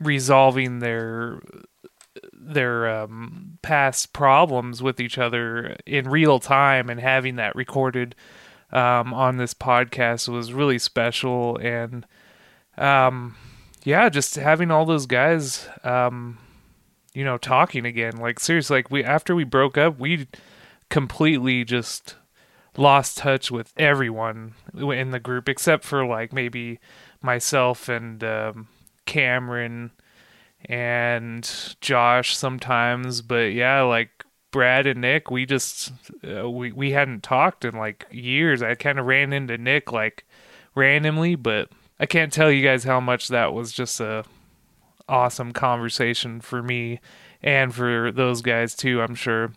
resolving 0.00 0.78
their 0.80 1.40
their 2.52 2.89
um, 2.89 3.59
past 3.62 4.12
problems 4.12 4.82
with 4.82 5.01
each 5.01 5.18
other 5.18 5.77
in 5.86 6.09
real 6.09 6.39
time 6.39 6.89
and 6.90 7.01
having 7.01 7.36
that 7.36 7.55
recorded 7.55 8.14
um, 8.72 9.12
on 9.12 9.36
this 9.36 9.55
podcast 9.55 10.28
was 10.28 10.52
really 10.52 10.78
special. 10.78 11.56
And 11.59 12.06
um, 12.78 13.36
yeah 13.85 14.09
just 14.09 14.36
having 14.36 14.70
all 14.70 14.85
those 14.85 15.06
guys 15.06 15.68
um, 15.85 16.39
you 17.14 17.24
know 17.24 17.39
talking 17.39 17.86
again. 17.86 18.16
Like 18.16 18.40
seriously 18.40 18.78
like 18.78 18.90
we 18.90 19.05
after 19.05 19.35
we 19.35 19.44
broke 19.44 19.78
up 19.78 19.98
we 19.98 20.28
completely 20.89 21.64
just 21.64 22.16
lost 22.77 23.18
touch 23.18 23.51
with 23.51 23.72
everyone 23.77 24.55
in 24.74 25.10
the 25.10 25.20
group 25.20 25.48
except 25.48 25.85
for 25.85 26.06
like 26.06 26.32
maybe 26.32 26.78
myself 27.20 27.89
and 27.89 28.22
um, 28.22 28.68
Cameron 29.06 29.90
and 30.64 31.76
Josh 31.80 32.36
sometimes, 32.36 33.22
but 33.22 33.52
yeah, 33.52 33.82
like 33.82 34.24
Brad 34.50 34.86
and 34.86 35.00
Nick, 35.00 35.30
we 35.30 35.46
just 35.46 35.92
uh, 36.28 36.48
we 36.48 36.72
we 36.72 36.90
hadn't 36.90 37.22
talked 37.22 37.64
in 37.64 37.76
like 37.76 38.06
years. 38.10 38.62
I 38.62 38.74
kind 38.74 38.98
of 38.98 39.06
ran 39.06 39.32
into 39.32 39.58
Nick 39.58 39.92
like 39.92 40.26
randomly, 40.74 41.34
but 41.34 41.70
I 41.98 42.06
can't 42.06 42.32
tell 42.32 42.50
you 42.50 42.62
guys 42.64 42.84
how 42.84 43.00
much 43.00 43.28
that 43.28 43.52
was 43.52 43.72
just 43.72 44.00
a 44.00 44.24
awesome 45.08 45.52
conversation 45.52 46.40
for 46.40 46.62
me 46.62 47.00
and 47.42 47.74
for 47.74 48.12
those 48.12 48.42
guys 48.42 48.74
too, 48.74 49.00
I'm 49.02 49.14
sure. 49.14 49.52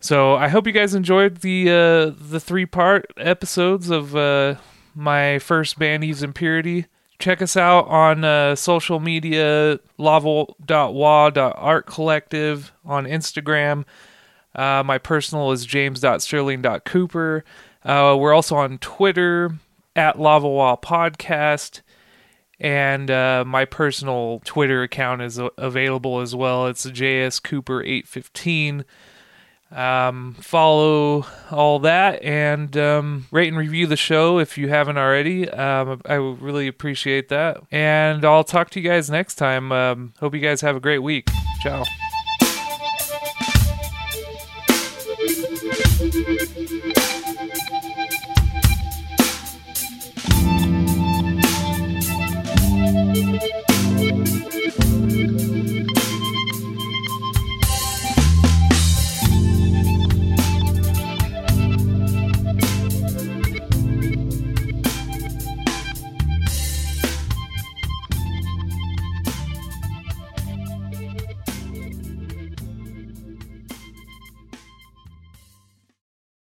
So 0.00 0.34
I 0.34 0.48
hope 0.48 0.66
you 0.66 0.72
guys 0.72 0.94
enjoyed 0.94 1.38
the 1.38 1.70
uh, 1.70 2.14
the 2.18 2.40
three 2.40 2.66
part 2.66 3.06
episodes 3.16 3.90
of 3.90 4.16
uh, 4.16 4.56
my 4.94 5.38
first 5.38 5.78
band 5.78 6.04
Eve's 6.04 6.22
Impurity. 6.22 6.86
Check 7.22 7.40
us 7.40 7.56
out 7.56 7.86
on 7.86 8.24
uh, 8.24 8.56
social 8.56 8.98
media, 8.98 9.78
lava.wa.art 9.96 11.86
collective 11.86 12.72
on 12.84 13.04
Instagram. 13.04 13.84
Uh, 14.56 14.82
my 14.84 14.98
personal 14.98 15.52
is 15.52 15.64
james.sterling.cooper. 15.64 17.44
Uh, 17.84 18.16
we're 18.18 18.32
also 18.32 18.56
on 18.56 18.78
Twitter 18.78 19.52
at 19.94 20.18
Lava 20.18 20.48
Wall 20.48 20.76
Podcast. 20.76 21.82
And 22.58 23.08
uh, 23.08 23.44
my 23.46 23.66
personal 23.66 24.42
Twitter 24.44 24.82
account 24.82 25.22
is 25.22 25.38
available 25.56 26.22
as 26.22 26.34
well. 26.34 26.66
It's 26.66 26.84
jscooper815 26.84 28.84
um, 29.72 30.34
follow 30.34 31.26
all 31.50 31.78
that 31.80 32.22
and 32.22 32.76
um, 32.76 33.26
rate 33.30 33.48
and 33.48 33.56
review 33.56 33.86
the 33.86 33.96
show 33.96 34.38
if 34.38 34.56
you 34.58 34.68
haven't 34.68 34.98
already. 34.98 35.48
Um, 35.48 36.00
I 36.06 36.14
really 36.14 36.68
appreciate 36.68 37.28
that. 37.30 37.62
And 37.70 38.24
I'll 38.24 38.44
talk 38.44 38.70
to 38.70 38.80
you 38.80 38.88
guys 38.88 39.10
next 39.10 39.36
time. 39.36 39.72
Um, 39.72 40.14
hope 40.20 40.34
you 40.34 40.40
guys 40.40 40.60
have 40.60 40.76
a 40.76 40.80
great 40.80 41.00
week. 41.00 41.28
Ciao. 41.62 41.84